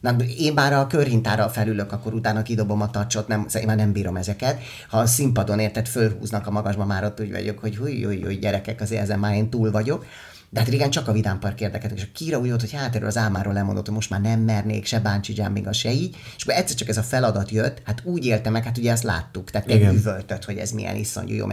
Na, 0.00 0.16
én 0.38 0.52
már 0.52 0.72
a 0.72 0.86
körhintára 0.86 1.48
felülök, 1.48 1.92
akkor 1.92 2.14
utána 2.14 2.42
kidobom 2.42 2.80
a 2.80 2.90
tacsot, 2.90 3.28
nem, 3.28 3.44
szóval 3.46 3.60
én 3.60 3.66
már 3.66 3.76
nem 3.76 3.92
bírom 3.92 4.16
ezeket. 4.16 4.60
Ha 4.88 4.98
a 4.98 5.06
színpadon 5.06 5.58
érted, 5.58 5.88
fölhúznak 5.88 6.46
a 6.46 6.50
magasba, 6.50 6.84
már 6.84 7.04
ott 7.04 7.20
úgy 7.20 7.30
vagyok, 7.30 7.58
hogy 7.58 7.76
húj, 7.76 8.02
húj, 8.02 8.22
húj, 8.22 8.34
gyerekek, 8.34 8.80
azért 8.80 9.02
ezen 9.02 9.18
már 9.18 9.34
én 9.34 9.50
túl 9.50 9.70
vagyok. 9.70 10.06
De 10.52 10.60
hát 10.60 10.68
régen 10.68 10.90
csak 10.90 11.08
a 11.08 11.12
Vidám 11.12 11.38
Park 11.38 11.60
érdekelt, 11.60 11.92
és 11.92 12.02
a 12.02 12.06
Kira 12.12 12.38
úgy 12.38 12.48
volt, 12.48 12.60
hogy 12.60 12.72
hát 12.72 12.94
erről 12.94 13.08
az 13.08 13.16
álmáról 13.16 13.52
lemondott, 13.52 13.84
hogy 13.84 13.94
most 13.94 14.10
már 14.10 14.20
nem 14.20 14.40
mernék 14.40 14.84
se 14.84 15.00
báncsi 15.00 15.32
jumping, 15.36 15.72
se 15.72 15.92
így, 15.92 16.16
és 16.36 16.42
akkor 16.42 16.54
egyszer 16.54 16.76
csak 16.76 16.88
ez 16.88 16.96
a 16.96 17.02
feladat 17.02 17.50
jött, 17.50 17.82
hát 17.84 18.00
úgy 18.04 18.26
élte 18.26 18.50
meg, 18.50 18.64
hát 18.64 18.78
ugye 18.78 18.90
ezt 18.90 19.02
láttuk, 19.02 19.50
tehát 19.50 19.68
egy 19.68 19.76
Igen. 19.76 19.94
üvöltött, 19.94 20.44
hogy 20.44 20.56
ez 20.56 20.70
milyen 20.70 20.96
iszonyú 20.96 21.34
jó. 21.34 21.46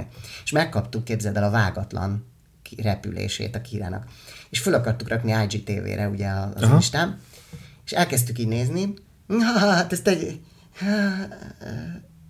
És 0.43 0.51
megkaptuk, 0.51 1.03
képzeld 1.03 1.37
el, 1.37 1.43
a 1.43 1.49
vágatlan 1.49 2.25
repülését 2.77 3.55
a 3.55 3.61
Kirának. 3.61 4.05
És 4.49 4.59
föl 4.59 4.73
akartuk 4.73 5.07
rakni 5.07 5.35
IGTV-re 5.49 6.07
ugye 6.07 6.29
az 6.55 6.61
Aha. 6.61 6.75
Instán, 6.75 7.19
és 7.87 7.93
elkezdtük 7.93 8.39
így 8.39 8.47
nézni, 8.47 8.93
"Ha, 9.27 9.59
hát 9.59 9.91
ezt 9.91 10.07
egy... 10.07 10.39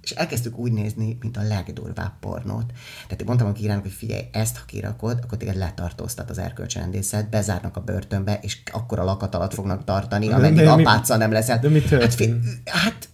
És 0.02 0.12
elkezdtük 0.12 0.58
úgy 0.58 0.72
nézni, 0.72 1.18
mint 1.22 1.38
a 1.38 1.42
legdurvább 1.42 2.20
pornót. 2.20 2.66
Tehát 3.04 3.20
én 3.20 3.26
mondtam 3.26 3.48
a 3.48 3.52
Kirának, 3.52 3.84
hogy 3.84 3.92
figyelj, 3.92 4.22
ezt 4.32 4.58
ha 4.58 4.66
kirakod, 4.66 5.20
akkor 5.24 5.38
téged 5.38 5.56
letartóztat 5.56 6.30
az 6.30 6.38
erkölcsrendészet, 6.38 7.30
bezárnak 7.30 7.78
a 7.78 7.82
börtönbe, 7.82 8.40
és 8.42 8.58
akkor 8.72 9.00
a 9.00 9.04
lakat 9.04 9.36
alatt 9.36 9.54
fognak 9.54 9.84
tartani, 9.84 10.32
ameddig 10.32 10.66
apáccal 10.68 11.18
nem 11.18 11.32
leszel. 11.32 11.60
de 11.60 11.70
mi 11.70 11.82
hát, 11.82 12.14
fi- 12.14 12.36
hát, 12.66 13.10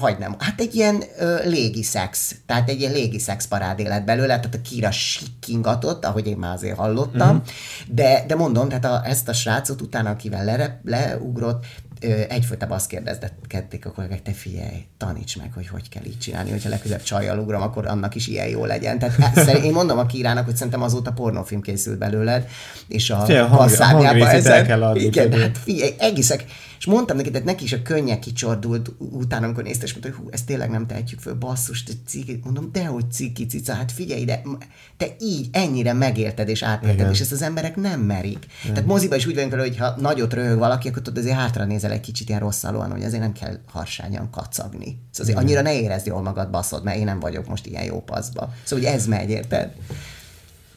hagyd 0.00 0.18
nem. 0.18 0.36
Hát 0.38 0.60
egy 0.60 0.74
ilyen 0.74 1.02
ö, 1.18 1.48
légi 1.48 1.82
szex, 1.82 2.34
tehát 2.46 2.68
egy 2.68 2.80
ilyen 2.80 2.92
légi 2.92 3.18
szex 3.18 3.46
parádé 3.46 3.86
lett 3.86 4.04
belőle, 4.04 4.38
tehát 4.38 4.54
a 4.54 4.60
Kira 4.60 4.90
sikkingatott, 4.90 6.04
ahogy 6.04 6.26
én 6.26 6.36
már 6.36 6.54
azért 6.54 6.76
hallottam, 6.76 7.34
mm. 7.34 7.40
de, 7.88 8.24
de 8.26 8.34
mondom, 8.34 8.68
tehát 8.68 8.84
a, 8.84 9.02
ezt 9.04 9.28
a 9.28 9.32
srácot 9.32 9.80
utána, 9.80 10.10
akivel 10.10 10.44
le, 10.44 10.80
leugrott, 10.84 11.64
ö, 12.00 12.20
egyfolytában 12.28 12.76
azt 12.76 12.88
kérdeztették 12.88 13.86
a 13.86 13.90
kollégák, 13.90 14.22
te 14.22 14.32
figyelj, 14.32 14.86
taníts 14.96 15.38
meg, 15.38 15.52
hogy 15.54 15.68
hogy 15.68 15.88
kell 15.88 16.04
így 16.04 16.18
csinálni, 16.18 16.50
hogyha 16.50 16.68
legközelebb 16.68 17.02
csajjal 17.02 17.38
ugrom, 17.38 17.62
akkor 17.62 17.86
annak 17.86 18.14
is 18.14 18.26
ilyen 18.26 18.48
jó 18.48 18.64
legyen. 18.64 18.98
Tehát 18.98 19.36
ezt, 19.36 19.48
én 19.64 19.72
mondom 19.72 19.98
a 19.98 20.06
Kirának, 20.06 20.44
hogy 20.44 20.56
szerintem 20.56 20.82
azóta 20.82 21.12
pornófilm 21.12 21.60
készült 21.60 21.98
belőled, 21.98 22.48
és 22.88 23.10
a 23.10 23.18
Figyelj, 23.18 23.40
a 23.40 23.46
hang- 23.46 23.80
a 23.80 24.50
el 24.50 24.66
kell 24.66 24.82
adni, 24.82 25.02
Igen, 25.02 25.32
hát 25.32 25.58
figyelj, 25.58 25.94
egészek, 25.98 26.44
és 26.78 26.86
mondtam 26.86 27.16
neki, 27.16 27.30
tehát 27.30 27.46
neki 27.46 27.64
is 27.64 27.72
a 27.72 27.82
könnyek 27.82 28.18
kicsordult 28.18 28.92
utána, 28.98 29.44
amikor 29.44 29.62
nézte, 29.62 29.84
és 29.84 29.92
mondta, 29.92 30.10
hogy 30.10 30.18
hú, 30.18 30.28
ezt 30.30 30.46
tényleg 30.46 30.70
nem 30.70 30.86
tehetjük 30.86 31.20
föl, 31.20 31.34
basszus, 31.34 31.82
te 31.82 31.92
ciki, 32.06 32.40
mondom, 32.44 32.68
dehogy 32.72 33.10
ciki, 33.12 33.46
cica, 33.46 33.74
hát 33.74 33.92
figyelj 33.92 34.20
ide, 34.20 34.40
m- 34.44 34.66
te 34.96 35.06
így 35.20 35.48
ennyire 35.52 35.92
megélted 35.92 36.48
és 36.48 36.62
átélted, 36.62 36.98
Igen. 36.98 37.10
és 37.10 37.20
ezt 37.20 37.32
az 37.32 37.42
emberek 37.42 37.76
nem 37.76 38.00
merik. 38.00 38.46
Nem. 38.64 38.74
Tehát 38.74 38.88
moziba 38.88 39.16
is 39.16 39.26
úgy 39.26 39.34
vagyunk 39.34 39.54
hogy 39.54 39.76
ha 39.76 39.94
nagyot 40.00 40.32
röhög 40.32 40.58
valaki, 40.58 40.88
akkor 40.88 41.02
tudod, 41.02 41.18
azért 41.22 41.36
hátra 41.36 41.64
nézel 41.64 41.90
egy 41.92 42.00
kicsit 42.00 42.28
ilyen 42.28 42.40
rosszalóan, 42.40 42.90
hogy 42.90 43.04
azért 43.04 43.22
nem 43.22 43.32
kell 43.32 43.58
harsányan 43.66 44.30
kacagni. 44.30 44.84
Szóval 44.84 45.32
azért 45.32 45.38
annyira 45.38 45.62
ne 45.62 45.80
érezd 45.80 46.06
jól 46.06 46.22
magad, 46.22 46.50
baszod, 46.50 46.82
mert 46.84 46.98
én 46.98 47.04
nem 47.04 47.20
vagyok 47.20 47.48
most 47.48 47.66
ilyen 47.66 47.84
jó 47.84 48.02
paszba. 48.02 48.52
Szóval, 48.64 48.84
hogy 48.84 48.94
ez 48.94 49.06
megy, 49.06 49.30
érted? 49.30 49.72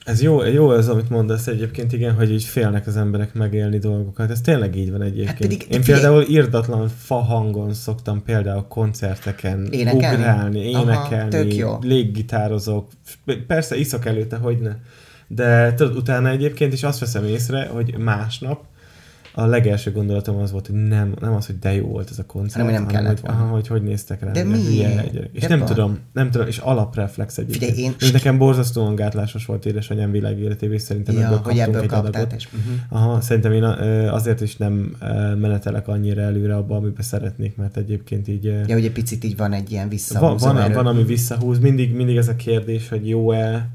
Ez 0.10 0.22
jó, 0.22 0.44
jó 0.46 0.74
ez, 0.74 0.88
amit 0.88 1.10
mondasz 1.10 1.48
egyébként, 1.48 1.94
igen, 1.94 2.14
hogy 2.14 2.32
így 2.32 2.44
félnek 2.44 2.88
az 2.88 2.98
emberek 2.98 3.34
megélni 3.34 3.78
dolgokat. 3.78 4.30
Ez 4.30 4.42
tényleg 4.42 4.76
így 4.76 4.92
van 4.92 5.02
egyébként. 5.02 5.28
Hát 5.28 5.38
pedig- 5.38 5.66
Én 5.70 5.84
például 5.84 6.26
írdatlan 6.30 6.88
fahangon 6.98 7.74
szoktam 7.74 8.24
például 8.24 8.66
koncerteken 8.68 9.68
Énekelni? 9.72 10.18
ugrálni, 10.18 10.74
Aha, 10.74 10.84
énekelni, 10.84 11.30
tök 11.30 11.56
jó. 11.56 11.78
léggitározok. 11.82 12.88
Persze 13.48 13.76
iszok 13.78 14.06
előtte, 14.06 14.36
hogy 14.36 14.58
ne. 14.60 14.76
De 15.28 15.74
tudod, 15.74 15.96
utána 15.96 16.30
egyébként 16.30 16.74
is 16.74 16.84
azt 16.84 17.00
veszem 17.00 17.26
észre, 17.26 17.66
hogy 17.72 17.98
másnap 17.98 18.64
a 19.40 19.46
legelső 19.46 19.92
gondolatom 19.92 20.36
az 20.38 20.52
volt, 20.52 20.68
hogy 20.68 20.76
nem, 20.88 21.14
nem 21.20 21.34
az, 21.34 21.46
hogy 21.46 21.60
de 21.60 21.74
jó 21.74 21.88
volt 21.88 22.10
ez 22.12 22.20
a 22.20 22.26
koncert, 22.26 22.66
Hanem, 22.66 22.84
hogy 22.84 22.94
nem 22.94 23.02
kellett 23.04 23.20
hogy, 23.20 23.30
aha, 23.30 23.46
hogy 23.46 23.68
hogy 23.68 23.84
néztek 23.84 24.24
rá. 24.24 24.32
De 24.32 24.44
hülye 24.44 24.96
legyek. 24.96 25.30
És 25.32 25.42
De 25.42 25.48
nem 25.56 25.66
tudom, 25.66 25.98
nem 26.14 26.32
tudom, 26.32 26.48
és 26.48 26.58
alapreflex 26.58 27.38
egyébként. 27.38 27.64
Figyelj, 27.72 27.88
én- 27.88 27.96
És 28.00 28.12
nekem 28.12 28.38
borzasztóan 28.38 28.96
gátlásos 28.96 29.46
volt 29.46 29.66
édesanyám 29.66 30.12
világéletévé, 30.12 30.74
és 30.74 30.82
szerintem 30.82 31.16
Ja, 31.16 31.26
ebből 31.26 31.38
hogy 31.38 31.56
kaptunk 31.58 31.76
ebből 31.76 31.84
egy 31.84 32.06
adagot. 32.06 32.34
és- 32.34 32.50
mhm. 32.50 32.98
Aha, 32.98 33.22
szerintem 33.22 33.52
én 33.52 33.64
azért 34.10 34.42
is 34.42 34.58
nem 34.58 34.96
menetelek 35.40 35.88
annyira 35.88 36.22
előre 36.22 36.56
abba, 36.56 36.76
amiben 36.76 37.04
szeretnék, 37.04 37.56
mert 37.56 37.78
egyébként 37.78 38.28
így 38.28 38.44
Ja, 38.44 38.76
egy 38.76 38.92
picit 38.92 39.24
így 39.24 39.38
van 39.38 39.54
egy 39.54 39.72
ilyen 39.72 39.82
van, 39.82 39.90
visszahúzó 39.90 40.46
van, 40.48 40.58
erő. 40.58 40.74
van, 40.74 40.88
ami 40.88 41.04
visszahúz. 41.04 41.60
Mindig, 41.60 41.94
mindig 41.96 42.16
ez 42.18 42.28
a 42.28 42.36
kérdés, 42.36 42.90
hogy 42.90 43.08
jó-e, 43.08 43.70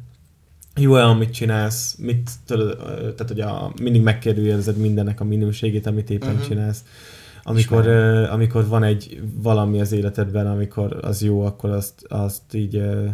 jó-e, 0.76 1.04
amit 1.04 1.32
csinálsz, 1.32 1.96
mit 1.98 2.30
tudod, 2.46 2.76
tehát 2.98 3.28
hogy 3.28 3.40
a, 3.40 3.72
mindig 3.82 4.02
megkérdőjelezed 4.02 4.76
mindennek 4.76 5.20
a 5.20 5.24
minőségét, 5.24 5.86
amit 5.86 6.10
éppen 6.10 6.28
uh-huh. 6.28 6.46
csinálsz. 6.46 6.84
Amikor, 7.42 7.86
uh, 7.86 8.32
amikor 8.32 8.68
van 8.68 8.82
egy 8.82 9.22
valami 9.34 9.80
az 9.80 9.92
életedben, 9.92 10.46
amikor 10.46 10.98
az 11.02 11.22
jó, 11.22 11.40
akkor 11.40 11.70
azt, 11.70 12.04
azt 12.08 12.54
így 12.54 12.76
uh, 12.76 13.08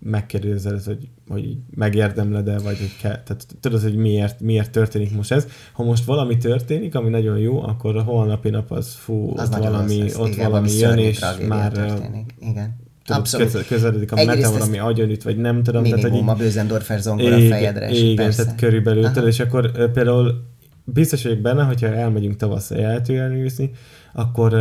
megkérdezed, 0.00 0.82
hogy, 0.82 1.08
hogy 1.28 1.56
megérdemled-e, 1.74 2.58
vagy 2.58 2.78
hogy 2.78 2.96
kell, 3.00 3.22
tehát 3.22 3.46
tudod, 3.60 3.82
hogy 3.82 3.96
miért, 3.96 4.40
miért 4.40 4.70
történik 4.70 5.14
most 5.14 5.32
ez. 5.32 5.46
Ha 5.72 5.84
most 5.84 6.04
valami 6.04 6.36
történik, 6.36 6.94
ami 6.94 7.08
nagyon 7.08 7.38
jó, 7.38 7.62
akkor 7.62 7.96
a 7.96 8.02
holnapi 8.02 8.50
nap 8.50 8.70
az 8.70 8.94
fú, 8.94 9.32
az 9.36 9.48
ott 9.48 9.56
valami, 9.56 10.14
ott 10.16 10.32
igen, 10.32 10.50
valami 10.50 10.72
jön, 10.72 10.98
és 10.98 11.24
már 11.48 11.72
történik. 11.72 12.34
Igen 12.38 12.90
tudod, 13.04 13.20
Abszolút. 13.20 13.66
közeledik 13.66 14.12
a 14.12 14.24
meteor, 14.24 14.60
ami 14.60 14.78
agyonüt, 14.78 15.22
vagy 15.22 15.36
nem 15.36 15.62
tudom. 15.62 15.82
Minimum 15.82 16.02
tehát, 16.02 16.18
hogy 16.18 16.28
a 16.28 16.34
Bözendorfer 16.34 17.00
zongora 17.00 17.36
igen, 17.36 17.50
fejedre. 17.50 17.90
Igen, 17.90 18.14
persze. 18.14 18.42
tehát 18.42 18.58
körülbelül. 18.58 19.04
Aha. 19.04 19.26
És 19.26 19.40
akkor 19.40 19.90
például 19.92 20.44
biztos 20.84 21.22
vagyok 21.22 21.38
benne, 21.38 21.62
hogyha 21.62 21.86
elmegyünk 21.86 22.36
tavasszal 22.36 22.78
jeltőjelnőzni, 22.78 23.70
akkor 24.12 24.52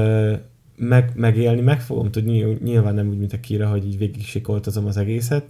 meg, 0.76 1.12
megélni 1.16 1.62
meg 1.62 1.82
fogom 1.82 2.12
tudni, 2.12 2.58
nyilván 2.64 2.94
nem 2.94 3.10
úgy, 3.10 3.18
mint 3.18 3.34
a 3.34 3.40
Kira, 3.40 3.70
hogy 3.70 3.86
így 3.86 3.98
végig 3.98 4.24
sikoltozom 4.26 4.86
az 4.86 4.98
egészet, 4.98 5.44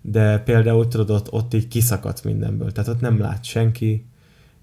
de 0.00 0.38
például 0.38 0.88
tudod, 0.88 1.10
ott, 1.10 1.32
ott 1.32 1.54
így 1.54 1.68
kiszakadt 1.68 2.24
mindenből, 2.24 2.72
tehát 2.72 2.90
ott 2.90 3.00
nem 3.00 3.20
lát 3.20 3.44
senki, 3.44 4.04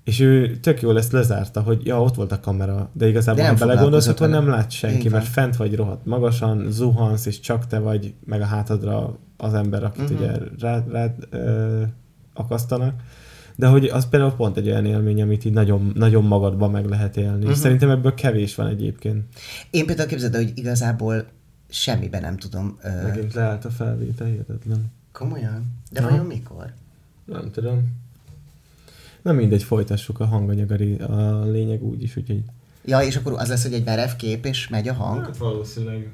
és 0.09 0.19
ő 0.19 0.57
tök 0.57 0.81
jól 0.81 0.97
ezt 0.97 1.11
lezárta, 1.11 1.61
hogy 1.61 1.85
ja, 1.85 2.01
ott 2.01 2.15
volt 2.15 2.31
a 2.31 2.39
kamera, 2.39 2.89
de 2.93 3.07
igazából 3.07 3.43
de 3.43 3.49
ha 3.49 3.55
belegondolsz, 3.55 4.07
akkor 4.07 4.29
nem 4.29 4.47
lát 4.47 4.71
senki, 4.71 4.99
Igen. 4.99 5.11
mert 5.11 5.25
fent 5.25 5.55
vagy 5.55 5.75
rohadt 5.75 6.05
magasan, 6.05 6.71
zuhansz, 6.71 7.25
és 7.25 7.39
csak 7.39 7.67
te 7.67 7.79
vagy, 7.79 8.13
meg 8.25 8.41
a 8.41 8.45
hátadra 8.45 9.17
az 9.37 9.53
ember, 9.53 9.83
akit 9.83 10.01
uh-huh. 10.01 10.19
ugye 10.19 10.31
rád, 10.59 10.91
rád 10.91 11.27
ö, 11.29 11.81
akasztanak. 12.33 13.01
De 13.55 13.67
hogy 13.67 13.85
az 13.85 14.09
például 14.09 14.31
pont 14.31 14.57
egy 14.57 14.67
olyan 14.67 14.85
élmény, 14.85 15.21
amit 15.21 15.45
így 15.45 15.53
nagyon, 15.53 15.91
nagyon 15.95 16.23
magadban 16.23 16.71
meg 16.71 16.85
lehet 16.85 17.17
élni. 17.17 17.43
Uh-huh. 17.43 17.57
Szerintem 17.57 17.89
ebből 17.89 18.13
kevés 18.13 18.55
van 18.55 18.67
egyébként. 18.67 19.23
Én 19.69 19.85
például 19.85 20.09
képzeld, 20.09 20.35
hogy 20.35 20.51
igazából 20.55 21.25
semmiben 21.69 22.21
nem 22.21 22.37
tudom. 22.37 22.77
Ö... 22.83 23.07
Megint 23.07 23.33
leállt 23.33 23.65
a 23.65 23.69
felvétel, 23.69 24.27
hihetetlen. 24.27 24.91
Komolyan? 25.11 25.63
De 25.91 26.01
vajon 26.01 26.25
mikor? 26.25 26.73
Nem 27.25 27.51
tudom. 27.51 28.07
Na 29.21 29.31
mindegy, 29.31 29.63
folytassuk 29.63 30.19
a 30.19 30.25
hanganyag 30.25 30.71
a 31.01 31.43
lényeg 31.43 31.83
úgy 31.83 32.03
is, 32.03 32.17
úgyhogy... 32.17 32.41
Ja, 32.85 32.99
és 32.99 33.15
akkor 33.15 33.33
az 33.33 33.47
lesz, 33.47 33.63
hogy 33.63 33.73
egy 33.73 33.85
merev 33.85 34.11
kép, 34.17 34.45
és 34.45 34.67
megy 34.67 34.87
a 34.87 34.93
hang? 34.93 35.23
Hát 35.23 35.37
valószínűleg 35.37 36.11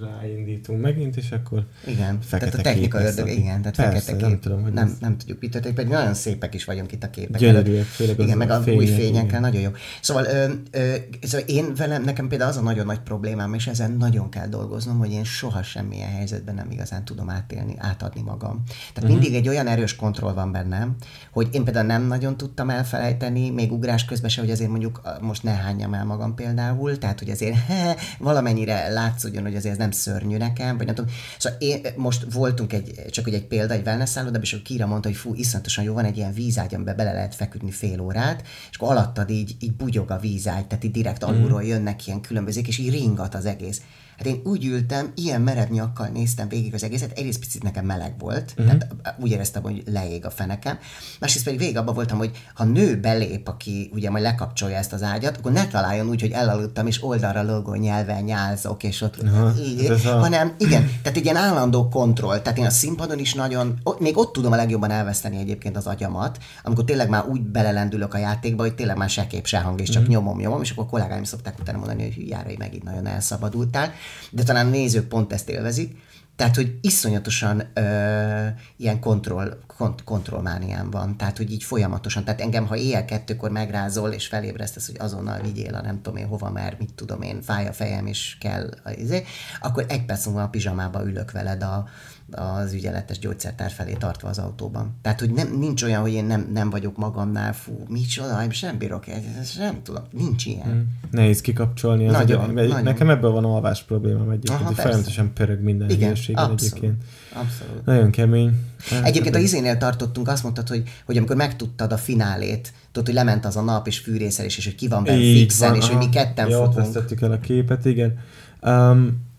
ráindítunk 0.00 0.80
megint, 0.80 1.16
és 1.16 1.30
akkor 1.30 1.66
Igen, 1.86 2.18
tehát 2.30 2.54
a 2.54 2.62
technika 2.62 3.02
ördög, 3.02 3.28
igen, 3.28 3.62
tehát 3.62 3.76
Persze, 3.76 4.00
fekete 4.00 4.16
kép. 4.16 4.28
Nem, 4.28 4.40
tudom, 4.40 4.62
hogy 4.62 4.72
nem, 4.72 4.86
ez... 4.86 4.92
nem 5.00 5.16
tudjuk, 5.18 5.40
mit 5.40 5.50
történik, 5.50 5.76
pedig 5.76 5.92
nagyon 5.92 6.14
szépek 6.14 6.54
is 6.54 6.64
vagyunk 6.64 6.92
itt 6.92 7.02
a 7.02 7.10
képek. 7.10 7.40
Gyönyörűek, 7.40 7.84
főleg 7.84 8.18
Igen, 8.18 8.36
meg 8.36 8.50
a 8.50 8.60
fények, 8.60 8.80
új 8.80 8.86
fényekkel, 8.86 9.28
igen. 9.28 9.40
nagyon 9.40 9.60
jó. 9.60 9.70
Szóval, 10.00 10.24
ö, 10.24 10.52
ö, 10.70 10.94
szóval 11.22 11.46
én 11.46 11.74
velem, 11.74 12.02
nekem 12.02 12.28
például 12.28 12.50
az 12.50 12.56
a 12.56 12.62
nagyon 12.62 12.86
nagy 12.86 13.00
problémám, 13.00 13.54
és 13.54 13.66
ezen 13.66 13.92
nagyon 13.92 14.28
kell 14.30 14.48
dolgoznom, 14.48 14.98
hogy 14.98 15.10
én 15.10 15.24
soha 15.24 15.62
semmilyen 15.62 16.10
helyzetben 16.10 16.54
nem 16.54 16.70
igazán 16.70 17.04
tudom 17.04 17.30
átélni, 17.30 17.74
átadni 17.78 18.20
magam. 18.20 18.62
Tehát 18.66 18.96
uh-huh. 18.96 19.10
mindig 19.10 19.34
egy 19.34 19.48
olyan 19.48 19.66
erős 19.66 19.96
kontroll 19.96 20.32
van 20.32 20.52
bennem, 20.52 20.96
hogy 21.30 21.48
én 21.52 21.64
például 21.64 21.86
nem 21.86 22.06
nagyon 22.06 22.36
tudtam 22.36 22.70
elfelejteni, 22.70 23.50
még 23.50 23.72
ugrás 23.72 24.04
közben 24.04 24.30
se, 24.30 24.40
hogy 24.40 24.50
azért 24.50 24.70
mondjuk 24.70 25.00
most 25.20 25.42
ne 25.42 25.50
hányjam 25.50 25.94
el 25.94 26.04
magam 26.04 26.34
például, 26.34 26.98
tehát 26.98 27.18
hogy 27.18 27.30
azért 27.30 27.56
he, 27.68 27.96
valamennyire 28.18 28.88
látszódjon, 28.88 29.42
hogy 29.42 29.56
azért 29.56 29.78
nem 29.82 29.90
szörnyű 29.90 30.36
nekem, 30.36 30.76
vagy 30.76 30.86
nem 30.86 30.94
tudom. 30.94 31.10
Szóval 31.38 31.58
én, 31.58 31.80
most 31.96 32.26
voltunk 32.32 32.72
egy, 32.72 33.06
csak 33.10 33.24
hogy 33.24 33.34
egy 33.34 33.46
példa, 33.46 33.74
egy 33.74 33.86
wellness 33.86 34.10
szállodában, 34.10 34.42
és 34.42 34.52
akkor 34.52 34.64
Kira 34.64 34.86
mondta, 34.86 35.08
hogy 35.08 35.16
fú, 35.16 35.34
iszonyatosan 35.34 35.84
jó, 35.84 35.94
van 35.94 36.04
egy 36.04 36.16
ilyen 36.16 36.32
vízágy, 36.32 36.74
amiben 36.74 36.96
bele 36.96 37.12
lehet 37.12 37.34
feküdni 37.34 37.70
fél 37.70 38.00
órát, 38.00 38.42
és 38.70 38.76
akkor 38.76 38.90
alattad 38.90 39.30
így, 39.30 39.56
így 39.60 39.72
bugyog 39.72 40.10
a 40.10 40.18
vízágy, 40.18 40.66
tehát 40.66 40.84
így 40.84 40.90
direkt 40.90 41.22
alulról 41.22 41.64
jönnek 41.64 42.06
ilyen 42.06 42.20
különbözők, 42.20 42.68
és 42.68 42.78
így 42.78 42.90
ringat 42.90 43.34
az 43.34 43.44
egész. 43.44 43.80
Hát 44.22 44.34
én 44.34 44.40
úgy 44.44 44.64
ültem, 44.64 45.12
ilyen 45.14 45.40
merev 45.40 45.68
nyakkal 45.68 46.06
néztem 46.06 46.48
végig 46.48 46.74
az 46.74 46.82
egészet, 46.82 47.18
egyrészt 47.18 47.38
picit 47.38 47.62
nekem 47.62 47.84
meleg 47.84 48.14
volt, 48.18 48.54
uh-huh. 48.56 48.66
tehát 48.66 49.16
úgy 49.20 49.30
éreztem, 49.30 49.62
hogy 49.62 49.82
leég 49.86 50.24
a 50.26 50.30
fenekem, 50.30 50.78
másrészt 51.20 51.44
pedig 51.44 51.58
végig 51.58 51.76
abban 51.76 51.94
voltam, 51.94 52.18
hogy 52.18 52.30
ha 52.54 52.64
nő 52.64 53.00
belép, 53.00 53.48
aki 53.48 53.90
ugye 53.94 54.10
majd 54.10 54.22
lekapcsolja 54.22 54.76
ezt 54.76 54.92
az 54.92 55.02
ágyat, 55.02 55.36
akkor 55.36 55.52
ne 55.52 55.66
találjon 55.66 56.08
úgy, 56.08 56.20
hogy 56.20 56.30
elaludtam, 56.30 56.86
és 56.86 57.04
oldalra 57.04 57.42
logó 57.42 57.74
nyelven 57.74 58.22
nyálzok, 58.22 58.82
és 58.82 59.00
ott 59.00 59.22
uh-huh. 59.22 59.66
így, 59.66 59.90
a... 60.04 60.08
hanem 60.08 60.54
igen, 60.58 60.90
tehát 61.02 61.18
egy 61.18 61.24
ilyen 61.24 61.36
állandó 61.36 61.88
kontroll, 61.88 62.40
tehát 62.40 62.58
én 62.58 62.66
a 62.66 62.70
színpadon 62.70 63.18
is 63.18 63.34
nagyon, 63.34 63.80
még 63.98 64.18
ott 64.18 64.32
tudom 64.32 64.52
a 64.52 64.56
legjobban 64.56 64.90
elveszteni 64.90 65.38
egyébként 65.38 65.76
az 65.76 65.86
agyamat, 65.86 66.38
amikor 66.62 66.84
tényleg 66.84 67.08
már 67.08 67.24
úgy 67.26 67.40
belelendülök 67.40 68.14
a 68.14 68.18
játékba, 68.18 68.62
hogy 68.62 68.74
tényleg 68.74 68.96
már 68.96 69.10
se 69.10 69.26
kép, 69.26 69.46
se 69.46 69.60
hang, 69.60 69.80
és 69.80 69.88
csak 69.88 70.02
uh-huh. 70.02 70.16
nyomom, 70.16 70.38
nyomom, 70.38 70.62
és 70.62 70.70
akkor 70.70 70.86
kollégáim 70.86 71.24
szokták 71.24 71.58
utána 71.60 71.78
mondani, 71.78 72.02
hogy 72.02 72.14
hüllyára, 72.14 72.50
megint 72.58 72.84
nagyon 72.84 73.06
elszabadultál 73.06 73.92
de 74.30 74.42
talán 74.42 74.66
nézők 74.66 75.08
pont 75.08 75.32
ezt 75.32 75.48
élvezik. 75.48 75.96
Tehát, 76.36 76.56
hogy 76.56 76.78
iszonyatosan 76.80 77.62
ö, 77.74 78.46
ilyen 78.76 79.00
kontroll, 79.00 79.58
kont, 79.76 80.04
kontrollmániám 80.04 80.90
van. 80.90 81.16
Tehát, 81.16 81.36
hogy 81.36 81.52
így 81.52 81.64
folyamatosan. 81.64 82.24
Tehát 82.24 82.40
engem, 82.40 82.66
ha 82.66 82.76
éjjel 82.76 83.04
kettőkor 83.04 83.50
megrázol, 83.50 84.10
és 84.10 84.26
felébresztesz, 84.26 84.86
hogy 84.86 84.96
azonnal 84.98 85.40
vigyél 85.40 85.74
a 85.74 85.82
nem 85.82 86.02
tudom 86.02 86.18
én 86.18 86.26
hova, 86.26 86.50
mert 86.50 86.78
mit 86.78 86.94
tudom 86.94 87.22
én, 87.22 87.42
fáj 87.42 87.66
a 87.68 87.72
fejem, 87.72 88.06
és 88.06 88.36
kell, 88.40 88.68
izé, 88.94 89.24
akkor 89.60 89.84
egy 89.88 90.04
perc 90.04 90.26
múlva 90.26 90.42
a 90.42 90.48
pizsamába 90.48 91.04
ülök 91.04 91.30
veled 91.30 91.62
a, 91.62 91.88
az 92.32 92.72
ügyeletes 92.72 93.18
gyógyszertár 93.18 93.70
felé 93.70 93.92
tartva 93.92 94.28
az 94.28 94.38
autóban. 94.38 94.96
Tehát, 95.02 95.20
hogy 95.20 95.30
nem, 95.30 95.58
nincs 95.58 95.82
olyan, 95.82 96.00
hogy 96.00 96.12
én 96.12 96.24
nem, 96.24 96.50
nem 96.52 96.70
vagyok 96.70 96.96
magamnál, 96.96 97.52
fú, 97.52 97.84
micsoda, 97.88 98.42
én 98.42 98.50
sem 98.50 98.78
bírok, 98.78 99.08
ez, 99.08 99.56
nem 99.58 99.82
tudom, 99.82 100.02
nincs 100.10 100.46
ilyen. 100.46 100.66
Hmm. 100.66 100.98
Nehéz 101.10 101.40
kikapcsolni. 101.40 102.06
Az 102.06 102.12
nagyon, 102.12 102.58
egy, 102.58 102.68
nagyon. 102.68 102.82
Nekem 102.82 103.10
ebből 103.10 103.30
van 103.30 103.44
alvás 103.44 103.82
problémám 103.82 104.30
egyébként, 104.30 104.58
Aha, 104.58 104.66
hogy 104.66 104.76
folyamatosan 104.76 105.32
pörög 105.32 105.60
minden 105.60 105.90
Igen, 105.90 106.00
hülyeségen 106.00 106.50
egyébként. 106.50 107.02
Abszolút. 107.32 107.84
Nagyon 107.84 108.10
kemény. 108.10 108.54
Egyébként 109.02 109.34
a 109.34 109.38
izénél 109.38 109.76
tartottunk, 109.76 110.28
azt 110.28 110.42
mondtad, 110.42 110.68
hogy, 110.68 110.82
hogy 111.06 111.16
amikor 111.16 111.36
megtudtad 111.36 111.92
a 111.92 111.96
finálét, 111.96 112.72
tudod, 112.92 113.06
hogy 113.06 113.16
lement 113.16 113.44
az 113.44 113.56
a 113.56 113.62
nap, 113.62 113.86
és 113.86 113.98
fűrészelés, 113.98 114.56
és 114.56 114.64
hogy 114.64 114.74
ki 114.74 114.88
van 114.88 115.04
benne 115.04 115.32
fixen, 115.32 115.68
van, 115.68 115.78
és 115.78 115.84
aha. 115.84 115.96
hogy 115.96 116.06
mi 116.06 116.12
ketten 116.12 116.48
ja, 116.48 116.72
fogunk. 116.72 117.22
el 117.22 117.32
a 117.32 117.38
képet, 117.38 117.84
igen. 117.84 118.18
Um, 118.62 119.30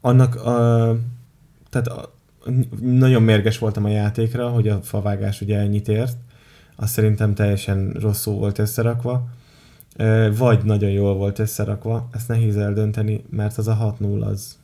annak, 0.00 0.34
uh, 0.34 0.98
tehát 1.70 2.08
nagyon 2.80 3.22
mérges 3.22 3.58
voltam 3.58 3.84
a 3.84 3.88
játékra, 3.88 4.48
hogy 4.48 4.68
a 4.68 4.80
favágás 4.82 5.40
ugye 5.40 5.58
ennyit 5.58 5.88
ért. 5.88 6.16
Azt 6.76 6.92
szerintem 6.92 7.34
teljesen 7.34 7.92
rosszul 8.00 8.34
volt 8.34 8.58
összerakva. 8.58 9.28
Vagy 10.36 10.64
nagyon 10.64 10.90
jól 10.90 11.14
volt 11.14 11.38
összerakva, 11.38 12.08
ezt 12.12 12.28
nehéz 12.28 12.56
eldönteni, 12.56 13.24
mert 13.30 13.58
az 13.58 13.68
a 13.68 13.96
6-0 14.00 14.20
az 14.20 14.58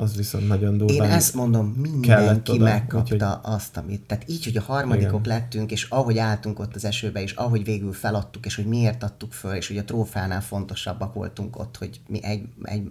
az 0.00 0.16
viszont 0.16 0.48
nagyon 0.48 0.76
durva. 0.76 1.04
Én 1.04 1.10
ezt 1.10 1.34
mondom, 1.34 1.66
mindenki 1.66 2.52
oda, 2.52 2.64
megkapta 2.64 3.14
úgyhogy... 3.14 3.38
azt, 3.42 3.76
amit. 3.76 4.00
Tehát 4.00 4.24
így, 4.28 4.44
hogy 4.44 4.56
a 4.56 4.60
harmadikok 4.60 5.26
Igen. 5.26 5.38
lettünk, 5.38 5.70
és 5.70 5.86
ahogy 5.88 6.18
álltunk 6.18 6.58
ott 6.58 6.74
az 6.74 6.84
esőbe, 6.84 7.22
és 7.22 7.32
ahogy 7.32 7.64
végül 7.64 7.92
feladtuk, 7.92 8.46
és 8.46 8.56
hogy 8.56 8.66
miért 8.66 9.02
adtuk 9.02 9.32
föl, 9.32 9.54
és 9.54 9.68
hogy 9.68 9.76
a 9.78 9.84
trófánál 9.84 10.40
fontosabbak 10.40 11.14
voltunk 11.14 11.58
ott, 11.58 11.76
hogy 11.76 12.00
mi 12.08 12.24
egy... 12.24 12.42
egy 12.62 12.82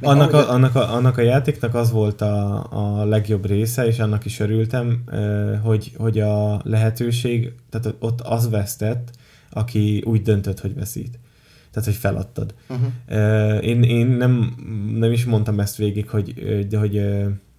annak, 0.00 0.32
a, 0.32 0.38
a, 0.38 0.52
annak, 0.52 0.74
a, 0.74 0.94
annak 0.94 1.18
a 1.18 1.22
játéknak 1.22 1.74
az 1.74 1.90
volt 1.90 2.20
a, 2.20 2.66
a 2.70 3.04
legjobb 3.04 3.46
része, 3.46 3.86
és 3.86 3.98
annak 3.98 4.24
is 4.24 4.40
örültem, 4.40 5.04
hogy, 5.62 5.92
hogy 5.96 6.18
a 6.18 6.60
lehetőség, 6.64 7.52
tehát 7.70 7.94
ott 7.98 8.20
az 8.20 8.50
vesztett, 8.50 9.10
aki 9.50 10.02
úgy 10.06 10.22
döntött, 10.22 10.60
hogy 10.60 10.74
veszít 10.74 11.18
tehát 11.76 11.90
hogy 11.90 12.00
feladtad. 12.00 12.54
Uh-huh. 12.68 13.64
Én, 13.64 13.82
én 13.82 14.06
nem, 14.06 14.54
nem 14.94 15.12
is 15.12 15.24
mondtam 15.24 15.60
ezt 15.60 15.76
végig, 15.76 16.08
hogy, 16.08 16.34
hogy, 16.36 16.74
hogy, 16.74 17.02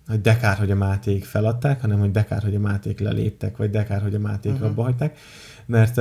hogy 0.07 0.21
dekár, 0.21 0.57
hogy 0.57 0.71
a 0.71 0.75
Máték 0.75 1.25
feladták, 1.25 1.81
hanem 1.81 1.99
hogy 1.99 2.11
dekár, 2.11 2.43
hogy 2.43 2.55
a 2.55 2.59
Máték 2.59 2.99
leléptek, 2.99 3.57
vagy 3.57 3.69
dekár, 3.69 4.01
hogy 4.01 4.15
a 4.15 4.19
Máték 4.19 4.51
uh-huh. 4.51 4.67
abba 4.67 4.83
hagyták, 4.83 5.17
mert, 5.65 5.95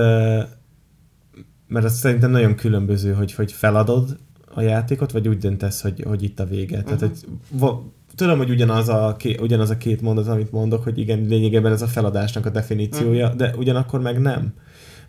mert 1.66 1.84
az 1.84 1.98
szerintem 1.98 2.30
nagyon 2.30 2.54
különböző, 2.54 3.12
hogy, 3.12 3.32
hogy 3.32 3.52
feladod 3.52 4.16
a 4.54 4.60
játékot, 4.60 5.12
vagy 5.12 5.28
úgy 5.28 5.38
döntesz, 5.38 5.82
hogy, 5.82 6.02
hogy 6.06 6.22
itt 6.22 6.40
a 6.40 6.46
vége. 6.46 6.78
Uh-huh. 6.78 6.98
Tehát, 6.98 7.16
hogy 7.58 7.78
tudom, 8.14 8.38
hogy 8.38 8.50
ugyanaz 8.50 8.88
a, 8.88 9.14
ké, 9.18 9.36
ugyanaz 9.40 9.70
a 9.70 9.76
két 9.76 10.00
mondat, 10.00 10.28
amit 10.28 10.52
mondok, 10.52 10.84
hogy 10.84 10.98
igen, 10.98 11.24
lényegében 11.28 11.72
ez 11.72 11.82
a 11.82 11.86
feladásnak 11.86 12.46
a 12.46 12.50
definíciója, 12.50 13.24
uh-huh. 13.24 13.38
de 13.38 13.54
ugyanakkor 13.56 14.00
meg 14.00 14.20
nem. 14.20 14.54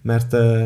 Mert 0.02 0.34
uh, 0.34 0.66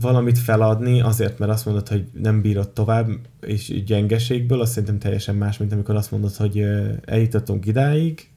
valamit 0.00 0.38
feladni 0.38 1.00
azért, 1.00 1.38
mert 1.38 1.52
azt 1.52 1.66
mondod, 1.66 1.88
hogy 1.88 2.06
nem 2.12 2.40
bírod 2.40 2.70
tovább, 2.70 3.08
és 3.40 3.84
gyengeségből, 3.84 4.60
azt 4.60 4.70
szerintem 4.70 4.98
teljesen 4.98 5.34
más, 5.34 5.58
mint 5.58 5.72
amikor 5.72 5.94
azt 5.94 6.10
mondod, 6.10 6.34
hogy 6.34 6.64
eljutottunk 7.04 7.66
idáig, 7.66 8.28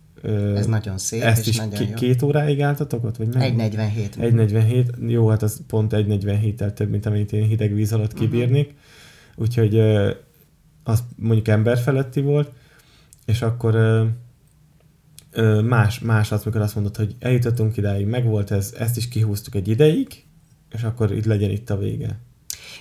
ez 0.55 0.65
nagyon 0.65 0.97
szép, 0.97 1.21
Ezt 1.21 1.41
és 1.41 1.47
is 1.47 1.57
nagyon 1.57 1.87
jó. 1.87 1.93
két 1.93 2.21
óráig 2.21 2.61
álltatok 2.61 3.03
ott? 3.03 3.17
Vagy 3.17 3.27
1.47. 3.27 4.15
1.47. 4.17 5.09
Jó, 5.09 5.27
hát 5.27 5.41
az 5.41 5.61
pont 5.67 5.93
1.47-tel 5.93 6.73
több, 6.73 6.89
mint 6.89 7.05
amit 7.05 7.33
én 7.33 7.43
hideg 7.43 7.73
víz 7.73 7.93
alatt 7.93 8.13
mhm. 8.13 8.21
kibírnék. 8.21 8.65
Uh-huh. 8.65 8.79
Úgyhogy 9.35 9.79
az 10.83 11.03
mondjuk 11.15 11.47
ember 11.47 11.77
feletti 11.77 12.21
volt, 12.21 12.51
és 13.25 13.41
akkor 13.41 14.05
más, 15.63 15.99
más 15.99 16.31
az, 16.31 16.43
mikor 16.43 16.61
azt 16.61 16.75
mondod, 16.75 16.95
hogy 16.95 17.15
eljutottunk 17.19 17.77
idáig, 17.77 18.05
megvolt 18.05 18.51
ez, 18.51 18.73
ezt 18.77 18.97
is 18.97 19.07
kihúztuk 19.07 19.55
egy 19.55 19.67
ideig, 19.67 20.07
és 20.71 20.83
akkor 20.83 21.11
itt 21.11 21.25
legyen 21.25 21.49
itt 21.49 21.69
a 21.69 21.77
vége. 21.77 22.19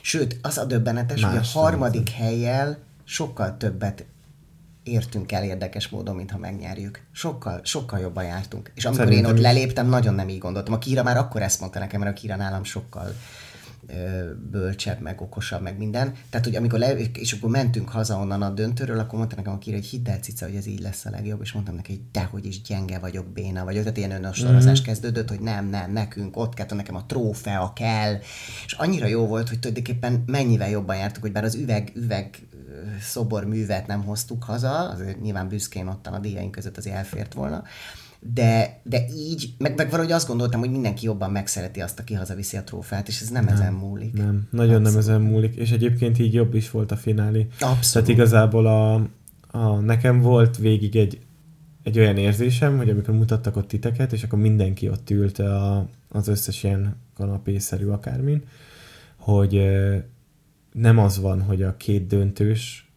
Sőt, 0.03 0.39
az 0.43 0.59
a 0.59 0.65
döbbenetes, 0.65 1.23
hogy 1.23 1.33
a 1.33 1.37
Más 1.37 1.53
harmadik 1.53 2.09
helyjel 2.11 2.79
sokkal 3.05 3.57
többet 3.57 4.05
értünk 4.83 5.33
el 5.33 5.45
érdekes 5.45 5.89
módon, 5.89 6.17
mintha 6.17 6.39
megnyerjük. 6.39 7.03
Sokkal, 7.13 7.61
sokkal 7.65 7.99
jobban 7.99 8.25
jártunk. 8.25 8.73
És 8.75 8.85
amikor 8.85 9.05
Szerintem 9.05 9.31
én 9.31 9.37
ott 9.37 9.43
leléptem, 9.43 9.89
nagyon 9.89 10.15
nem 10.15 10.29
így 10.29 10.39
gondoltam. 10.39 10.75
A 10.75 10.79
Kira 10.79 11.03
már 11.03 11.17
akkor 11.17 11.43
ezt 11.43 11.61
mondta 11.61 11.79
nekem, 11.79 12.01
mert 12.01 12.17
a 12.17 12.21
Kira 12.21 12.37
nálam 12.37 12.65
sokkal 12.65 13.15
bölcsebb, 14.51 15.01
meg 15.01 15.21
okosabb, 15.21 15.63
meg 15.63 15.79
minden. 15.79 16.15
Tehát, 16.31 16.47
hogy 16.47 16.57
amikor 16.57 16.79
le, 16.79 16.93
és 16.93 17.33
akkor 17.33 17.51
mentünk 17.51 17.89
haza 17.89 18.17
onnan 18.17 18.43
a 18.43 18.51
döntőről, 18.51 18.99
akkor 18.99 19.19
mondta 19.19 19.37
nekem 19.37 19.53
a 19.53 19.59
Kira, 19.59 19.77
hogy 19.77 19.87
hidd 19.87 20.09
el, 20.09 20.19
cica, 20.19 20.47
hogy 20.47 20.55
ez 20.55 20.67
így 20.67 20.81
lesz 20.81 21.05
a 21.05 21.11
legjobb, 21.11 21.41
és 21.43 21.53
mondtam 21.53 21.75
neki, 21.75 21.93
hogy 21.93 22.03
dehogy 22.13 22.45
is 22.45 22.63
gyenge 22.63 22.99
vagyok, 22.99 23.27
béna 23.27 23.65
vagyok. 23.65 23.83
Tehát 23.83 23.99
ilyen 23.99 24.11
önostorozás 24.11 24.81
mm. 24.81 24.85
kezdődött, 24.85 25.29
hogy 25.29 25.41
nem, 25.41 25.67
nem, 25.67 25.93
nekünk 25.93 26.37
ott 26.37 26.55
kell, 26.55 26.67
nekem 26.71 26.95
a 26.95 27.07
trófea 27.07 27.73
kell. 27.73 28.19
És 28.65 28.73
annyira 28.73 29.07
jó 29.07 29.27
volt, 29.27 29.49
hogy 29.49 29.59
tulajdonképpen 29.59 30.23
mennyivel 30.27 30.69
jobban 30.69 30.97
jártuk, 30.97 31.23
hogy 31.23 31.33
bár 31.33 31.45
az 31.45 31.55
üveg, 31.55 31.93
üveg 31.95 32.39
ö, 32.53 32.73
szoborművet 33.01 33.87
nem 33.87 34.05
hoztuk 34.05 34.45
haza, 34.45 34.89
azért 34.89 35.21
nyilván 35.21 35.49
büszkén 35.49 35.87
ottan 35.87 36.13
a 36.13 36.19
díjaink 36.19 36.51
között 36.51 36.77
azért 36.77 36.97
elfért 36.97 37.35
volna, 37.35 37.63
de, 38.21 38.81
de 38.83 39.07
így, 39.17 39.55
meg, 39.59 39.77
meg 39.77 39.91
valahogy 39.91 40.13
azt 40.13 40.27
gondoltam, 40.29 40.61
hogy 40.61 40.71
mindenki 40.71 41.05
jobban 41.05 41.31
megszereti 41.31 41.81
azt, 41.81 41.99
aki 41.99 42.15
hazaviszi 42.15 42.57
a 42.57 42.65
trófeát, 42.65 43.09
és 43.09 43.21
ez 43.21 43.29
nem, 43.29 43.45
nem 43.45 43.55
ezen 43.55 43.73
múlik. 43.73 44.13
Nem, 44.13 44.49
nagyon 44.51 44.83
nem 44.83 44.97
ezen 44.97 45.21
múlik, 45.21 45.55
és 45.55 45.71
egyébként 45.71 46.19
így 46.19 46.35
jobb 46.35 46.55
is 46.55 46.71
volt 46.71 46.93
a 46.93 46.97
fináli. 46.97 47.47
Abszolút. 47.53 47.91
Tehát 47.93 48.09
igazából 48.09 48.67
a, 48.67 48.95
a, 49.59 49.75
nekem 49.75 50.21
volt 50.21 50.57
végig 50.57 50.97
egy, 50.97 51.21
egy 51.83 51.99
olyan 51.99 52.17
érzésem, 52.17 52.77
hogy 52.77 52.91
amikor 52.91 53.15
mutattak 53.15 53.57
ott 53.57 53.69
titeket, 53.69 54.13
és 54.13 54.23
akkor 54.23 54.39
mindenki 54.39 54.89
ott 54.89 55.11
ült 55.11 55.39
a, 55.39 55.89
az 56.09 56.29
összes 56.29 56.63
ilyen 56.63 56.97
kanapészerű 57.17 57.87
akármin, 57.87 58.43
hogy 59.17 59.61
nem 60.73 60.99
az 60.99 61.21
van, 61.21 61.43
hogy 61.43 61.63
a 61.63 61.77
két 61.77 62.07
döntős 62.07 62.91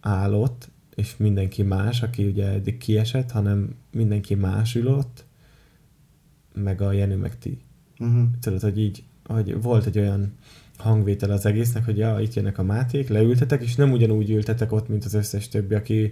áll 0.00 0.34
ott, 0.34 0.68
és 0.98 1.16
mindenki 1.16 1.62
más, 1.62 2.02
aki 2.02 2.24
ugye 2.24 2.46
eddig 2.46 2.78
kiesett, 2.78 3.30
hanem 3.30 3.74
mindenki 3.92 4.34
más 4.34 4.74
ül 4.74 4.86
ott, 4.86 5.24
meg 6.54 6.80
a 6.80 6.92
Jenő, 6.92 7.16
meg 7.16 7.38
ti. 7.38 7.58
Uh-huh. 7.98 8.22
Tudod, 8.40 8.60
hogy 8.60 8.80
így, 8.80 9.02
hogy 9.24 9.62
volt 9.62 9.86
egy 9.86 9.98
olyan 9.98 10.34
hangvétel 10.76 11.30
az 11.30 11.46
egésznek, 11.46 11.84
hogy 11.84 11.98
ja, 11.98 12.20
itt 12.20 12.34
jönnek 12.34 12.58
a 12.58 12.62
máték, 12.62 13.08
leültetek, 13.08 13.62
és 13.62 13.74
nem 13.74 13.92
ugyanúgy 13.92 14.30
ültetek 14.30 14.72
ott, 14.72 14.88
mint 14.88 15.04
az 15.04 15.14
összes 15.14 15.48
többi, 15.48 15.74
aki 15.74 16.10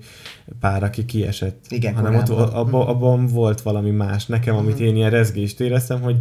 pár, 0.60 0.82
aki 0.82 1.04
kiesett. 1.04 1.64
Igen, 1.68 1.94
hanem 1.94 2.14
ott, 2.14 2.28
abban, 2.28 2.86
abban 2.86 3.26
volt 3.26 3.60
valami 3.60 3.90
más. 3.90 4.26
Nekem, 4.26 4.56
amit 4.56 4.80
én 4.80 4.96
ilyen 4.96 5.10
rezgést 5.10 5.60
éreztem, 5.60 6.00
hogy 6.00 6.16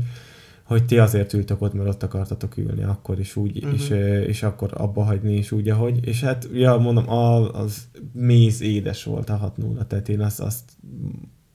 hogy 0.66 0.86
ti 0.86 0.98
azért 0.98 1.34
ültök 1.34 1.62
ott, 1.62 1.74
mert 1.74 1.90
ott 1.90 2.04
akartatok 2.04 2.58
ülni, 2.58 2.84
akkor 2.84 3.20
is 3.20 3.36
úgy, 3.36 3.58
uh-huh. 3.58 3.74
és, 3.74 3.90
ö, 3.90 4.22
és 4.22 4.44
akkor 4.44 4.70
abba 4.74 5.04
hagyni 5.04 5.34
is 5.34 5.52
úgy, 5.52 5.70
ahogy. 5.70 6.08
És 6.08 6.22
hát, 6.22 6.50
ja, 6.54 6.78
mondom, 6.78 7.10
a, 7.10 7.54
az 7.54 7.88
méz 8.12 8.62
édes 8.62 9.04
volt 9.04 9.30
a 9.30 9.36
6 9.36 9.58
0 9.58 9.86
tehát 9.86 10.10
én 10.10 10.22
azt, 10.22 10.40
azt 10.40 10.72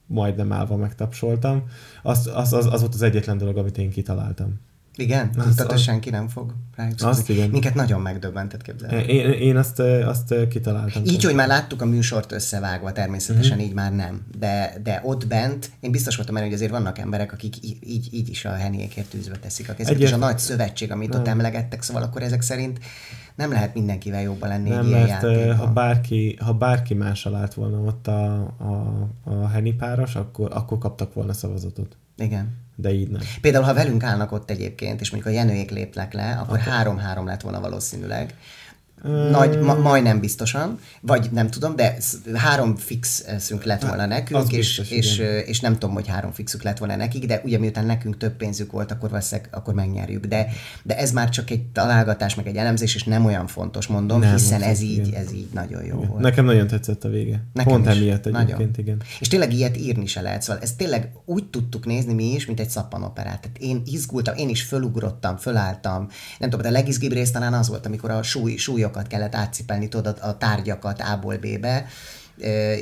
majdnem 0.05 0.51
állva 0.51 0.75
megtapsoltam. 0.75 1.63
Az, 2.03 2.31
az, 2.33 2.53
az, 2.53 2.65
az 2.65 2.79
volt 2.79 2.93
az 2.93 3.01
egyetlen 3.01 3.37
dolog, 3.37 3.57
amit 3.57 3.77
én 3.77 3.89
kitaláltam. 3.89 4.59
Igen? 5.01 5.29
Az- 5.37 5.45
Tudtad, 5.45 5.65
hogy 5.65 5.75
az- 5.75 5.81
senki 5.81 6.09
nem 6.09 6.27
fog 6.27 6.53
rájuk 6.75 6.95
Azt 6.99 7.29
igen. 7.29 7.49
Minket 7.49 7.75
nagyon 7.75 8.01
megdöbbentett 8.01 8.61
képzelni. 8.61 9.03
Én, 9.03 9.31
én 9.31 9.57
azt, 9.57 9.79
azt 9.79 10.47
kitaláltam. 10.49 11.03
Így, 11.05 11.23
hogy 11.23 11.35
már 11.35 11.47
láttuk 11.47 11.81
a 11.81 11.85
műsort 11.85 12.31
összevágva, 12.31 12.91
természetesen 12.91 13.51
uh-huh. 13.51 13.67
így 13.67 13.73
már 13.73 13.93
nem. 13.95 14.25
De, 14.39 14.73
de 14.83 15.01
ott 15.03 15.27
bent, 15.27 15.71
én 15.79 15.91
biztos 15.91 16.15
voltam 16.15 16.33
benne, 16.33 16.45
hogy 16.45 16.55
azért 16.55 16.71
vannak 16.71 16.97
emberek, 16.97 17.33
akik 17.33 17.55
így, 17.63 18.13
így 18.13 18.29
is 18.29 18.45
a 18.45 18.53
henyékért 18.53 19.09
tűzbe 19.09 19.37
teszik 19.37 19.69
a 19.69 19.73
kezüket, 19.73 20.01
és 20.01 20.11
a 20.11 20.17
nagy 20.17 20.37
szövetség, 20.39 20.91
amit 20.91 21.15
ott 21.15 21.27
emlegettek, 21.27 21.81
szóval 21.81 22.03
akkor 22.03 22.21
ezek 22.21 22.41
szerint 22.41 22.79
nem 23.35 23.51
lehet 23.51 23.73
mindenkivel 23.73 24.21
jobban 24.21 24.49
lenni 24.49 24.69
Nem, 24.69 24.79
egy 24.79 24.87
ilyen 24.87 24.99
mert 24.99 25.23
játékban. 25.23 25.55
ha 25.55 25.67
bárki, 25.67 26.37
ha 26.39 26.53
bárki 26.53 26.93
mással 26.93 27.35
állt 27.35 27.53
volna 27.53 27.79
ott 27.79 28.07
a, 28.07 28.33
a, 28.57 29.09
a 29.23 29.47
Henny 29.47 29.75
páros, 29.77 30.15
akkor, 30.15 30.49
akkor 30.53 30.77
kaptak 30.77 31.13
volna 31.13 31.33
szavazatot. 31.33 31.97
Igen. 32.17 32.57
De 32.81 32.93
így 32.93 33.09
nem. 33.09 33.21
Például, 33.41 33.63
ha 33.63 33.73
velünk 33.73 34.03
állnak 34.03 34.31
ott 34.31 34.49
egyébként, 34.49 35.01
és 35.01 35.11
mondjuk 35.11 35.33
a 35.33 35.37
Jenőék 35.37 35.71
lépnek 35.71 36.13
le, 36.13 36.37
akkor 36.41 36.59
három-három 36.59 37.25
lett 37.25 37.41
volna 37.41 37.59
valószínűleg. 37.59 38.33
Nagy, 39.31 39.59
ma, 39.59 39.73
majdnem 39.75 40.19
biztosan, 40.19 40.79
vagy 41.01 41.29
nem 41.31 41.49
tudom, 41.49 41.75
de 41.75 41.97
három 42.33 42.75
fixünk 42.75 43.63
lett 43.63 43.81
volna 43.81 44.03
az 44.03 44.09
nekünk, 44.09 44.51
és, 44.51 44.57
biztos, 44.57 44.89
és, 44.89 45.17
igen. 45.17 45.29
ö, 45.31 45.37
és 45.37 45.59
nem 45.59 45.73
tudom, 45.73 45.93
hogy 45.93 46.07
három 46.07 46.31
fixük 46.31 46.63
lett 46.63 46.77
volna 46.77 46.95
nekik, 46.95 47.25
de 47.25 47.41
ugye 47.43 47.59
miután 47.59 47.85
nekünk 47.85 48.17
több 48.17 48.33
pénzük 48.33 48.71
volt, 48.71 48.91
akkor 48.91 49.09
valószínűleg 49.09 49.49
akkor 49.53 49.73
megnyerjük. 49.73 50.25
De, 50.25 50.47
de 50.83 50.97
ez 50.97 51.11
már 51.11 51.29
csak 51.29 51.49
egy 51.49 51.63
találgatás, 51.63 52.35
meg 52.35 52.47
egy 52.47 52.55
elemzés, 52.55 52.95
és 52.95 53.03
nem 53.03 53.25
olyan 53.25 53.47
fontos, 53.47 53.87
mondom, 53.87 54.19
Nem, 54.19 54.33
hiszen 54.33 54.61
ez 54.61 54.81
így, 54.81 55.07
igen. 55.07 55.21
ez 55.21 55.33
így 55.33 55.47
nagyon 55.53 55.85
jó 55.85 55.95
volt. 55.95 56.21
Nekem 56.21 56.45
nagyon 56.45 56.67
tetszett 56.67 57.03
a 57.03 57.09
vége. 57.09 57.43
Nekem 57.53 57.73
Pont 57.73 57.85
is. 57.85 57.95
emiatt 57.95 58.25
egyébként, 58.25 58.57
Nagyon. 58.57 58.71
igen. 58.77 59.01
És 59.19 59.27
tényleg 59.27 59.53
ilyet 59.53 59.77
írni 59.77 60.05
se 60.05 60.21
lehet. 60.21 60.41
Szóval 60.41 60.61
ezt 60.61 60.77
tényleg 60.77 61.11
úgy 61.25 61.45
tudtuk 61.45 61.85
nézni 61.85 62.13
mi 62.13 62.33
is, 62.33 62.45
mint 62.45 62.59
egy 62.59 62.69
szappanoperát. 62.69 63.41
Tehát 63.41 63.57
én 63.57 63.81
izgultam, 63.85 64.35
én 64.35 64.49
is 64.49 64.61
fölugrottam, 64.61 65.37
fölálltam. 65.37 66.07
Nem 66.39 66.49
tudom, 66.49 66.61
de 66.61 66.67
a 66.67 66.71
legizgibb 66.71 67.11
rész 67.11 67.31
talán 67.31 67.53
az 67.53 67.67
volt, 67.67 67.85
amikor 67.85 68.11
a 68.11 68.23
súly, 68.23 68.57
súlyokat 68.91 69.07
kellett 69.07 69.35
átcipelni, 69.35 69.87
tudod, 69.87 70.17
a 70.21 70.37
tárgyakat 70.37 71.01
A-ból 71.01 71.37
B-be, 71.37 71.85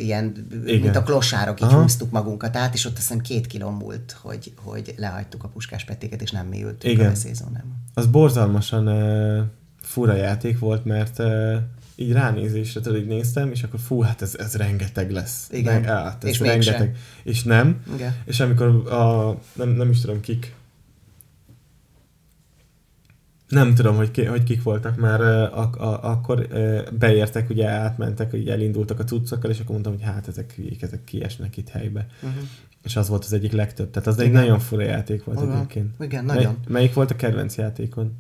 ilyen, 0.02 0.48
Igen. 0.66 0.80
mint 0.80 0.96
a 0.96 1.04
klosárok, 1.04 1.62
így 1.62 1.68
Aha. 1.68 1.82
húztuk 1.82 2.12
magunkat 2.12 2.56
át, 2.56 2.74
és 2.74 2.86
ott 2.86 2.98
azt 2.98 3.02
hiszem 3.02 3.22
két 3.22 3.48
kiló 3.48 3.70
múlt, 3.70 4.18
hogy, 4.22 4.54
hogy 4.64 4.94
lehagytuk 4.98 5.44
a 5.44 5.48
puskás 5.48 5.86
petéket, 5.86 6.22
és 6.22 6.32
nem 6.32 6.48
mi 6.48 6.64
ültünk 6.64 6.94
Igen. 6.94 7.12
a 7.12 7.16
szezon, 7.16 7.52
nem. 7.54 7.64
Az 7.94 8.08
borzalmasan 8.08 8.88
uh, 8.88 9.44
fura 9.82 10.16
játék 10.16 10.60
volt, 10.60 10.86
mert 10.86 11.20
uh, 11.20 11.56
így 11.96 12.12
ránézésre 12.12 12.82
tudod, 12.82 13.00
így 13.00 13.08
néztem, 13.08 13.52
és 13.52 13.64
akkor 13.64 13.80
fú, 13.80 14.02
hát 14.02 14.22
ez, 14.22 14.36
ez 14.38 14.56
rengeteg 14.56 15.12
lesz. 15.12 15.48
Igen. 15.52 15.74
Meg, 15.74 15.90
hát 15.90 16.24
ez 16.24 16.30
És 16.30 16.40
rengeteg. 16.40 16.98
És 17.24 17.44
nem. 17.44 17.82
Igen. 17.96 18.16
És 18.26 18.40
amikor 18.40 18.68
a, 18.92 19.36
nem, 19.54 19.70
nem 19.70 19.90
is 19.90 20.02
tudom 20.02 20.20
kik, 20.20 20.54
nem 23.50 23.76
tudom, 23.76 23.96
hogy, 23.96 24.12
ki, 24.12 24.26
hogy 24.26 24.44
kik 24.44 24.64
voltak 24.64 24.98
már, 24.98 25.22
ak- 25.54 25.80
a, 25.80 26.12
akkor 26.12 26.48
beértek, 27.00 27.50
ugye 27.50 27.68
átmentek, 27.68 28.34
ugye 28.34 28.52
elindultak 28.52 29.00
a 29.00 29.04
cuccokkal, 29.04 29.52
és 29.52 29.60
akkor 29.60 29.72
mondtam, 29.72 29.94
hogy 29.94 30.04
hát 30.04 30.28
ezek 30.28 30.54
hülyék, 30.56 30.82
ezek 30.82 31.04
kiesnek 31.04 31.58
itt 31.58 31.70
helybe. 31.70 32.08
Uh-huh. 32.22 32.42
És 32.84 32.96
az 32.96 33.10
volt 33.10 33.24
az 33.24 33.34
egyik 33.34 33.52
legtöbb. 33.52 33.90
Tehát 33.90 34.08
az 34.08 34.20
egy 34.20 34.28
Igen. 34.28 34.42
nagyon 34.42 34.60
fura 34.60 34.84
játék 34.84 35.24
volt 35.24 35.42
Igen. 35.42 35.56
egyébként. 35.56 35.96
Igen, 36.00 36.26
Mely- 36.26 36.36
nagyon. 36.36 36.58
melyik 36.68 36.94
volt 36.94 37.12
a 37.12 37.16
kedvenc 37.16 37.56
játékon? 37.58 38.14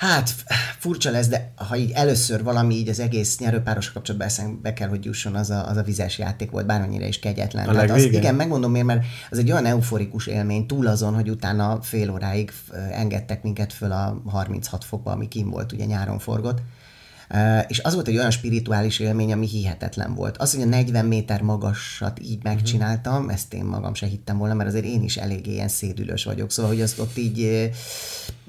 Hát 0.00 0.34
furcsa 0.78 1.10
lesz, 1.10 1.28
de 1.28 1.52
ha 1.56 1.76
így 1.76 1.90
először 1.90 2.42
valami 2.42 2.74
így 2.74 2.88
az 2.88 3.00
egész 3.00 3.38
nyerőpáros 3.38 3.92
kapcsolatban 3.92 4.28
eszembe 4.28 4.72
kell, 4.72 4.88
hogy 4.88 5.04
jusson, 5.04 5.34
az 5.34 5.50
a, 5.50 5.68
az 5.68 5.76
a 5.76 5.82
vizes 5.82 6.18
játék 6.18 6.50
volt, 6.50 6.66
bármennyire 6.66 7.06
is 7.06 7.18
kegyetlen. 7.18 7.68
A 7.68 7.72
Tehát 7.72 7.90
az, 7.90 8.02
igen, 8.02 8.34
megmondom 8.34 8.70
miért, 8.70 8.86
mert 8.86 9.04
az 9.30 9.38
egy 9.38 9.50
olyan 9.50 9.66
euforikus 9.66 10.26
élmény, 10.26 10.66
túl 10.66 10.86
azon, 10.86 11.14
hogy 11.14 11.30
utána 11.30 11.82
fél 11.82 12.10
óráig 12.10 12.52
engedtek 12.92 13.42
minket 13.42 13.72
föl 13.72 13.92
a 13.92 14.22
36 14.26 14.84
fokba, 14.84 15.10
ami 15.10 15.28
kim 15.28 15.50
volt, 15.50 15.72
ugye 15.72 15.84
nyáron 15.84 16.18
forgott. 16.18 16.58
És 17.68 17.78
az 17.78 17.94
volt 17.94 18.08
egy 18.08 18.16
olyan 18.16 18.30
spirituális 18.30 18.98
élmény, 18.98 19.32
ami 19.32 19.46
hihetetlen 19.46 20.14
volt. 20.14 20.36
Az, 20.36 20.54
hogy 20.54 20.62
a 20.62 20.66
40 20.66 21.06
méter 21.06 21.42
magasat 21.42 22.20
így 22.22 22.42
megcsináltam, 22.42 23.28
ezt 23.28 23.54
én 23.54 23.64
magam 23.64 23.94
se 23.94 24.06
hittem 24.06 24.38
volna, 24.38 24.54
mert 24.54 24.68
azért 24.68 24.84
én 24.84 25.02
is 25.02 25.16
eléggé 25.16 25.52
ilyen 25.52 25.68
szédülős 25.68 26.24
vagyok. 26.24 26.50
Szóval, 26.50 26.70
hogy 26.70 26.80
azt 26.80 26.98
ott 26.98 27.16
így, 27.16 27.70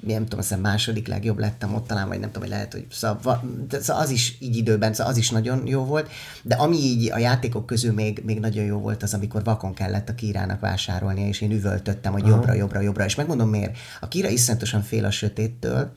nem 0.06 0.22
tudom, 0.22 0.38
azt 0.38 0.48
hiszem 0.48 0.62
második 0.62 1.08
legjobb 1.08 1.38
lettem 1.38 1.74
ott 1.74 1.86
talán, 1.86 2.08
vagy 2.08 2.18
nem 2.18 2.30
tudom, 2.30 2.42
hogy 2.42 2.56
lehet, 2.56 2.72
hogy 2.72 2.86
szóval, 2.90 3.42
szóval 3.70 4.02
az 4.02 4.10
is 4.10 4.36
így 4.40 4.56
időben, 4.56 4.92
szóval 4.92 5.12
az 5.12 5.18
is 5.18 5.30
nagyon 5.30 5.66
jó 5.66 5.84
volt, 5.84 6.10
de 6.42 6.54
ami 6.54 6.76
így 6.76 7.10
a 7.10 7.18
játékok 7.18 7.66
közül 7.66 7.92
még, 7.92 8.22
még 8.24 8.40
nagyon 8.40 8.64
jó 8.64 8.78
volt 8.78 9.02
az, 9.02 9.14
amikor 9.14 9.44
vakon 9.44 9.74
kellett 9.74 10.08
a 10.08 10.14
Kírának 10.14 10.60
vásárolnia, 10.60 11.26
és 11.26 11.40
én 11.40 11.50
üvöltöttem, 11.50 12.12
hogy 12.12 12.26
jobbra, 12.26 12.52
jobbra, 12.52 12.80
jobbra, 12.80 13.04
és 13.04 13.14
megmondom 13.14 13.48
miért. 13.48 13.76
A 14.00 14.08
Kíra 14.08 14.28
iszonyatosan 14.28 14.82
fél 14.82 15.04
a 15.04 15.10
sötéttől, 15.10 15.92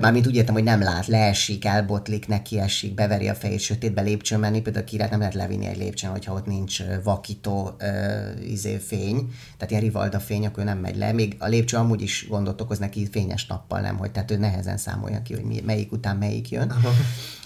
Mármint 0.00 0.26
úgy 0.26 0.34
értem, 0.34 0.54
hogy 0.54 0.62
nem 0.62 0.82
lát, 0.82 1.06
leesik, 1.06 1.64
elbotlik, 1.64 2.28
neki 2.28 2.58
esik, 2.58 2.94
beveri 2.94 3.28
a 3.28 3.34
fejét, 3.34 3.60
sötétbe 3.60 4.02
lépcsőn 4.02 4.38
menni, 4.38 4.60
például 4.60 4.84
a 4.84 4.88
kirát 4.88 5.10
nem 5.10 5.18
lehet 5.18 5.34
levinni 5.34 5.66
egy 5.66 5.76
lépcsőn, 5.76 6.10
hogyha 6.10 6.34
ott 6.34 6.46
nincs 6.46 6.82
vakító 7.02 7.70
ö, 7.78 7.86
izé, 8.40 8.76
fény, 8.76 9.32
tehát 9.56 9.70
ilyen 9.70 9.82
rivalda 9.82 10.20
fény, 10.20 10.46
akkor 10.46 10.62
ő 10.62 10.66
nem 10.66 10.78
megy 10.78 10.96
le. 10.96 11.12
Még 11.12 11.36
a 11.38 11.46
lépcső 11.46 11.76
amúgy 11.76 12.02
is 12.02 12.26
gondot 12.28 12.60
okoz 12.60 12.78
neki 12.78 13.08
fényes 13.10 13.46
nappal, 13.46 13.80
nem, 13.80 13.96
hogy 13.96 14.10
tehát 14.10 14.30
ő 14.30 14.36
nehezen 14.36 14.76
számolja 14.76 15.22
ki, 15.22 15.34
hogy 15.34 15.44
mi, 15.44 15.62
melyik 15.66 15.92
után 15.92 16.16
melyik 16.16 16.50
jön. 16.50 16.72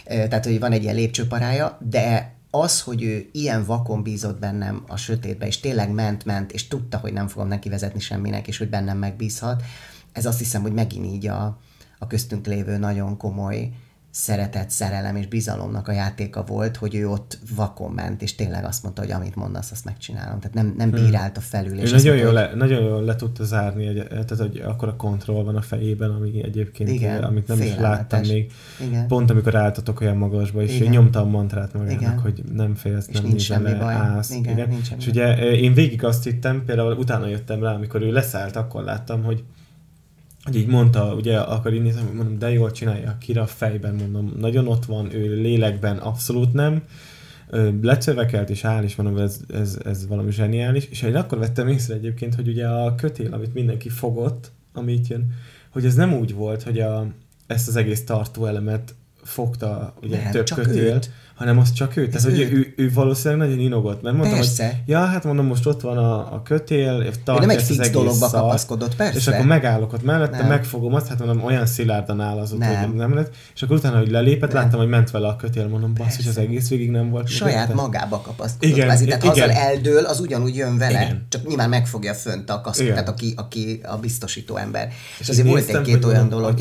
Tehát, 0.04 0.44
hogy 0.44 0.58
van 0.58 0.72
egy 0.72 0.82
ilyen 0.82 0.94
lépcsőparája, 0.94 1.78
de 1.90 2.34
az, 2.50 2.80
hogy 2.80 3.02
ő 3.02 3.28
ilyen 3.32 3.64
vakon 3.64 4.02
bízott 4.02 4.38
bennem 4.38 4.82
a 4.86 4.96
sötétbe, 4.96 5.46
és 5.46 5.60
tényleg 5.60 5.90
ment, 5.90 6.24
ment, 6.24 6.52
és 6.52 6.68
tudta, 6.68 6.98
hogy 6.98 7.12
nem 7.12 7.28
fogom 7.28 7.48
neki 7.48 7.68
vezetni 7.68 8.00
semminek, 8.00 8.48
és 8.48 8.58
hogy 8.58 8.68
bennem 8.68 8.98
megbízhat, 8.98 9.62
ez 10.12 10.26
azt 10.26 10.38
hiszem, 10.38 10.62
hogy 10.62 10.72
megint 10.72 11.06
így 11.06 11.26
a, 11.26 11.58
a 11.98 12.06
köztünk 12.06 12.46
lévő 12.46 12.76
nagyon 12.76 13.16
komoly 13.16 13.70
szeretet, 14.10 14.70
szerelem 14.70 15.16
és 15.16 15.26
bizalomnak 15.26 15.88
a 15.88 15.92
játéka 15.92 16.44
volt, 16.44 16.76
hogy 16.76 16.94
ő 16.94 17.08
ott 17.08 17.38
vakon 17.56 17.92
ment, 17.92 18.22
és 18.22 18.34
tényleg 18.34 18.64
azt 18.64 18.82
mondta, 18.82 19.02
hogy 19.02 19.10
amit 19.10 19.34
mondasz, 19.34 19.70
azt 19.70 19.84
megcsinálom. 19.84 20.40
Tehát 20.40 20.54
nem, 20.54 20.74
nem 20.76 20.90
bírálta 20.90 21.40
felül. 21.40 21.78
És 21.78 21.90
nagyon, 21.90 22.16
jól 22.16 22.32
le, 22.32 22.54
nagyon 22.54 22.82
jól 22.82 23.02
le 23.02 23.16
tudta 23.16 23.44
zárni, 23.44 23.86
egy, 23.86 24.06
tehát 24.08 24.36
hogy 24.36 24.62
akkor 24.66 24.88
a 24.88 24.96
kontroll 24.96 25.42
van 25.42 25.56
a 25.56 25.60
fejében, 25.60 26.10
ami 26.10 26.44
egyébként, 26.44 26.90
Igen, 26.90 27.22
amit 27.22 27.46
nem 27.48 27.60
is 27.60 27.76
láttam 27.76 28.20
még. 28.20 28.52
Igen. 28.86 29.06
Pont 29.06 29.30
amikor 29.30 29.54
álltatok 29.54 30.00
olyan 30.00 30.16
magasba, 30.16 30.62
és 30.62 30.74
Igen. 30.74 30.90
nyomta 30.90 31.20
a 31.20 31.24
mantrát 31.24 31.72
magának, 31.72 32.00
Igen. 32.00 32.18
hogy 32.18 32.42
nem 32.52 32.74
félsz, 32.74 33.06
nem 33.06 33.22
nincs 33.22 33.42
semmi 33.42 33.74
baj. 33.74 33.94
Állsz. 33.94 34.30
Igen, 34.30 34.52
Igen. 34.52 34.68
Nincs 34.68 34.88
és 34.98 35.06
ugye 35.06 35.36
én 35.50 35.74
végig 35.74 36.04
azt 36.04 36.24
hittem, 36.24 36.64
például 36.64 36.96
utána 36.96 37.26
jöttem 37.26 37.62
rá, 37.62 37.72
amikor 37.72 38.02
ő 38.02 38.12
leszállt, 38.12 38.56
akkor 38.56 38.82
láttam, 38.82 39.22
hogy 39.22 39.44
hogy 40.48 40.56
így 40.56 40.66
mondta, 40.66 41.14
ugye 41.14 41.38
akar 41.38 41.72
így 41.74 41.82
nézem, 41.82 42.04
mondom, 42.14 42.38
de 42.38 42.50
jól 42.50 42.70
csinálja, 42.70 43.16
Kira 43.20 43.46
fejben, 43.46 43.94
mondom, 43.94 44.32
nagyon 44.36 44.68
ott 44.68 44.84
van, 44.84 45.14
ő 45.14 45.40
lélekben 45.40 45.96
abszolút 45.96 46.52
nem, 46.52 46.82
lecövekelt 47.82 48.50
és 48.50 48.64
áll, 48.64 48.82
és 48.82 48.96
mondom, 48.96 49.16
ez, 49.22 49.40
ez, 49.52 49.78
ez 49.84 50.06
valami 50.06 50.30
zseniális, 50.30 50.86
és 50.90 51.02
én 51.02 51.16
akkor 51.16 51.38
vettem 51.38 51.68
észre 51.68 51.94
egyébként, 51.94 52.34
hogy 52.34 52.48
ugye 52.48 52.68
a 52.68 52.94
kötél, 52.94 53.32
amit 53.32 53.54
mindenki 53.54 53.88
fogott, 53.88 54.50
amit 54.72 55.08
jön, 55.08 55.32
hogy 55.70 55.84
ez 55.84 55.94
nem 55.94 56.14
úgy 56.14 56.34
volt, 56.34 56.62
hogy 56.62 56.80
a, 56.80 57.06
ezt 57.46 57.68
az 57.68 57.76
egész 57.76 58.04
tartó 58.04 58.46
elemet 58.46 58.94
fogta 59.22 59.94
ugye 60.02 60.22
nem, 60.22 60.30
több 60.30 60.46
kötél, 60.46 60.94
őt 60.94 61.10
hanem 61.39 61.59
az 61.59 61.73
csak 61.73 61.97
ő. 61.97 62.09
Tehát, 62.09 62.28
hogy 62.28 62.40
ő, 62.40 62.51
ő, 62.51 62.73
ő, 62.77 62.90
valószínűleg 62.93 63.48
nagyon 63.48 63.65
inogott. 63.65 64.02
Mert 64.02 64.16
mondtam, 64.16 64.39
persze. 64.39 64.66
hogy 64.66 64.74
ja, 64.86 65.05
hát 65.05 65.24
mondom, 65.24 65.47
most 65.47 65.66
ott 65.66 65.81
van 65.81 65.98
a, 65.98 66.35
a 66.35 66.43
kötél, 66.44 67.12
tartja 67.24 67.47
nem 67.47 67.56
egy 67.56 67.62
fix 67.62 67.90
dologba 67.90 68.28
szart, 68.28 68.32
kapaszkodott, 68.32 68.97
persze. 68.97 69.19
És 69.19 69.27
akkor 69.27 69.47
megállok 69.47 69.93
ott 69.93 70.02
mellette, 70.02 70.36
nem. 70.36 70.47
megfogom 70.47 70.94
azt, 70.94 71.06
hát 71.06 71.19
mondom, 71.19 71.44
olyan 71.44 71.66
szilárdan 71.66 72.20
áll 72.20 72.39
az 72.39 72.52
ott, 72.52 72.59
nem. 72.59 72.85
hogy 72.85 72.94
nem 72.94 73.15
lett. 73.15 73.35
És 73.55 73.62
akkor 73.62 73.77
utána, 73.77 73.98
hogy 73.98 74.10
lelépett, 74.10 74.52
nem. 74.52 74.62
láttam, 74.62 74.78
hogy 74.78 74.89
ment 74.89 75.10
vele 75.10 75.27
a 75.28 75.36
kötél, 75.36 75.69
mondom, 75.69 75.94
bassz, 75.94 76.16
hogy 76.16 76.28
az 76.28 76.39
egész 76.39 76.69
végig 76.69 76.90
nem 76.90 77.10
volt. 77.10 77.28
Saját 77.28 77.74
magába 77.74 78.20
kapaszkodott. 78.20 78.74
Igen, 78.74 78.86
kvázi, 78.86 79.05
tehát 79.05 79.36
igen. 79.36 79.51
eldől, 79.51 80.05
az 80.05 80.20
ugyanúgy 80.20 80.56
jön 80.56 80.78
vele, 80.78 81.02
igen. 81.02 81.27
csak 81.28 81.47
nyilván 81.47 81.69
megfogja 81.69 82.15
fönt 82.15 82.51
a 82.51 82.60
kaszkot, 82.60 82.89
tehát 82.89 83.09
aki, 83.09 83.32
aki 83.36 83.81
a 83.82 83.97
biztosító 83.97 84.56
ember. 84.56 84.89
És 85.19 85.28
azért 85.28 85.48
volt 85.48 85.69
egy-két 85.69 86.05
olyan 86.05 86.28
dolog. 86.28 86.60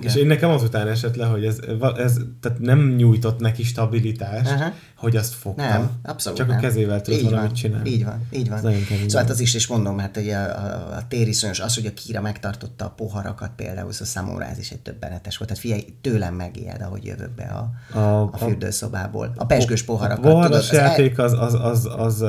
És 0.00 0.14
én 0.14 0.26
nekem 0.26 0.50
azután 0.50 0.88
esett 0.88 1.16
le, 1.16 1.26
hogy 1.26 1.44
ez, 1.44 1.58
ez 1.96 2.16
tehát 2.40 2.58
nem 2.58 2.94
nyújtott 2.96 3.40
neki 3.40 3.64
stabilitást, 3.94 4.74
hogy 4.96 5.16
azt 5.16 5.34
fogta. 5.34 5.62
Nem, 5.62 5.90
abszolút 6.02 6.38
Csak 6.38 6.48
nem. 6.48 6.56
a 6.56 6.60
kezével 6.60 7.00
tudott 7.00 7.20
így 7.20 7.24
valamit 7.24 7.48
van, 7.48 7.58
csinálni. 7.58 7.90
Így 7.90 8.04
van, 8.04 8.26
így 8.30 8.48
van. 8.48 8.58
Szóval 8.58 8.80
hát 9.12 9.30
az 9.30 9.40
is 9.40 9.54
is 9.54 9.66
mondom, 9.66 9.94
mert 9.94 10.16
ugye 10.16 10.36
a, 10.36 10.64
a, 10.64 10.96
a 10.96 11.02
tériszonyos, 11.08 11.60
az, 11.60 11.74
hogy 11.74 11.86
a 11.86 11.92
Kira 11.94 12.20
megtartotta 12.20 12.84
a 12.84 12.90
poharakat 12.90 13.50
például, 13.56 13.92
szóval 13.92 14.06
számomra 14.06 14.44
ez 14.44 14.58
is 14.58 14.70
egy 14.70 14.80
többenetes 14.80 15.36
volt. 15.36 15.50
Tehát 15.50 15.64
figyelj, 15.64 15.84
tőlem 16.00 16.34
megijed, 16.34 16.80
ahogy 16.80 17.04
jövök 17.04 17.30
be 17.30 17.44
a, 17.44 17.98
a, 17.98 18.22
a 18.32 18.36
fürdőszobából. 18.36 19.32
A 19.36 19.46
pesgős 19.46 19.82
poharakat. 19.82 20.24
A 20.24 20.28
poharas 20.28 20.68
tudod, 20.68 20.84
játék 20.84 21.18
az, 21.18 21.32
az, 21.32 21.54
az, 21.54 21.88
az, 21.96 22.20
az 22.20 22.24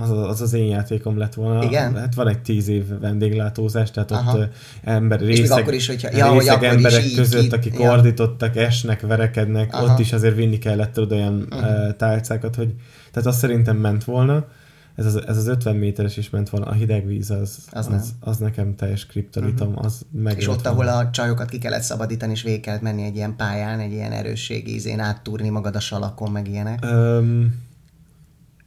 az, 0.00 0.10
az 0.10 0.40
az 0.40 0.52
én 0.52 0.66
játékom 0.66 1.18
lett 1.18 1.34
volna. 1.34 1.64
Igen? 1.64 1.96
Hát 1.96 2.14
van 2.14 2.28
egy 2.28 2.38
tíz 2.38 2.68
év 2.68 2.98
vendéglátózás, 3.00 3.90
tehát 3.90 4.10
Aha. 4.10 4.38
ott 4.38 4.48
ember, 4.82 5.20
részeg, 5.20 5.58
akkor 5.58 5.74
is, 5.74 5.86
hogyha, 5.86 6.08
ja, 6.16 6.32
részeg 6.32 6.64
emberek 6.64 7.04
is 7.04 7.14
között, 7.14 7.42
így, 7.42 7.52
akik 7.52 7.78
ja. 7.78 7.90
ordítottak, 7.90 8.56
esnek, 8.56 9.00
verekednek, 9.00 9.74
Aha. 9.74 9.84
ott 9.84 9.98
is 9.98 10.12
azért 10.12 10.34
vinni 10.34 10.58
kellett 10.58 10.92
tudod 10.92 11.12
olyan 11.12 11.46
uh-huh. 11.50 11.96
tálcákat, 11.96 12.54
hogy 12.54 12.74
tehát 13.12 13.28
azt 13.28 13.38
szerintem 13.38 13.76
ment 13.76 14.04
volna. 14.04 14.46
Ez 14.94 15.06
az, 15.06 15.26
ez 15.26 15.36
az 15.36 15.46
50 15.46 15.76
méteres 15.76 16.16
is 16.16 16.30
ment 16.30 16.48
volna, 16.48 16.66
a 16.66 16.72
hideg 16.72 17.06
víz 17.06 17.30
az, 17.30 17.58
az, 17.70 17.86
az, 17.86 18.14
az 18.20 18.36
nekem 18.36 18.76
teljes 18.76 19.06
kriptonitom, 19.06 19.68
uh-huh. 19.68 19.84
az 19.84 20.02
meg 20.10 20.38
És 20.38 20.48
ott, 20.48 20.66
ahol 20.66 20.88
a 20.88 21.10
csajokat 21.10 21.48
ki 21.48 21.58
kellett 21.58 21.82
szabadítani, 21.82 22.32
és 22.32 22.42
végig 22.42 22.60
kellett 22.60 22.82
menni 22.82 23.02
egy 23.02 23.16
ilyen 23.16 23.36
pályán, 23.36 23.80
egy 23.80 23.92
ilyen 23.92 24.12
erősség 24.12 24.68
ízén, 24.68 25.00
áttúrni 25.00 25.48
magad 25.48 25.76
a 25.76 25.80
salakon, 25.80 26.30
meg 26.30 26.48
ilyenek. 26.48 26.84
Um, 26.84 27.54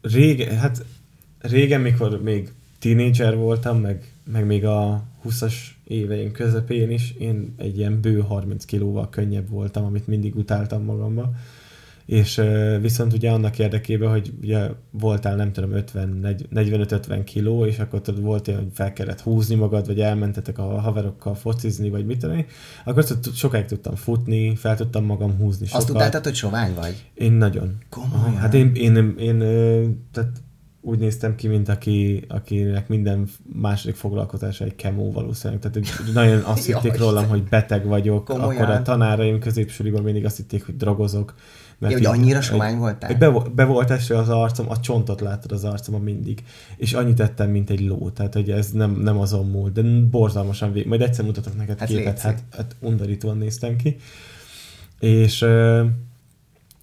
rég, 0.02 0.50
hát 0.50 0.86
régen, 1.42 1.82
mikor 1.82 2.22
még 2.22 2.52
tínédzser 2.80 3.36
voltam, 3.36 3.80
meg, 3.80 4.04
meg 4.32 4.46
még 4.46 4.66
a 4.66 5.04
20-as 5.26 5.54
éveim 5.84 6.32
közepén 6.32 6.92
is, 6.92 7.12
én 7.12 7.54
egy 7.58 7.78
ilyen 7.78 8.02
bő 8.02 8.20
30 8.20 8.66
kilóval 8.66 9.10
könnyebb 9.10 9.50
voltam, 9.50 9.86
amit 9.86 10.08
mindig 10.08 10.36
utáltam 10.36 10.84
magamba. 10.84 11.32
És 12.06 12.42
viszont 12.82 13.14
ugye 13.14 13.32
annak 13.32 13.60
érdekében, 13.60 14.10
hogy 14.10 14.34
ugye 14.42 14.70
voltál 14.92 15.36
nem 15.36 15.52
tudom 15.52 15.72
45-50 15.74 17.22
kiló, 17.26 17.66
és 17.66 17.80
akkor 17.80 18.02
tudod, 18.02 18.22
volt 18.22 18.48
olyan, 18.48 18.60
hogy 18.60 18.72
fel 18.74 18.94
kellett 18.94 19.22
húzni 19.22 19.56
magad, 19.56 19.88
vagy 19.88 20.00
elmentetek 20.00 20.58
a 20.58 20.80
haverokkal 20.80 21.36
focizni, 21.36 21.90
vagy 21.90 22.06
mit 22.06 22.20
tudom 22.20 22.46
akkor 22.86 23.06
sokáig 23.34 23.66
tudtam 23.66 23.96
futni, 23.96 24.56
fel 24.56 24.76
tudtam 24.76 25.06
magam 25.06 25.38
húzni 25.38 25.66
sokat. 25.66 25.82
Azt 25.82 25.92
tudtál, 25.92 26.22
hogy 26.24 26.36
sovány 26.36 26.74
vagy? 26.74 27.10
Én 27.14 27.32
nagyon. 27.32 27.78
Komolyan? 27.90 28.38
Hát 28.38 28.54
én, 28.54 28.72
én, 28.74 28.96
én, 28.96 29.42
én 29.42 30.08
tehát 30.12 30.42
úgy 30.82 31.00
néztem 31.00 31.36
ki, 31.36 31.48
mint 31.48 31.70
aki, 31.70 32.26
akinek 32.28 32.88
minden 32.88 33.28
második 33.54 33.96
foglalkozása 33.96 34.64
egy 34.64 34.76
kemó 34.76 35.12
valószínűleg. 35.12 35.62
Tehát 35.62 36.14
nagyon 36.14 36.42
azt 36.42 36.66
hitték 36.72 36.98
rólam, 36.98 37.28
hogy 37.28 37.44
beteg 37.44 37.86
vagyok. 37.86 38.26
Komolyan. 38.26 38.62
Akkor 38.62 38.76
a 38.76 38.82
tanáraim 38.82 39.40
középsuliban 39.40 40.04
mindig 40.04 40.26
azt 40.26 40.38
hitték, 40.38 40.66
hogy 40.66 40.78
drogozok. 40.78 41.34
Mert 41.78 41.94
ja, 41.94 42.10
hogy 42.10 42.20
annyira 42.20 42.42
somány 42.42 42.78
voltál? 42.78 43.16
Be, 43.16 43.32
be 43.56 43.66
volt 43.66 43.92
eső 43.92 44.16
az 44.16 44.30
arcom, 44.30 44.70
a 44.70 44.80
csontot 44.80 45.22
láttad 45.22 45.52
az 45.52 45.64
arcomon 45.64 46.02
mindig. 46.02 46.44
És 46.78 46.94
annyit 46.94 47.16
tettem, 47.16 47.50
mint 47.50 47.70
egy 47.70 47.86
ló. 47.86 48.10
Tehát, 48.10 48.34
hogy 48.34 48.50
ez 48.50 48.72
nem, 48.72 48.92
nem 48.92 49.20
azon 49.20 49.46
múlt, 49.46 49.74
de 49.74 49.82
borzalmasan 50.10 50.72
vég. 50.72 50.86
Majd 50.86 51.02
egyszer 51.02 51.26
mutatok 51.26 51.58
neked 51.58 51.80
hát 51.80 51.88
képet, 51.88 52.20
hát, 52.20 52.44
hát 52.52 52.76
undorítóan 52.80 53.38
néztem 53.38 53.76
ki. 53.76 53.98
És 55.00 55.46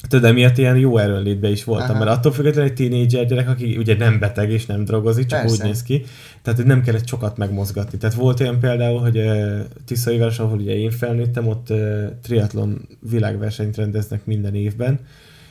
Tudod, 0.07 0.25
emiatt 0.25 0.59
ilyen 0.59 0.77
jó 0.77 0.99
erőnlétben 0.99 1.51
is 1.51 1.65
voltam, 1.65 1.91
Aha. 1.91 2.05
mert 2.05 2.17
attól 2.17 2.33
függetlenül 2.33 2.71
egy 2.71 2.77
tínédzser 2.77 3.27
gyerek, 3.27 3.49
aki 3.49 3.77
ugye 3.77 3.97
nem 3.97 4.19
beteg 4.19 4.51
és 4.51 4.67
nem 4.67 4.85
drogozik, 4.85 5.27
csak 5.27 5.41
Persze. 5.41 5.55
úgy 5.55 5.69
néz 5.69 5.83
ki, 5.83 6.05
tehát 6.43 6.59
hogy 6.59 6.69
nem 6.69 6.83
kellett 6.83 7.07
sokat 7.07 7.37
megmozgatni. 7.37 7.99
Tehát 7.99 8.17
volt 8.17 8.41
olyan 8.41 8.61
például, 8.61 9.01
hogy 9.01 9.19
uh, 9.19 9.61
Tiszaiváros, 9.85 10.39
ahol 10.39 10.59
ugye 10.59 10.77
én 10.77 10.91
felnőttem, 10.91 11.47
ott 11.47 11.71
uh, 11.71 12.05
triatlon 12.23 12.89
világversenyt 13.11 13.77
rendeznek 13.77 14.27
minden 14.27 14.55
évben, 14.55 15.01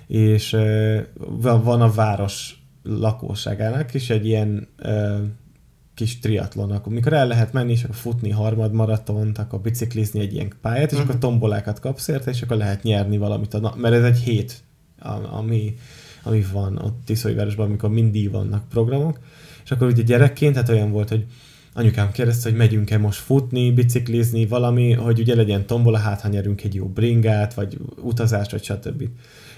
és 0.07 0.53
uh, 0.53 0.97
van, 1.15 1.63
van 1.63 1.81
a 1.81 1.91
város 1.91 2.61
lakóságának 2.83 3.93
is 3.93 4.09
egy 4.09 4.25
ilyen 4.25 4.67
uh, 4.83 5.17
kis 5.97 6.19
triatlon, 6.19 6.71
akkor 6.71 6.93
mikor 6.93 7.13
el 7.13 7.27
lehet 7.27 7.53
menni, 7.53 7.71
és 7.71 7.83
akkor 7.83 7.95
futni 7.95 8.29
harmad 8.29 8.73
maratont, 8.73 9.37
akkor 9.37 9.59
biciklizni 9.59 10.19
egy 10.19 10.33
ilyen 10.33 10.53
pályát, 10.61 10.91
és 10.91 10.97
uh-huh. 10.97 11.09
akkor 11.09 11.19
tombolákat 11.19 11.79
kapsz 11.79 12.07
érte, 12.07 12.31
és 12.31 12.41
akkor 12.41 12.57
lehet 12.57 12.83
nyerni 12.83 13.17
valamit, 13.17 13.53
a, 13.53 13.75
mert 13.77 13.95
ez 13.95 14.03
egy 14.03 14.17
hét, 14.17 14.63
ami, 15.29 15.75
ami 16.23 16.45
van 16.51 16.77
ott 16.77 17.01
Tiszóivárosban, 17.05 17.65
amikor 17.65 17.89
mindig 17.89 18.31
vannak 18.31 18.69
programok, 18.69 19.19
és 19.63 19.71
akkor 19.71 19.87
ugye 19.87 20.01
gyerekként, 20.01 20.55
hát 20.55 20.69
olyan 20.69 20.91
volt, 20.91 21.09
hogy 21.09 21.25
anyukám 21.73 22.11
kérdezte, 22.11 22.49
hogy 22.49 22.57
megyünk-e 22.57 22.97
most 22.97 23.19
futni, 23.19 23.71
biciklizni, 23.71 24.45
valami, 24.45 24.93
hogy 24.93 25.19
ugye 25.19 25.35
legyen 25.35 25.65
tombola, 25.65 25.97
hát 25.97 26.21
ha 26.21 26.27
nyerünk 26.27 26.63
egy 26.63 26.75
jó 26.75 26.85
bringát, 26.85 27.53
vagy 27.53 27.77
utazást, 28.01 28.51
vagy 28.51 28.63
stb. 28.63 29.03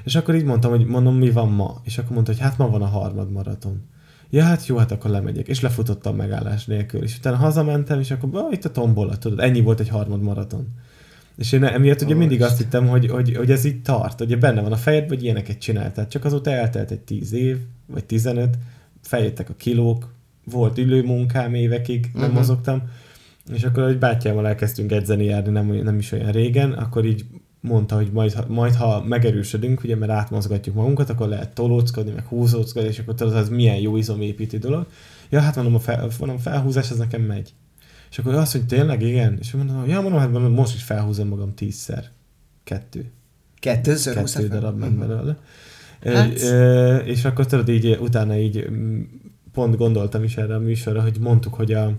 És 0.03 0.15
akkor 0.15 0.35
így 0.35 0.43
mondtam, 0.43 0.71
hogy 0.71 0.85
mondom, 0.85 1.15
mi 1.15 1.31
van 1.31 1.49
ma? 1.49 1.81
És 1.83 1.97
akkor 1.97 2.11
mondta, 2.11 2.31
hogy 2.31 2.41
hát 2.41 2.57
ma 2.57 2.69
van 2.69 2.81
a 2.81 2.85
harmad 2.85 3.31
maraton 3.31 3.81
ja, 4.29 4.43
hát 4.43 4.65
jó, 4.65 4.77
hát 4.77 4.91
akkor 4.91 5.11
lemegyek. 5.11 5.47
És 5.47 5.61
lefutottam 5.61 6.15
megállás 6.15 6.65
nélkül. 6.65 7.03
És 7.03 7.17
utána 7.17 7.35
hazamentem, 7.35 7.99
és 7.99 8.11
akkor 8.11 8.29
ah, 8.33 8.53
itt 8.53 8.65
a 8.65 8.71
tombola, 8.71 9.17
tudod, 9.17 9.39
ennyi 9.39 9.61
volt 9.61 9.79
egy 9.79 9.89
harmad 9.89 10.21
maraton. 10.21 10.67
És 11.37 11.51
én 11.51 11.63
emiatt 11.63 12.01
ugye 12.01 12.15
mindig 12.15 12.41
azt 12.41 12.57
hittem, 12.57 12.87
hogy, 12.87 13.09
hogy, 13.09 13.35
hogy 13.35 13.51
ez 13.51 13.65
így 13.65 13.81
tart, 13.81 14.17
hogy 14.17 14.39
benne 14.39 14.61
van 14.61 14.71
a 14.71 14.77
fejed, 14.77 15.07
hogy 15.07 15.23
ilyeneket 15.23 15.59
csináltál. 15.59 16.07
Csak 16.07 16.25
azóta 16.25 16.51
eltelt 16.51 16.91
egy 16.91 16.99
tíz 16.99 17.33
év, 17.33 17.57
vagy 17.85 18.05
tizenöt, 18.05 18.57
feljöttek 19.01 19.49
a 19.49 19.53
kilók, 19.57 20.13
volt 20.43 20.77
ülőmunkám 20.77 21.53
évekig, 21.53 22.09
nem 22.13 22.21
uh-huh. 22.21 22.37
mozogtam, 22.37 22.81
és 23.53 23.63
akkor, 23.63 23.83
hogy 23.83 23.97
bátyámmal 23.97 24.47
elkezdtünk 24.47 24.91
edzeni 24.91 25.23
járni 25.23 25.51
nem, 25.51 25.67
nem 25.67 25.97
is 25.97 26.11
olyan 26.11 26.31
régen, 26.31 26.71
akkor 26.71 27.05
így 27.05 27.25
mondta, 27.61 27.95
hogy 27.95 28.11
majd, 28.11 28.45
majd 28.47 28.75
ha 28.75 29.03
megerősödünk, 29.03 29.83
ugye, 29.83 29.95
mert 29.95 30.11
átmozgatjuk 30.11 30.75
magunkat, 30.75 31.09
akkor 31.09 31.27
lehet 31.27 31.53
tolóckodni, 31.53 32.11
meg 32.11 32.25
húzóckodni, 32.25 32.89
és 32.89 32.99
akkor 32.99 33.15
tudod, 33.15 33.35
az 33.35 33.49
milyen 33.49 33.77
jó 33.77 33.97
izomépítő 33.97 34.57
dolog. 34.57 34.85
Ja, 35.29 35.39
hát 35.39 35.55
mondom, 35.55 35.75
a 35.75 35.79
fel, 35.79 36.09
mondom, 36.19 36.37
felhúzás, 36.37 36.91
az 36.91 36.97
nekem 36.97 37.21
megy. 37.21 37.53
És 38.11 38.19
akkor 38.19 38.33
azt, 38.33 38.51
hogy 38.51 38.65
tényleg, 38.65 39.01
igen. 39.01 39.37
És 39.39 39.51
mondom, 39.51 39.87
ja, 39.87 40.01
mondom, 40.01 40.19
hát 40.19 40.31
mondom, 40.31 40.53
most 40.53 40.75
is 40.75 40.83
felhúzom 40.83 41.27
magam 41.27 41.53
tízszer. 41.53 42.09
Kettő. 42.63 43.11
Kettőször 43.59 44.13
Kettő 44.13 44.47
darab 44.47 44.79
ment 44.79 44.97
uh-huh. 44.97 45.07
belőle. 45.07 45.37
Hát... 46.03 46.41
E, 46.41 46.97
és 46.97 47.25
akkor 47.25 47.45
tudod, 47.45 47.69
így 47.69 47.97
utána 48.01 48.37
így 48.37 48.69
pont 49.53 49.77
gondoltam 49.77 50.23
is 50.23 50.37
erre 50.37 50.55
a 50.55 50.59
műsorra, 50.59 51.01
hogy 51.01 51.17
mondtuk, 51.19 51.53
hogy, 51.53 51.73
a, 51.73 51.93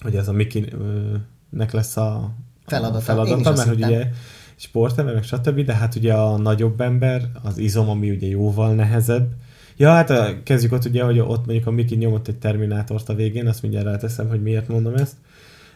hogy 0.00 0.16
ez 0.16 0.28
a 0.28 0.32
Miki-nek 0.32 1.72
lesz 1.72 1.96
a, 1.96 2.34
feladata, 2.66 2.96
a 2.96 3.00
feladata 3.00 3.52
mert 3.52 3.68
hogy 3.68 3.82
ugye 3.82 4.10
sportember, 4.58 5.14
meg 5.14 5.22
stb., 5.22 5.64
de 5.64 5.74
hát 5.74 5.94
ugye 5.94 6.12
a 6.12 6.36
nagyobb 6.36 6.80
ember, 6.80 7.22
az 7.42 7.58
izom, 7.58 7.88
ami 7.88 8.10
ugye 8.10 8.26
jóval 8.26 8.74
nehezebb. 8.74 9.28
Ja, 9.76 9.90
hát 9.90 10.10
a, 10.10 10.42
kezdjük 10.42 10.72
ott 10.72 10.84
ugye, 10.84 11.02
hogy 11.02 11.18
ott 11.18 11.46
mondjuk 11.46 11.66
a 11.66 11.70
Miki 11.70 11.96
nyomott 11.96 12.28
egy 12.28 12.36
Terminátort 12.36 13.08
a 13.08 13.14
végén, 13.14 13.46
azt 13.46 13.62
mindjárt 13.62 13.86
ráteszem, 13.86 14.28
hogy 14.28 14.42
miért 14.42 14.68
mondom 14.68 14.94
ezt. 14.94 15.16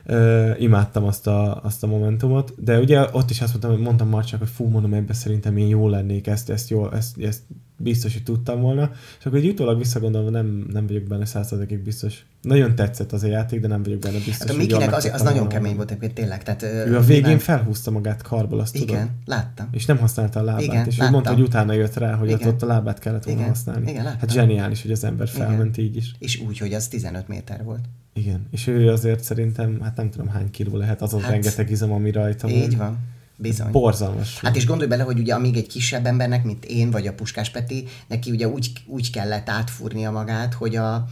Uh, 0.07 0.63
imádtam 0.63 1.05
azt 1.05 1.27
a, 1.27 1.61
azt 1.63 1.83
a 1.83 1.87
momentumot, 1.87 2.55
de 2.65 2.79
ugye 2.79 3.07
ott 3.13 3.31
is 3.31 3.41
azt 3.41 3.51
mondtam, 3.51 3.71
hogy 3.71 3.81
mondtam 3.81 4.09
Marcsak, 4.09 4.39
hogy 4.39 4.49
fú, 4.49 4.69
mondom, 4.69 4.95
ebbe 4.95 5.13
szerintem 5.13 5.57
én 5.57 5.69
jó 5.69 5.89
lennék, 5.89 6.27
ezt, 6.27 6.51
ezt, 6.51 6.71
jó, 6.71 6.93
ezt, 6.93 7.19
ezt 7.19 7.41
biztos, 7.83 8.13
hogy 8.13 8.23
tudtam 8.23 8.61
volna, 8.61 8.91
és 9.19 9.27
akkor 9.27 9.39
egy 9.39 9.47
utólag 9.47 9.79
visszagondolva 9.79 10.31
nem, 10.31 10.67
nem 10.73 10.87
vagyok 10.87 11.03
benne 11.03 11.25
százszerzékig 11.25 11.79
biztos. 11.79 12.25
Nagyon 12.43 12.75
tetszett 12.75 13.13
az 13.13 13.23
a 13.23 13.27
játék, 13.27 13.61
de 13.61 13.67
nem 13.69 13.83
vagyok 13.83 13.99
benne 13.99 14.15
biztos, 14.25 14.37
Hát 14.39 14.51
a 14.51 14.57
Mikinek 14.57 14.93
az, 14.95 15.11
az 15.13 15.23
nagyon 15.23 15.49
kemény 15.49 15.77
volt 15.77 15.89
egyébként 15.91 16.15
tényleg. 16.15 16.43
Tehát, 16.43 16.63
ő 16.63 16.97
a 16.97 17.01
végén 17.01 17.29
nem... 17.29 17.39
felhúzta 17.39 17.91
magát 17.91 18.23
karból, 18.23 18.61
azt 18.61 18.75
Igen, 18.77 18.87
tudod. 18.87 19.09
láttam. 19.25 19.69
És 19.73 19.87
nem 19.87 19.99
használta 19.99 20.41
a 20.41 20.43
lábát, 20.43 20.63
Igen, 20.63 20.87
és 20.87 20.95
ő 20.95 20.99
láttam. 20.99 21.13
mondta, 21.13 21.33
hogy 21.33 21.43
utána 21.43 21.73
jött 21.73 21.97
rá, 21.97 22.15
hogy 22.15 22.33
ott, 22.33 22.41
Igen. 22.41 22.53
ott 22.53 22.63
a 22.63 22.67
lábát 22.67 22.99
kellett 22.99 23.25
volna 23.25 23.41
Igen, 23.41 23.53
használni. 23.53 23.91
igen, 23.91 24.05
láttam. 24.05 24.21
hát 24.21 24.31
zseniális, 24.33 24.83
hogy 24.83 24.91
az 24.91 25.05
ember 25.05 25.29
felment 25.29 25.77
így 25.77 25.97
is. 25.97 26.15
És 26.19 26.41
úgy, 26.47 26.59
hogy 26.59 26.75
az 26.75 26.89
15 26.89 27.29
méter 27.29 27.65
volt. 27.65 27.85
Igen, 28.15 28.47
és 28.51 28.67
ő 28.67 28.91
azért 28.91 29.23
szerintem, 29.25 29.81
hát 29.81 29.97
nem 29.97 30.11
tudom 30.11 30.29
hány 30.29 30.51
kiló 30.51 30.77
lehet 30.77 31.03
az 31.03 31.15
az 31.15 31.21
Hát, 31.21 31.31
rengeteg 31.31 31.71
izom, 31.71 31.93
ami 31.93 32.11
rajta 32.11 32.49
van. 32.49 32.57
Így 32.57 32.77
van. 32.77 32.99
Bizony. 33.43 33.70
Borzalmas. 33.70 34.40
Hát 34.40 34.56
és 34.56 34.66
gondolj 34.66 34.89
bele, 34.89 35.02
hogy 35.02 35.19
ugye 35.19 35.35
amíg 35.35 35.56
egy 35.56 35.66
kisebb 35.66 36.06
embernek, 36.06 36.44
mint 36.44 36.64
én 36.64 36.90
vagy 36.90 37.06
a 37.06 37.12
Puskás 37.12 37.51
Peti, 37.51 37.86
neki 38.09 38.31
ugye 38.31 38.48
úgy, 38.48 38.73
úgy 38.86 39.10
kellett 39.10 39.48
átfúrnia 39.48 40.10
magát, 40.10 40.55
hogy 40.55 40.77
a 40.77 41.05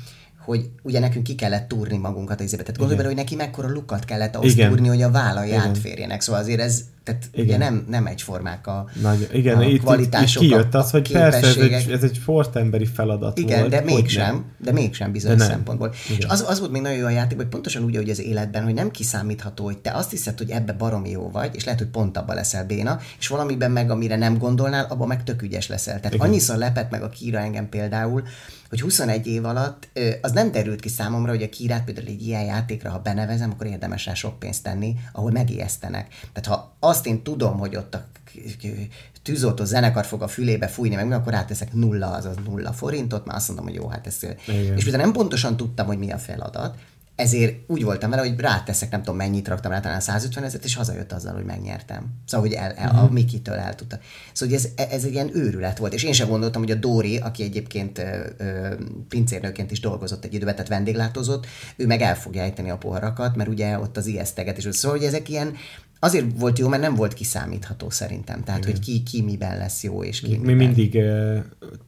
hogy 0.45 0.71
ugye 0.83 0.99
nekünk 0.99 1.25
ki 1.25 1.35
kellett 1.35 1.69
túrni 1.69 1.97
magunkat 1.97 2.39
az 2.39 2.45
izébe. 2.45 2.63
Tehát 2.63 2.77
gondolj 2.79 2.97
bele, 2.97 3.09
hogy 3.13 3.23
neki 3.23 3.35
mekkora 3.35 3.71
lukat 3.71 4.05
kellett 4.05 4.37
ahhoz 4.37 4.53
Igen. 4.53 4.69
túrni, 4.69 4.89
hogy 4.89 5.03
a 5.03 5.11
vállai 5.11 5.49
Igen. 5.49 5.61
átférjenek. 5.61 6.21
Szóval 6.21 6.41
azért 6.41 6.61
ez, 6.61 6.85
tehát 7.05 7.31
ugye 7.33 7.43
Igen. 7.43 7.59
nem, 7.59 7.85
nem 7.89 8.07
egyformák 8.07 8.67
a, 8.67 8.89
Nagy, 9.03 9.29
igen, 9.33 9.57
a 9.57 9.63
itt, 9.63 9.69
itt, 9.69 9.75
itt 9.75 9.81
kvalitások, 9.81 10.43
kijött 10.43 10.75
az, 10.75 10.91
hogy 10.91 11.13
persze 11.13 11.47
ez 11.47 11.57
egy, 11.57 11.91
ez 11.91 12.03
egy 12.03 12.15
sportemberi 12.15 12.87
feladat 12.87 13.39
Igen, 13.39 13.59
volt. 13.59 13.71
de 13.71 13.81
hogy 13.83 13.93
mégsem, 13.93 14.35
nem. 14.35 14.45
de 14.59 14.73
mégsem 14.73 15.13
bizonyos 15.13 15.39
De 15.39 15.45
nem. 15.45 15.53
szempontból. 15.53 15.89
És 16.09 16.17
Igen. 16.17 16.31
az, 16.31 16.45
az 16.49 16.59
volt 16.59 16.71
még 16.73 16.83
nagyon 16.83 16.99
jó 16.99 17.05
a 17.07 17.11
játék, 17.11 17.37
hogy 17.37 17.47
pontosan 17.47 17.85
úgy, 17.85 17.97
ahogy 17.97 18.11
az 18.11 18.21
életben, 18.21 18.65
hogy 18.65 18.75
nem 18.75 18.91
kiszámítható, 18.91 19.65
hogy 19.65 19.79
te 19.79 19.91
azt 19.91 20.11
hiszed, 20.11 20.39
hogy 20.39 20.51
ebbe 20.51 20.73
baromi 20.73 21.11
jó 21.11 21.31
vagy, 21.31 21.55
és 21.55 21.65
lehet, 21.65 21.81
hogy 21.81 21.91
pont 21.91 22.17
abban 22.17 22.35
leszel 22.35 22.67
béna, 22.67 22.99
és 23.19 23.29
valamiben 23.29 23.71
meg, 23.71 23.91
amire 23.91 24.17
nem 24.17 24.39
gondolnál, 24.39 24.87
abban 24.89 25.09
meg 25.09 25.25
tök 25.25 25.43
ügyes 25.43 25.69
leszel. 25.69 25.97
Tehát 25.97 26.15
Igen. 26.15 26.27
annyiszor 26.27 26.57
lepett 26.57 26.91
meg 26.91 27.03
a 27.03 27.09
Kira 27.09 27.39
engem 27.39 27.69
például, 27.69 28.23
hogy 28.69 28.81
21 28.81 29.27
év 29.27 29.45
alatt 29.45 29.89
az 30.23 30.33
nem 30.33 30.53
derült 30.53 30.81
ki 30.81 30.89
számomra, 30.89 31.31
hogy 31.31 31.43
a 31.43 31.49
Kirát 31.49 31.85
például 31.85 32.07
egy 32.07 32.27
ilyen 32.27 32.45
játékra, 32.45 32.91
ha 32.91 32.99
benevezem, 32.99 33.51
akkor 33.51 33.67
érdemes 33.67 34.07
rá 34.07 34.15
sok 34.15 34.39
pénzt 34.39 34.63
tenni, 34.63 34.95
ahol 35.13 35.31
megijesztenek. 35.31 36.09
Tehát 36.33 36.59
ha 36.59 36.77
azt 36.91 37.07
én 37.07 37.23
tudom, 37.23 37.59
hogy 37.59 37.77
ott 37.77 37.95
a 37.95 38.07
tűzoltó 39.23 39.65
zenekar 39.65 40.05
fog 40.07 40.23
a 40.23 40.29
fülébe 40.29 40.67
fújni, 40.69 40.95
meg 40.95 41.07
mi, 41.07 41.13
akkor 41.15 41.33
ráteszek 41.33 41.73
nulla, 41.73 42.11
azaz 42.11 42.37
nulla 42.47 42.73
forintot, 42.73 43.27
már 43.27 43.37
azt 43.37 43.47
mondom, 43.49 43.67
hogy 43.67 43.75
jó, 43.75 43.89
hát 43.89 44.07
ez... 44.07 44.19
Igen. 44.49 44.77
És 44.77 44.85
mivel 44.85 45.01
nem 45.01 45.13
pontosan 45.13 45.57
tudtam, 45.57 45.87
hogy 45.87 45.99
mi 45.99 46.11
a 46.13 46.19
feladat, 46.19 46.77
ezért 47.15 47.55
úgy 47.67 47.85
voltam 47.85 48.11
vele, 48.11 48.23
hogy 48.29 48.41
ráteszek, 48.41 48.91
nem 48.91 49.01
tudom 49.01 49.17
mennyit 49.17 49.49
raktam 49.49 49.71
rá, 49.73 49.81
talán 49.81 50.01
150 50.01 50.45
ezeret, 50.45 50.65
és 50.65 50.75
hazajött 50.75 51.13
azzal, 51.13 51.35
hogy 51.35 51.45
megnyertem. 51.45 52.07
Szóval, 52.27 52.47
hogy 52.47 52.57
el, 52.57 52.71
el, 52.73 52.93
Mhm. 52.93 52.99
a 53.05 53.09
Mikitől 53.11 53.55
el 53.55 53.75
tudta. 53.75 53.99
Szóval, 54.33 54.57
hogy 54.57 54.65
ez, 54.77 54.87
ez 54.91 55.05
egy 55.05 55.13
ilyen 55.13 55.37
őrület 55.37 55.79
volt. 55.79 55.93
És 55.95 56.03
én 56.03 56.13
sem 56.13 56.29
gondoltam, 56.29 56.63
hogy 56.63 56.71
a 56.71 56.75
Dóri, 56.75 57.17
aki 57.19 57.43
egyébként 57.43 57.99
ö, 57.99 58.27
ö, 58.37 58.75
pincérnőként 59.09 59.71
is 59.71 59.81
dolgozott 59.81 60.25
egy 60.25 60.35
időben, 60.35 60.55
tehát 60.55 60.71
vendéglátozott, 60.71 61.47
ő 61.77 61.87
meg 61.87 62.01
el 62.01 62.17
fogja 62.17 62.43
ejteni 62.43 62.71
a 62.71 62.79
poharakat, 62.79 63.37
mert 63.37 63.49
ugye 63.49 63.79
ott 63.79 63.97
az 63.97 64.07
ijeszteget 64.07 64.59
is. 64.59 64.75
Szóval, 64.75 64.99
hogy 64.99 65.07
ezek 65.07 65.29
ilyen, 65.29 65.55
azért 66.03 66.27
volt 66.39 66.59
jó, 66.59 66.69
mert 66.69 66.83
nem 66.83 66.95
volt 66.95 67.15
kiszámítható 67.15 67.91
szerintem. 67.91 68.45
Tehát, 68.45 68.65
hogy 68.65 68.79
ki, 68.79 69.03
ki 69.03 69.23
miben 69.23 69.59
lesz 69.59 69.83
jó, 69.83 70.05
és 70.05 70.21
ki 70.21 70.31
Mi 70.31 70.37
miben. 70.37 70.57
mindig 70.57 70.95
uh, 70.95 71.39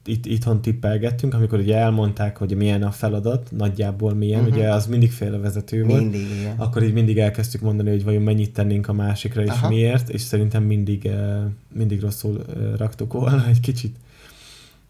itt, 0.05 0.27
itthon 0.27 0.63
tippelgettünk, 0.63 1.35
amikor 1.35 1.59
ugye 1.59 1.77
elmondták, 1.77 2.37
hogy 2.37 2.57
milyen 2.57 2.83
a 2.83 2.91
feladat, 2.91 3.51
nagyjából 3.57 4.15
milyen, 4.15 4.41
uh-huh. 4.41 4.57
ugye 4.57 4.73
az 4.73 4.87
mindig 4.87 5.13
félrevezető 5.13 5.85
volt. 5.85 6.01
Mindig, 6.01 6.27
igen. 6.41 6.57
Akkor 6.57 6.83
így 6.83 6.93
mindig 6.93 7.19
elkezdtük 7.19 7.61
mondani, 7.61 7.91
hogy 7.91 8.05
vajon 8.05 8.23
mennyit 8.23 8.53
tennénk 8.53 8.89
a 8.89 8.93
másikra, 8.93 9.43
és 9.43 9.51
Aha. 9.51 9.69
miért, 9.69 10.09
és 10.09 10.21
szerintem 10.21 10.63
mindig, 10.63 11.03
uh, 11.05 11.43
mindig 11.75 12.01
rosszul 12.01 12.45
uh, 12.49 12.77
raktuk 12.77 13.13
volna 13.13 13.47
egy 13.49 13.61
kicsit. 13.61 13.97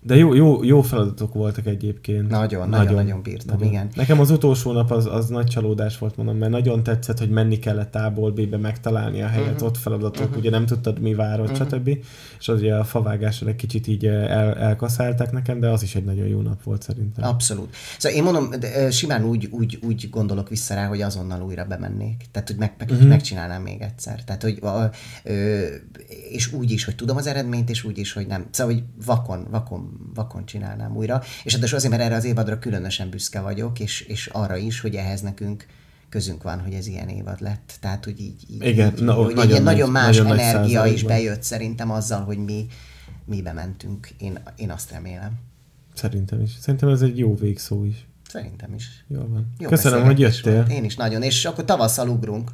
De 0.05 0.17
jó, 0.17 0.35
jó, 0.35 0.65
jó 0.65 0.83
feladatok 0.83 1.35
voltak 1.35 1.67
egyébként. 1.67 2.29
Nagyon, 2.29 2.69
nagyon, 2.69 2.95
nagyon 2.95 3.23
bírtam, 3.23 3.63
igen. 3.63 3.89
Nekem 3.95 4.21
az 4.21 4.31
utolsó 4.31 4.73
nap 4.73 4.91
az, 4.91 5.07
az 5.07 5.27
nagy 5.29 5.47
csalódás 5.47 5.99
volt, 5.99 6.17
mondom, 6.17 6.37
mert 6.37 6.51
nagyon 6.53 6.83
tetszett, 6.83 7.19
hogy 7.19 7.31
menni 7.31 7.59
kellett 7.59 7.95
A-ból 7.95 8.31
B-be 8.33 8.57
megtalálni 8.57 9.23
a 9.23 9.27
helyet, 9.27 9.45
Mhm. 9.45 9.53
uh-huh. 9.55 9.69
ott 9.69 9.77
feladatok, 9.77 10.23
uh-huh. 10.25 10.39
ugye 10.39 10.51
nem 10.51 10.67
tudtad 10.67 11.01
mi 11.01 11.15
várod, 11.15 11.51
uh-huh. 11.51 11.69
stb. 11.69 11.89
És 12.39 12.49
az 12.49 12.59
ugye 12.61 12.75
a 12.75 12.85
favágással 12.85 13.49
egy 13.49 13.57
kicsit 13.57 13.87
így 13.87 14.07
eh, 14.07 14.31
el, 14.31 14.55
elkaszálták 14.55 15.33
nekem, 15.33 15.61
de 15.61 15.69
az 15.69 15.83
is 15.83 15.95
egy 15.95 16.05
nagyon 16.05 16.27
jó 16.27 16.41
nap 16.41 16.63
volt 16.63 16.83
szerintem. 16.83 17.25
Abszolút. 17.29 17.75
Szóval 17.99 18.19
én 18.19 18.25
mondom, 18.25 18.51
de, 18.61 18.85
ö, 18.87 18.91
simán 18.91 19.25
úgy, 19.25 19.49
úgy, 19.51 19.79
úgy 19.83 20.09
gondolok 20.11 20.49
vissza 20.49 20.75
rá, 20.75 20.87
hogy 20.87 21.01
azonnal 21.01 21.43
újra 21.43 21.65
bemennék. 21.65 22.25
Tehát, 22.31 22.49
hogy 22.49 22.59
meg, 22.59 22.75
meg, 22.79 22.87
Mhm. 22.87 22.97
uh-huh. 22.97 23.11
megcsinálnám 23.11 23.63
még 23.63 23.81
egyszer. 23.81 24.25
Tehát, 24.25 24.43
hogy 24.43 24.59
a, 24.63 24.91
ö, 25.25 25.65
és 26.31 26.53
úgy 26.53 26.71
is, 26.71 26.85
hogy 26.85 26.95
tudom 26.95 27.17
az 27.17 27.27
eredményt, 27.27 27.71
és 27.71 27.85
úgy 27.85 27.99
is, 27.99 28.13
hogy 28.13 28.27
nem. 28.27 28.47
Szóval, 28.51 28.75
hogy 28.75 28.83
vakon, 29.07 29.47
vakon, 29.51 29.91
vakon 30.15 30.47
csinálnám 30.47 30.97
újra. 30.97 31.23
És 31.45 31.55
hát 31.55 31.63
azért, 31.73 31.89
mert 31.89 32.03
erre 32.03 32.15
az 32.15 32.25
évadra 32.25 32.59
különösen 32.59 33.11
büszke 33.11 33.41
vagyok, 33.41 33.81
és, 33.81 34.01
és 34.01 34.27
arra 34.27 34.57
is, 34.57 34.81
hogy 34.81 34.95
ehhez 34.95 35.21
nekünk 35.21 35.67
közünk 36.09 36.43
van, 36.43 36.61
hogy 36.61 36.73
ez 36.73 36.87
ilyen 36.87 37.09
évad 37.09 37.41
lett. 37.41 37.77
Tehát, 37.81 38.05
hogy 38.05 38.21
így, 38.21 38.45
így 38.51 38.65
Igen, 38.67 38.93
így, 38.97 39.03
na, 39.05 39.13
hogy 39.13 39.35
nagyon 39.35 39.51
ilyen 39.51 39.63
nagy- 39.63 39.75
nagyon 39.75 39.91
más 39.91 40.17
nagyon 40.17 40.27
nagy 40.27 40.39
energia 40.39 40.87
is 40.87 41.03
bejött 41.03 41.43
szerintem 41.43 41.91
azzal, 41.91 42.25
hogy 42.25 42.39
mi, 42.39 42.67
mi 43.25 43.43
bementünk. 43.43 44.09
Én, 44.19 44.39
én 44.57 44.71
azt 44.71 44.91
remélem. 44.91 45.33
Szerintem 45.95 46.41
is. 46.41 46.51
Szerintem 46.61 46.89
ez 46.89 47.03
egy 47.03 47.19
jó 47.19 47.37
végszó 47.37 47.85
is. 47.85 48.07
Szerintem 48.29 48.75
is. 48.75 49.05
Jól 49.09 49.29
van. 49.29 49.53
Jó 49.59 49.69
Köszönöm, 49.69 50.05
hogy 50.05 50.19
jöttél. 50.19 50.53
volt. 50.55 50.71
Én 50.71 50.85
is 50.85 50.97
nagyon. 50.97 51.23
És 51.23 51.45
akkor 51.45 51.65
tavasszal 51.65 52.09
ugrunk. 52.09 52.51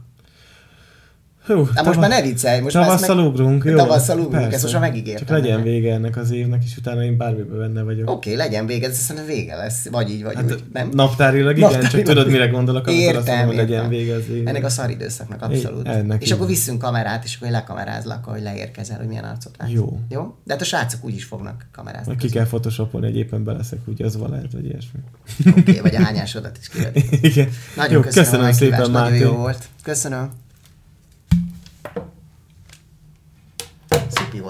Hú, 1.48 1.68
Hát 1.74 1.84
most 1.84 1.98
már 2.00 2.08
ne 2.08 2.22
viccelj. 2.22 2.60
Most 2.60 2.74
tavasszal 2.74 3.16
meg- 3.16 3.24
ugrunk, 3.26 3.64
jó? 3.64 3.76
Tavasszal 3.76 4.16
ugrunk, 4.16 4.34
Persze. 4.34 4.54
ezt 4.54 4.62
most 4.62 4.74
már 4.74 4.82
megígértem. 4.82 5.26
Csak 5.26 5.36
legyen 5.36 5.62
vége 5.62 5.92
ennek 5.94 6.16
az 6.16 6.30
évnek, 6.30 6.62
és 6.64 6.76
utána 6.76 7.02
én 7.04 7.16
bármiben 7.16 7.58
benne 7.58 7.82
vagyok. 7.82 8.10
Oké, 8.10 8.34
legyen 8.34 8.66
vége, 8.66 8.88
ez 8.88 8.96
szerintem 8.98 9.34
vége 9.34 9.56
lesz. 9.56 9.88
Vagy 9.90 10.10
így, 10.10 10.22
vagy 10.22 10.34
Hát 10.34 10.44
úgy. 10.44 10.62
Nem? 10.72 10.88
naptárilag 10.92 11.56
igen, 11.56 11.70
csak 11.70 11.80
Naptárilag. 11.82 12.14
tudod, 12.14 12.30
mire 12.30 12.46
gondolok, 12.46 12.86
amikor 12.86 13.16
azt 13.16 13.26
mondom, 13.26 13.46
hogy 13.46 13.56
legyen 13.56 13.72
értem. 13.74 13.88
vége 13.88 14.14
az 14.14 14.22
évnek. 14.30 14.48
Ennek 14.48 14.64
a 14.64 14.68
szaridőszaknak 14.68 15.42
abszolút. 15.42 15.86
É, 15.86 15.90
ennek 15.90 16.22
és 16.22 16.26
így 16.28 16.32
akkor 16.34 16.46
visszünk 16.46 16.78
kamerát, 16.78 17.24
és 17.24 17.34
akkor 17.36 17.46
én 17.46 17.52
lekamerázlak, 17.52 18.26
ahogy 18.26 18.42
leérkezel, 18.42 18.98
hogy 18.98 19.06
milyen 19.08 19.24
arcot 19.24 19.54
látsz. 19.58 19.70
Jó. 19.70 19.98
Jó? 20.08 20.34
De 20.44 20.52
hát 20.52 20.62
a 20.62 20.64
srácok 20.64 21.04
úgy 21.04 21.14
is 21.14 21.24
fognak 21.24 21.66
kamerázni. 21.72 22.16
Ki 22.16 22.28
kell 22.28 22.46
photoshopolni, 22.46 23.06
hogy 23.06 23.16
éppen 23.16 23.44
beleszek, 23.44 23.78
úgy 23.86 24.02
az 24.02 24.16
van 24.16 24.30
lehet, 24.30 24.52
vagy 24.52 24.64
ilyesmi. 24.64 25.00
Oké, 25.58 25.80
vagy 25.80 25.94
a 25.94 26.00
hányásodat 26.02 26.58
is 26.60 26.68
kiadni. 26.72 27.04
Igen. 27.20 27.48
Nagyon 27.76 28.02
köszönöm, 28.02 28.30
köszönöm 28.30 28.52
szépen. 28.52 28.90
Nagyon 28.90 29.16
jó 29.18 29.32
volt. 29.32 29.64
Köszönöm. 29.82 30.30